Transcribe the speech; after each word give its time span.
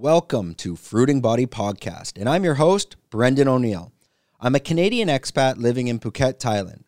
Welcome 0.00 0.54
to 0.54 0.76
Fruiting 0.76 1.20
Body 1.20 1.44
Podcast, 1.44 2.18
and 2.18 2.26
I'm 2.26 2.42
your 2.42 2.54
host, 2.54 2.96
Brendan 3.10 3.48
O'Neill. 3.48 3.92
I'm 4.40 4.54
a 4.54 4.58
Canadian 4.58 5.10
expat 5.10 5.58
living 5.58 5.88
in 5.88 6.00
Phuket, 6.00 6.38
Thailand, 6.38 6.84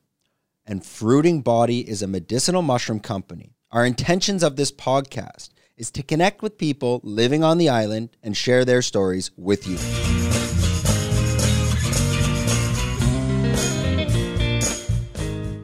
and 0.65 0.83
Fruiting 0.83 1.43
Body 1.43 1.87
is 1.87 2.01
a 2.01 2.07
medicinal 2.07 2.63
mushroom 2.63 3.01
company. 3.01 3.53
Our 3.71 3.85
intentions 3.85 4.43
of 4.43 4.57
this 4.57 4.73
podcast 4.73 5.51
is 5.77 5.91
to 5.91 6.03
connect 6.03 6.41
with 6.41 6.57
people 6.57 7.03
living 7.05 7.45
on 7.45 7.59
the 7.59 7.69
island 7.69 8.17
and 8.23 8.35
share 8.35 8.65
their 8.65 8.81
stories 8.81 9.31
with 9.37 9.67
you. 9.67 9.77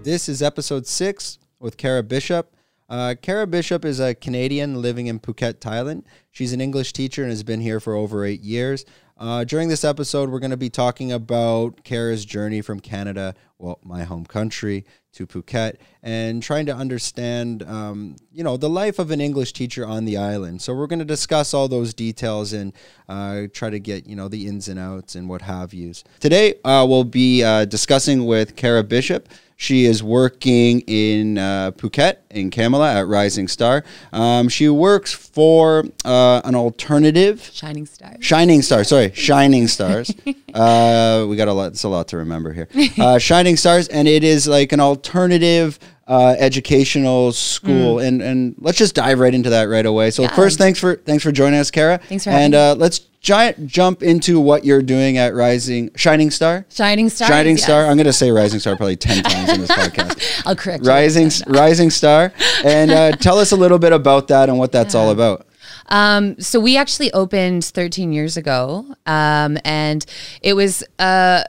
This 0.03 0.29
is 0.29 0.43
episode 0.43 0.87
six 0.87 1.39
with 1.59 1.79
Kara 1.79 2.03
Bishop. 2.03 2.55
Uh, 2.89 3.15
Kara 3.21 3.47
Bishop 3.47 3.85
is 3.85 4.01
a 4.01 4.15
Canadian 4.15 4.81
living 4.81 5.09
in 5.09 5.21
Phuket, 5.21 5.55
Thailand. 5.55 6.05
She's 6.31 6.53
an 6.53 6.61
English 6.61 6.95
teacher 6.95 7.23
and 7.23 7.31
has 7.31 7.43
been 7.43 7.61
here 7.61 7.81
for 7.81 7.95
over 7.95 8.25
eight 8.25 8.41
years. 8.41 8.87
Uh, 9.19 9.45
during 9.45 9.69
this 9.69 9.85
episode, 9.85 10.31
we're 10.31 10.39
going 10.39 10.53
to 10.53 10.57
be 10.57 10.71
talking 10.71 11.11
about 11.11 11.83
Kara's 11.83 12.25
journey 12.25 12.63
from 12.63 12.79
Canada, 12.79 13.35
well, 13.59 13.81
my 13.83 14.05
home 14.05 14.25
country, 14.25 14.87
to 15.13 15.27
Phuket, 15.27 15.79
and 16.03 16.41
trying 16.41 16.67
to 16.67 16.75
understand, 16.75 17.65
um, 17.65 18.15
you 18.31 18.45
know, 18.45 18.57
the 18.57 18.71
life 18.71 19.01
of 19.01 19.11
an 19.11 19.21
English 19.21 19.53
teacher 19.53 19.85
on 19.85 20.05
the 20.05 20.17
island. 20.17 20.63
So 20.63 20.73
we're 20.73 20.87
going 20.87 21.01
to 21.01 21.05
discuss 21.05 21.53
all 21.53 21.67
those 21.67 21.93
details 21.93 22.53
and 22.53 22.73
uh, 23.09 23.49
try 23.53 23.71
to 23.71 23.81
get, 23.81 24.07
you 24.07 24.15
know, 24.15 24.29
the 24.29 24.47
ins 24.47 24.69
and 24.69 24.79
outs 24.79 25.17
and 25.17 25.29
what 25.29 25.43
have 25.43 25.75
yous. 25.75 26.05
Today, 26.21 26.55
uh, 26.65 26.87
we'll 26.89 27.03
be 27.03 27.43
uh, 27.43 27.65
discussing 27.65 28.25
with 28.25 28.55
Kara 28.55 28.85
Bishop. 28.85 29.29
She 29.61 29.87
is 29.87 30.05
working 30.05 30.83
in 30.87 31.37
uh, 31.37 31.73
Phuket 31.73 32.19
in 32.31 32.49
Kamala 32.51 32.95
at 32.95 33.09
Rising 33.09 33.49
Star. 33.49 33.83
Um, 34.13 34.49
she 34.49 34.69
works 34.69 35.13
for 35.13 35.85
uh, 36.05 36.41
an 36.45 36.55
alternative 36.55 37.43
Shining 37.53 37.85
Star. 37.85 38.15
Shining 38.21 38.63
Star, 38.63 38.85
sorry, 38.85 39.11
Shining 39.15 39.67
Stars. 39.67 40.15
uh, 40.55 41.27
we 41.29 41.35
got 41.35 41.49
a 41.49 41.53
lot. 41.53 41.73
It's 41.73 41.83
a 41.83 41.89
lot 41.89 42.07
to 42.09 42.19
remember 42.19 42.53
here. 42.53 42.69
Uh, 42.97 43.19
Shining 43.19 43.57
Stars, 43.57 43.89
and 43.89 44.07
it 44.07 44.23
is 44.23 44.47
like 44.47 44.71
an 44.71 44.79
alternative 44.79 45.81
uh, 46.09 46.35
educational 46.39 47.33
school, 47.33 47.99
and 47.99 48.23
and 48.23 48.55
let's 48.59 48.79
just 48.79 48.95
dive 48.95 49.21
right 49.21 49.35
into 49.35 49.51
that 49.51 49.65
right 49.65 49.85
away. 49.85 50.11
So 50.11 50.23
Yeah. 50.23 50.35
first, 50.35 50.59
thanks 50.59 50.79
for 50.81 50.97
thanks 50.97 51.23
for 51.23 51.31
joining 51.31 51.61
us, 51.61 51.71
Kara. 51.71 51.99
Thanks 52.09 52.25
for 52.25 52.31
and 52.31 52.55
uh, 52.55 52.75
let's 52.79 53.01
giant 53.21 53.67
jump 53.67 54.03
into 54.03 54.41
what 54.41 54.65
you're 54.65 54.81
doing 54.81 55.19
at 55.19 55.35
Rising 55.35 55.91
Shining 55.97 56.31
Star. 56.31 56.65
Shining 56.71 57.11
Star. 57.11 57.29
Shining 57.29 57.57
yes. 57.57 57.65
Star. 57.65 57.87
I'm 57.87 57.97
going 57.97 58.07
to 58.07 58.13
say 58.13 58.31
Rising 58.31 58.59
Star 58.59 58.75
probably 58.77 58.97
ten 58.97 59.23
times 59.23 59.51
in 59.51 59.61
this 59.61 59.71
podcast. 59.71 60.43
I'll 60.47 60.57
correct 60.57 60.85
you. 60.85 60.91
Rising 60.91 61.31
Rising 61.47 61.91
Star, 61.91 62.33
and 62.65 62.91
uh, 62.91 63.13
tell 63.17 63.39
us 63.39 63.53
a 63.53 63.57
little 63.57 63.79
bit 63.79 63.93
about 63.93 64.29
that 64.29 64.49
and 64.49 64.59
what 64.59 64.73
that's 64.73 64.95
all 64.95 65.11
about. 65.11 65.47
Um, 65.91 66.39
so 66.39 66.61
we 66.61 66.77
actually 66.77 67.11
opened 67.13 67.65
13 67.65 68.13
years 68.13 68.37
ago, 68.37 68.95
um, 69.07 69.59
and 69.65 70.05
it 70.43 70.53
was 70.53 70.85
uh, 70.99 71.45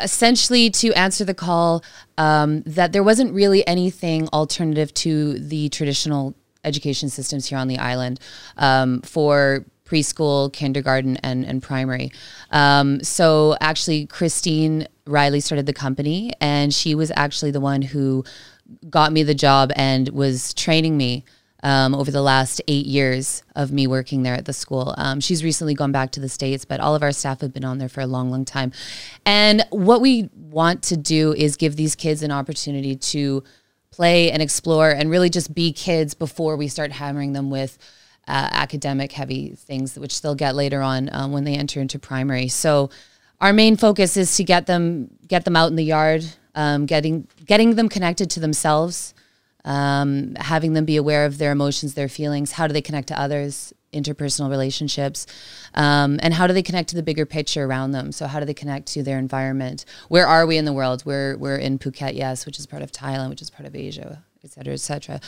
essentially 0.00 0.70
to 0.70 0.92
answer 0.94 1.24
the 1.24 1.34
call 1.34 1.84
um, 2.18 2.62
that 2.62 2.92
there 2.92 3.02
wasn't 3.02 3.32
really 3.34 3.66
anything 3.66 4.28
alternative 4.32 4.92
to 4.94 5.38
the 5.38 5.68
traditional 5.70 6.34
education 6.64 7.08
systems 7.08 7.46
here 7.46 7.58
on 7.58 7.68
the 7.68 7.78
island 7.78 8.20
um, 8.56 9.00
for 9.02 9.64
preschool, 9.84 10.52
kindergarten, 10.52 11.16
and, 11.18 11.44
and 11.44 11.62
primary. 11.62 12.10
Um, 12.50 13.02
so 13.02 13.56
actually, 13.60 14.06
Christine 14.06 14.88
Riley 15.06 15.40
started 15.40 15.66
the 15.66 15.74
company, 15.74 16.32
and 16.40 16.72
she 16.72 16.94
was 16.94 17.12
actually 17.16 17.50
the 17.50 17.60
one 17.60 17.82
who 17.82 18.24
got 18.88 19.12
me 19.12 19.22
the 19.22 19.34
job 19.34 19.70
and 19.76 20.08
was 20.08 20.54
training 20.54 20.96
me 20.96 21.24
um, 21.64 21.94
over 21.94 22.10
the 22.10 22.22
last 22.22 22.60
eight 22.68 22.84
years 22.84 23.42
of 23.56 23.72
me 23.72 23.86
working 23.86 24.22
there 24.22 24.34
at 24.34 24.44
the 24.44 24.52
school. 24.52 24.94
Um, 24.98 25.18
she's 25.18 25.42
recently 25.42 25.74
gone 25.74 25.92
back 25.92 26.12
to 26.12 26.20
the 26.20 26.28
States, 26.28 26.66
but 26.66 26.78
all 26.78 26.94
of 26.94 27.02
our 27.02 27.10
staff 27.10 27.40
have 27.40 27.54
been 27.54 27.64
on 27.64 27.78
there 27.78 27.88
for 27.88 28.02
a 28.02 28.06
long, 28.06 28.30
long 28.30 28.44
time. 28.44 28.70
And 29.24 29.64
what 29.70 30.02
we 30.02 30.28
want 30.34 30.82
to 30.84 30.96
do 30.96 31.32
is 31.32 31.56
give 31.56 31.76
these 31.76 31.96
kids 31.96 32.22
an 32.22 32.30
opportunity 32.30 32.96
to 32.96 33.42
play 33.90 34.30
and 34.30 34.42
explore 34.42 34.90
and 34.90 35.10
really 35.10 35.30
just 35.30 35.54
be 35.54 35.72
kids 35.72 36.12
before 36.12 36.56
we 36.56 36.68
start 36.68 36.92
hammering 36.92 37.32
them 37.32 37.48
with 37.48 37.78
uh, 38.28 38.48
academic 38.52 39.12
heavy 39.12 39.54
things, 39.56 39.98
which 39.98 40.20
they'll 40.20 40.34
get 40.34 40.54
later 40.54 40.82
on 40.82 41.08
um, 41.12 41.32
when 41.32 41.44
they 41.44 41.54
enter 41.54 41.80
into 41.80 41.98
primary. 41.98 42.48
So 42.48 42.90
our 43.40 43.54
main 43.54 43.76
focus 43.78 44.18
is 44.18 44.36
to 44.36 44.44
get 44.44 44.66
them 44.66 45.08
get 45.26 45.46
them 45.46 45.56
out 45.56 45.68
in 45.68 45.76
the 45.76 45.84
yard, 45.84 46.24
um, 46.54 46.84
getting 46.84 47.26
getting 47.46 47.74
them 47.74 47.88
connected 47.88 48.28
to 48.30 48.40
themselves, 48.40 49.14
um, 49.64 50.34
having 50.36 50.74
them 50.74 50.84
be 50.84 50.96
aware 50.96 51.24
of 51.26 51.38
their 51.38 51.52
emotions, 51.52 51.94
their 51.94 52.08
feelings. 52.08 52.52
How 52.52 52.66
do 52.66 52.72
they 52.72 52.82
connect 52.82 53.08
to 53.08 53.20
others? 53.20 53.72
Interpersonal 53.92 54.50
relationships, 54.50 55.24
um, 55.74 56.18
and 56.20 56.34
how 56.34 56.48
do 56.48 56.52
they 56.52 56.64
connect 56.64 56.88
to 56.88 56.96
the 56.96 57.02
bigger 57.02 57.24
picture 57.24 57.64
around 57.64 57.92
them? 57.92 58.10
So, 58.10 58.26
how 58.26 58.40
do 58.40 58.44
they 58.44 58.52
connect 58.52 58.88
to 58.88 59.04
their 59.04 59.20
environment? 59.20 59.84
Where 60.08 60.26
are 60.26 60.46
we 60.46 60.56
in 60.56 60.64
the 60.64 60.72
world? 60.72 61.04
We're 61.06 61.36
we're 61.36 61.58
in 61.58 61.78
Phuket, 61.78 62.16
yes, 62.16 62.44
which 62.44 62.58
is 62.58 62.66
part 62.66 62.82
of 62.82 62.90
Thailand, 62.90 63.30
which 63.30 63.40
is 63.40 63.50
part 63.50 63.68
of 63.68 63.76
Asia, 63.76 64.24
et 64.42 64.50
cetera, 64.50 64.72
et 64.72 64.80
cetera. 64.80 65.20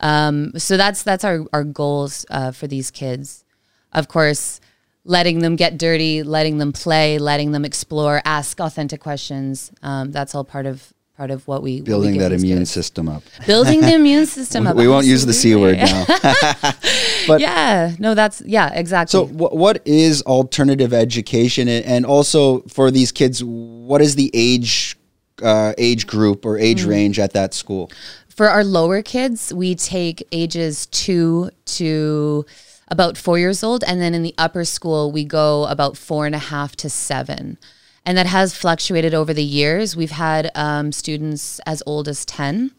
Um, 0.00 0.58
so 0.58 0.78
that's 0.78 1.02
that's 1.02 1.22
our 1.22 1.44
our 1.52 1.64
goals 1.64 2.24
uh, 2.30 2.52
for 2.52 2.66
these 2.66 2.90
kids. 2.90 3.44
Of 3.92 4.08
course, 4.08 4.58
letting 5.04 5.40
them 5.40 5.54
get 5.54 5.76
dirty, 5.76 6.22
letting 6.22 6.56
them 6.56 6.72
play, 6.72 7.18
letting 7.18 7.52
them 7.52 7.66
explore, 7.66 8.22
ask 8.24 8.58
authentic 8.58 9.00
questions. 9.00 9.70
Um, 9.82 10.12
that's 10.12 10.34
all 10.34 10.44
part 10.44 10.64
of 10.64 10.94
part 11.16 11.30
of 11.30 11.46
what 11.46 11.62
we 11.62 11.76
what 11.76 11.78
we 11.80 11.84
Building 11.86 12.18
that 12.18 12.32
immune 12.32 12.58
kids. 12.58 12.70
system 12.70 13.08
up. 13.08 13.22
building 13.46 13.80
the 13.80 13.94
immune 13.94 14.26
system 14.26 14.66
up. 14.66 14.76
we 14.76 14.88
won't 14.88 15.06
use 15.06 15.24
the 15.26 15.32
c 15.32 15.54
word 15.54 15.78
now. 15.78 16.04
but 17.28 17.40
Yeah, 17.40 17.92
no, 17.98 18.14
that's 18.14 18.42
yeah, 18.44 18.72
exactly. 18.74 19.12
So, 19.12 19.26
wh- 19.26 19.54
what 19.54 19.80
is 19.86 20.22
alternative 20.22 20.92
education, 20.92 21.68
and 21.68 22.04
also 22.04 22.60
for 22.62 22.90
these 22.90 23.12
kids, 23.12 23.42
what 23.44 24.00
is 24.00 24.14
the 24.16 24.30
age 24.34 24.96
uh, 25.42 25.72
age 25.78 26.06
group 26.06 26.44
or 26.46 26.58
age 26.58 26.84
Mm. 26.84 26.88
range 26.88 27.18
at 27.18 27.32
that 27.32 27.54
school? 27.54 27.90
For 28.28 28.48
our 28.48 28.64
lower 28.64 29.00
kids, 29.02 29.54
we 29.54 29.74
take 29.76 30.26
ages 30.32 30.86
two 30.86 31.50
to 31.78 32.44
about 32.88 33.16
four 33.16 33.38
years 33.38 33.62
old. 33.62 33.84
And 33.84 34.00
then 34.00 34.12
in 34.14 34.22
the 34.24 34.34
upper 34.38 34.64
school, 34.64 35.12
we 35.12 35.24
go 35.24 35.64
about 35.66 35.96
four 35.96 36.26
and 36.26 36.34
a 36.34 36.38
half 36.38 36.74
to 36.76 36.90
seven. 36.90 37.58
And 38.06 38.18
that 38.18 38.26
has 38.26 38.54
fluctuated 38.54 39.14
over 39.14 39.32
the 39.32 39.44
years. 39.44 39.96
We've 39.96 40.10
had 40.10 40.50
um, 40.54 40.92
students 40.92 41.60
as 41.66 41.82
old 41.86 42.06
as 42.08 42.24
10. 42.24 42.70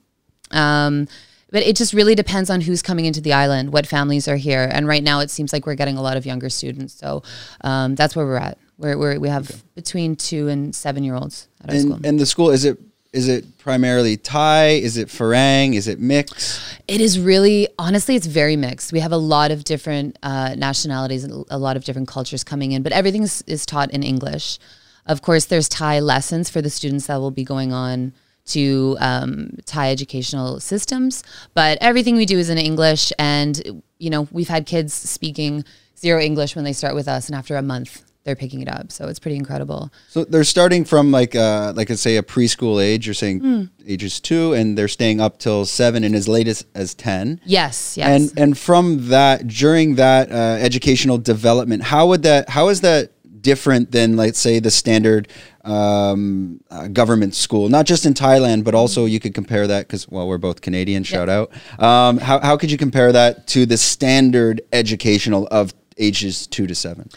Um, 0.51 1.07
but 1.51 1.63
it 1.63 1.75
just 1.75 1.93
really 1.93 2.15
depends 2.15 2.49
on 2.49 2.61
who's 2.61 2.81
coming 2.81 3.05
into 3.05 3.21
the 3.21 3.33
island, 3.33 3.71
what 3.71 3.87
families 3.87 4.27
are 4.27 4.35
here. 4.35 4.69
And 4.71 4.87
right 4.87 5.03
now, 5.03 5.21
it 5.21 5.29
seems 5.29 5.53
like 5.53 5.65
we're 5.65 5.75
getting 5.75 5.97
a 5.97 6.01
lot 6.01 6.17
of 6.17 6.25
younger 6.25 6.49
students. 6.49 6.93
So 6.93 7.23
um, 7.61 7.95
that's 7.95 8.15
where 8.15 8.25
we're 8.25 8.37
at. 8.37 8.57
We're, 8.77 8.97
we're, 8.97 9.19
we 9.19 9.29
have 9.29 9.63
between 9.73 10.15
two 10.15 10.47
and 10.47 10.75
seven 10.75 11.03
year 11.03 11.15
olds 11.15 11.47
at 11.63 11.69
our 11.69 11.79
school. 11.79 11.93
And, 11.93 12.05
and 12.05 12.19
the 12.19 12.25
school 12.25 12.49
is 12.49 12.65
it 12.65 12.77
is 13.13 13.29
it 13.29 13.57
primarily 13.59 14.17
Thai? 14.17 14.71
Is 14.71 14.97
it 14.97 15.07
Farang? 15.07 15.73
Is 15.73 15.87
it 15.87 16.01
mixed? 16.01 16.61
It 16.85 16.99
is 16.99 17.17
really, 17.17 17.69
honestly, 17.79 18.17
it's 18.17 18.27
very 18.27 18.57
mixed. 18.57 18.91
We 18.91 18.99
have 18.99 19.13
a 19.13 19.17
lot 19.17 19.51
of 19.51 19.63
different 19.63 20.19
uh, 20.21 20.55
nationalities 20.57 21.23
and 21.23 21.45
a 21.49 21.57
lot 21.57 21.77
of 21.77 21.85
different 21.85 22.09
cultures 22.09 22.43
coming 22.43 22.73
in, 22.73 22.83
but 22.83 22.91
everything 22.91 23.23
is, 23.23 23.41
is 23.47 23.65
taught 23.65 23.89
in 23.91 24.03
English. 24.03 24.59
Of 25.05 25.21
course, 25.21 25.45
there's 25.45 25.69
Thai 25.69 25.99
lessons 25.99 26.49
for 26.49 26.61
the 26.61 26.69
students 26.69 27.07
that 27.07 27.17
will 27.17 27.31
be 27.31 27.43
going 27.43 27.71
on 27.73 28.13
to 28.47 28.95
um, 28.99 29.51
Thai 29.65 29.91
educational 29.91 30.59
systems, 30.59 31.23
but 31.53 31.77
everything 31.81 32.15
we 32.15 32.25
do 32.25 32.37
is 32.37 32.49
in 32.49 32.57
English. 32.57 33.11
And, 33.17 33.81
you 33.97 34.09
know, 34.09 34.27
we've 34.31 34.47
had 34.49 34.65
kids 34.65 34.93
speaking 34.93 35.63
zero 35.97 36.19
English 36.21 36.55
when 36.55 36.63
they 36.65 36.73
start 36.73 36.93
with 36.95 37.07
us, 37.07 37.27
and 37.27 37.35
after 37.35 37.55
a 37.55 37.61
month, 37.61 38.03
they're 38.23 38.35
picking 38.35 38.61
it 38.61 38.67
up. 38.67 38.91
So 38.91 39.07
it's 39.07 39.19
pretty 39.19 39.37
incredible. 39.37 39.91
So 40.09 40.25
they're 40.25 40.43
starting 40.43 40.83
from 40.83 41.11
like 41.11 41.35
uh 41.35 41.73
like 41.75 41.89
let's 41.89 42.01
say 42.01 42.17
a 42.17 42.23
preschool 42.23 42.83
age. 42.83 43.05
You're 43.05 43.13
saying 43.13 43.39
Hmm. 43.39 43.63
ages 43.87 44.19
two, 44.19 44.53
and 44.53 44.75
they're 44.75 44.87
staying 44.87 45.21
up 45.21 45.37
till 45.37 45.63
seven, 45.65 46.03
and 46.03 46.15
as 46.15 46.27
late 46.27 46.47
as, 46.47 46.65
as 46.73 46.95
ten. 46.95 47.39
Yes, 47.45 47.95
yes. 47.97 48.07
And 48.07 48.39
and 48.39 48.57
from 48.57 49.09
that 49.09 49.47
during 49.47 49.95
that 49.95 50.31
uh, 50.31 50.57
educational 50.59 51.19
development, 51.19 51.83
how 51.83 52.07
would 52.07 52.23
that 52.23 52.49
how 52.49 52.69
is 52.69 52.81
that 52.81 53.11
different 53.45 53.91
than 53.91 54.17
let's 54.17 54.39
say 54.39 54.59
the 54.59 54.71
standard 54.71 55.27
um, 55.63 56.59
uh, 56.71 56.87
government 56.87 57.35
school? 57.35 57.69
Not 57.69 57.85
just 57.85 58.05
in 58.05 58.13
Thailand, 58.13 58.63
but 58.63 58.73
also 58.73 59.05
you 59.05 59.19
could 59.19 59.35
compare 59.35 59.67
that 59.67 59.87
because 59.87 60.09
well 60.09 60.27
we're 60.27 60.39
both 60.39 60.61
Canadian. 60.61 61.03
Shout 61.03 61.29
out. 61.29 61.51
Um, 61.79 62.17
how 62.17 62.39
how 62.39 62.57
could 62.57 62.71
you 62.71 62.77
compare 62.77 63.11
that 63.11 63.47
to 63.53 63.65
the 63.65 63.77
standard 63.77 64.61
educational 64.73 65.47
of 65.51 65.73
ages 65.97 66.47
two 66.47 66.67
to 66.67 66.75
seven? 66.75 67.09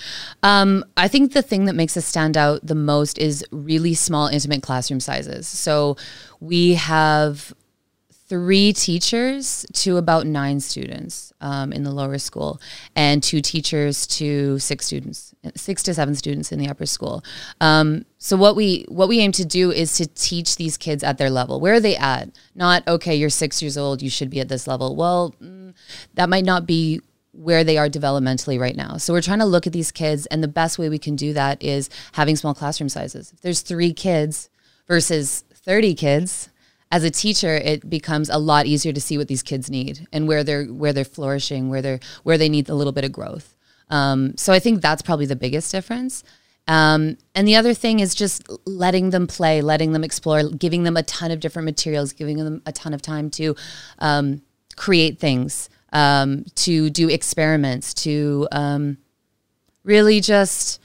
Um, 0.42 0.84
I 0.96 1.08
think 1.08 1.32
the 1.32 1.42
thing 1.42 1.64
that 1.64 1.74
makes 1.74 1.96
us 1.96 2.04
stand 2.04 2.36
out 2.36 2.64
the 2.64 2.74
most 2.74 3.18
is 3.18 3.44
really 3.50 3.94
small, 3.94 4.28
intimate 4.28 4.62
classroom 4.62 5.00
sizes. 5.00 5.48
So 5.48 5.96
we 6.40 6.74
have 6.74 7.52
three 8.28 8.72
teachers 8.72 9.64
to 9.72 9.96
about 9.96 10.26
nine 10.26 10.60
students 10.60 11.32
um, 11.40 11.72
in 11.72 11.82
the 11.82 11.90
lower 11.90 12.18
school, 12.18 12.60
and 12.94 13.22
two 13.22 13.40
teachers 13.40 14.06
to 14.06 14.58
six 14.58 14.86
students, 14.86 15.34
six 15.54 15.82
to 15.84 15.94
seven 15.94 16.14
students 16.14 16.52
in 16.52 16.58
the 16.58 16.68
upper 16.68 16.86
school. 16.86 17.24
Um, 17.60 18.04
so 18.18 18.36
what 18.36 18.54
we 18.54 18.84
what 18.88 19.08
we 19.08 19.20
aim 19.20 19.32
to 19.32 19.44
do 19.44 19.70
is 19.70 19.96
to 19.96 20.06
teach 20.06 20.56
these 20.56 20.76
kids 20.76 21.02
at 21.02 21.18
their 21.18 21.30
level. 21.30 21.60
Where 21.60 21.74
are 21.74 21.80
they 21.80 21.96
at? 21.96 22.28
Not 22.54 22.86
okay. 22.86 23.14
You're 23.14 23.30
six 23.30 23.62
years 23.62 23.78
old. 23.78 24.02
You 24.02 24.10
should 24.10 24.30
be 24.30 24.40
at 24.40 24.48
this 24.48 24.66
level. 24.66 24.94
Well, 24.94 25.34
mm, 25.42 25.74
that 26.14 26.28
might 26.28 26.44
not 26.44 26.66
be 26.66 27.00
where 27.32 27.62
they 27.62 27.78
are 27.78 27.88
developmentally 27.88 28.58
right 28.58 28.76
now. 28.76 28.96
So 28.96 29.12
we're 29.12 29.22
trying 29.22 29.38
to 29.38 29.44
look 29.44 29.66
at 29.66 29.72
these 29.72 29.92
kids, 29.92 30.26
and 30.26 30.42
the 30.42 30.48
best 30.48 30.78
way 30.78 30.88
we 30.88 30.98
can 30.98 31.14
do 31.14 31.32
that 31.34 31.62
is 31.62 31.88
having 32.12 32.36
small 32.36 32.54
classroom 32.54 32.88
sizes. 32.88 33.32
If 33.32 33.40
there's 33.40 33.60
three 33.60 33.92
kids 33.92 34.50
versus 34.88 35.44
30 35.52 35.94
kids, 35.94 36.48
as 36.90 37.04
a 37.04 37.10
teacher, 37.10 37.54
it 37.54 37.88
becomes 37.88 38.28
a 38.30 38.38
lot 38.38 38.66
easier 38.66 38.92
to 38.92 39.00
see 39.00 39.18
what 39.18 39.28
these 39.28 39.42
kids 39.42 39.70
need 39.70 40.06
and 40.12 40.26
where 40.26 40.42
they're 40.42 40.64
where 40.64 40.92
they're 40.92 41.04
flourishing, 41.04 41.68
where 41.68 41.82
they're 41.82 42.00
where 42.22 42.38
they 42.38 42.48
need 42.48 42.68
a 42.68 42.74
little 42.74 42.92
bit 42.92 43.04
of 43.04 43.12
growth. 43.12 43.54
Um, 43.90 44.36
so 44.36 44.52
I 44.52 44.58
think 44.58 44.80
that's 44.80 45.02
probably 45.02 45.26
the 45.26 45.36
biggest 45.36 45.70
difference. 45.72 46.24
Um, 46.66 47.16
and 47.34 47.48
the 47.48 47.56
other 47.56 47.72
thing 47.72 48.00
is 48.00 48.14
just 48.14 48.46
letting 48.66 49.10
them 49.10 49.26
play, 49.26 49.62
letting 49.62 49.92
them 49.92 50.04
explore, 50.04 50.42
giving 50.50 50.82
them 50.82 50.98
a 50.98 51.02
ton 51.02 51.30
of 51.30 51.40
different 51.40 51.64
materials, 51.64 52.12
giving 52.12 52.36
them 52.36 52.62
a 52.66 52.72
ton 52.72 52.92
of 52.92 53.00
time 53.00 53.30
to 53.30 53.56
um, 54.00 54.42
create 54.76 55.18
things, 55.18 55.70
um, 55.92 56.44
to 56.56 56.90
do 56.90 57.08
experiments, 57.08 57.94
to 57.94 58.46
um, 58.52 58.98
really 59.82 60.20
just 60.20 60.80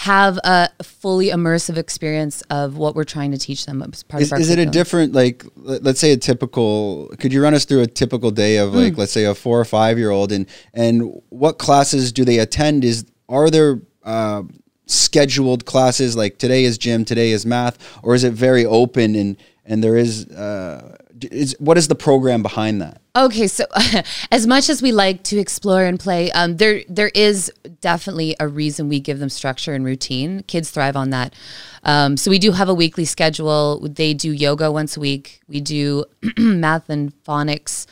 have 0.00 0.38
a 0.44 0.70
fully 0.82 1.26
immersive 1.26 1.76
experience 1.76 2.40
of 2.48 2.78
what 2.78 2.94
we're 2.94 3.04
trying 3.04 3.30
to 3.32 3.36
teach 3.36 3.66
them 3.66 3.82
as 3.82 4.02
part 4.02 4.22
is, 4.22 4.28
of 4.28 4.32
our 4.32 4.40
is 4.40 4.48
it 4.48 4.58
a 4.58 4.64
different 4.64 5.12
like 5.12 5.44
let- 5.56 5.82
let's 5.82 6.00
say 6.00 6.10
a 6.12 6.16
typical 6.16 7.08
could 7.18 7.34
you 7.34 7.42
run 7.42 7.52
us 7.52 7.66
through 7.66 7.82
a 7.82 7.86
typical 7.86 8.30
day 8.30 8.56
of 8.56 8.72
like 8.72 8.96
let's 8.96 9.12
say 9.12 9.26
a 9.26 9.34
four 9.34 9.60
or 9.60 9.64
five 9.66 9.98
year 9.98 10.08
old 10.08 10.32
and 10.32 10.46
and 10.72 11.20
what 11.28 11.58
classes 11.58 12.12
do 12.12 12.24
they 12.24 12.38
attend? 12.38 12.82
Is 12.82 13.04
are 13.28 13.50
there 13.50 13.82
uh, 14.02 14.44
scheduled 14.86 15.66
classes 15.66 16.16
like 16.16 16.38
today 16.38 16.64
is 16.64 16.78
gym 16.78 17.04
today 17.04 17.32
is 17.32 17.44
math 17.44 17.76
or 18.02 18.14
is 18.14 18.24
it 18.24 18.32
very 18.32 18.64
open 18.64 19.14
and 19.14 19.36
and 19.66 19.84
there 19.84 19.98
is 19.98 20.26
uh, 20.30 20.96
is 21.24 21.56
what 21.58 21.78
is 21.78 21.88
the 21.88 21.94
program 21.94 22.42
behind 22.42 22.80
that 22.80 23.00
Okay, 23.16 23.48
so 23.48 23.64
as 24.30 24.46
much 24.46 24.68
as 24.68 24.82
we 24.82 24.92
like 24.92 25.24
to 25.24 25.38
explore 25.38 25.82
and 25.82 25.98
play, 25.98 26.30
um, 26.30 26.58
there 26.58 26.82
there 26.88 27.10
is 27.12 27.52
definitely 27.80 28.36
a 28.38 28.46
reason 28.46 28.88
we 28.88 29.00
give 29.00 29.18
them 29.18 29.28
structure 29.28 29.74
and 29.74 29.84
routine. 29.84 30.44
Kids 30.44 30.70
thrive 30.70 30.94
on 30.94 31.10
that. 31.10 31.34
Um, 31.82 32.16
so 32.16 32.30
we 32.30 32.38
do 32.38 32.52
have 32.52 32.68
a 32.68 32.74
weekly 32.74 33.04
schedule. 33.04 33.80
They 33.80 34.14
do 34.14 34.30
yoga 34.30 34.70
once 34.70 34.96
a 34.96 35.00
week. 35.00 35.40
We 35.48 35.60
do 35.60 36.04
math 36.36 36.88
and 36.88 37.12
phonics 37.24 37.86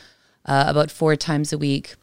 uh, 0.45 0.65
about 0.67 0.89
four 0.89 1.17
times 1.17 1.51
a 1.51 1.57
week. 1.57 1.95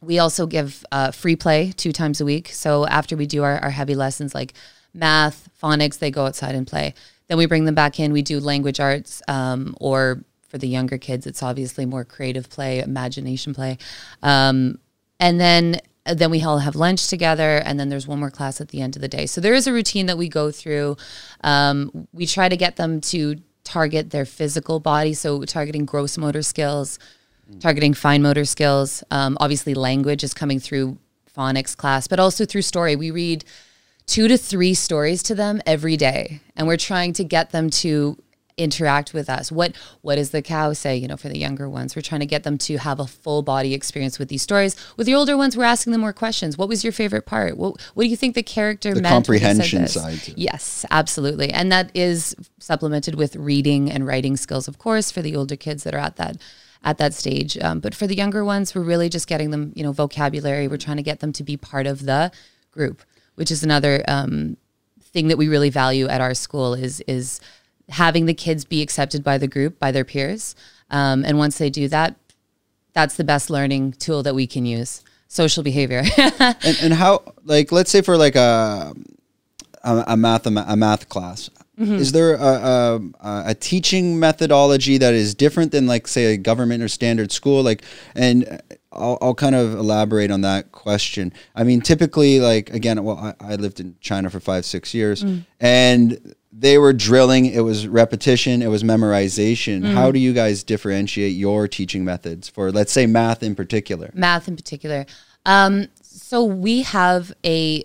We 0.00 0.20
also 0.20 0.46
give 0.46 0.84
uh, 0.92 1.10
free 1.10 1.34
play 1.34 1.72
two 1.72 1.92
times 1.92 2.20
a 2.20 2.24
week. 2.24 2.50
So 2.50 2.86
after 2.86 3.16
we 3.16 3.26
do 3.26 3.42
our, 3.42 3.58
our 3.58 3.70
heavy 3.70 3.96
lessons 3.96 4.32
like 4.32 4.52
math, 4.92 5.48
phonics, 5.60 5.98
they 5.98 6.12
go 6.12 6.26
outside 6.26 6.54
and 6.54 6.66
play. 6.68 6.94
Then 7.26 7.38
we 7.38 7.46
bring 7.46 7.64
them 7.64 7.74
back 7.74 7.98
in. 7.98 8.12
We 8.12 8.22
do 8.22 8.38
language 8.38 8.78
arts 8.78 9.22
um, 9.26 9.74
or 9.80 10.22
for 10.54 10.58
the 10.58 10.68
younger 10.68 10.98
kids, 10.98 11.26
it's 11.26 11.42
obviously 11.42 11.84
more 11.84 12.04
creative 12.04 12.48
play, 12.48 12.78
imagination 12.78 13.52
play. 13.52 13.76
Um, 14.22 14.78
and 15.18 15.40
then 15.40 15.80
then 16.06 16.30
we 16.30 16.44
all 16.44 16.58
have 16.58 16.76
lunch 16.76 17.08
together 17.08 17.60
and 17.64 17.80
then 17.80 17.88
there's 17.88 18.06
one 18.06 18.20
more 18.20 18.30
class 18.30 18.60
at 18.60 18.68
the 18.68 18.80
end 18.80 18.94
of 18.94 19.02
the 19.02 19.08
day. 19.08 19.26
So 19.26 19.40
there 19.40 19.54
is 19.54 19.66
a 19.66 19.72
routine 19.72 20.06
that 20.06 20.16
we 20.16 20.28
go 20.28 20.52
through. 20.52 20.96
Um, 21.42 22.06
we 22.12 22.24
try 22.24 22.48
to 22.48 22.56
get 22.56 22.76
them 22.76 23.00
to 23.00 23.36
target 23.64 24.10
their 24.10 24.24
physical 24.24 24.78
body 24.78 25.12
so 25.12 25.42
targeting 25.42 25.86
gross 25.86 26.16
motor 26.16 26.42
skills 26.42 27.00
targeting 27.58 27.92
fine 27.92 28.22
motor 28.22 28.44
skills. 28.44 29.02
Um, 29.10 29.36
obviously 29.40 29.74
language 29.74 30.22
is 30.22 30.34
coming 30.34 30.60
through 30.60 30.98
phonics 31.36 31.76
class 31.76 32.06
but 32.06 32.20
also 32.20 32.44
through 32.44 32.62
story. 32.62 32.94
We 32.94 33.10
read 33.10 33.44
two 34.06 34.28
to 34.28 34.36
three 34.38 34.74
stories 34.74 35.20
to 35.24 35.34
them 35.34 35.60
every 35.66 35.96
day 35.96 36.42
and 36.54 36.68
we're 36.68 36.76
trying 36.76 37.12
to 37.14 37.24
get 37.24 37.50
them 37.50 37.70
to 37.70 38.18
interact 38.56 39.12
with 39.12 39.28
us? 39.28 39.50
What 39.50 39.76
what 40.02 40.16
does 40.16 40.30
the 40.30 40.42
cow 40.42 40.72
say 40.72 40.96
you 40.96 41.08
know 41.08 41.16
for 41.16 41.28
the 41.28 41.38
younger 41.38 41.68
ones? 41.68 41.96
We're 41.96 42.02
trying 42.02 42.20
to 42.20 42.26
get 42.26 42.44
them 42.44 42.58
to 42.58 42.76
have 42.78 43.00
a 43.00 43.06
full 43.06 43.42
body 43.42 43.74
experience 43.74 44.18
with 44.18 44.28
these 44.28 44.42
stories. 44.42 44.76
With 44.96 45.06
the 45.06 45.14
older 45.14 45.36
ones 45.36 45.56
we're 45.56 45.64
asking 45.64 45.92
them 45.92 46.00
more 46.00 46.12
questions. 46.12 46.56
What 46.56 46.68
was 46.68 46.84
your 46.84 46.92
favorite 46.92 47.26
part? 47.26 47.56
What, 47.56 47.80
what 47.94 48.04
do 48.04 48.08
you 48.08 48.16
think 48.16 48.34
the 48.34 48.42
character 48.42 48.94
The 48.94 49.02
meant 49.02 49.28
when 49.28 49.38
he 49.38 49.44
said 49.44 49.48
comprehension 49.56 49.86
side 49.88 50.18
to 50.18 50.32
it. 50.32 50.38
yes 50.38 50.86
absolutely. 50.90 51.50
And 51.50 51.72
that 51.72 51.90
is 51.94 52.36
supplemented 52.58 53.14
with 53.16 53.36
reading 53.36 53.90
and 53.90 54.06
writing 54.06 54.36
skills 54.36 54.68
of 54.68 54.78
course 54.78 55.10
for 55.10 55.22
the 55.22 55.34
older 55.36 55.56
kids 55.56 55.84
that 55.84 55.94
are 55.94 55.98
at 55.98 56.16
that 56.16 56.36
at 56.82 56.98
that 56.98 57.14
stage. 57.14 57.56
Um, 57.58 57.80
but 57.80 57.94
for 57.94 58.06
the 58.06 58.14
younger 58.14 58.44
ones 58.44 58.74
we're 58.74 58.82
really 58.82 59.08
just 59.08 59.26
getting 59.26 59.50
them 59.50 59.72
you 59.74 59.82
know 59.82 59.92
vocabulary. 59.92 60.68
We're 60.68 60.76
trying 60.76 60.98
to 60.98 61.02
get 61.02 61.20
them 61.20 61.32
to 61.32 61.42
be 61.44 61.56
part 61.56 61.86
of 61.86 62.04
the 62.04 62.30
group 62.70 63.02
which 63.36 63.50
is 63.50 63.64
another 63.64 64.04
um, 64.08 64.56
thing 65.00 65.28
that 65.28 65.38
we 65.38 65.48
really 65.48 65.70
value 65.70 66.06
at 66.08 66.20
our 66.20 66.34
school 66.34 66.74
is 66.74 67.00
is 67.06 67.40
having 67.88 68.26
the 68.26 68.34
kids 68.34 68.64
be 68.64 68.82
accepted 68.82 69.22
by 69.22 69.36
the 69.38 69.46
group 69.48 69.78
by 69.78 69.90
their 69.92 70.04
peers 70.04 70.54
um, 70.90 71.24
and 71.24 71.38
once 71.38 71.58
they 71.58 71.70
do 71.70 71.88
that 71.88 72.14
that's 72.92 73.16
the 73.16 73.24
best 73.24 73.50
learning 73.50 73.92
tool 73.92 74.22
that 74.22 74.34
we 74.34 74.46
can 74.46 74.64
use 74.66 75.02
social 75.28 75.62
behavior 75.62 76.02
and, 76.28 76.78
and 76.82 76.94
how 76.94 77.22
like 77.44 77.72
let's 77.72 77.90
say 77.90 78.00
for 78.02 78.16
like 78.16 78.36
a 78.36 78.94
a, 79.82 80.04
a 80.08 80.16
math 80.16 80.46
a 80.46 80.50
math 80.50 81.08
class 81.08 81.50
Mm-hmm. 81.76 81.94
is 81.96 82.12
there 82.12 82.34
a, 82.34 83.00
a 83.24 83.42
a 83.46 83.54
teaching 83.56 84.20
methodology 84.20 84.96
that 84.98 85.12
is 85.12 85.34
different 85.34 85.72
than 85.72 85.88
like 85.88 86.06
say 86.06 86.26
a 86.34 86.36
government 86.36 86.84
or 86.84 86.88
standard 86.88 87.32
school 87.32 87.64
like 87.64 87.82
and 88.14 88.62
I'll, 88.92 89.18
I'll 89.20 89.34
kind 89.34 89.56
of 89.56 89.74
elaborate 89.74 90.30
on 90.30 90.42
that 90.42 90.70
question 90.70 91.32
i 91.56 91.64
mean 91.64 91.80
typically 91.80 92.38
like 92.38 92.70
again 92.70 93.02
well 93.02 93.34
i, 93.40 93.54
I 93.54 93.54
lived 93.56 93.80
in 93.80 93.96
china 94.00 94.30
for 94.30 94.38
five 94.38 94.64
six 94.64 94.94
years 94.94 95.24
Mm. 95.24 95.46
and 95.58 96.34
they 96.56 96.78
were 96.78 96.92
drilling 96.92 97.46
it 97.46 97.60
was 97.60 97.88
repetition 97.88 98.62
it 98.62 98.68
was 98.68 98.82
memorization 98.84 99.82
Mm. 99.82 99.92
how 99.94 100.12
do 100.12 100.18
you 100.20 100.32
guys 100.32 100.62
differentiate 100.62 101.34
your 101.34 101.66
teaching 101.66 102.04
methods 102.04 102.48
for 102.48 102.70
let's 102.70 102.92
say 102.92 103.06
math 103.06 103.42
in 103.42 103.54
particular 103.54 104.10
math 104.14 104.46
in 104.48 104.54
particular. 104.56 105.04
Um, 105.46 105.88
so 106.02 106.44
we 106.44 106.82
have 106.82 107.32
a 107.44 107.84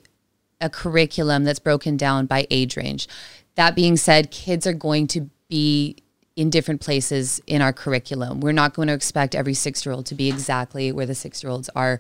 a 0.62 0.70
curriculum 0.70 1.46
that's 1.46 1.60
broken 1.60 1.98
down 1.98 2.26
by 2.26 2.46
age 2.52 2.76
range. 2.78 3.08
That 3.56 3.76
being 3.76 3.98
said, 3.98 4.30
kids 4.30 4.68
are 4.68 4.74
going 4.74 5.08
to 5.08 5.30
be 5.50 5.96
in 6.36 6.50
different 6.50 6.80
places 6.82 7.42
in 7.48 7.62
our 7.62 7.74
curriculum. 7.74 8.40
We're 8.40 8.54
not 8.54 8.74
going 8.74 8.88
to 8.90 8.94
expect 8.94 9.36
every 9.36 9.54
six 9.54 9.86
year 9.86 9.94
old 9.94 10.06
to 10.08 10.16
be 10.16 10.30
exactly 10.30 10.92
where 10.92 11.06
the 11.06 11.16
six 11.16 11.44
year 11.44 11.50
olds 11.52 11.70
are 11.76 12.00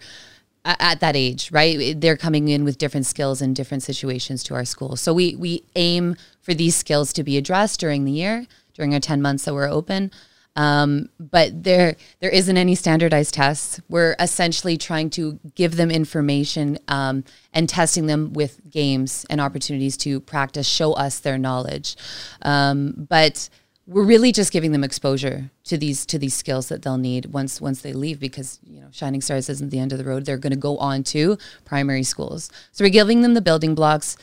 at 0.65 0.99
that 0.99 1.15
age, 1.15 1.51
right? 1.51 1.99
They're 1.99 2.17
coming 2.17 2.47
in 2.47 2.63
with 2.63 2.77
different 2.77 3.05
skills 3.05 3.41
and 3.41 3.55
different 3.55 3.83
situations 3.83 4.43
to 4.45 4.55
our 4.55 4.65
school. 4.65 4.95
So 4.95 5.13
we 5.13 5.35
we 5.35 5.63
aim 5.75 6.15
for 6.41 6.53
these 6.53 6.75
skills 6.75 7.13
to 7.13 7.23
be 7.23 7.37
addressed 7.37 7.79
during 7.79 8.05
the 8.05 8.11
year, 8.11 8.45
during 8.73 8.93
our 8.93 8.99
10 8.99 9.21
months 9.21 9.45
that 9.45 9.53
we're 9.53 9.69
open. 9.69 10.11
Um, 10.55 11.09
but 11.19 11.63
there 11.63 11.95
there 12.19 12.29
isn't 12.29 12.57
any 12.57 12.75
standardized 12.75 13.33
tests. 13.33 13.79
We're 13.87 14.15
essentially 14.19 14.77
trying 14.77 15.09
to 15.11 15.39
give 15.55 15.77
them 15.77 15.89
information 15.89 16.79
um, 16.87 17.23
and 17.53 17.69
testing 17.69 18.07
them 18.07 18.33
with 18.33 18.59
games 18.69 19.25
and 19.29 19.39
opportunities 19.39 19.95
to 19.97 20.19
practice, 20.19 20.67
show 20.67 20.93
us 20.93 21.19
their 21.19 21.37
knowledge. 21.37 21.95
Um, 22.41 23.07
but 23.09 23.49
we're 23.89 24.03
really 24.03 24.31
just 24.31 24.51
giving 24.51 24.71
them 24.71 24.83
exposure 24.83 25.49
to 25.63 25.75
these 25.75 26.05
to 26.05 26.19
these 26.19 26.35
skills 26.35 26.69
that 26.69 26.83
they'll 26.83 26.99
need 26.99 27.25
once 27.27 27.59
once 27.59 27.81
they 27.81 27.91
leave 27.91 28.19
because 28.19 28.59
you 28.63 28.79
know 28.79 28.87
Shining 28.91 29.19
Stars 29.19 29.49
isn't 29.49 29.71
the 29.71 29.79
end 29.79 29.91
of 29.91 29.97
the 29.97 30.05
road. 30.05 30.25
They're 30.25 30.37
going 30.37 30.53
to 30.53 30.59
go 30.59 30.77
on 30.77 31.03
to 31.05 31.39
primary 31.65 32.03
schools. 32.03 32.51
So 32.71 32.83
we're 32.83 32.91
giving 32.91 33.23
them 33.23 33.33
the 33.33 33.41
building 33.41 33.73
blocks. 33.73 34.15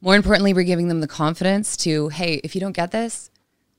More 0.00 0.16
importantly, 0.16 0.54
we're 0.54 0.62
giving 0.64 0.88
them 0.88 1.02
the 1.02 1.06
confidence 1.06 1.76
to 1.78 2.08
hey, 2.08 2.40
if 2.42 2.54
you 2.54 2.62
don't 2.62 2.72
get 2.72 2.92
this, 2.92 3.30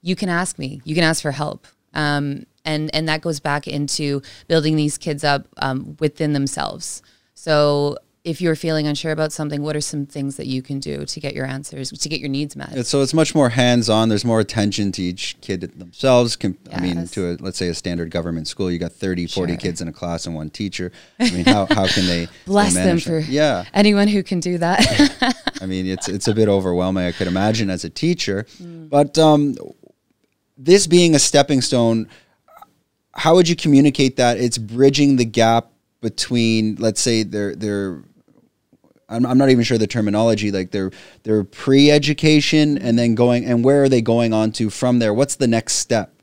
you 0.04 0.16
can 0.16 0.30
ask 0.30 0.60
me. 0.60 0.80
You 0.86 0.94
can 0.94 1.04
ask 1.04 1.24
for 1.24 1.32
help. 1.32 1.66
Um, 1.96 2.46
and 2.64 2.94
and 2.94 3.10
that 3.10 3.22
goes 3.22 3.40
back 3.40 3.68
into 3.68 4.22
building 4.48 4.76
these 4.76 5.00
kids 5.00 5.24
up 5.24 5.48
um, 5.58 5.98
within 6.00 6.34
themselves. 6.34 7.02
So 7.34 7.98
if 8.24 8.40
you're 8.40 8.56
feeling 8.56 8.86
unsure 8.86 9.12
about 9.12 9.32
something, 9.32 9.64
what 9.64 9.76
are 9.76 9.82
some 9.82 10.06
things 10.06 10.36
that 10.38 10.46
you 10.46 10.62
can 10.62 10.80
do 10.80 11.06
to 11.06 11.20
get 11.20 11.34
your 11.34 11.46
answers, 11.48 11.90
to 11.90 12.08
get 12.08 12.20
your 12.20 12.30
needs 12.30 12.56
met? 12.56 12.86
So 12.86 13.02
it's 13.02 13.16
much 13.16 13.34
more 13.34 13.50
hands-on. 13.50 14.10
There's 14.10 14.24
more 14.24 14.40
attention 14.40 14.92
to 14.92 15.02
each 15.02 15.38
kid 15.42 15.62
themselves. 15.80 16.36
Com- 16.36 16.56
I 16.72 16.80
mean, 16.80 17.08
to 17.08 17.32
a, 17.32 17.38
let's 17.40 17.58
say 17.58 17.70
a 17.70 17.74
standard 17.74 18.12
government 18.12 18.48
school, 18.48 18.70
you 18.70 18.78
got 18.78 18.92
30, 18.92 19.26
40 19.26 19.54
Sure. 19.54 19.58
kids 19.60 19.82
in 19.82 19.88
a 19.88 19.92
class 19.92 20.28
and 20.28 20.36
one 20.36 20.52
teacher. 20.52 20.92
I 21.20 21.32
mean, 21.32 21.46
how, 21.46 21.66
how 21.66 21.88
can 21.88 22.06
they 22.06 22.28
Bless 22.46 22.76
they 22.76 22.84
them 22.84 23.00
for? 23.00 23.20
Yeah. 23.20 23.66
anyone 23.74 24.08
who 24.08 24.22
can 24.22 24.40
do 24.40 24.60
that. 24.60 25.42
I 25.62 25.66
mean, 25.66 25.88
it's 25.88 26.08
it's 26.08 26.28
a 26.28 26.34
bit 26.36 26.48
overwhelming. 26.48 27.06
I 27.06 27.12
could 27.14 27.28
imagine 27.28 27.70
as 27.72 27.84
a 27.86 27.90
teacher, 27.90 28.46
Mm. 28.62 28.88
but 28.90 29.18
um, 29.18 29.56
this 30.58 30.86
being 30.86 31.16
a 31.16 31.20
stepping 31.20 31.62
stone, 31.62 32.08
how 33.14 33.34
would 33.34 33.50
you 33.50 33.56
communicate 33.56 34.18
that 34.18 34.38
it's 34.38 34.58
bridging 34.60 35.16
the 35.16 35.26
gap 35.26 35.72
between, 36.02 36.76
let's 36.76 37.02
say, 37.02 37.24
their 37.24 37.56
their 37.56 38.04
I'm, 39.12 39.26
I'm 39.26 39.38
not 39.38 39.50
even 39.50 39.64
sure 39.64 39.78
the 39.78 39.88
terminology 39.88 40.52
like 40.52 40.72
their 40.72 40.92
their 41.24 41.44
pre-education 41.44 42.78
and 42.78 42.98
then 42.98 43.16
going 43.16 43.46
and 43.46 43.64
where 43.64 43.84
are 43.84 43.90
they 43.90 44.02
going 44.02 44.34
on 44.34 44.52
to 44.54 44.70
from 44.70 45.00
there 45.00 45.14
what's 45.14 45.36
the 45.36 45.48
next 45.48 45.74
step 45.76 46.14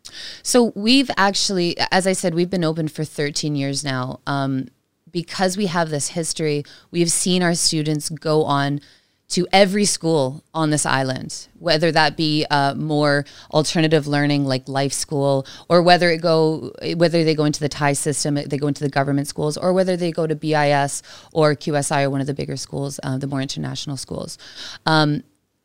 So 0.42 0.72
we've 0.74 1.10
actually, 1.16 1.76
as 1.92 2.06
I 2.06 2.12
said, 2.12 2.34
we've 2.34 2.50
been 2.50 2.64
open 2.64 2.88
for 2.88 3.04
13 3.04 3.54
years 3.54 3.84
now. 3.84 4.20
Um, 4.26 4.68
because 5.10 5.56
we 5.56 5.66
have 5.66 5.90
this 5.90 6.08
history, 6.08 6.64
we've 6.90 7.10
seen 7.10 7.42
our 7.42 7.54
students 7.54 8.08
go 8.10 8.44
on 8.44 8.80
to 9.28 9.46
every 9.52 9.84
school 9.84 10.42
on 10.54 10.70
this 10.70 10.86
island, 10.86 11.48
whether 11.58 11.92
that 11.92 12.16
be 12.16 12.46
uh, 12.50 12.74
more 12.74 13.26
alternative 13.52 14.06
learning 14.06 14.46
like 14.46 14.66
life 14.68 14.92
school, 14.92 15.46
or 15.68 15.82
whether 15.82 16.10
it 16.10 16.22
go 16.22 16.72
whether 16.96 17.24
they 17.24 17.34
go 17.34 17.44
into 17.44 17.60
the 17.60 17.68
Thai 17.68 17.92
system, 17.92 18.36
they 18.36 18.56
go 18.56 18.68
into 18.68 18.82
the 18.82 18.88
government 18.88 19.28
schools, 19.28 19.58
or 19.58 19.72
whether 19.72 19.96
they 19.96 20.10
go 20.10 20.26
to 20.26 20.34
BIS 20.34 21.02
or 21.32 21.54
QSI 21.54 22.04
or 22.04 22.10
one 22.10 22.22
of 22.22 22.26
the 22.26 22.34
bigger 22.34 22.56
schools, 22.56 22.98
uh, 23.02 23.18
the 23.18 23.26
more 23.26 23.42
international 23.42 23.98
schools. 23.98 24.38
Um, 24.86 25.22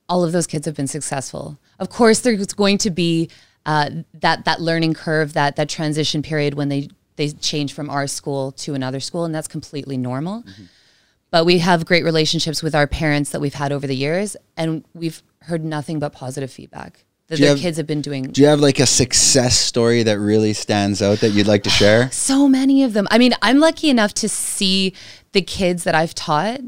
all 0.10 0.26
of 0.26 0.34
those 0.34 0.46
kids 0.46 0.66
have 0.66 0.76
been 0.76 0.88
successful. 0.88 1.58
Of 1.80 1.90
course, 1.90 2.20
there's 2.20 2.46
going 2.48 2.80
to 2.80 2.92
be 2.92 3.30
uh, 3.66 3.90
that 4.16 4.44
that 4.44 4.60
learning 4.60 4.94
curve, 4.94 5.34
that 5.34 5.56
that 5.56 5.70
transition 5.70 6.22
period 6.22 6.56
when 6.56 6.68
they 6.68 6.90
they 7.16 7.30
change 7.30 7.74
from 7.74 7.90
our 7.90 8.08
school 8.08 8.52
to 8.52 8.74
another 8.74 9.00
school, 9.00 9.24
and 9.24 9.34
that's 9.34 9.48
completely 9.48 9.96
normal. 9.96 10.42
Mm-hmm 10.42 10.64
but 11.34 11.48
we 11.48 11.58
have 11.58 11.88
great 11.88 12.04
relationships 12.04 12.62
with 12.62 12.76
our 12.76 12.86
parents 12.86 13.32
that 13.32 13.42
we've 13.42 13.56
had 13.56 13.72
over 13.72 13.88
the 13.88 13.96
years, 13.96 14.38
and 14.56 14.86
we've 14.94 15.24
heard 15.40 15.66
nothing 15.66 15.98
but 15.98 16.14
positive 16.14 16.52
feedback 16.52 17.06
that 17.26 17.40
their 17.40 17.50
have, 17.50 17.58
kids 17.58 17.78
have 17.78 17.88
been 17.88 18.04
doing. 18.04 18.26
Do 18.26 18.40
you 18.40 18.48
have 18.50 18.60
like 18.60 18.78
a 18.78 18.86
success 18.86 19.58
story 19.58 20.04
that 20.04 20.20
really 20.20 20.54
stands 20.54 21.02
out 21.02 21.22
that 21.22 21.30
you'd 21.30 21.48
like 21.48 21.64
to 21.64 21.72
share? 21.72 22.12
so 22.12 22.48
many 22.48 22.84
of 22.84 22.94
them. 22.94 23.08
I 23.10 23.18
mean, 23.18 23.34
I'm 23.42 23.58
lucky 23.58 23.90
enough 23.90 24.14
to 24.14 24.30
see 24.30 24.94
the 25.32 25.42
kids 25.42 25.86
that 25.86 25.96
I've 25.96 26.14
taught 26.14 26.60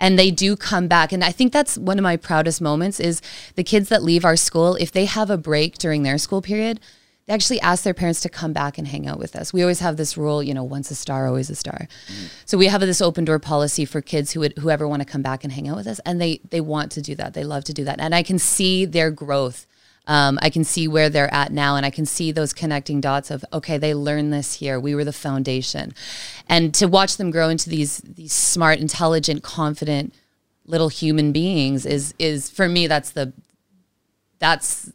and 0.00 0.18
they 0.18 0.30
do 0.30 0.56
come 0.56 0.88
back 0.88 1.12
and 1.12 1.22
i 1.22 1.30
think 1.30 1.52
that's 1.52 1.78
one 1.78 2.00
of 2.00 2.02
my 2.02 2.16
proudest 2.16 2.60
moments 2.60 2.98
is 2.98 3.22
the 3.54 3.62
kids 3.62 3.90
that 3.90 4.02
leave 4.02 4.24
our 4.24 4.34
school 4.34 4.74
if 4.80 4.90
they 4.90 5.04
have 5.04 5.30
a 5.30 5.38
break 5.38 5.78
during 5.78 6.02
their 6.02 6.18
school 6.18 6.42
period 6.42 6.80
they 7.26 7.32
actually 7.32 7.60
ask 7.60 7.84
their 7.84 7.94
parents 7.94 8.20
to 8.20 8.28
come 8.28 8.52
back 8.52 8.76
and 8.76 8.86
hang 8.86 9.06
out 9.06 9.18
with 9.18 9.34
us. 9.34 9.52
We 9.52 9.62
always 9.62 9.80
have 9.80 9.96
this 9.96 10.16
rule, 10.16 10.42
you 10.42 10.52
know, 10.52 10.62
once 10.62 10.90
a 10.90 10.94
star, 10.94 11.26
always 11.26 11.48
a 11.48 11.54
star. 11.54 11.88
Mm. 12.06 12.30
So 12.44 12.58
we 12.58 12.66
have 12.66 12.82
this 12.82 13.00
open 13.00 13.24
door 13.24 13.38
policy 13.38 13.86
for 13.86 14.02
kids 14.02 14.32
who 14.32 14.40
would 14.40 14.58
whoever 14.58 14.86
want 14.86 15.00
to 15.00 15.06
come 15.06 15.22
back 15.22 15.42
and 15.42 15.52
hang 15.52 15.68
out 15.68 15.76
with 15.76 15.86
us, 15.86 16.00
and 16.04 16.20
they 16.20 16.40
they 16.50 16.60
want 16.60 16.92
to 16.92 17.02
do 17.02 17.14
that. 17.14 17.34
They 17.34 17.44
love 17.44 17.64
to 17.64 17.72
do 17.72 17.84
that, 17.84 17.98
and 17.98 18.14
I 18.14 18.22
can 18.22 18.38
see 18.38 18.84
their 18.84 19.10
growth. 19.10 19.66
Um, 20.06 20.38
I 20.42 20.50
can 20.50 20.64
see 20.64 20.86
where 20.86 21.08
they're 21.08 21.32
at 21.32 21.50
now, 21.50 21.76
and 21.76 21.86
I 21.86 21.90
can 21.90 22.04
see 22.04 22.30
those 22.30 22.52
connecting 22.52 23.00
dots 23.00 23.30
of 23.30 23.42
okay, 23.54 23.78
they 23.78 23.94
learned 23.94 24.32
this 24.32 24.54
here. 24.54 24.78
We 24.78 24.94
were 24.94 25.04
the 25.04 25.12
foundation, 25.12 25.94
and 26.46 26.74
to 26.74 26.86
watch 26.86 27.16
them 27.16 27.30
grow 27.30 27.48
into 27.48 27.70
these 27.70 27.98
these 27.98 28.34
smart, 28.34 28.80
intelligent, 28.80 29.42
confident 29.42 30.12
little 30.66 30.88
human 30.88 31.32
beings 31.32 31.86
is 31.86 32.14
is 32.18 32.50
for 32.50 32.68
me 32.68 32.86
that's 32.86 33.10
the 33.10 33.32
that's 34.38 34.92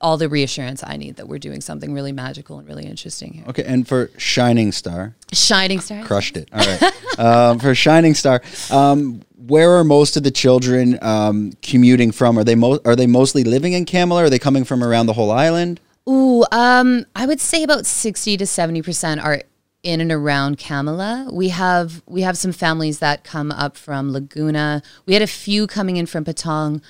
all 0.00 0.16
the 0.16 0.28
reassurance 0.28 0.82
I 0.84 0.96
need 0.96 1.16
that 1.16 1.28
we're 1.28 1.38
doing 1.38 1.60
something 1.60 1.92
really 1.92 2.12
magical 2.12 2.58
and 2.58 2.68
really 2.68 2.84
interesting 2.84 3.32
here. 3.32 3.44
Okay, 3.48 3.64
and 3.64 3.86
for 3.86 4.10
Shining 4.16 4.72
Star, 4.72 5.14
Shining 5.32 5.80
Star, 5.80 6.04
crushed 6.04 6.36
it. 6.36 6.48
All 6.52 6.60
right, 6.60 7.18
um, 7.18 7.58
for 7.58 7.74
Shining 7.74 8.14
Star, 8.14 8.42
um, 8.70 9.22
where 9.36 9.76
are 9.76 9.84
most 9.84 10.16
of 10.16 10.22
the 10.22 10.30
children 10.30 10.98
um, 11.02 11.52
commuting 11.62 12.12
from? 12.12 12.38
Are 12.38 12.44
they 12.44 12.54
mo- 12.54 12.80
are 12.84 12.96
they 12.96 13.06
mostly 13.06 13.44
living 13.44 13.72
in 13.72 13.84
Kamala? 13.84 14.24
Are 14.24 14.30
they 14.30 14.38
coming 14.38 14.64
from 14.64 14.84
around 14.84 15.06
the 15.06 15.14
whole 15.14 15.30
island? 15.30 15.80
Ooh, 16.08 16.44
um, 16.52 17.04
I 17.14 17.26
would 17.26 17.40
say 17.40 17.62
about 17.62 17.86
sixty 17.86 18.36
to 18.36 18.46
seventy 18.46 18.82
percent 18.82 19.20
are 19.20 19.42
in 19.82 20.00
and 20.00 20.12
around 20.12 20.58
Kamala. 20.58 21.28
We 21.32 21.50
have 21.50 22.02
we 22.06 22.22
have 22.22 22.36
some 22.36 22.52
families 22.52 22.98
that 22.98 23.24
come 23.24 23.50
up 23.50 23.76
from 23.76 24.12
Laguna. 24.12 24.82
We 25.06 25.14
had 25.14 25.22
a 25.22 25.26
few 25.26 25.66
coming 25.66 25.96
in 25.96 26.06
from 26.06 26.24
Patong 26.24 26.82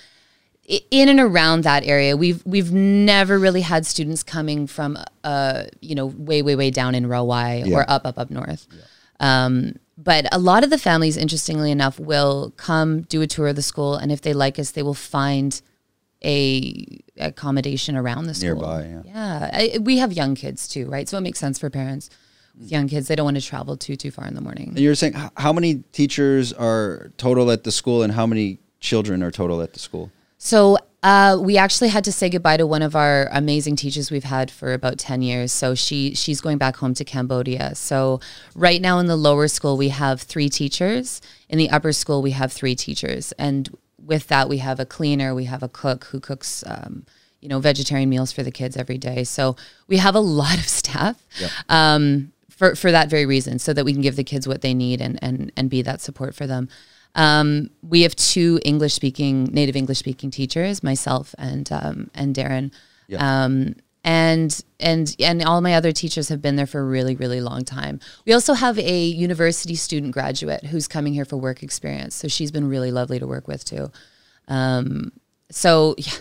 in 0.69 1.09
and 1.09 1.19
around 1.19 1.65
that 1.65 1.83
area 1.85 2.17
we've 2.17 2.45
we've 2.45 2.73
never 2.73 3.39
really 3.39 3.63
had 3.63 3.87
students 3.87 4.23
coming 4.23 4.67
from 4.67 4.99
uh 5.25 5.65
you 5.81 5.95
know 5.95 6.07
way 6.07 6.43
way 6.43 6.55
way 6.57 6.71
down 6.71 6.95
in 6.95 7.07
Rawai 7.07 7.67
yeah. 7.67 7.75
or 7.75 7.91
up 7.91 8.07
up 8.07 8.19
up 8.19 8.31
north. 8.31 8.67
Yeah. 8.71 9.45
um, 9.45 9.77
but 9.97 10.27
a 10.31 10.39
lot 10.39 10.63
of 10.63 10.71
the 10.71 10.79
families 10.79 11.17
interestingly 11.17 11.71
enough 11.71 11.99
will 11.99 12.53
come 12.57 13.03
do 13.03 13.23
a 13.23 13.27
tour 13.27 13.49
of 13.49 13.57
the 13.57 13.63
school 13.63 13.95
and 13.95 14.13
if 14.13 14.21
they 14.21 14.35
like 14.35 14.59
us 14.59 14.73
they 14.73 14.83
will 14.83 14.95
find 14.95 15.63
a 16.23 17.01
accommodation 17.17 17.97
around 17.97 18.27
the 18.27 18.35
school. 18.35 18.57
Nearby 18.57 18.83
yeah, 18.85 19.03
yeah. 19.07 19.51
I, 19.75 19.79
we 19.79 19.99
have 19.99 20.13
young 20.13 20.35
kids 20.35 20.69
too 20.69 20.87
right? 20.87 21.09
So 21.09 21.17
it 21.17 21.23
makes 21.23 21.39
sense 21.39 21.59
for 21.59 21.71
parents. 21.71 22.11
With 22.59 22.71
young 22.71 22.89
kids 22.89 23.09
they 23.09 23.17
don't 23.17 23.25
want 23.25 23.39
to 23.39 23.43
travel 23.43 23.79
too 23.79 23.97
too 23.97 24.11
far 24.11 24.27
in 24.27 24.35
the 24.35 24.43
morning. 24.43 24.69
And 24.69 24.81
you're 24.81 24.95
saying 24.95 25.15
how 25.39 25.55
many 25.55 25.77
teachers 25.93 26.53
are 26.53 27.11
total 27.17 27.51
at 27.51 27.65
the 27.65 27.73
school 27.73 28.03
and 28.03 28.13
how 28.13 28.27
many 28.27 28.59
children 28.81 29.23
are 29.23 29.31
total 29.31 29.63
at 29.63 29.73
the 29.73 29.79
school 29.79 30.13
so 30.39 30.79
uh, 31.03 31.39
we 31.41 31.57
actually 31.57 31.89
had 31.89 32.05
to 32.05 32.13
say 32.13 32.29
goodbye 32.29 32.57
to 32.57 32.67
one 32.67 32.83
of 32.83 32.97
our 32.97 33.29
amazing 33.33 33.77
teachers 33.77 34.11
we've 34.11 34.25
had 34.25 34.51
for 34.51 34.73
about 34.73 34.99
10 34.99 35.23
years. 35.23 35.53
So 35.53 35.75
she 35.75 36.15
she's 36.15 36.41
going 36.41 36.59
back 36.59 36.77
home 36.77 36.95
to 36.95 37.05
Cambodia. 37.05 37.75
So 37.75 38.21
right 38.55 38.81
now 38.81 38.99
in 38.99 39.07
the 39.07 39.17
lower 39.17 39.47
school 39.47 39.77
we 39.77 39.91
have 39.91 40.21
three 40.21 40.49
teachers. 40.49 41.21
In 41.49 41.59
the 41.59 41.71
upper 41.71 41.93
school 41.93 42.21
we 42.21 42.33
have 42.33 42.53
three 42.53 42.75
teachers. 42.75 43.33
And 43.33 43.69
with 44.05 44.27
that 44.29 44.49
we 44.49 44.59
have 44.59 44.81
a 44.81 44.87
cleaner, 44.87 45.35
we 45.35 45.45
have 45.45 45.63
a 45.63 45.69
cook 45.69 46.05
who 46.07 46.19
cooks 46.19 46.65
um, 46.67 47.07
you 47.41 47.49
know 47.49 47.61
vegetarian 47.61 48.09
meals 48.09 48.33
for 48.33 48.43
the 48.43 48.51
kids 48.51 48.77
every 48.77 48.99
day. 48.99 49.23
So 49.23 49.55
we 49.87 49.99
have 49.99 50.17
a 50.17 50.21
lot 50.43 50.59
of 50.59 50.69
staff. 50.69 51.23
Yep. 51.39 51.51
Um, 51.69 52.33
for, 52.51 52.75
for 52.75 52.91
that 52.91 53.09
very 53.09 53.25
reason, 53.25 53.61
so 53.61 53.73
that 53.73 53.85
we 53.85 53.93
can 53.93 54.03
give 54.03 54.17
the 54.17 54.25
kids 54.25 54.49
what 54.49 54.63
they 54.63 54.75
need 54.75 55.01
and, 55.01 55.17
and, 55.23 55.53
and 55.57 55.71
be 55.71 55.81
that 55.83 56.01
support 56.01 56.35
for 56.35 56.45
them. 56.45 56.69
Um, 57.15 57.71
we 57.83 58.03
have 58.03 58.15
two 58.15 58.61
English 58.65 58.95
speaking, 58.95 59.45
native 59.45 59.77
English 59.77 59.99
speaking 59.99 60.31
teachers, 60.31 60.83
myself 60.83 61.35
and 61.39 61.69
um, 61.73 62.11
and 62.15 62.35
Darren. 62.35 62.73
Yeah. 63.09 63.45
Um, 63.45 63.75
and 64.05 64.65
and 64.81 65.15
and 65.19 65.43
all 65.43 65.61
my 65.61 65.75
other 65.75 65.93
teachers 65.93 66.29
have 66.29 66.41
been 66.41 66.57
there 66.57 66.67
for 66.67 66.81
a 66.81 66.85
really 66.85 67.17
really 67.17 67.41
long 67.41 67.65
time. 67.65 68.01
We 68.25 68.33
also 68.33 68.55
have 68.55 68.79
a 68.79 69.05
university 69.05 69.75
student 69.75 70.13
graduate 70.13 70.65
who's 70.65 70.87
coming 70.89 71.13
here 71.13 71.25
for 71.25 71.37
work 71.37 71.63
experience, 71.63 72.15
so 72.15 72.29
she's 72.29 72.51
been 72.51 72.69
really 72.69 72.91
lovely 72.91 73.19
to 73.19 73.27
work 73.27 73.49
with 73.49 73.65
too. 73.65 73.91
Um, 74.47 75.13
so 75.51 75.95
yeah, 75.99 76.13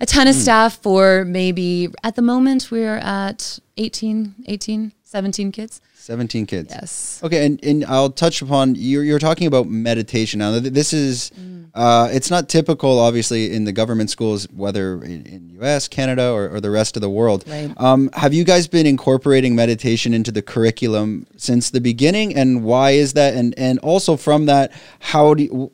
a 0.00 0.06
ton 0.06 0.28
of 0.28 0.36
mm. 0.36 0.40
staff 0.40 0.80
for 0.82 1.24
maybe 1.24 1.88
at 2.02 2.14
the 2.14 2.22
moment 2.22 2.70
we're 2.70 2.98
at 2.98 3.58
18, 3.76 4.34
18, 4.46 4.92
17 5.08 5.52
kids. 5.52 5.80
17 5.94 6.44
kids. 6.44 6.70
Yes. 6.70 7.20
Okay, 7.24 7.46
and, 7.46 7.58
and 7.64 7.82
I'll 7.86 8.10
touch 8.10 8.42
upon 8.42 8.74
you're, 8.74 9.02
you're 9.02 9.18
talking 9.18 9.46
about 9.46 9.66
meditation 9.66 10.38
now. 10.38 10.58
This 10.58 10.92
is 10.92 11.30
mm. 11.30 11.70
uh, 11.74 12.10
it's 12.12 12.30
not 12.30 12.50
typical, 12.50 12.98
obviously, 12.98 13.54
in 13.54 13.64
the 13.64 13.72
government 13.72 14.10
schools, 14.10 14.46
whether 14.52 15.02
in, 15.02 15.24
in 15.24 15.48
U.S., 15.60 15.88
Canada, 15.88 16.30
or, 16.30 16.50
or, 16.50 16.60
the 16.60 16.68
rest 16.68 16.94
of 16.94 17.00
the 17.00 17.08
world. 17.08 17.44
Right. 17.48 17.72
Um, 17.78 18.10
have 18.12 18.34
you 18.34 18.44
guys 18.44 18.68
been 18.68 18.84
incorporating 18.84 19.56
meditation 19.56 20.12
into 20.12 20.30
the 20.30 20.42
curriculum 20.42 21.26
since 21.38 21.70
the 21.70 21.80
beginning, 21.80 22.34
and 22.34 22.62
why 22.62 22.90
is 22.90 23.14
that? 23.14 23.34
And 23.34 23.54
and 23.58 23.78
also 23.78 24.18
from 24.18 24.44
that, 24.44 24.72
how 25.00 25.32
do 25.32 25.44
you, 25.44 25.72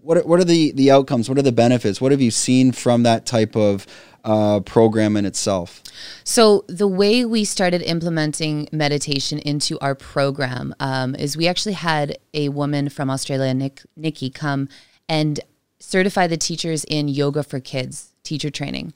what 0.00 0.18
are, 0.18 0.22
what 0.22 0.40
are 0.40 0.44
the 0.44 0.72
the 0.72 0.90
outcomes? 0.90 1.28
What 1.28 1.38
are 1.38 1.42
the 1.42 1.52
benefits? 1.52 2.00
What 2.00 2.10
have 2.10 2.20
you 2.20 2.32
seen 2.32 2.72
from 2.72 3.04
that 3.04 3.26
type 3.26 3.54
of 3.54 3.86
uh, 4.24 4.60
program 4.60 5.16
in 5.16 5.24
itself? 5.24 5.82
So, 6.24 6.64
the 6.68 6.88
way 6.88 7.24
we 7.24 7.44
started 7.44 7.82
implementing 7.82 8.68
meditation 8.72 9.38
into 9.38 9.78
our 9.80 9.94
program 9.94 10.74
um, 10.80 11.14
is 11.14 11.36
we 11.36 11.48
actually 11.48 11.74
had 11.74 12.18
a 12.34 12.48
woman 12.48 12.88
from 12.88 13.10
Australia, 13.10 13.52
Nick, 13.54 13.82
Nikki, 13.96 14.30
come 14.30 14.68
and 15.08 15.40
certify 15.80 16.26
the 16.26 16.36
teachers 16.36 16.84
in 16.84 17.08
yoga 17.08 17.42
for 17.42 17.60
kids 17.60 18.12
teacher 18.22 18.50
training. 18.50 18.94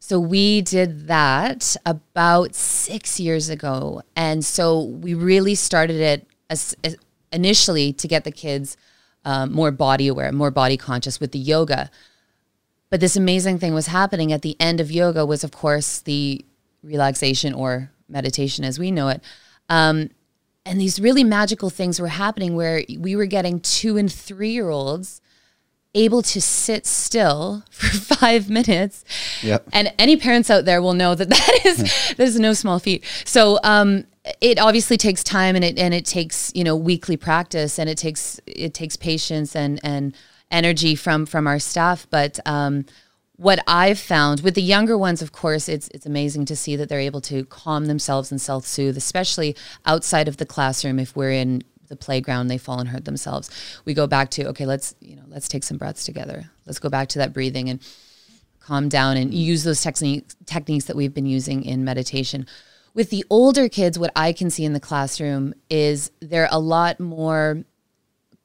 So 0.00 0.20
we 0.20 0.60
did 0.60 1.06
that 1.06 1.76
about 1.86 2.54
six 2.54 3.18
years 3.18 3.48
ago. 3.48 4.02
And 4.14 4.44
so 4.44 4.82
we 4.82 5.14
really 5.14 5.54
started 5.54 5.98
it 5.98 6.26
as, 6.50 6.76
as 6.84 6.96
initially 7.32 7.92
to 7.94 8.06
get 8.06 8.24
the 8.24 8.30
kids 8.30 8.76
um, 9.24 9.52
more 9.52 9.70
body 9.70 10.08
aware, 10.08 10.30
more 10.32 10.50
body 10.50 10.76
conscious 10.76 11.20
with 11.20 11.32
the 11.32 11.38
yoga. 11.38 11.90
But 12.94 13.00
this 13.00 13.16
amazing 13.16 13.58
thing 13.58 13.74
was 13.74 13.88
happening 13.88 14.32
at 14.32 14.42
the 14.42 14.56
end 14.60 14.78
of 14.78 14.92
yoga 14.92 15.26
was, 15.26 15.42
of 15.42 15.50
course, 15.50 15.98
the 15.98 16.44
relaxation 16.80 17.52
or 17.52 17.90
meditation 18.08 18.64
as 18.64 18.78
we 18.78 18.92
know 18.92 19.08
it. 19.08 19.20
Um, 19.68 20.10
and 20.64 20.80
these 20.80 21.00
really 21.00 21.24
magical 21.24 21.70
things 21.70 22.00
were 22.00 22.06
happening 22.06 22.54
where 22.54 22.84
we 22.96 23.16
were 23.16 23.26
getting 23.26 23.58
two 23.58 23.96
and 23.96 24.12
three 24.12 24.50
year 24.50 24.68
olds 24.68 25.20
able 25.96 26.22
to 26.22 26.40
sit 26.40 26.86
still 26.86 27.64
for 27.70 27.88
five 27.88 28.48
minutes. 28.48 29.04
Yep. 29.42 29.70
And 29.72 29.92
any 29.98 30.16
parents 30.16 30.48
out 30.48 30.64
there 30.64 30.80
will 30.80 30.94
know 30.94 31.16
that 31.16 31.28
that 31.30 31.66
is 31.66 31.78
that 32.16 32.28
is 32.28 32.38
no 32.38 32.52
small 32.52 32.78
feat. 32.78 33.04
So 33.24 33.58
um, 33.64 34.04
it 34.40 34.60
obviously 34.60 34.98
takes 34.98 35.24
time 35.24 35.56
and 35.56 35.64
it 35.64 35.80
and 35.80 35.94
it 35.94 36.04
takes 36.04 36.52
you 36.54 36.62
know 36.62 36.76
weekly 36.76 37.16
practice 37.16 37.80
and 37.80 37.90
it 37.90 37.98
takes 37.98 38.38
it 38.46 38.72
takes 38.72 38.96
patience 38.96 39.56
and 39.56 39.80
and 39.82 40.14
energy 40.50 40.94
from 40.94 41.26
from 41.26 41.46
our 41.46 41.58
staff. 41.58 42.06
But 42.10 42.38
um, 42.46 42.86
what 43.36 43.62
I've 43.66 43.98
found 43.98 44.40
with 44.40 44.54
the 44.54 44.62
younger 44.62 44.96
ones, 44.96 45.20
of 45.20 45.32
course, 45.32 45.68
it's 45.68 45.88
it's 45.88 46.06
amazing 46.06 46.44
to 46.46 46.56
see 46.56 46.76
that 46.76 46.88
they're 46.88 47.00
able 47.00 47.20
to 47.22 47.44
calm 47.46 47.86
themselves 47.86 48.30
and 48.30 48.40
self 48.40 48.66
soothe, 48.66 48.96
especially 48.96 49.56
outside 49.86 50.28
of 50.28 50.36
the 50.36 50.46
classroom. 50.46 50.98
If 50.98 51.16
we're 51.16 51.32
in 51.32 51.62
the 51.88 51.96
playground, 51.96 52.48
they 52.48 52.58
fall 52.58 52.78
and 52.78 52.88
hurt 52.88 53.04
themselves. 53.04 53.50
We 53.84 53.94
go 53.94 54.06
back 54.06 54.30
to 54.32 54.46
okay, 54.48 54.66
let's 54.66 54.94
you 55.00 55.16
know 55.16 55.24
let's 55.28 55.48
take 55.48 55.64
some 55.64 55.78
breaths 55.78 56.04
together. 56.04 56.50
Let's 56.66 56.78
go 56.78 56.88
back 56.88 57.08
to 57.10 57.18
that 57.18 57.32
breathing 57.32 57.68
and 57.68 57.80
calm 58.60 58.88
down 58.88 59.16
and 59.16 59.34
use 59.34 59.64
those 59.64 59.82
techniques 59.82 60.36
techniques 60.46 60.86
that 60.86 60.96
we've 60.96 61.14
been 61.14 61.26
using 61.26 61.64
in 61.64 61.84
meditation. 61.84 62.46
With 62.94 63.10
the 63.10 63.24
older 63.28 63.68
kids, 63.68 63.98
what 63.98 64.12
I 64.14 64.32
can 64.32 64.50
see 64.50 64.64
in 64.64 64.72
the 64.72 64.80
classroom 64.80 65.54
is 65.68 66.12
they're 66.20 66.48
a 66.52 66.60
lot 66.60 67.00
more 67.00 67.64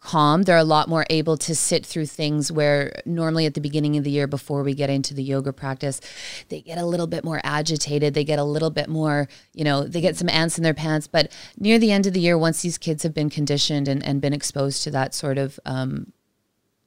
calm. 0.02 0.44
They're 0.44 0.58
a 0.58 0.64
lot 0.64 0.88
more 0.88 1.06
able 1.10 1.38
to 1.38 1.54
sit 1.54 1.86
through 1.86 2.06
things 2.06 2.52
where 2.52 3.02
normally 3.06 3.46
at 3.46 3.54
the 3.54 3.62
beginning 3.62 3.98
of 3.98 4.04
the 4.04 4.12
year 4.12 4.28
before 4.28 4.64
we 4.64 4.74
get 4.74 4.90
into 4.90 5.14
the 5.14 5.24
yoga 5.24 5.52
practice, 5.52 6.00
they 6.48 6.62
get 6.62 6.78
a 6.78 6.86
little 6.86 7.08
bit 7.08 7.24
more 7.24 7.42
agitated. 7.44 8.14
They 8.14 8.24
get 8.24 8.40
a 8.40 8.44
little 8.44 8.70
bit 8.70 8.88
more, 8.88 9.28
you 9.54 9.64
know, 9.64 9.84
they 9.84 10.02
get 10.02 10.16
some 10.16 10.30
ants 10.30 10.58
in 10.58 10.64
their 10.64 10.74
pants. 10.74 11.08
But 11.08 11.32
near 11.58 11.78
the 11.78 11.92
end 11.92 12.06
of 12.06 12.14
the 12.14 12.22
year, 12.22 12.38
once 12.38 12.62
these 12.62 12.78
kids 12.78 13.04
have 13.04 13.14
been 13.14 13.30
conditioned 13.30 13.88
and, 13.88 14.04
and 14.04 14.22
been 14.22 14.34
exposed 14.34 14.84
to 14.84 14.92
that 14.92 15.14
sort 15.14 15.38
of 15.38 15.60
um, 15.66 16.14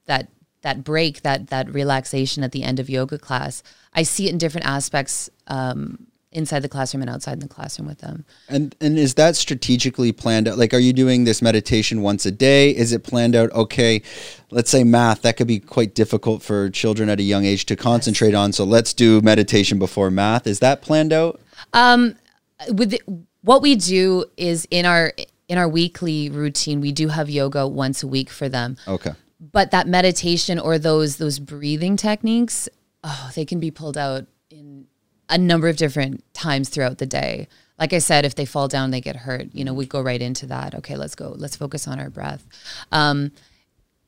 that 0.05 0.29
that 0.61 0.83
break, 0.83 1.21
that 1.21 1.47
that 1.47 1.71
relaxation 1.71 2.43
at 2.43 2.51
the 2.51 2.63
end 2.63 2.79
of 2.79 2.89
yoga 2.89 3.19
class, 3.19 3.61
I 3.93 4.03
see 4.03 4.27
it 4.27 4.31
in 4.31 4.37
different 4.37 4.65
aspects 4.65 5.29
um, 5.47 6.07
inside 6.33 6.61
the 6.61 6.69
classroom 6.69 7.01
and 7.01 7.09
outside 7.09 7.39
the 7.39 7.47
classroom 7.47 7.87
with 7.87 7.99
them. 7.99 8.25
And 8.49 8.75
and 8.81 8.97
is 8.97 9.13
that 9.15 9.35
strategically 9.35 10.11
planned 10.11 10.47
out? 10.47 10.57
Like, 10.57 10.73
are 10.73 10.79
you 10.79 10.93
doing 10.93 11.23
this 11.23 11.41
meditation 11.41 12.01
once 12.01 12.25
a 12.25 12.31
day? 12.31 12.75
Is 12.75 12.91
it 12.91 13.03
planned 13.03 13.35
out? 13.35 13.51
Okay, 13.51 14.01
let's 14.51 14.69
say 14.69 14.83
math 14.83 15.21
that 15.21 15.37
could 15.37 15.47
be 15.47 15.59
quite 15.59 15.95
difficult 15.95 16.41
for 16.41 16.69
children 16.69 17.09
at 17.09 17.19
a 17.19 17.23
young 17.23 17.45
age 17.45 17.65
to 17.67 17.75
concentrate 17.75 18.31
yes. 18.31 18.37
on. 18.37 18.53
So 18.53 18.63
let's 18.63 18.93
do 18.93 19.21
meditation 19.21 19.79
before 19.79 20.11
math. 20.11 20.47
Is 20.47 20.59
that 20.59 20.81
planned 20.81 21.13
out? 21.13 21.39
Um, 21.73 22.15
with 22.69 22.91
the, 22.91 23.01
what 23.41 23.61
we 23.61 23.75
do 23.75 24.25
is 24.37 24.67
in 24.71 24.85
our 24.85 25.13
in 25.47 25.57
our 25.57 25.67
weekly 25.67 26.29
routine, 26.29 26.81
we 26.81 26.91
do 26.91 27.09
have 27.09 27.29
yoga 27.29 27.67
once 27.67 28.03
a 28.03 28.07
week 28.07 28.29
for 28.29 28.49
them. 28.49 28.77
Okay. 28.87 29.11
But 29.39 29.71
that 29.71 29.87
meditation 29.87 30.57
or 30.57 30.79
those 30.79 31.17
those 31.17 31.39
breathing 31.39 31.97
techniques, 31.97 32.69
oh, 33.03 33.31
they 33.35 33.45
can 33.45 33.59
be 33.59 33.71
pulled 33.71 33.97
out 33.97 34.25
a 35.33 35.37
number 35.37 35.67
of 35.67 35.75
different 35.75 36.23
times 36.33 36.69
throughout 36.69 36.99
the 36.99 37.07
day. 37.07 37.47
Like 37.79 37.91
I 37.91 37.97
said, 37.97 38.23
if 38.23 38.35
they 38.35 38.45
fall 38.45 38.67
down, 38.67 38.91
they 38.91 39.01
get 39.01 39.15
hurt. 39.15 39.47
You 39.51 39.65
know, 39.65 39.73
we 39.73 39.87
go 39.87 39.99
right 39.99 40.21
into 40.21 40.45
that. 40.45 40.75
Okay, 40.75 40.95
let's 40.95 41.15
go. 41.15 41.33
Let's 41.35 41.55
focus 41.55 41.87
on 41.87 41.99
our 41.99 42.11
breath. 42.11 42.45
Um, 42.91 43.31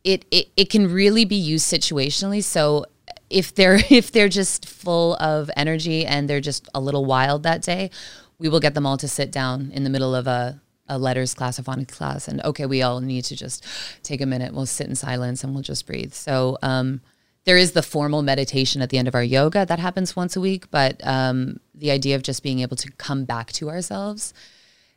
it, 0.03 0.23
it 0.29 0.49
it 0.55 0.69
can 0.69 0.93
really 0.93 1.25
be 1.25 1.35
used 1.35 1.65
situationally. 1.65 2.43
So 2.43 2.85
if 3.31 3.55
they're 3.55 3.79
if 3.89 4.11
they're 4.11 4.29
just 4.29 4.67
full 4.67 5.15
of 5.15 5.49
energy 5.57 6.05
and 6.05 6.29
they're 6.29 6.41
just 6.41 6.69
a 6.75 6.79
little 6.79 7.05
wild 7.05 7.41
that 7.43 7.63
day, 7.63 7.89
we 8.37 8.47
will 8.47 8.59
get 8.59 8.75
them 8.75 8.85
all 8.85 8.97
to 8.97 9.07
sit 9.07 9.31
down 9.31 9.71
in 9.73 9.83
the 9.83 9.89
middle 9.89 10.13
of 10.13 10.27
a 10.27 10.61
a 10.87 10.99
letters 10.99 11.33
class, 11.33 11.57
a 11.57 11.63
phonics 11.63 11.93
class, 11.93 12.27
and 12.27 12.39
okay, 12.43 12.67
we 12.67 12.83
all 12.83 13.01
need 13.01 13.25
to 13.25 13.35
just 13.35 13.65
take 14.03 14.21
a 14.21 14.27
minute. 14.27 14.53
We'll 14.53 14.67
sit 14.67 14.87
in 14.87 14.95
silence 14.95 15.43
and 15.43 15.55
we'll 15.55 15.63
just 15.63 15.87
breathe. 15.87 16.13
So 16.13 16.59
um, 16.61 17.01
there 17.45 17.57
is 17.57 17.71
the 17.71 17.83
formal 17.83 18.21
meditation 18.21 18.81
at 18.81 18.89
the 18.89 18.97
end 18.97 19.07
of 19.07 19.15
our 19.15 19.23
yoga 19.23 19.65
that 19.65 19.79
happens 19.79 20.15
once 20.15 20.35
a 20.35 20.41
week, 20.41 20.69
but 20.71 20.99
um, 21.05 21.59
the 21.73 21.91
idea 21.91 22.15
of 22.15 22.23
just 22.23 22.43
being 22.43 22.59
able 22.59 22.75
to 22.77 22.91
come 22.93 23.23
back 23.25 23.51
to 23.53 23.69
ourselves 23.69 24.33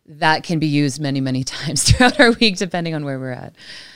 that 0.08 0.42
can 0.42 0.58
be 0.58 0.66
used 0.66 1.00
many 1.00 1.20
many 1.20 1.44
times 1.44 1.82
throughout 1.84 2.18
our 2.18 2.32
week 2.32 2.56
depending 2.56 2.94
on 2.94 3.04
where 3.04 3.18
we're 3.18 3.30
at 3.30 3.54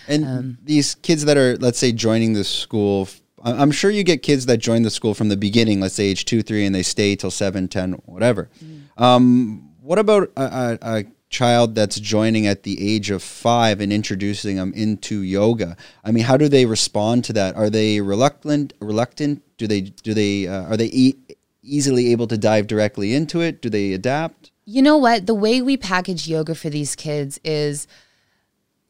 and 0.09 0.27
um, 0.27 0.59
these 0.63 0.95
kids 0.97 1.25
that 1.25 1.37
are 1.37 1.57
let's 1.57 1.79
say 1.79 1.91
joining 1.91 2.35
the 2.35 2.45
school 2.45 3.09
i'm 3.43 3.71
sure 3.71 3.91
you 3.91 4.05
get 4.05 4.23
kids 4.23 4.47
that 4.47 4.59
join 4.59 4.83
the 4.83 4.91
school 4.91 5.15
from 5.15 5.29
the 5.29 5.37
beginning 5.37 5.81
let's 5.81 5.95
say 5.95 6.05
age 6.05 6.27
2 6.27 6.43
3 6.43 6.67
and 6.67 6.75
they 6.75 6.83
stay 6.83 7.17
till 7.17 7.31
seven 7.31 7.67
ten 7.67 7.93
whatever 8.05 8.51
mm-hmm. 8.63 9.03
um, 9.03 9.71
what 9.81 9.99
about 9.99 10.31
a, 10.37 10.43
a, 10.43 10.79
a 10.83 11.05
child 11.33 11.75
that's 11.75 11.99
joining 11.99 12.47
at 12.47 12.63
the 12.63 12.95
age 12.95 13.11
of 13.11 13.23
five 13.23 13.81
and 13.81 13.93
introducing 13.93 14.57
them 14.57 14.73
into 14.75 15.23
yoga. 15.23 15.77
I 16.05 16.13
mean 16.13 16.25
how 16.25 16.37
do 16.37 16.49
they 16.49 16.67
respond 16.67 17.25
to 17.25 17.33
that? 17.33 17.57
Are 17.57 17.71
they 17.71 18.01
reluctant 18.01 18.75
reluctant? 18.81 19.43
Do 19.57 19.67
they 19.67 19.81
do 19.81 20.15
they 20.15 20.47
uh, 20.47 20.65
are 20.65 20.77
they 20.77 20.91
e- 20.93 21.17
easily 21.63 22.13
able 22.13 22.29
to 22.29 22.39
dive 22.39 22.67
directly 22.67 23.15
into 23.15 23.41
it? 23.41 23.61
Do 23.61 23.71
they 23.71 23.93
adapt? 23.93 24.53
You 24.65 24.83
know 24.83 24.97
what? 24.97 25.27
The 25.27 25.35
way 25.35 25.61
we 25.61 25.77
package 25.77 26.29
yoga 26.29 26.55
for 26.55 26.71
these 26.71 26.95
kids 26.95 27.41
is 27.43 27.89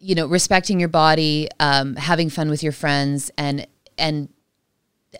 you 0.00 0.14
know 0.14 0.26
respecting 0.26 0.80
your 0.80 0.88
body 0.90 1.48
um, 1.60 1.96
having 1.96 2.28
fun 2.28 2.50
with 2.50 2.62
your 2.62 2.72
friends 2.72 3.30
and 3.38 3.66
and 3.96 4.28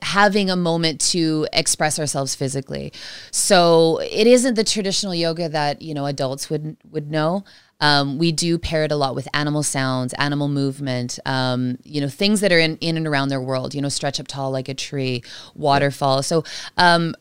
having 0.01 0.49
a 0.49 0.57
moment 0.57 1.01
to 1.01 1.47
express 1.53 1.99
ourselves 1.99 2.35
physically. 2.35 2.93
So 3.31 3.99
it 3.99 4.27
isn't 4.27 4.55
the 4.55 4.65
traditional 4.65 5.15
yoga 5.15 5.49
that 5.51 5.83
you 5.83 5.93
know 5.95 6.07
adults 6.07 6.49
would 6.49 6.77
would 6.91 7.11
know. 7.11 7.45
Um, 7.81 8.17
we 8.17 8.31
do 8.31 8.59
pair 8.59 8.85
it 8.85 8.93
a 8.93 8.97
lot 8.97 9.17
with 9.17 9.27
animal 9.35 9.65
sounds, 9.65 10.13
animal 10.13 10.47
movement, 10.47 11.19
um, 11.27 11.79
you 11.83 12.01
know, 12.01 12.09
things 12.09 12.41
that 12.41 12.53
are 12.53 12.59
in, 12.61 12.77
in 12.77 12.97
and 12.97 13.09
around 13.09 13.29
their 13.29 13.41
world, 13.41 13.75
you 13.75 13.83
know, 13.83 13.89
stretch 13.89 14.21
up 14.21 14.29
tall 14.29 14.53
like 14.53 14.69
a 14.69 14.75
tree, 14.75 15.25
waterfall. 15.57 16.23
So 16.23 16.45
um, 16.77 17.17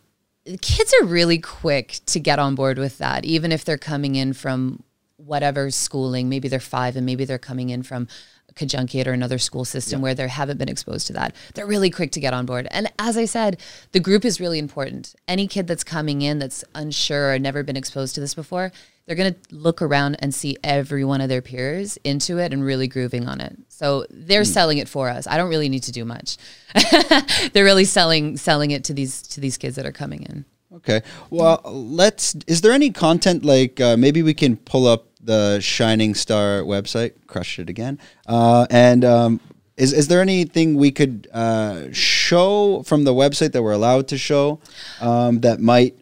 kids 0.62 0.94
are 1.02 1.06
really 1.06 1.40
quick 1.40 2.00
to 2.06 2.20
get 2.20 2.38
on 2.38 2.54
board 2.54 2.78
with 2.78 3.00
that, 3.00 3.26
even 3.26 3.52
if 3.52 3.66
they're 3.66 3.80
coming 3.80 4.14
in 4.14 4.34
from 4.34 4.84
whatever 5.18 5.72
schooling. 5.72 6.30
Maybe 6.30 6.48
they're 6.48 6.60
five 6.60 6.96
and 6.96 7.08
maybe 7.08 7.26
they're 7.26 7.40
coming 7.40 7.72
in 7.72 7.82
from 7.82 8.08
conjunct 8.56 8.96
or 9.08 9.14
another 9.14 9.38
school 9.38 9.66
system 9.66 10.00
yeah. 10.00 10.04
where 10.04 10.16
they 10.16 10.28
haven't 10.28 10.58
been 10.58 10.70
exposed 10.70 11.08
to 11.08 11.14
that. 11.14 11.36
They're 11.54 11.66
really 11.66 11.90
quick 11.90 12.12
to 12.14 12.20
get 12.20 12.34
on 12.34 12.46
board. 12.46 12.68
And 12.72 12.92
as 13.00 13.18
I 13.18 13.26
said, 13.26 13.60
the 13.92 14.00
group 14.00 14.26
is 14.26 14.40
really 14.40 14.60
important. 14.60 15.16
Any 15.28 15.48
kid 15.48 15.68
that's 15.68 15.84
coming 15.84 16.22
in 16.22 16.40
that's 16.40 16.64
unsure 16.76 17.34
or 17.34 17.40
never 17.40 17.64
been 17.64 17.78
exposed 17.78 18.16
to 18.16 18.22
this 18.22 18.34
before, 18.34 18.72
they're 19.06 19.16
going 19.16 19.34
to 19.34 19.56
look 19.56 19.82
around 19.82 20.16
and 20.20 20.34
see 20.34 20.58
every 20.64 21.04
one 21.04 21.22
of 21.22 21.30
their 21.30 21.42
peers 21.42 21.98
into 22.04 22.38
it 22.38 22.54
and 22.54 22.64
really 22.64 22.88
grooving 22.88 23.28
on 23.28 23.42
it. 23.42 23.58
So 23.68 24.06
they're 24.10 24.44
mm. 24.44 24.54
selling 24.54 24.78
it 24.78 24.88
for 24.88 25.10
us. 25.10 25.28
I 25.28 25.38
don't 25.38 25.50
really 25.50 25.70
need 25.70 25.84
to 25.84 25.92
do 25.92 26.06
much. 26.06 26.38
they're 27.54 27.66
really 27.66 27.86
selling 27.86 28.38
selling 28.38 28.72
it 28.72 28.84
to 28.86 28.94
these 28.94 29.22
to 29.24 29.42
these 29.42 29.58
kids 29.58 29.76
that 29.76 29.86
are 29.86 29.92
coming 29.92 30.24
in. 30.24 30.46
Okay. 30.74 31.02
Well, 31.30 31.62
let's. 31.66 32.36
Is 32.48 32.62
there 32.62 32.72
any 32.72 32.92
content 32.92 33.44
like 33.44 33.80
uh, 33.82 33.98
maybe 33.98 34.24
we 34.24 34.34
can 34.34 34.56
pull 34.56 34.88
up 34.88 35.12
the 35.24 35.60
Shining 35.60 36.16
Star 36.16 36.62
website. 36.62 37.14
Crushed 37.28 37.60
it 37.60 37.70
again. 37.70 38.00
Uh, 38.28 38.66
and 38.70 39.06
um, 39.06 39.40
is 39.78 39.94
is 39.94 40.08
there 40.08 40.22
anything 40.22 40.76
we 40.76 40.92
could 40.92 41.28
uh, 41.34 41.92
show 41.92 42.84
from 42.84 43.04
the 43.04 43.14
website 43.14 43.52
that 43.54 43.64
we're 43.64 43.72
allowed 43.72 44.08
to 44.10 44.18
show 44.18 44.60
um, 45.00 45.42
that 45.42 45.60
might? 45.60 45.98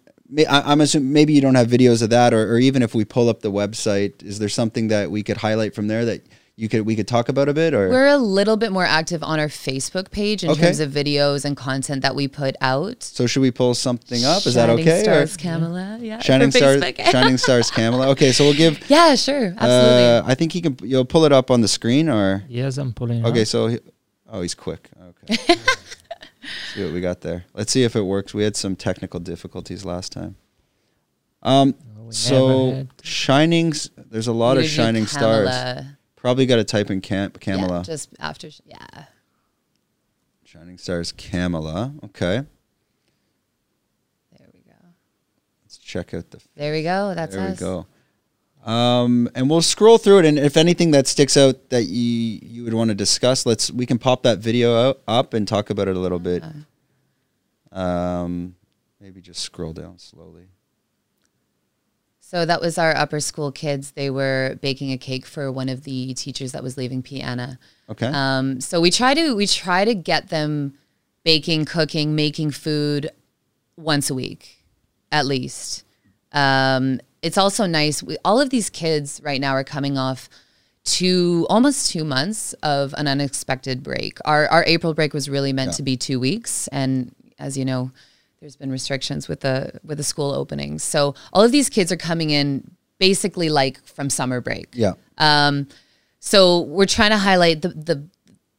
I, 0.47 0.71
am 0.71 0.82
assuming 0.82 1.12
maybe 1.12 1.34
you 1.34 1.41
don't 1.41 1.55
have 1.55 1.67
videos 1.67 2.03
of 2.03 2.12
that, 2.12 2.36
or, 2.36 2.53
or 2.53 2.60
even 2.60 2.84
if 2.84 2.93
we 2.93 3.03
pull 3.03 3.29
up 3.29 3.41
the 3.41 3.51
website, 3.51 4.21
is 4.23 4.38
there 4.38 4.49
something 4.49 4.89
that 4.89 5.10
we 5.10 5.23
could 5.23 5.38
highlight 5.38 5.73
from 5.73 5.88
there 5.88 6.05
that 6.05 6.21
you 6.60 6.67
could 6.67 6.82
we 6.82 6.93
could 6.93 7.08
talk 7.08 7.30
about 7.30 7.48
a 7.48 7.54
bit 7.54 7.74
or? 7.74 7.89
We're 7.89 8.08
a 8.08 8.17
little 8.17 8.58
bit 8.58 8.74
more 8.74 8.84
active 8.84 9.24
on 9.24 9.39
our 9.39 9.48
facebook 9.48 10.12
page 10.12 10.43
in 10.43 10.50
okay. 10.50 10.63
terms 10.63 10.82
of 10.82 10.91
videos 10.91 11.45
and 11.45 11.56
content 11.56 12.02
that 12.02 12.15
we 12.15 12.28
put 12.28 12.58
out. 12.60 13.02
So 13.02 13.28
should 13.28 13.39
we 13.39 13.50
pull 13.50 13.74
something 13.74 14.26
up? 14.26 14.45
Is 14.45 14.56
shining 14.56 14.76
that 14.76 14.82
okay 14.82 15.04
Shining 15.04 15.28
stars 15.28 15.38
Kamala, 15.38 16.00
yeah 16.02 16.19
shining 16.30 16.52
stars 16.52 16.84
shining 17.12 17.38
stars 17.38 17.72
Kamala. 17.72 18.10
okay 18.10 18.34
so 18.34 18.43
we'll 18.43 18.56
give 18.56 18.89
yeah 18.89 19.15
sure 19.15 19.54
absolutely. 19.58 20.04
Uh, 20.04 20.24
i 20.26 20.36
think 20.36 20.52
he 20.52 20.62
can 20.62 20.78
you'll 20.84 21.06
pull 21.06 21.24
it 21.24 21.32
up 21.32 21.50
on 21.50 21.62
the 21.62 21.67
screen 21.67 22.10
or? 22.10 22.43
Yes 22.50 22.78
i'm 22.78 22.91
pulling 22.91 23.26
okay 23.26 23.45
so 23.45 23.67
he, 23.67 23.80
oh 24.28 24.41
he's 24.41 24.56
quick. 24.56 24.89
Okay. 25.02 25.56
See 26.74 26.84
what 26.84 26.93
we 26.93 27.00
got 27.02 27.22
there. 27.22 27.45
Let's 27.54 27.72
see 27.72 27.84
if 27.84 27.95
it 27.95 28.02
works. 28.02 28.34
We 28.34 28.43
had 28.43 28.56
some 28.56 28.76
technical 28.76 29.19
difficulties 29.19 29.86
last 29.86 30.12
time. 30.12 30.36
Um 31.41 31.76
oh, 31.98 32.12
so 32.12 32.88
shining 33.02 33.74
there's 33.95 34.28
a 34.28 34.34
lot 34.34 34.58
of 34.58 34.65
shining 34.65 35.06
stars 35.06 35.48
Probably 36.19 36.45
got 36.45 36.58
to 36.58 36.65
type 36.65 36.91
in 36.91 36.99
Cam- 36.99 37.32
Kamala. 37.32 37.77
Yeah, 37.77 37.84
just 37.84 38.10
after, 38.19 38.49
yeah. 38.65 39.05
Shining 40.43 40.77
Stars 40.77 41.13
Kamala. 41.13 41.93
Okay. 42.03 42.43
There 44.38 44.47
we 44.53 44.60
go. 44.60 44.75
Let's 45.63 45.77
check 45.77 46.13
out 46.13 46.29
the. 46.29 46.41
There 46.58 46.73
we 46.73 46.84
go. 46.84 47.15
That's 47.15 47.36
us. 47.36 47.39
there 47.39 47.49
us. 47.49 47.60
we 47.60 47.65
go. 48.65 48.69
Um, 48.69 49.29
and 49.34 49.49
we'll 49.49 49.62
scroll 49.62 49.97
through 49.97 50.19
it, 50.19 50.25
and 50.25 50.38
if 50.38 50.58
anything 50.58 50.91
that 50.91 51.08
sticks 51.08 51.38
out 51.38 51.69
that 51.69 51.84
you 51.84 52.39
you 52.43 52.63
would 52.65 52.73
want 52.73 52.89
to 52.89 52.95
discuss, 52.95 53.45
let's 53.45 53.71
we 53.71 53.86
can 53.86 53.97
pop 53.97 54.23
that 54.23 54.39
video 54.39 54.89
out, 54.89 55.01
up 55.08 55.34
and 55.34 55.47
talk 55.47 55.69
about 55.69 55.88
it 55.88 55.95
a 55.95 55.99
little 55.99 56.19
bit. 56.19 56.43
Um, 57.71 58.55
maybe 58.99 59.21
just 59.21 59.39
scroll 59.39 59.71
down 59.71 59.97
slowly. 59.97 60.47
So 62.29 62.45
that 62.45 62.61
was 62.61 62.77
our 62.77 62.95
upper 62.95 63.19
school 63.19 63.51
kids. 63.51 63.93
They 63.93 64.11
were 64.11 64.59
baking 64.61 64.91
a 64.91 64.99
cake 64.99 65.25
for 65.25 65.51
one 65.51 65.67
of 65.67 65.83
the 65.83 66.13
teachers 66.13 66.51
that 66.51 66.61
was 66.61 66.77
leaving 66.77 67.01
Piana. 67.01 67.57
Okay. 67.89 68.05
Um, 68.05 68.61
so 68.61 68.79
we 68.79 68.91
try 68.91 69.15
to 69.15 69.35
we 69.35 69.47
try 69.47 69.83
to 69.83 69.95
get 69.95 70.29
them 70.29 70.75
baking, 71.23 71.65
cooking, 71.65 72.13
making 72.13 72.51
food 72.51 73.09
once 73.77 74.11
a 74.11 74.13
week, 74.13 74.63
at 75.11 75.25
least. 75.25 75.83
Um, 76.31 77.01
it's 77.23 77.35
also 77.35 77.65
nice. 77.65 78.03
We, 78.03 78.17
all 78.23 78.39
of 78.39 78.51
these 78.51 78.69
kids 78.69 79.19
right 79.23 79.41
now 79.41 79.53
are 79.53 79.63
coming 79.63 79.97
off 79.97 80.29
two 80.83 81.47
almost 81.49 81.89
two 81.89 82.03
months 82.03 82.53
of 82.61 82.93
an 82.95 83.07
unexpected 83.07 83.81
break. 83.81 84.19
Our 84.23 84.47
our 84.49 84.63
April 84.67 84.93
break 84.93 85.15
was 85.15 85.31
really 85.31 85.51
meant 85.51 85.69
yeah. 85.69 85.77
to 85.77 85.81
be 85.81 85.97
two 85.97 86.19
weeks, 86.19 86.67
and 86.67 87.11
as 87.39 87.57
you 87.57 87.65
know, 87.65 87.89
there's 88.41 88.56
been 88.56 88.71
restrictions 88.71 89.28
with 89.28 89.41
the 89.41 89.80
with 89.84 89.97
the 89.97 90.04
school 90.04 90.32
openings. 90.32 90.84
So 90.84 91.15
all 91.34 91.43
of 91.43 91.52
these 91.52 91.69
kids 91.69 91.91
are 91.91 91.97
coming 91.97 92.30
in 92.30 92.71
basically 92.97 93.49
like 93.49 93.84
from 93.86 94.10
summer 94.10 94.41
break. 94.41 94.67
Yeah. 94.73 94.93
Um, 95.17 95.67
so 96.19 96.62
we're 96.62 96.86
trying 96.86 97.12
to 97.12 97.17
highlight 97.17 97.62
the 97.62 97.69
the 97.69 98.08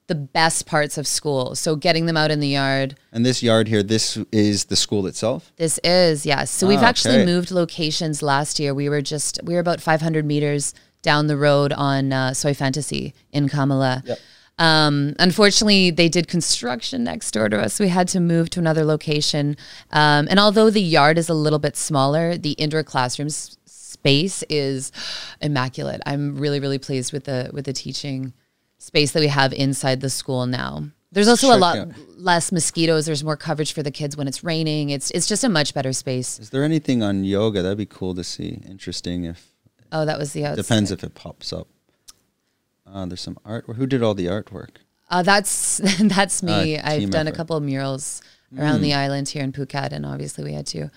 the 0.06 0.14
best 0.16 0.66
parts 0.66 0.98
of 0.98 1.06
school. 1.06 1.54
So 1.54 1.76
getting 1.76 2.06
them 2.06 2.16
out 2.16 2.32
in 2.32 2.40
the 2.40 2.48
yard. 2.48 2.96
And 3.12 3.24
this 3.24 3.42
yard 3.42 3.68
here, 3.68 3.82
this 3.82 4.18
is 4.32 4.64
the 4.64 4.74
school 4.76 5.06
itself. 5.06 5.52
This 5.56 5.78
is 5.84 6.26
yes. 6.26 6.50
So 6.50 6.66
we've 6.66 6.80
ah, 6.80 6.86
actually 6.86 7.24
moved 7.24 7.50
locations 7.50 8.22
last 8.22 8.58
year. 8.58 8.74
We 8.74 8.88
were 8.88 9.02
just 9.02 9.40
we 9.44 9.54
were 9.54 9.60
about 9.60 9.80
500 9.80 10.24
meters 10.24 10.74
down 11.02 11.28
the 11.28 11.36
road 11.36 11.72
on 11.72 12.12
uh, 12.12 12.34
Soi 12.34 12.52
Fantasy 12.52 13.14
in 13.32 13.48
Kamala. 13.48 14.02
Yep. 14.04 14.18
Um, 14.60 15.14
unfortunately, 15.18 15.90
they 15.90 16.08
did 16.08 16.28
construction 16.28 17.02
next 17.02 17.30
door 17.32 17.48
to 17.48 17.58
us. 17.58 17.80
We 17.80 17.88
had 17.88 18.06
to 18.08 18.20
move 18.20 18.50
to 18.50 18.60
another 18.60 18.84
location. 18.84 19.56
Um, 19.90 20.28
and 20.30 20.38
although 20.38 20.68
the 20.70 20.82
yard 20.82 21.16
is 21.18 21.28
a 21.28 21.34
little 21.34 21.58
bit 21.58 21.76
smaller, 21.76 22.36
the 22.36 22.52
indoor 22.52 22.82
classrooms 22.84 23.56
space 23.64 24.44
is 24.48 24.92
immaculate. 25.40 26.00
I'm 26.06 26.36
really, 26.36 26.60
really 26.60 26.78
pleased 26.78 27.12
with 27.12 27.24
the 27.24 27.50
with 27.52 27.64
the 27.64 27.72
teaching 27.72 28.34
space 28.78 29.12
that 29.12 29.20
we 29.20 29.28
have 29.28 29.52
inside 29.52 30.00
the 30.02 30.10
school 30.10 30.46
now. 30.46 30.84
There's 31.12 31.26
also 31.26 31.52
a 31.52 31.58
lot 31.58 31.88
less 32.16 32.52
mosquitoes. 32.52 33.06
There's 33.06 33.24
more 33.24 33.36
coverage 33.36 33.72
for 33.72 33.82
the 33.82 33.90
kids 33.90 34.16
when 34.16 34.28
it's 34.28 34.44
raining. 34.44 34.90
It's 34.90 35.10
it's 35.10 35.26
just 35.26 35.42
a 35.42 35.48
much 35.48 35.74
better 35.74 35.92
space. 35.92 36.38
Is 36.38 36.50
there 36.50 36.64
anything 36.64 37.02
on 37.02 37.24
yoga 37.24 37.62
that'd 37.62 37.78
be 37.78 37.86
cool 37.86 38.14
to 38.14 38.22
see? 38.22 38.60
Interesting 38.68 39.24
if 39.24 39.48
Oh, 39.92 40.04
that 40.04 40.18
was 40.18 40.32
the 40.34 40.44
outside. 40.44 40.62
depends 40.62 40.90
if 40.92 41.02
it 41.02 41.14
pops 41.16 41.52
up. 41.52 41.66
Uh, 42.92 43.06
there's 43.06 43.20
some 43.20 43.38
art. 43.44 43.64
Who 43.76 43.86
did 43.86 44.02
all 44.02 44.14
the 44.14 44.26
artwork? 44.26 44.76
Uh, 45.08 45.22
that's 45.22 45.78
that's 46.00 46.42
me. 46.42 46.76
Uh, 46.78 46.88
I've 46.90 47.00
team 47.00 47.10
done 47.10 47.26
a 47.28 47.32
couple 47.32 47.56
of 47.56 47.62
murals 47.62 48.22
around 48.56 48.76
Hmm. 48.76 48.82
the 48.82 48.94
island 48.94 49.28
here 49.28 49.42
in 49.44 49.52
Phuket, 49.52 49.92
and 49.92 50.04
obviously 50.04 50.44
we 50.44 50.52
had 50.52 50.66
to 50.68 50.90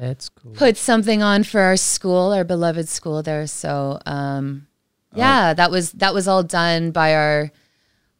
That's 0.00 0.28
cool. 0.28 0.52
put 0.52 0.76
something 0.76 1.22
on 1.22 1.42
for 1.44 1.60
our 1.60 1.76
school, 1.76 2.32
our 2.32 2.44
beloved 2.44 2.88
school 2.88 3.22
there. 3.22 3.46
So, 3.46 3.98
um, 4.06 4.66
Oh. 5.12 5.18
yeah, 5.18 5.54
that 5.54 5.70
was 5.72 5.90
that 5.92 6.14
was 6.14 6.28
all 6.28 6.42
done 6.44 6.90
by 6.92 7.14
our. 7.14 7.50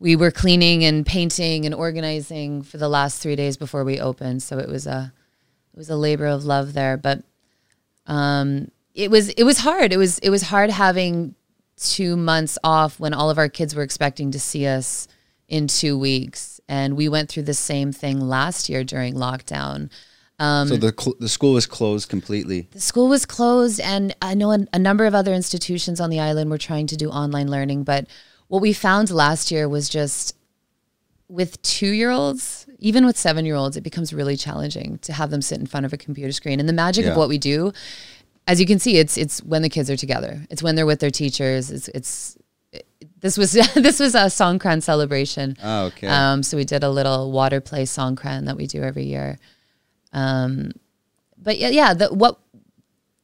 We 0.01 0.17
were 0.17 0.31
cleaning 0.31 0.83
and 0.83 1.05
painting 1.05 1.67
and 1.67 1.75
organizing 1.75 2.63
for 2.63 2.79
the 2.79 2.89
last 2.89 3.21
three 3.23 3.37
days 3.37 3.57
before 3.59 3.85
we 3.85 4.01
opened. 4.01 4.43
So 4.43 4.59
it 4.59 4.69
was 4.69 4.87
a 4.87 5.13
it 5.73 5.77
was 5.79 5.91
a 5.91 5.95
labor 5.97 6.27
of 6.27 6.45
love 6.45 6.73
there, 6.73 6.97
but 6.97 7.23
um, 8.07 8.71
it 8.95 9.11
was 9.11 9.29
it 9.31 9.45
was 9.45 9.59
hard. 9.59 9.93
It 9.93 9.99
was 9.99 10.19
it 10.21 10.31
was 10.31 10.43
hard 10.43 10.71
having 10.71 11.35
two 11.81 12.17
months 12.17 12.59
off 12.63 13.01
when 13.01 13.15
all 13.15 13.31
of 13.31 13.39
our 13.39 13.49
kids 13.49 13.75
were 13.75 13.83
expecting 13.83 14.31
to 14.33 14.41
see 14.41 14.67
us 14.67 15.09
in 15.49 15.67
two 15.67 15.99
weeks, 15.99 16.61
and 16.69 16.97
we 16.97 17.09
went 17.09 17.29
through 17.29 17.43
the 17.45 17.55
same 17.55 17.93
thing 17.93 18.21
last 18.21 18.69
year 18.69 18.85
during 18.85 19.15
lockdown. 19.15 19.91
Um, 20.39 20.69
so 20.69 20.77
the 20.77 20.95
cl- 20.99 21.17
the 21.19 21.29
school 21.29 21.55
was 21.55 21.67
closed 21.67 22.09
completely. 22.09 22.69
The 22.71 22.81
school 22.81 23.09
was 23.09 23.27
closed, 23.27 23.81
and 23.81 24.15
I 24.23 24.35
know 24.35 24.53
a, 24.53 24.61
a 24.73 24.79
number 24.79 25.05
of 25.07 25.15
other 25.15 25.35
institutions 25.35 26.01
on 26.01 26.09
the 26.09 26.21
island 26.21 26.51
were 26.51 26.59
trying 26.59 26.87
to 26.89 26.97
do 26.97 27.11
online 27.11 27.51
learning. 27.51 27.85
But 27.85 28.07
what 28.49 28.63
we 28.63 28.73
found 28.73 29.11
last 29.11 29.51
year 29.51 29.69
was 29.69 29.89
just 29.89 30.35
with 31.29 31.61
two 31.63 31.91
year 31.91 32.11
olds, 32.11 32.67
even 32.79 33.05
with 33.07 33.17
seven 33.17 33.45
year 33.45 33.55
olds, 33.55 33.77
it 33.77 33.83
becomes 33.83 34.13
really 34.13 34.37
challenging 34.37 34.99
to 35.03 35.13
have 35.13 35.31
them 35.31 35.43
sit 35.43 35.61
in 35.61 35.67
front 35.67 35.87
of 35.87 35.93
a 35.93 35.97
computer 35.97 36.33
screen. 36.33 36.59
And 36.59 36.69
the 36.69 36.73
magic 36.73 37.05
Yeah. 37.05 37.13
of 37.13 37.17
what 37.17 37.29
we 37.29 37.39
do, 37.39 37.73
as 38.47 38.61
you 38.61 38.67
can 38.67 38.79
see, 38.79 38.99
it's 38.99 39.17
it's 39.17 39.43
when 39.43 39.63
the 39.63 39.69
kids 39.69 39.91
are 39.91 39.97
together. 39.97 40.47
It's 40.51 40.63
when 40.63 40.75
they're 40.75 40.87
with 40.87 41.01
their 41.01 41.11
teachers. 41.11 41.71
It's 41.71 41.89
it's 41.89 42.37
this 43.21 43.39
was 43.39 43.53
this 43.75 44.01
was 44.01 44.15
a 44.15 44.27
Songkran 44.27 44.83
celebration. 44.83 45.57
Ah, 45.63 45.85
okay. 45.85 46.07
Um, 46.07 46.43
so 46.43 46.57
we 46.57 46.65
did 46.65 46.83
a 46.83 46.91
little 46.91 47.31
water 47.31 47.61
play 47.61 47.85
Songkran 47.85 48.47
that 48.47 48.57
we 48.57 48.67
do 48.67 48.83
every 48.83 49.05
year. 49.05 49.39
Um, 50.13 50.73
but 51.39 51.59
yeah, 51.59 51.69
yeah, 51.69 51.95
the, 51.95 52.09
what 52.09 52.39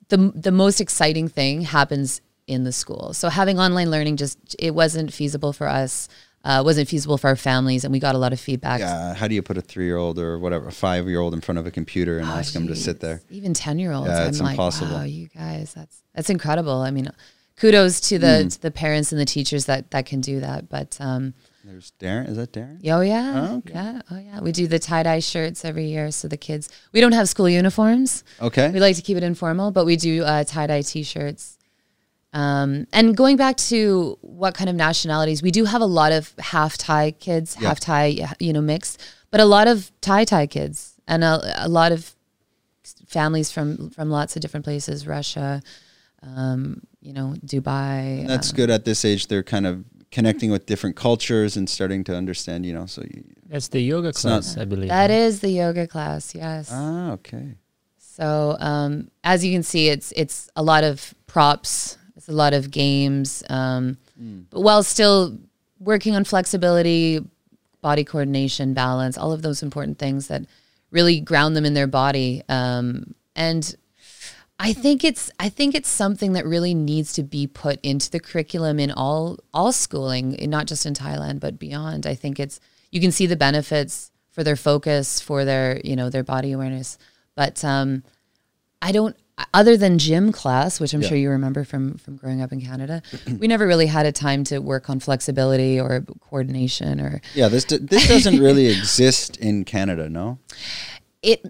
the 0.08 0.32
the 0.34 0.52
most 0.52 0.80
exciting 0.80 1.28
thing 1.28 1.62
happens 1.62 2.20
in 2.46 2.64
the 2.64 2.72
school. 2.72 3.12
So 3.12 3.28
having 3.28 3.58
online 3.58 3.90
learning 3.90 4.16
just 4.16 4.56
it 4.58 4.74
wasn't 4.74 5.12
feasible 5.12 5.52
for 5.52 5.68
us. 5.68 6.08
Uh, 6.46 6.62
wasn't 6.62 6.88
feasible 6.88 7.18
for 7.18 7.26
our 7.26 7.34
families, 7.36 7.82
and 7.84 7.90
we 7.90 7.98
got 7.98 8.14
a 8.14 8.18
lot 8.18 8.32
of 8.32 8.38
feedback. 8.38 8.78
yeah. 8.78 9.14
How 9.14 9.26
do 9.26 9.34
you 9.34 9.42
put 9.42 9.58
a 9.58 9.60
three 9.60 9.86
year 9.86 9.96
old 9.96 10.16
or 10.18 10.38
whatever, 10.38 10.68
a 10.68 10.72
five 10.72 11.08
year 11.08 11.18
old 11.20 11.34
in 11.34 11.40
front 11.40 11.58
of 11.58 11.66
a 11.66 11.70
computer 11.72 12.18
and 12.20 12.28
Oh, 12.28 12.38
ask 12.40 12.52
them 12.54 12.68
to 12.68 12.76
sit 12.76 13.00
there? 13.00 13.20
Even 13.30 13.52
ten 13.52 13.78
year 13.80 13.92
olds, 13.92 14.08
Yeah, 14.08 14.22
I'm 14.22 14.28
it's 14.28 14.40
like, 14.40 14.52
impossible. 14.52 14.94
wow, 14.94 15.02
you 15.02 15.26
guys, 15.28 15.74
that's 15.74 15.96
that's 16.14 16.30
incredible. 16.30 16.78
I 16.88 16.90
mean, 16.92 17.10
kudos 17.56 18.00
to 18.08 18.18
the 18.18 18.42
Hmm. 18.42 18.48
to 18.48 18.62
the 18.62 18.70
parents 18.70 19.10
and 19.12 19.20
the 19.20 19.24
teachers 19.24 19.64
that 19.66 19.90
that 19.90 20.06
can 20.06 20.20
do 20.20 20.38
that. 20.40 20.68
But 20.68 20.96
um, 21.00 21.34
There's 21.64 21.92
Darren. 21.98 22.28
Is 22.28 22.36
that 22.36 22.52
Darren? 22.52 22.78
Oh 22.94 23.00
yeah, 23.00 23.48
Oh, 23.50 23.56
okay. 23.56 23.72
yeah, 23.74 24.02
oh 24.12 24.18
yeah. 24.18 24.40
We 24.40 24.52
do 24.52 24.68
the 24.68 24.78
tie 24.78 25.02
dye 25.02 25.18
shirts 25.18 25.64
every 25.64 25.86
year, 25.86 26.12
so 26.12 26.28
the 26.28 26.36
kids. 26.36 26.68
We 26.92 27.00
don't 27.00 27.10
have 27.18 27.28
school 27.28 27.48
uniforms. 27.48 28.22
Okay. 28.40 28.70
We 28.70 28.78
like 28.78 28.94
to 28.94 29.02
keep 29.02 29.16
it 29.16 29.24
informal, 29.24 29.72
but 29.72 29.84
we 29.84 29.96
do 29.96 30.22
uh, 30.22 30.44
tie 30.44 30.68
dye 30.68 30.82
T-shirts. 30.82 31.55
Um, 32.32 32.86
and 32.92 33.16
going 33.16 33.36
back 33.36 33.56
to 33.68 34.18
what 34.20 34.54
kind 34.54 34.68
of 34.68 34.76
nationalities, 34.76 35.42
we 35.42 35.50
do 35.50 35.64
have 35.64 35.80
a 35.80 35.86
lot 35.86 36.12
of 36.12 36.34
half 36.38 36.76
Thai 36.76 37.12
kids, 37.12 37.56
Yeah. 37.58 37.68
half 37.68 37.80
Thai, 37.80 38.26
you 38.40 38.52
know, 38.52 38.60
mixed, 38.60 39.00
but 39.30 39.40
a 39.40 39.44
lot 39.46 39.68
of 39.68 39.90
Thai 40.00 40.24
Thai 40.24 40.46
kids, 40.46 40.94
and 41.08 41.24
a, 41.24 41.64
a 41.64 41.68
lot 41.68 41.92
of 41.92 42.14
families 43.06 43.50
from 43.50 43.90
from 43.90 44.10
lots 44.10 44.36
of 44.36 44.42
different 44.42 44.64
places, 44.64 45.06
Russia, 45.06 45.62
um, 46.22 46.82
you 47.00 47.12
know, 47.12 47.34
Dubai. 47.44 48.26
That's 48.26 48.52
uh, 48.52 48.56
good 48.56 48.70
at 48.70 48.84
this 48.84 49.04
age. 49.04 49.28
They're 49.28 49.42
kind 49.42 49.66
of 49.66 49.84
connecting 50.10 50.50
with 50.50 50.66
different 50.66 50.96
cultures 50.96 51.56
and 51.56 51.68
starting 51.70 52.04
to 52.04 52.14
understand. 52.16 52.66
You 52.66 52.74
know, 52.74 52.86
so 52.86 53.02
you, 53.02 53.24
That's 53.48 53.68
the 53.68 53.80
yoga 53.80 54.08
not- 54.08 54.14
class, 54.14 54.56
I 54.58 54.64
believe. 54.66 54.88
that 54.88 55.10
is 55.10 55.40
the 55.40 55.50
yoga 55.50 55.86
class, 55.86 56.34
yes. 56.34 56.68
ah, 56.72 57.12
okay. 57.12 57.54
So 57.98 58.56
um, 58.60 59.10
as 59.24 59.44
you 59.44 59.52
can 59.52 59.62
see, 59.62 59.88
it's 59.88 60.12
it's 60.16 60.48
a 60.56 60.62
lot 60.62 60.84
of 60.84 61.14
props, 61.26 61.98
it's 62.26 62.32
a 62.32 62.36
lot 62.36 62.54
of 62.54 62.72
games, 62.72 63.44
um, 63.48 63.98
but 64.50 64.60
while 64.60 64.82
still 64.82 65.38
working 65.78 66.16
on 66.16 66.24
flexibility, 66.24 67.24
body 67.80 68.02
coordination, 68.02 68.74
balance, 68.74 69.16
all 69.16 69.30
of 69.30 69.42
those 69.42 69.62
important 69.62 69.96
things 69.98 70.26
that 70.26 70.42
really 70.90 71.20
ground 71.20 71.54
them 71.54 71.64
in 71.64 71.74
their 71.74 71.86
body. 71.86 72.42
Um, 72.48 73.14
and 73.36 73.76
I 74.58 74.72
think 74.72 75.04
it's 75.04 75.30
I 75.38 75.48
think 75.48 75.76
it's 75.76 75.88
something 75.88 76.32
that 76.32 76.46
really 76.46 76.74
needs 76.74 77.12
to 77.12 77.22
be 77.22 77.46
put 77.46 77.78
into 77.84 78.10
the 78.10 78.18
curriculum 78.18 78.80
in 78.80 78.90
all 78.90 79.38
all 79.54 79.70
schooling, 79.70 80.36
not 80.50 80.66
just 80.66 80.84
in 80.84 80.94
Thailand 80.94 81.38
but 81.38 81.60
beyond. 81.60 82.08
I 82.08 82.16
think 82.16 82.40
it's 82.40 82.58
you 82.90 83.00
can 83.00 83.12
see 83.12 83.26
the 83.26 83.36
benefits 83.36 84.10
for 84.32 84.42
their 84.42 84.56
focus, 84.56 85.20
for 85.20 85.44
their 85.44 85.80
you 85.84 85.94
know 85.94 86.10
their 86.10 86.24
body 86.24 86.50
awareness. 86.50 86.98
But 87.36 87.64
um, 87.64 88.02
I 88.82 88.90
don't. 88.90 89.16
Other 89.52 89.76
than 89.76 89.98
gym 89.98 90.32
class, 90.32 90.80
which 90.80 90.94
I'm 90.94 91.02
Yeah. 91.02 91.08
sure 91.08 91.18
you 91.18 91.28
remember 91.30 91.62
from 91.64 91.98
from 91.98 92.16
growing 92.16 92.40
up 92.40 92.52
in 92.52 92.60
Canada, 92.60 93.02
we 93.38 93.46
never 93.46 93.66
really 93.66 93.86
had 93.86 94.06
a 94.06 94.12
time 94.12 94.44
to 94.44 94.58
work 94.60 94.88
on 94.88 94.98
flexibility 94.98 95.78
or 95.78 96.00
coordination 96.20 97.00
or 97.00 97.20
Yeah, 97.34 97.48
this 97.48 97.64
d- 97.64 97.76
this 97.78 98.08
doesn't 98.08 98.38
really 98.40 98.66
exist 98.66 99.36
in 99.36 99.64
Canada, 99.64 100.08
no. 100.08 100.38
it 101.22 101.44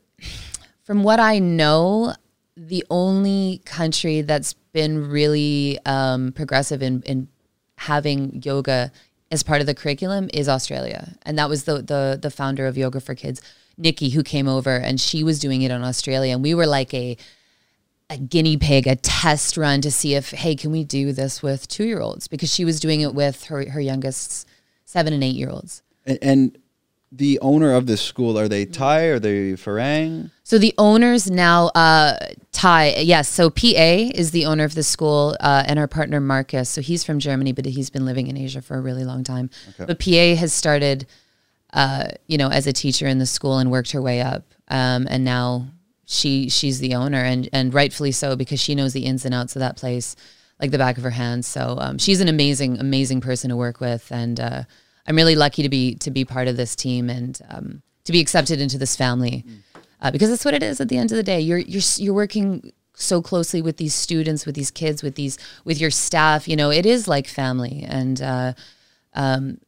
from 0.83 1.03
what 1.05 1.20
I 1.20 1.38
know, 1.38 2.14
the 2.57 2.85
only 2.90 3.61
country 3.64 4.20
that's 4.20 4.55
been 4.72 5.09
really 5.09 5.79
um, 5.87 6.33
progressive 6.33 6.83
in, 6.83 7.03
in 7.03 7.29
having 7.77 8.40
yoga 8.44 8.90
as 9.31 9.42
part 9.42 9.61
of 9.61 9.66
the 9.66 9.75
curriculum 9.75 10.29
is 10.35 10.49
Australia, 10.49 11.14
and 11.25 11.38
that 11.38 11.49
was 11.49 11.64
the 11.64 11.83
the 11.83 12.18
the 12.20 12.31
founder 12.31 12.66
of 12.66 12.77
Yoga 12.77 13.01
for 13.01 13.14
Kids, 13.14 13.40
Nikki, 13.77 14.11
who 14.11 14.22
came 14.25 14.49
over, 14.49 14.77
and 14.77 15.01
she 15.01 15.22
was 15.22 15.38
doing 15.38 15.62
it 15.62 15.70
in 15.70 15.83
Australia, 15.85 16.33
and 16.35 16.42
we 16.42 16.55
were 16.55 16.66
like 16.66 16.92
a 16.94 17.16
a 18.09 18.16
guinea 18.16 18.57
pig, 18.57 18.87
a 18.87 18.97
test 18.97 19.57
run 19.57 19.81
to 19.81 19.90
see 19.90 20.14
if, 20.14 20.31
hey, 20.31 20.55
can 20.55 20.71
we 20.71 20.85
do 20.85 21.12
this 21.12 21.42
with 21.42 21.66
two 21.69 21.85
year 21.85 22.01
olds? 22.01 22.29
Because 22.29 22.53
she 22.53 22.64
was 22.64 22.81
doing 22.81 23.01
it 23.01 23.14
with 23.14 23.45
her 23.45 23.69
her 23.71 23.81
youngest 23.81 24.49
seven 24.85 25.12
and 25.12 25.25
eight 25.25 25.35
year 25.35 25.51
olds. 25.51 25.83
And, 26.05 26.19
and 26.23 26.59
the 27.12 27.38
owner 27.40 27.73
of 27.73 27.87
this 27.87 28.03
school 28.03 28.38
are 28.38 28.49
they 28.49 28.64
Thai? 28.64 29.05
Are 29.05 29.19
they 29.19 29.53
Farang? 29.53 30.31
So 30.45 30.59
the 30.59 30.75
owners 30.79 31.31
now, 31.31 31.69
uh, 31.69 32.19
Thai, 32.53 32.97
yes. 32.99 33.29
So 33.29 33.51
PA 33.51 34.11
is 34.14 34.31
the 34.31 34.47
owner 34.47 34.64
of 34.64 34.75
the 34.75 34.83
school, 34.83 35.37
uh, 35.40 35.64
and 35.66 35.79
our 35.79 35.88
partner 35.88 36.21
Marcus. 36.21 36.69
So 36.69 36.81
he's 36.81 37.05
from 37.05 37.19
Germany, 37.19 37.53
but 37.53 37.64
he's 37.64 37.90
been 37.90 38.05
living 38.05 38.29
in 38.29 38.37
Asia 38.37 38.62
for 38.62 38.77
a 38.77 38.81
really 38.81 39.05
long 39.05 39.25
time. 39.25 39.51
But 39.79 39.99
PA 39.99 40.35
has 40.37 40.53
started, 40.53 41.07
uh, 41.73 42.09
you 42.27 42.38
know, 42.38 42.49
as 42.49 42.66
a 42.66 42.73
teacher 42.73 43.07
in 43.07 43.19
the 43.19 43.27
school 43.27 43.59
and 43.59 43.71
worked 43.71 43.92
her 43.92 44.03
way 44.03 44.21
up, 44.21 44.45
um, 44.69 45.07
and 45.11 45.25
now 45.25 45.69
she 46.07 46.49
she's 46.49 46.79
the 46.79 46.95
owner, 46.95 47.23
and 47.23 47.49
and 47.53 47.75
rightfully 47.75 48.12
so 48.12 48.37
because 48.37 48.61
she 48.61 48.75
knows 48.75 48.92
the 48.92 49.05
ins 49.05 49.25
and 49.25 49.35
outs 49.35 49.55
of 49.55 49.61
that 49.61 49.77
place 49.77 50.16
like 50.61 50.71
the 50.71 50.79
back 50.79 50.97
of 50.97 51.03
her 51.03 51.11
hand. 51.11 51.45
So 51.45 51.77
um, 51.79 51.99
she's 51.99 52.21
an 52.21 52.29
amazing, 52.29 52.79
amazing 52.79 53.21
person 53.21 53.51
to 53.51 53.57
work 53.57 53.81
with, 53.81 54.11
and 54.11 54.40
uh, 54.40 54.62
I'm 55.07 55.16
really 55.16 55.37
lucky 55.37 55.62
to 55.62 55.69
be 55.69 55.97
to 55.97 56.11
be 56.11 56.25
part 56.25 56.49
of 56.49 56.57
this 56.57 56.75
team 56.75 57.11
and 57.11 57.38
um, 57.51 57.83
to 58.05 58.12
be 58.12 58.21
accepted 58.21 58.61
into 58.61 58.79
this 58.79 58.97
family 58.97 59.45
uh, 60.01 60.11
because 60.11 60.31
that's 60.31 60.45
what 60.45 60.55
it 60.55 60.62
is 60.62 60.81
at 60.81 60.88
the 60.88 60.97
end 60.97 61.11
of 61.11 61.16
the 61.16 61.23
day. 61.23 61.40
You're 61.40 61.59
you're 61.59 61.83
you're 61.97 62.14
working 62.14 62.73
so 62.95 63.21
closely 63.21 63.61
with 63.61 63.77
these 63.77 63.95
students, 63.95 64.47
with 64.47 64.55
these 64.55 64.71
kids, 64.71 65.03
with 65.03 65.14
these 65.14 65.38
with 65.64 65.81
your 65.81 65.90
staff. 65.90 66.49
You 66.49 66.57
know, 66.57 66.71
it 66.71 66.87
is 66.87 67.09
like 67.09 67.27
family, 67.27 67.85
and 67.87 68.21
uh, 68.23 68.53
um, 69.14 69.59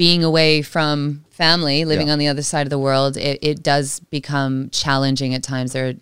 being 0.00 0.24
away 0.24 0.62
from 0.62 1.22
family, 1.28 1.84
living 1.84 2.06
Yeah. 2.06 2.14
on 2.14 2.18
the 2.18 2.28
other 2.32 2.42
side 2.42 2.64
of 2.66 2.70
the 2.70 2.78
world, 2.78 3.18
it, 3.18 3.38
it 3.42 3.62
does 3.62 4.00
become 4.10 4.70
challenging 4.70 5.34
at 5.34 5.42
times. 5.42 5.72
There, 5.74 5.92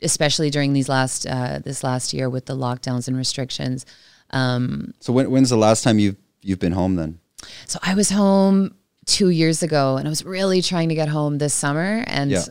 especially 0.00 0.48
during 0.50 0.72
these 0.74 0.88
last 0.88 1.26
uh, 1.26 1.58
this 1.64 1.82
last 1.82 2.12
year 2.12 2.30
with 2.30 2.44
the 2.46 2.54
lockdowns 2.56 3.08
and 3.08 3.16
restrictions. 3.16 3.84
Um, 4.30 4.94
So 5.00 5.12
when, 5.12 5.28
when's 5.32 5.50
the 5.50 5.56
last 5.56 5.82
time 5.82 5.98
you've 5.98 6.16
you've 6.40 6.60
been 6.60 6.72
home 6.82 6.94
then? 6.94 7.18
so 7.66 7.78
I 7.82 7.94
was 7.94 8.10
home 8.10 8.76
two 9.06 9.30
years 9.30 9.62
ago, 9.64 9.96
and 9.96 10.06
I 10.06 10.10
was 10.10 10.24
really 10.24 10.62
trying 10.62 10.88
to 10.90 10.94
get 10.94 11.08
home 11.08 11.38
this 11.38 11.52
summer, 11.54 12.04
and 12.06 12.30
Yeah. 12.30 12.44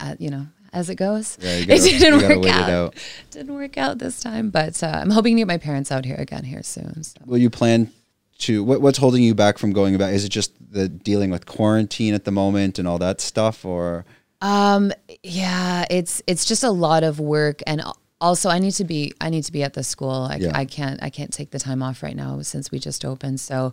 uh, 0.00 0.14
you 0.18 0.28
know 0.30 0.46
as 0.74 0.90
it 0.90 0.96
goes. 0.96 1.38
Yeah, 1.40 1.60
gotta- 1.68 1.88
it 1.88 1.98
didn't 2.04 2.28
work 2.42 2.52
out. 2.52 2.68
out. 2.70 2.94
Didn't 3.30 3.54
work 3.54 3.78
out 3.78 3.96
this 3.98 4.20
time, 4.20 4.50
but 4.50 4.82
uh, 4.82 5.00
I'm 5.00 5.10
hoping 5.10 5.36
to 5.36 5.40
get 5.40 5.48
my 5.48 5.58
parents 5.68 5.90
out 5.90 6.04
here 6.04 6.16
again 6.26 6.44
here 6.44 6.62
soon. 6.62 7.02
So. 7.02 7.16
Will 7.24 7.38
you 7.38 7.48
plan 7.50 7.90
to? 8.38 8.64
What, 8.64 8.80
what's 8.80 8.98
holding 8.98 9.22
you 9.22 9.34
back 9.34 9.58
from 9.58 9.72
going 9.72 9.96
back? 9.96 10.12
Is 10.12 10.24
it 10.24 10.30
just 10.30 10.52
the 10.72 10.88
dealing 10.88 11.30
with 11.30 11.46
quarantine 11.46 12.14
at 12.14 12.24
the 12.24 12.30
moment 12.32 12.78
and 12.78 12.88
all 12.88 12.98
that 12.98 13.20
stuff, 13.20 13.64
or 13.64 14.04
Um, 14.40 14.92
yeah, 15.22 15.84
it's 15.90 16.22
it's 16.26 16.44
just 16.44 16.64
a 16.64 16.70
lot 16.70 17.02
of 17.04 17.20
work, 17.20 17.62
and 17.66 17.82
also 18.20 18.48
I 18.50 18.58
need 18.58 18.72
to 18.72 18.84
be 18.84 19.12
I 19.20 19.30
need 19.30 19.44
to 19.44 19.52
be 19.52 19.62
at 19.62 19.74
the 19.74 19.82
school. 19.82 20.28
I, 20.30 20.36
Yeah. 20.36 20.52
I 20.54 20.64
can't 20.64 21.02
I 21.02 21.10
can't 21.10 21.32
take 21.32 21.50
the 21.50 21.58
time 21.58 21.82
off 21.82 22.02
right 22.02 22.16
now 22.16 22.40
since 22.42 22.70
we 22.70 22.78
just 22.78 23.04
opened. 23.04 23.40
So, 23.40 23.72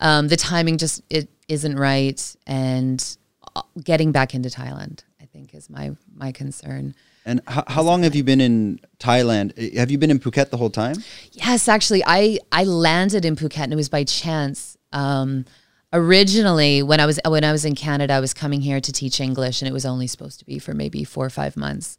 um, 0.00 0.28
the 0.28 0.36
timing 0.36 0.78
just 0.78 1.02
it 1.10 1.28
isn't 1.48 1.76
right, 1.76 2.36
and 2.46 3.16
uh, 3.56 3.62
getting 3.82 4.12
back 4.12 4.34
into 4.34 4.48
Thailand 4.48 5.00
I 5.20 5.26
think 5.26 5.54
is 5.54 5.68
my 5.70 5.92
my 6.14 6.32
concern. 6.32 6.94
And 7.24 7.40
how, 7.46 7.64
how 7.68 7.82
long 7.82 8.02
have 8.02 8.14
you 8.14 8.24
been 8.24 8.40
in 8.40 8.80
Thailand? 8.98 9.52
Eh, 9.56 9.78
Have 9.78 9.90
you 9.90 9.98
been 9.98 10.10
in 10.10 10.18
Phuket 10.18 10.50
the 10.50 10.56
whole 10.56 10.70
time? 10.70 10.96
Yes, 11.32 11.68
actually, 11.68 12.02
I 12.06 12.38
I 12.50 12.64
landed 12.64 13.24
in 13.24 13.36
Phuket 13.36 13.62
and 13.64 13.72
it 13.72 13.76
was 13.76 13.88
by 13.88 14.04
chance. 14.04 14.76
Um, 14.92 15.44
originally, 15.92 16.82
when 16.82 17.00
I 17.00 17.06
was 17.06 17.20
when 17.26 17.44
I 17.44 17.52
was 17.52 17.64
in 17.64 17.74
Canada, 17.74 18.14
I 18.14 18.20
was 18.20 18.34
coming 18.34 18.60
here 18.60 18.80
to 18.80 18.92
teach 18.92 19.20
English, 19.20 19.62
and 19.62 19.68
it 19.68 19.72
was 19.72 19.86
only 19.86 20.06
supposed 20.06 20.38
to 20.40 20.44
be 20.44 20.58
for 20.58 20.74
maybe 20.74 21.04
four 21.04 21.24
or 21.24 21.30
five 21.30 21.56
months. 21.56 21.98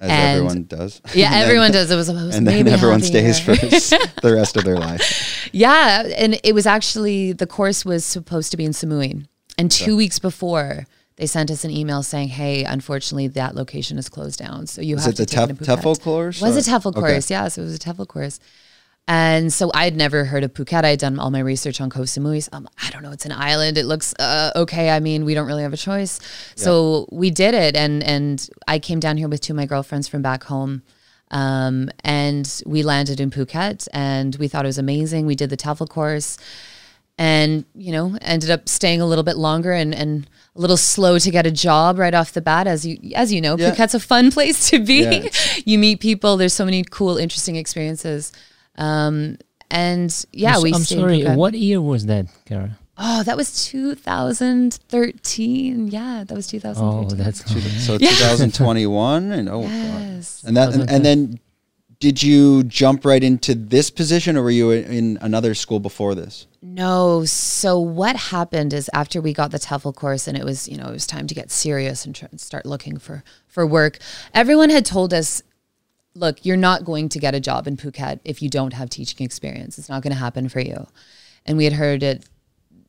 As 0.00 0.10
And- 0.10 0.36
everyone 0.36 0.62
does. 0.64 1.00
Yeah, 1.14 1.30
then- 1.30 1.42
everyone 1.42 1.72
does. 1.72 1.90
It 1.90 1.96
was, 1.96 2.08
it 2.08 2.14
was 2.14 2.36
And 2.36 2.46
then 2.46 2.68
everyone 2.68 3.02
stays 3.02 3.40
for 3.40 3.54
the 4.22 4.32
rest 4.34 4.56
of 4.56 4.64
their 4.64 4.76
life. 4.76 5.48
Yeah, 5.52 6.04
and 6.16 6.38
it 6.44 6.54
was 6.54 6.66
actually 6.66 7.32
the 7.32 7.46
course 7.46 7.84
was 7.84 8.04
supposed 8.04 8.50
to 8.52 8.56
be 8.56 8.64
in 8.64 8.72
Samui, 8.72 9.26
and 9.56 9.70
two 9.70 9.96
weeks 9.96 10.18
before 10.20 10.86
they 11.18 11.26
sent 11.26 11.50
us 11.50 11.64
an 11.64 11.70
email 11.70 12.02
saying, 12.02 12.28
"Hey, 12.28 12.64
unfortunately, 12.64 13.28
that 13.28 13.54
location 13.54 13.98
is 13.98 14.08
closed 14.08 14.38
down, 14.38 14.66
so 14.66 14.80
you 14.80 14.94
Was 14.94 15.04
have 15.04 15.14
to 15.16 15.22
the 15.22 15.26
take 15.26 15.50
Tef- 15.50 15.56
Phuket." 15.58 15.76
TEFL 15.82 16.00
course? 16.00 16.40
Was 16.40 16.56
a 16.56 16.60
or- 16.60 16.78
TEFL 16.78 16.86
Okay. 16.96 17.00
course? 17.00 17.30
Yes, 17.30 17.58
it 17.58 17.60
was 17.60 17.74
a 17.74 17.78
TEFL 17.78 18.08
course. 18.08 18.40
And 19.10 19.50
so 19.52 19.70
I'd 19.72 19.96
never 19.96 20.26
heard 20.26 20.44
of 20.44 20.52
Phuket. 20.52 20.84
I'd 20.84 20.98
done 20.98 21.18
all 21.18 21.30
my 21.30 21.38
research 21.38 21.80
on 21.80 21.88
Koh 21.88 22.02
Samui. 22.02 22.46
I'm, 22.52 22.68
I 22.86 22.90
don't 22.90 23.02
know. 23.02 23.10
It's 23.10 23.24
an 23.24 23.32
island. 23.32 23.78
It 23.78 23.86
looks 23.86 24.12
uh, 24.18 24.52
okay. 24.54 24.90
I 24.90 25.00
mean, 25.00 25.24
we 25.24 25.32
don't 25.34 25.46
really 25.46 25.62
have 25.62 25.72
a 25.72 25.78
choice. 25.78 26.20
So 26.56 27.08
we 27.10 27.30
did 27.30 27.54
it, 27.54 27.74
and 27.74 28.02
and 28.02 28.48
I 28.68 28.78
came 28.78 29.00
down 29.00 29.16
here 29.16 29.28
with 29.28 29.40
two 29.40 29.54
of 29.54 29.56
my 29.56 29.66
girlfriends 29.66 30.08
from 30.08 30.22
back 30.22 30.44
home. 30.44 30.82
Um, 31.30 31.90
and 32.04 32.62
we 32.64 32.82
landed 32.82 33.20
in 33.20 33.30
Phuket 33.30 33.86
and 33.92 34.34
we 34.36 34.48
thought 34.48 34.64
it 34.64 34.68
was 34.68 34.78
amazing. 34.78 35.26
We 35.26 35.34
did 35.34 35.50
the 35.50 35.58
TEFL 35.58 35.86
course 35.90 36.38
and, 37.18 37.64
you 37.74 37.90
know, 37.92 38.16
ended 38.22 38.50
up 38.50 38.68
staying 38.68 39.00
a 39.00 39.06
little 39.06 39.24
bit 39.24 39.36
longer 39.36 39.72
and, 39.72 39.92
and 39.94 40.28
a 40.54 40.60
little 40.60 40.76
slow 40.76 41.18
to 41.18 41.30
get 41.30 41.46
a 41.46 41.50
job 41.50 41.98
right 41.98 42.14
off 42.14 42.32
the 42.32 42.40
bat. 42.40 42.66
As 42.68 42.86
you, 42.86 42.98
as 43.14 43.32
you 43.32 43.40
know, 43.40 43.56
Yeah. 43.58 43.72
Phuket's 43.72 43.94
a 43.94 44.00
fun 44.00 44.30
place 44.36 44.70
to 44.70 44.78
be. 44.78 45.02
Yeah, 45.02 45.28
you 45.66 45.78
meet 45.78 45.98
people. 46.00 46.36
There's 46.36 46.52
so 46.54 46.64
many 46.64 46.84
cool, 46.84 47.16
interesting 47.18 47.56
experiences. 47.56 48.32
Um, 48.76 49.36
and 49.70 50.14
yeah, 50.32 50.56
I'm, 50.56 50.62
we 50.62 50.70
so- 50.72 50.76
I'm 50.78 50.84
sorry. 50.84 51.20
Phuket. 51.22 51.36
What 51.36 51.54
year 51.54 51.80
was 51.82 52.06
that, 52.06 52.26
Kara? 52.46 52.78
Oh, 53.00 53.22
that 53.24 53.36
was 53.36 53.64
2013. 53.66 55.88
Yeah, 55.88 56.24
that 56.26 56.34
was 56.34 56.46
2013. 56.48 57.20
Oh, 57.20 57.22
that's 57.22 57.44
So 57.86 57.96
2021 57.98 59.32
and 59.32 59.48
oh 59.48 59.62
god. 59.62 59.70
yes. 59.70 60.42
And 60.46 60.56
that 60.56 60.74
and, 60.74 60.90
and 60.90 61.04
then 61.04 61.38
did 62.00 62.22
you 62.22 62.62
jump 62.64 63.04
right 63.04 63.24
into 63.24 63.54
this 63.54 63.90
position 63.90 64.36
or 64.36 64.42
were 64.44 64.50
you 64.50 64.70
in 64.70 65.18
another 65.20 65.54
school 65.54 65.80
before 65.80 66.14
this? 66.14 66.46
No. 66.62 67.24
So 67.24 67.78
what 67.78 68.14
happened 68.14 68.72
is 68.72 68.88
after 68.94 69.20
we 69.20 69.32
got 69.32 69.50
the 69.50 69.58
TEFL 69.58 69.96
course 69.96 70.28
and 70.28 70.38
it 70.38 70.44
was, 70.44 70.68
you 70.68 70.76
know, 70.76 70.86
it 70.86 70.92
was 70.92 71.06
time 71.06 71.26
to 71.26 71.34
get 71.34 71.50
serious 71.50 72.04
and 72.04 72.16
start 72.40 72.66
looking 72.66 72.98
for 72.98 73.24
for 73.48 73.66
work. 73.66 73.98
Everyone 74.32 74.70
had 74.70 74.86
told 74.86 75.12
us, 75.12 75.42
look, 76.14 76.44
you're 76.44 76.56
not 76.56 76.84
going 76.84 77.08
to 77.08 77.18
get 77.18 77.34
a 77.34 77.40
job 77.40 77.66
in 77.66 77.76
Phuket 77.76 78.20
if 78.24 78.42
you 78.42 78.48
don't 78.48 78.74
have 78.74 78.90
teaching 78.90 79.24
experience. 79.24 79.76
It's 79.76 79.88
not 79.88 80.02
going 80.02 80.12
to 80.12 80.18
happen 80.18 80.48
for 80.48 80.60
you. 80.60 80.86
And 81.46 81.56
we 81.56 81.64
had 81.64 81.72
heard 81.72 82.02
it 82.04 82.24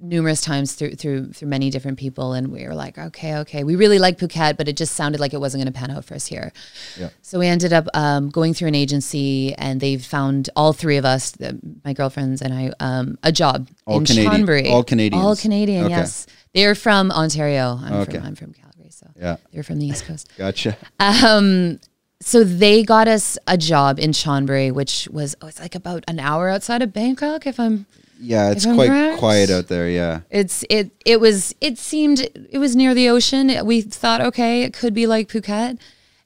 numerous 0.02 0.40
times 0.40 0.74
through 0.76 0.92
through 0.96 1.28
through 1.34 1.48
many 1.50 1.70
different 1.70 1.98
people 2.00 2.32
and 2.32 2.48
we 2.54 2.66
were 2.66 2.74
like 2.74 2.98
okay 2.98 3.36
okay 3.36 3.66
we 3.66 3.76
really 3.76 4.00
like 4.00 4.18
phuket 4.18 4.56
but 4.56 4.70
it 4.70 4.78
just 4.78 4.96
sounded 4.96 5.20
like 5.20 5.34
it 5.34 5.40
wasn't 5.42 5.62
going 5.62 5.72
to 5.72 5.78
pan 5.78 5.92
out 5.92 6.06
for 6.06 6.14
us 6.14 6.26
here 6.26 6.54
Yeah. 6.98 7.10
so 7.22 7.38
we 7.38 7.48
ended 7.48 7.74
up 7.74 7.86
um, 7.94 8.30
going 8.30 8.54
through 8.54 8.70
an 8.70 8.76
agency 8.76 9.54
and 9.56 9.82
they 9.82 9.98
found 9.98 10.50
all 10.56 10.72
three 10.72 10.96
of 10.96 11.04
us 11.04 11.32
the, 11.32 11.60
my 11.84 11.92
girlfriends 11.92 12.42
and 12.42 12.54
i 12.54 12.72
um, 12.80 13.18
a 13.24 13.32
job 13.34 13.68
All 13.86 13.98
in 13.98 14.06
Canadian- 14.06 14.46
Chonburi. 14.46 14.70
all 14.72 14.84
Canadian. 14.86 15.22
all 15.22 15.36
canadian 15.36 15.86
Okay. 15.86 15.96
yes 15.96 16.28
they're 16.54 16.76
from 16.76 17.12
ontario 17.12 17.78
i'm 17.84 17.94
Okay. 17.96 18.14
from 18.20 18.24
i'm 18.26 18.36
from 18.36 18.54
calgary 18.54 18.92
so 18.92 19.06
Yeah. 19.20 19.36
they're 19.52 19.64
from 19.64 19.80
the 19.80 19.86
east 19.88 20.06
coast 20.06 20.30
Gotcha. 20.38 20.78
um, 21.00 21.80
so 22.22 22.44
they 22.44 22.84
got 22.84 23.08
us 23.08 23.38
a 23.48 23.58
job 23.58 23.98
in 23.98 24.12
Chonburi, 24.12 24.74
which 24.74 25.08
was 25.10 25.38
oh, 25.42 25.48
it's 25.48 25.62
like 25.62 25.74
about 25.74 26.04
an 26.10 26.20
hour 26.20 26.50
outside 26.50 26.82
of 26.82 26.92
Bangkok. 26.92 27.48
If 27.48 27.58
I'm, 27.62 27.86
Yeah, 28.22 28.52
it's 28.52 28.66
quite 28.66 29.18
quiet 29.18 29.50
out 29.50 29.68
there, 29.68 29.90
yeah. 29.90 30.22
it's 30.30 30.66
it 30.70 30.92
it 31.06 31.22
was 31.22 31.56
it 31.62 31.78
seemed 31.78 32.20
it 32.20 32.58
was 32.58 32.76
near 32.76 32.94
the 32.94 33.10
ocean. 33.10 33.66
We 33.66 33.82
thought 33.82 34.22
okay, 34.22 34.64
it 34.64 34.74
could 34.74 34.94
be 34.94 35.08
like 35.08 35.30
Phuket. 35.30 35.80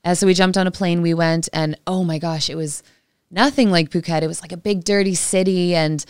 And 0.03 0.17
so 0.17 0.27
we 0.27 0.34
jumped 0.34 0.58
on 0.58 0.67
a 0.67 0.71
plane. 0.71 1.01
We 1.01 1.13
went, 1.13 1.47
and 1.53 1.77
oh 1.88 2.03
my 2.03 2.17
gosh, 2.17 2.49
it 2.49 2.56
was 2.56 2.84
nothing 3.32 3.71
like 3.71 3.89
Phuket. 3.89 4.21
It 4.21 4.27
was 4.27 4.41
like 4.41 4.51
a 4.51 4.58
big 4.58 4.84
dirty 4.84 5.15
city, 5.15 5.75
and 5.75 6.03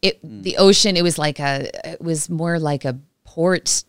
it 0.00 0.20
the 0.22 0.58
ocean. 0.58 0.96
It 0.96 1.02
was 1.02 1.18
like 1.18 1.40
a 1.40 1.70
it 1.92 2.00
was 2.00 2.28
more 2.28 2.58
like 2.58 2.84
a 2.84 2.98
port 3.24 3.84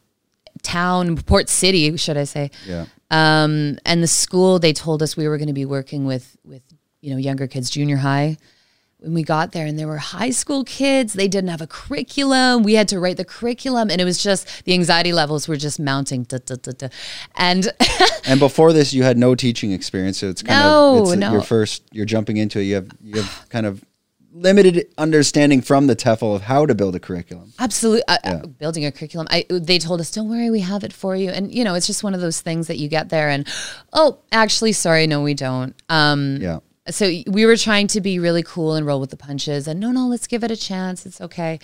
town, 0.62 1.17
port 1.17 1.49
city, 1.49 1.95
should 1.97 2.17
I 2.17 2.23
say? 2.23 2.51
Yeah. 2.65 2.86
Um, 3.12 3.77
and 3.86 4.01
the 4.01 4.08
school, 4.08 4.60
they 4.60 4.73
told 4.73 5.03
us 5.03 5.17
we 5.17 5.27
were 5.27 5.38
going 5.38 5.47
to 5.47 5.53
be 5.53 5.65
working 5.65 6.06
with 6.06 6.38
with 6.43 6.63
you 7.01 7.12
know 7.12 7.17
younger 7.17 7.47
kids, 7.47 7.69
junior 7.69 7.97
high. 7.97 8.38
When 9.04 9.13
we 9.13 9.24
got 9.24 9.52
there, 9.52 9.66
and 9.66 9.78
there 9.78 9.88
were 9.88 9.98
high 9.98 10.30
school 10.30 10.63
kids, 10.63 11.12
they 11.13 11.28
didn't 11.28 11.50
have 11.50 11.60
a 11.62 11.68
curriculum. 11.68 12.63
We 12.63 12.76
had 12.76 12.88
to 12.88 13.00
write 13.00 13.18
the 13.18 13.26
curriculum, 13.26 13.92
and 13.92 14.00
it 14.00 14.06
was 14.06 14.24
just 14.24 14.63
the 14.63 14.74
anxiety 14.74 15.12
levels 15.12 15.48
were 15.48 15.58
just 15.58 15.78
mounting. 15.80 16.24
Duh, 16.24 16.39
duh, 16.46 16.56
duh, 16.62 16.72
duh. 16.72 16.89
And 17.36 17.70
And 18.26 18.39
before 18.39 18.72
this 18.72 18.94
you 18.94 19.04
had 19.04 19.18
no 19.18 19.36
teaching 19.36 19.74
experience, 19.74 20.20
so 20.20 20.30
it's 20.30 20.42
kind 20.42 20.58
No, 20.63 21.04
of 21.04 21.12
it's 21.12 21.18
no. 21.18 21.32
your 21.34 21.42
first 21.42 21.84
you're 21.92 22.06
jumping 22.06 22.38
into 22.38 22.60
it. 22.60 22.63
You 22.63 22.76
have 22.76 22.88
you 23.04 23.22
have 23.22 23.46
kind 23.50 23.66
of 23.66 23.84
limited 24.36 24.88
understanding 24.98 25.62
from 25.62 25.88
the 25.88 25.96
TEFL 25.96 26.36
of 26.36 26.42
how 26.44 26.66
to 26.66 26.74
build 26.74 26.96
a 26.96 27.00
curriculum. 27.00 27.54
Absolutely, 27.60 28.04
uh, 28.08 28.13
uh, 28.13 28.18
Yeah. 28.24 28.46
building 28.58 28.86
a 28.86 28.92
curriculum. 28.92 29.28
I 29.30 29.46
they 29.50 29.78
told 29.80 30.00
us, 30.02 30.10
"Don't 30.12 30.30
worry, 30.30 30.50
we 30.50 30.62
have 30.62 30.84
it 30.84 30.94
for 30.94 31.16
you." 31.16 31.30
And 31.30 31.54
you 31.54 31.63
know, 31.66 31.76
it's 31.76 31.88
just 31.88 32.04
one 32.04 32.13
of 32.16 32.22
those 32.22 32.39
things 32.42 32.68
that 32.68 32.78
you 32.78 32.88
get 32.88 33.10
there, 33.10 33.30
and 33.30 33.46
oh, 33.92 34.20
actually, 34.32 34.72
sorry, 34.72 35.08
no, 35.08 35.22
we 35.22 35.34
don't. 35.34 35.76
Um, 35.89 36.38
Yeah. 36.42 36.60
So 36.89 37.10
we 37.28 37.46
were 37.46 37.58
trying 37.58 37.88
to 37.88 38.02
be 38.02 38.19
really 38.19 38.43
cool 38.43 38.76
and 38.76 38.86
roll 38.86 39.00
with 39.00 39.10
the 39.10 39.17
punches, 39.17 39.67
and 39.67 39.80
no, 39.80 39.91
no, 39.91 40.08
let's 40.08 40.28
give 40.28 40.43
it 40.43 40.52
a 40.52 40.58
chance. 40.58 41.06
It's 41.06 41.22
okay. 41.22 41.60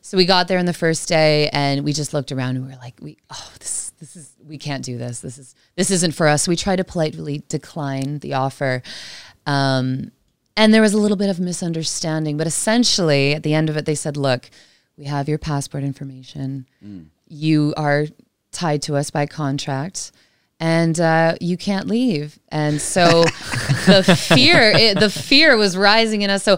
So 0.00 0.16
we 0.16 0.24
got 0.24 0.48
there 0.48 0.58
on 0.58 0.66
the 0.66 0.72
first 0.72 1.08
day, 1.08 1.48
and 1.52 1.84
we 1.84 1.92
just 1.92 2.12
looked 2.12 2.32
around, 2.32 2.56
and 2.56 2.66
we 2.66 2.72
were 2.72 2.78
like, 2.78 2.94
"We, 3.00 3.18
oh, 3.30 3.52
this, 3.58 3.92
this 3.98 4.16
is, 4.16 4.34
we 4.46 4.58
can't 4.58 4.84
do 4.84 4.98
this. 4.98 5.20
This 5.20 5.38
is, 5.38 5.54
this 5.76 5.90
isn't 5.90 6.12
for 6.14 6.26
us." 6.28 6.46
We 6.46 6.56
tried 6.56 6.76
to 6.76 6.84
politely 6.84 7.42
decline 7.48 8.18
the 8.20 8.34
offer. 8.34 8.82
Um, 9.46 10.12
and 10.56 10.74
there 10.74 10.82
was 10.82 10.92
a 10.92 10.98
little 10.98 11.16
bit 11.16 11.30
of 11.30 11.40
misunderstanding, 11.40 12.36
but 12.36 12.46
essentially 12.46 13.34
at 13.34 13.42
the 13.42 13.54
end 13.54 13.70
of 13.70 13.76
it, 13.76 13.86
they 13.86 13.94
said, 13.94 14.16
look, 14.16 14.50
we 14.96 15.06
have 15.06 15.28
your 15.28 15.38
passport 15.38 15.82
information. 15.82 16.66
You 17.26 17.72
are 17.76 18.06
tied 18.50 18.82
to 18.82 18.96
us 18.96 19.10
by 19.10 19.26
contract 19.26 20.12
and 20.62 21.00
uh, 21.00 21.34
you 21.40 21.56
can't 21.56 21.88
leave. 21.88 22.38
And 22.50 22.80
so 22.80 23.24
the 23.86 24.04
fear, 24.32 24.70
it, 24.70 24.98
the 25.00 25.10
fear 25.10 25.56
was 25.56 25.76
rising 25.76 26.22
in 26.22 26.30
us. 26.30 26.44
So 26.44 26.56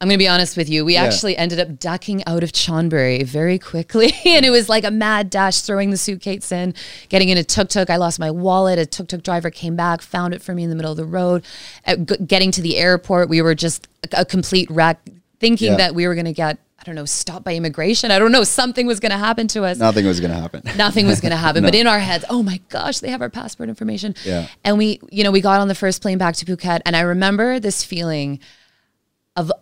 I'm 0.00 0.06
going 0.08 0.18
to 0.18 0.22
be 0.22 0.28
honest 0.28 0.56
with 0.56 0.70
you. 0.70 0.84
We 0.84 0.94
Yeah. 0.94 1.02
actually 1.02 1.36
ended 1.36 1.58
up 1.58 1.78
ducking 1.80 2.24
out 2.26 2.42
of 2.44 2.52
Chonburi 2.52 3.24
very 3.24 3.58
quickly. 3.58 4.12
and 4.24 4.46
it 4.46 4.50
was 4.50 4.68
like 4.68 4.84
a 4.84 4.90
mad 4.92 5.30
dash 5.30 5.60
throwing 5.62 5.90
the 5.90 5.96
suitcase 5.96 6.52
in, 6.52 6.74
getting 7.08 7.28
in 7.28 7.38
a 7.38 7.44
tuk 7.44 7.68
tuk. 7.70 7.90
I 7.90 7.96
lost 7.96 8.20
my 8.20 8.30
wallet. 8.30 8.78
A 8.78 8.86
tuk 8.86 9.08
tuk 9.08 9.22
driver 9.24 9.50
came 9.50 9.74
back, 9.74 10.00
found 10.00 10.32
it 10.32 10.40
for 10.42 10.54
me 10.54 10.62
in 10.62 10.70
the 10.70 10.76
middle 10.76 10.92
of 10.92 10.96
the 10.96 11.04
road. 11.04 11.44
At 11.84 12.06
g- 12.06 12.16
getting 12.24 12.52
to 12.52 12.62
the 12.62 12.76
airport, 12.76 13.28
we 13.28 13.42
were 13.42 13.54
just 13.56 13.88
a, 14.12 14.20
a 14.20 14.24
complete 14.24 14.70
wreck, 14.70 15.00
thinking 15.40 15.72
Yeah. 15.72 15.76
that 15.78 15.94
we 15.96 16.06
were 16.06 16.14
going 16.14 16.26
to 16.26 16.32
get, 16.32 16.58
I 16.82 16.84
don't 16.84 16.96
know, 16.96 17.04
stopped 17.04 17.44
by 17.44 17.54
immigration. 17.54 18.10
I 18.10 18.18
don't 18.18 18.32
know, 18.32 18.42
something 18.42 18.88
was 18.88 18.98
going 18.98 19.12
to 19.12 19.18
happen 19.18 19.46
to 19.48 19.62
us 19.62 19.78
Nothing 19.78 20.04
was 20.04 20.18
going 20.18 20.32
to 20.32 20.36
happen. 20.36 20.62
nothing 20.76 21.06
was 21.06 21.20
going 21.20 21.30
to 21.30 21.36
happen. 21.36 21.62
But 21.72 21.76
in 21.76 21.86
our 21.86 22.00
heads, 22.00 22.24
oh 22.28 22.42
my 22.42 22.60
gosh, 22.70 22.98
they 22.98 23.08
have 23.10 23.22
our 23.22 23.30
passport 23.30 23.68
information. 23.68 24.16
Yeah. 24.24 24.48
And 24.64 24.78
we, 24.78 24.98
you 25.12 25.22
know, 25.22 25.30
we 25.30 25.40
got 25.40 25.60
on 25.60 25.68
the 25.68 25.76
first 25.76 26.02
plane 26.02 26.18
back 26.18 26.34
to 26.36 26.44
Phuket, 26.44 26.80
and 26.84 26.96
I 26.96 27.02
remember 27.02 27.60
this 27.60 27.84
feeling 27.84 28.40
of 29.36 29.52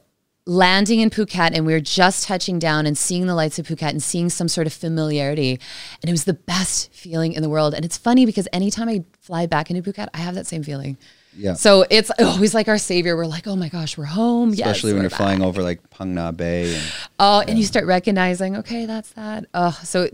landing 0.46 1.00
in 1.00 1.10
Phuket, 1.10 1.50
and 1.52 1.66
we 1.66 1.74
were 1.74 1.80
just 1.80 2.26
touching 2.26 2.58
down 2.58 2.86
and 2.86 2.96
seeing 2.96 3.26
the 3.26 3.34
lights 3.34 3.58
of 3.58 3.66
Phuket 3.66 3.90
and 3.90 4.02
seeing 4.02 4.30
some 4.30 4.48
sort 4.48 4.66
of 4.66 4.72
familiarity, 4.72 5.60
and 6.02 6.08
it 6.08 6.12
was 6.12 6.24
the 6.24 6.32
best 6.32 6.90
feeling 6.94 7.34
in 7.34 7.42
the 7.42 7.50
world. 7.50 7.74
And 7.74 7.84
it's 7.84 7.98
funny 7.98 8.24
because 8.24 8.48
anytime 8.50 8.88
I 8.88 9.04
fly 9.20 9.44
back 9.44 9.70
into 9.70 9.82
Phuket, 9.82 10.08
I 10.14 10.18
have 10.18 10.34
that 10.36 10.46
same 10.46 10.62
feeling. 10.62 10.96
Yeah. 11.40 11.54
So 11.54 11.86
it's 11.88 12.10
always 12.18 12.54
like 12.54 12.68
our 12.68 12.78
savior. 12.78 13.16
We're 13.16 13.26
like, 13.26 13.46
oh 13.46 13.56
my 13.56 13.68
gosh, 13.68 13.96
we're 13.96 14.04
home. 14.04 14.50
Especially 14.50 14.90
yes, 14.90 14.94
when 14.94 15.02
you're 15.02 15.10
back. 15.10 15.18
flying 15.18 15.42
over 15.42 15.62
like 15.62 15.88
Phang 15.90 16.12
Nga 16.12 16.32
Bay 16.32 16.74
and 16.74 16.92
Oh, 17.18 17.40
and 17.46 17.58
you 17.58 17.64
start 17.64 17.86
recognizing, 17.86 18.58
okay, 18.58 18.84
that's 18.86 19.12
that. 19.12 19.46
Oh, 19.54 19.78
so 19.82 20.08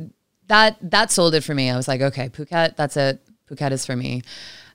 that 0.46 0.78
that 0.82 1.10
sold 1.10 1.34
it 1.34 1.42
for 1.42 1.54
me. 1.54 1.70
I 1.70 1.76
was 1.76 1.88
like, 1.88 2.00
okay, 2.00 2.28
Phuket, 2.28 2.76
that's 2.76 2.96
it. 2.96 3.20
Phuket 3.50 3.72
is 3.72 3.84
for 3.84 3.96
me. 3.96 4.22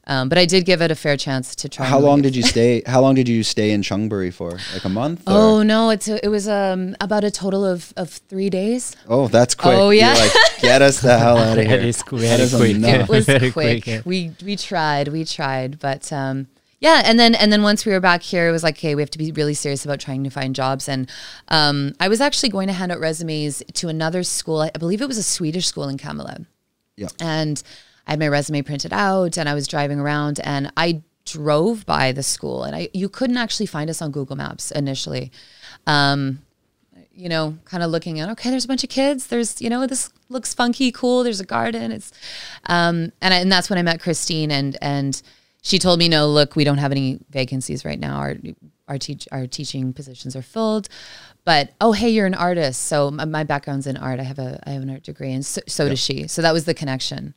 Um, 0.07 0.29
but 0.29 0.37
I 0.39 0.45
did 0.45 0.65
give 0.65 0.81
it 0.81 0.89
a 0.89 0.95
fair 0.95 1.15
chance 1.15 1.55
to 1.57 1.69
try. 1.69 1.85
How 1.85 1.97
and 1.97 2.05
long 2.05 2.21
did 2.23 2.35
you 2.35 2.41
stay? 2.41 2.81
How 2.87 3.01
long 3.01 3.13
did 3.13 3.29
you 3.29 3.43
stay 3.43 3.69
in 3.71 3.81
Chonburi 3.83 4.33
for? 4.33 4.51
Like 4.73 4.83
a 4.83 4.89
month? 4.89 5.21
or- 5.27 5.33
Oh 5.33 5.63
no! 5.63 5.91
It's 5.91 6.07
a, 6.07 6.23
it 6.25 6.29
was 6.29 6.47
um 6.47 6.95
about 6.99 7.23
a 7.23 7.29
total 7.29 7.63
of, 7.63 7.93
of 7.95 8.09
three 8.09 8.49
days. 8.49 8.95
Oh, 9.07 9.27
that's 9.27 9.53
quick. 9.53 9.75
Oh, 9.77 9.91
You're 9.91 10.05
yeah. 10.05 10.13
like, 10.13 10.31
get 10.61 10.81
us 10.81 11.01
the 11.01 11.17
hell 11.19 11.37
out 11.37 11.57
of 11.59 11.65
here. 11.67 11.77
That 11.77 11.85
is 11.87 12.01
qu- 12.01 12.17
That 12.17 12.49
quick. 12.55 12.75
enough. 12.75 13.01
It 13.01 13.09
was 13.09 13.25
quick. 13.25 13.53
quick, 13.53 13.87
yeah. 13.87 14.01
We 14.03 14.31
we 14.43 14.55
tried, 14.55 15.09
we 15.09 15.23
tried, 15.23 15.79
but 15.79 16.11
um, 16.11 16.47
yeah. 16.79 17.03
And 17.05 17.19
then 17.19 17.35
and 17.35 17.53
then 17.53 17.61
once 17.61 17.85
we 17.85 17.91
were 17.91 17.99
back 17.99 18.23
here, 18.23 18.49
it 18.49 18.51
was 18.51 18.63
like, 18.63 18.77
okay, 18.77 18.95
we 18.95 19.03
have 19.03 19.11
to 19.11 19.19
be 19.19 19.31
really 19.31 19.53
serious 19.53 19.85
about 19.85 19.99
trying 19.99 20.23
to 20.23 20.31
find 20.31 20.55
jobs. 20.55 20.89
And 20.89 21.07
um, 21.49 21.93
I 21.99 22.07
was 22.07 22.21
actually 22.21 22.49
going 22.49 22.65
to 22.69 22.73
hand 22.73 22.91
out 22.91 22.99
resumes 22.99 23.61
to 23.75 23.87
another 23.87 24.23
school. 24.23 24.61
I 24.61 24.71
believe 24.71 24.99
it 24.99 25.07
was 25.07 25.19
a 25.19 25.23
Swedish 25.23 25.67
school 25.67 25.87
in 25.87 25.99
Kamala. 25.99 26.39
Yeah. 26.97 27.09
And 27.19 27.61
I 28.07 28.11
had 28.11 28.19
my 28.19 28.27
resume 28.27 28.61
printed 28.61 28.93
out, 28.93 29.37
and 29.37 29.47
I 29.47 29.53
was 29.53 29.67
driving 29.67 29.99
around, 29.99 30.39
and 30.43 30.71
I 30.77 31.03
drove 31.25 31.85
by 31.85 32.11
the 32.11 32.23
school, 32.23 32.63
and 32.63 32.75
I 32.75 32.89
you 32.93 33.09
couldn't 33.09 33.37
actually 33.37 33.67
find 33.67 33.89
us 33.89 34.01
on 34.01 34.11
Google 34.11 34.35
Maps 34.35 34.71
initially. 34.71 35.31
Um, 35.87 36.39
you 37.13 37.29
know, 37.29 37.57
kind 37.65 37.83
of 37.83 37.91
looking 37.91 38.19
at, 38.19 38.29
okay, 38.29 38.49
there's 38.49 38.65
a 38.65 38.67
bunch 38.67 38.83
of 38.83 38.89
kids. 38.89 39.27
There's, 39.27 39.61
you 39.61 39.69
know, 39.69 39.85
this 39.85 40.11
looks 40.29 40.53
funky, 40.53 40.91
cool. 40.91 41.23
There's 41.23 41.39
a 41.39 41.45
garden. 41.45 41.91
It's, 41.91 42.11
um, 42.65 43.11
and 43.21 43.33
I, 43.33 43.39
and 43.39 43.51
that's 43.51 43.69
when 43.69 43.77
I 43.77 43.81
met 43.83 44.01
Christine 44.01 44.49
and, 44.49 44.77
and 44.81 45.21
she 45.61 45.77
told 45.77 45.99
me, 45.99 46.09
no, 46.09 46.27
look, 46.27 46.55
we 46.55 46.63
don't 46.63 46.79
have 46.79 46.91
any 46.91 47.19
vacancies 47.29 47.85
right 47.85 47.99
now. 47.99 48.15
Our, 48.17 48.37
our 48.87 48.97
teach, 48.97 49.27
our 49.31 49.45
teaching 49.45 49.93
positions 49.93 50.35
are 50.35 50.41
filled, 50.41 50.89
but, 51.43 51.73
oh, 51.81 51.91
hey, 51.91 52.09
you're 52.09 52.25
an 52.25 52.33
artist. 52.33 52.83
So 52.83 53.11
my, 53.11 53.25
my 53.25 53.43
background's 53.43 53.87
in 53.87 53.97
art. 53.97 54.19
I 54.19 54.23
have 54.23 54.39
a, 54.39 54.59
I 54.65 54.71
have 54.71 54.81
an 54.81 54.89
art 54.89 55.03
degree 55.03 55.33
and 55.33 55.45
so, 55.45 55.61
so 55.67 55.89
does 55.89 55.99
she. 55.99 56.27
So 56.27 56.41
that 56.41 56.53
was 56.53 56.65
the 56.65 56.73
connection. 56.73 57.35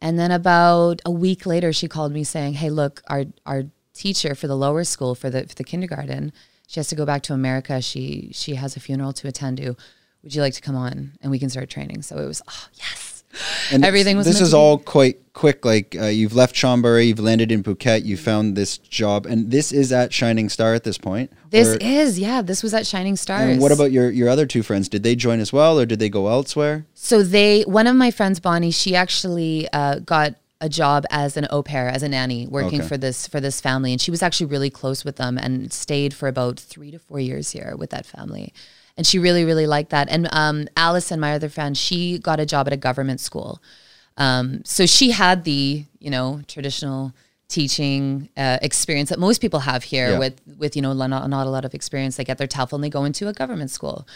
And 0.00 0.18
then 0.18 0.30
about 0.30 1.00
a 1.04 1.10
week 1.10 1.46
later, 1.46 1.72
she 1.72 1.88
called 1.88 2.12
me 2.12 2.24
saying, 2.24 2.54
"Hey, 2.54 2.70
look, 2.70 3.02
our 3.08 3.24
our 3.44 3.64
teacher 3.94 4.34
for 4.34 4.46
the 4.46 4.56
lower 4.56 4.84
school 4.84 5.14
for 5.14 5.30
the 5.30 5.46
for 5.46 5.54
the 5.54 5.64
kindergarten, 5.64 6.32
she 6.66 6.80
has 6.80 6.88
to 6.88 6.94
go 6.94 7.06
back 7.06 7.22
to 7.22 7.32
America. 7.32 7.80
She 7.80 8.30
she 8.32 8.54
has 8.56 8.76
a 8.76 8.80
funeral 8.80 9.12
to 9.14 9.28
attend 9.28 9.56
to. 9.58 9.76
Would 10.22 10.34
you 10.34 10.42
like 10.42 10.54
to 10.54 10.60
come 10.60 10.76
on 10.76 11.12
and 11.20 11.30
we 11.30 11.38
can 11.38 11.50
start 11.50 11.70
training?" 11.70 12.02
So 12.02 12.18
it 12.18 12.26
was, 12.26 12.42
oh 12.48 12.68
yes, 12.74 13.15
And 13.72 13.84
everything 13.84 14.16
was. 14.16 14.26
This 14.26 14.40
is 14.40 14.54
all 14.54 14.78
quite 14.78 15.32
quick. 15.32 15.64
Like 15.64 15.96
uh, 16.00 16.06
you've 16.06 16.34
left 16.34 16.54
Chonburi, 16.54 17.08
you've 17.08 17.18
landed 17.20 17.52
in 17.52 17.62
Phuket, 17.62 18.04
you 18.04 18.16
found 18.16 18.56
this 18.56 18.78
job, 18.78 19.26
and 19.26 19.50
this 19.50 19.72
is 19.72 19.92
at 19.92 20.12
Shining 20.12 20.48
Star 20.48 20.74
at 20.74 20.84
this 20.84 20.98
point. 20.98 21.30
This 21.50 21.74
Or- 21.74 21.78
is 21.80 22.18
yeah. 22.18 22.42
This 22.42 22.62
was 22.62 22.74
at 22.74 22.86
Shining 22.86 23.16
Stars. 23.16 23.50
And 23.50 23.60
what 23.60 23.72
about 23.72 23.92
your 23.92 24.10
your 24.10 24.28
other 24.28 24.46
two 24.46 24.62
friends? 24.62 24.88
Did 24.88 25.02
they 25.02 25.14
join 25.14 25.40
as 25.40 25.52
well, 25.52 25.78
or 25.78 25.86
did 25.86 25.98
they 25.98 26.08
go 26.08 26.28
elsewhere? 26.28 26.86
So 26.94 27.22
they, 27.22 27.62
one 27.62 27.86
of 27.86 27.96
my 27.96 28.10
friends, 28.10 28.40
Bonnie, 28.40 28.70
she 28.70 28.96
actually 28.96 29.68
uh, 29.72 30.00
got 30.00 30.34
a 30.62 30.68
job 30.70 31.04
as 31.10 31.36
an 31.36 31.46
au 31.50 31.62
pair, 31.62 31.86
as 31.88 32.02
a 32.02 32.08
nanny, 32.08 32.46
working 32.46 32.80
Okay. 32.80 32.88
for 32.88 32.96
this 32.96 33.26
for 33.26 33.40
this 33.40 33.60
family, 33.60 33.92
and 33.92 34.00
she 34.00 34.10
was 34.10 34.22
actually 34.22 34.46
really 34.46 34.70
close 34.70 35.04
with 35.04 35.16
them 35.16 35.36
and 35.36 35.70
stayed 35.72 36.14
for 36.14 36.28
about 36.28 36.58
three 36.58 36.90
to 36.90 36.98
four 36.98 37.20
years 37.20 37.50
here 37.50 37.74
with 37.76 37.90
that 37.90 38.06
family, 38.06 38.54
and 38.96 39.06
she 39.06 39.18
really 39.18 39.44
really 39.44 39.66
liked 39.66 39.90
that. 39.90 40.08
And 40.08 40.28
um, 40.32 40.68
Alice 40.76 41.10
and 41.10 41.20
my 41.20 41.32
other 41.34 41.48
friend, 41.48 41.76
she 41.76 42.18
got 42.18 42.40
a 42.40 42.46
job 42.46 42.66
at 42.66 42.72
a 42.72 42.76
government 42.76 43.20
school, 43.20 43.60
um, 44.16 44.62
so 44.64 44.86
she 44.86 45.10
had 45.10 45.44
the 45.44 45.84
you 45.98 46.10
know 46.10 46.40
traditional 46.48 47.12
teaching 47.48 48.28
uh, 48.36 48.58
experience 48.60 49.08
that 49.10 49.20
most 49.20 49.40
people 49.40 49.60
have 49.60 49.84
here 49.84 50.10
Yeah. 50.10 50.18
with 50.18 50.40
with 50.58 50.74
you 50.76 50.82
know 50.82 50.92
not, 50.92 51.30
not 51.30 51.46
a 51.46 51.50
lot 51.50 51.64
of 51.64 51.74
experience. 51.74 52.16
They 52.16 52.24
get 52.24 52.38
their 52.38 52.48
TEFL 52.48 52.72
and 52.74 52.84
they 52.84 52.90
go 52.90 53.04
into 53.04 53.28
a 53.28 53.32
government 53.32 53.70
school. 53.70 54.06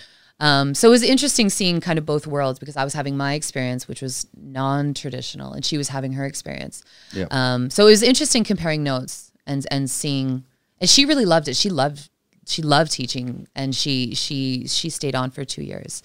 Um, 0.41 0.75
so 0.75 0.89
it 0.89 0.91
was 0.91 1.03
interesting 1.03 1.51
seeing 1.51 1.81
kind 1.83 1.99
of 1.99 2.07
both 2.07 2.27
worlds 2.27 2.59
because 2.59 2.77
I 2.77 2.83
was 2.83 2.95
having 2.95 3.15
my 3.17 3.35
experience, 3.35 3.87
which 3.87 4.01
was 4.03 4.27
non-traditional, 4.35 5.53
and 5.53 5.65
she 5.65 5.77
was 5.77 5.89
having 5.89 6.13
her 6.15 6.25
experience. 6.25 6.83
Yeah. 7.13 7.27
Um, 7.31 7.71
so 7.71 7.87
it 7.87 7.91
was 7.91 8.03
interesting 8.03 8.45
comparing 8.45 8.83
notes 8.83 9.33
and 9.47 9.67
and 9.71 9.91
seeing, 9.91 10.45
and 10.81 10.89
she 10.89 11.05
really 11.07 11.25
loved 11.25 11.49
it. 11.49 11.57
She 11.57 11.71
loved 11.71 12.10
she 12.51 12.63
loved 12.63 12.93
teaching, 12.93 13.47
and 13.55 13.75
she 13.75 14.15
she 14.15 14.67
she 14.69 14.91
stayed 14.91 15.15
on 15.15 15.31
for 15.31 15.45
two 15.45 15.63
years. 15.63 16.03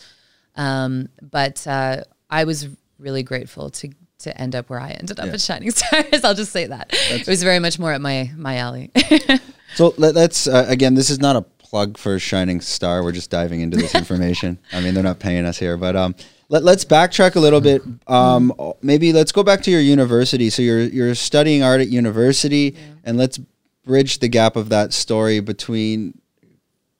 Um, 0.55 1.09
but 1.21 1.65
uh, 1.67 2.03
I 2.29 2.43
was 2.45 2.67
really 2.99 3.23
grateful 3.23 3.69
to 3.71 3.89
to 4.19 4.41
end 4.41 4.55
up 4.55 4.69
where 4.69 4.79
I 4.79 4.91
ended 4.91 5.19
up 5.19 5.27
Yeah. 5.27 5.33
at 5.33 5.41
Shining 5.41 5.71
Stars. 5.71 6.23
I'll 6.23 6.33
just 6.33 6.51
say 6.51 6.67
that 6.67 6.87
it 6.91 7.27
was 7.27 7.43
very 7.43 7.59
much 7.59 7.77
more 7.79 7.91
at 7.91 8.01
my 8.01 8.31
my 8.37 8.57
alley. 8.57 8.91
So 9.75 9.93
let, 9.97 10.15
let's 10.15 10.47
uh, 10.47 10.65
again. 10.69 10.93
This 10.93 11.09
is 11.09 11.19
not 11.19 11.35
a 11.35 11.41
plug 11.41 11.97
for 11.97 12.17
Shining 12.17 12.61
Star. 12.61 13.03
We're 13.03 13.11
just 13.11 13.29
diving 13.29 13.59
into 13.59 13.75
this 13.75 13.93
information. 13.93 14.57
I 14.71 14.79
mean, 14.79 14.93
they're 14.93 15.03
not 15.03 15.19
paying 15.19 15.43
us 15.43 15.57
here, 15.57 15.75
but 15.75 15.97
um, 15.97 16.15
let, 16.47 16.63
let's 16.63 16.85
backtrack 16.85 17.35
a 17.35 17.41
little 17.41 17.59
bit. 17.59 17.81
Um, 18.07 18.53
maybe 18.81 19.11
let's 19.11 19.33
go 19.33 19.43
back 19.43 19.61
to 19.63 19.71
your 19.71 19.81
university. 19.81 20.49
So 20.49 20.61
you're 20.61 20.79
you're 20.83 21.13
studying 21.15 21.61
art 21.61 21.81
at 21.81 21.89
university, 21.89 22.77
and 23.03 23.17
let's 23.17 23.37
bridge 23.83 24.19
the 24.19 24.29
gap 24.29 24.55
of 24.55 24.69
that 24.69 24.93
story 24.93 25.41
between 25.41 26.17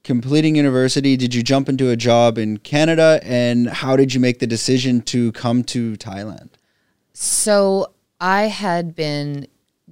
completing 0.05 0.55
university. 0.55 1.17
Did 1.17 1.35
you 1.35 1.43
jump 1.43 1.67
into 1.67 1.89
a 1.89 1.97
job 1.97 2.37
in 2.37 2.59
Canada, 2.59 3.19
and 3.23 3.67
how 3.67 3.97
did 3.97 4.13
you 4.13 4.21
make 4.21 4.39
the 4.39 4.47
decision 4.47 5.01
to 5.01 5.33
come 5.33 5.63
to 5.65 5.97
Thailand? 5.97 6.51
So 7.11 7.91
I 8.21 8.43
had 8.43 8.95
been 8.95 9.47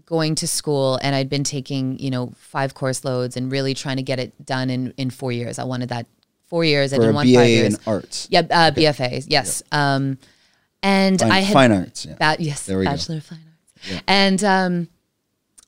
going 0.05 0.35
to 0.35 0.47
school 0.47 0.99
and 1.01 1.15
I'd 1.15 1.29
been 1.29 1.43
taking, 1.43 1.97
you 1.99 2.11
know, 2.11 2.31
five 2.37 2.73
course 2.73 3.03
loads 3.05 3.35
and 3.37 3.51
really 3.51 3.73
trying 3.73 3.97
to 3.97 4.03
get 4.03 4.19
it 4.19 4.45
done 4.45 4.69
in, 4.69 4.93
in 4.97 5.09
four 5.09 5.31
years. 5.31 5.57
I 5.59 5.63
wanted 5.63 5.89
that 5.89 6.05
four 6.47 6.63
years. 6.65 6.93
I 6.93 6.97
For 6.97 7.01
a 7.01 7.05
didn't 7.05 7.15
want 7.15 7.29
five 7.29 7.35
BA 7.45 7.49
years. 7.49 7.73
in 7.75 7.79
arts, 7.87 8.27
Yeah, 8.29 8.39
uh, 8.41 8.71
BFA. 8.71 9.25
Yes. 9.27 9.63
Um, 9.71 10.17
and 10.83 11.19
fine, 11.19 11.31
I 11.31 11.39
had 11.39 11.53
fine 11.53 11.71
arts. 11.71 12.05
Yeah. 12.05 12.15
that 12.19 12.39
yes, 12.41 12.65
There 12.65 12.77
we 12.77 12.85
go. 12.85 12.91
Bachelor 12.91 13.17
of 13.17 13.23
Fine 13.23 13.39
Arts. 13.91 14.03
And 14.07 14.43
um, 14.43 14.87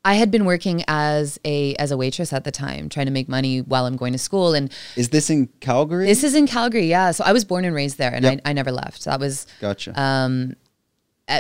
I 0.05 0.13
had 0.13 0.29
been 0.31 0.45
working 0.45 0.83
as 0.87 1.39
a 1.43 1.73
as 1.75 1.89
a 1.91 1.97
waitress 1.97 2.31
at 2.31 2.43
the 2.43 2.51
time, 2.51 2.87
trying 2.89 3.07
to 3.07 3.11
make 3.11 3.27
money 3.27 3.59
while 3.61 3.85
I'm 3.87 3.97
going 3.97 4.13
to 4.13 4.19
school. 4.19 4.53
And 4.53 4.71
Is 4.95 5.09
this 5.09 5.29
in 5.29 5.47
Calgary? 5.59 6.05
this 6.05 6.23
is 6.23 6.35
in 6.35 6.45
Calgary, 6.47 6.85
yeah. 6.87 7.11
So 7.11 7.23
I 7.25 7.33
was 7.33 7.43
born 7.43 7.65
and 7.65 7.75
raised 7.75 7.97
there, 7.97 8.13
and 8.13 8.23
Yep. 8.23 8.41
I, 8.45 8.51
I 8.51 8.53
never 8.53 8.71
left. 8.71 9.03
That 9.05 9.19
was 9.19 9.47
gotcha. 9.59 9.99
um, 9.99 10.55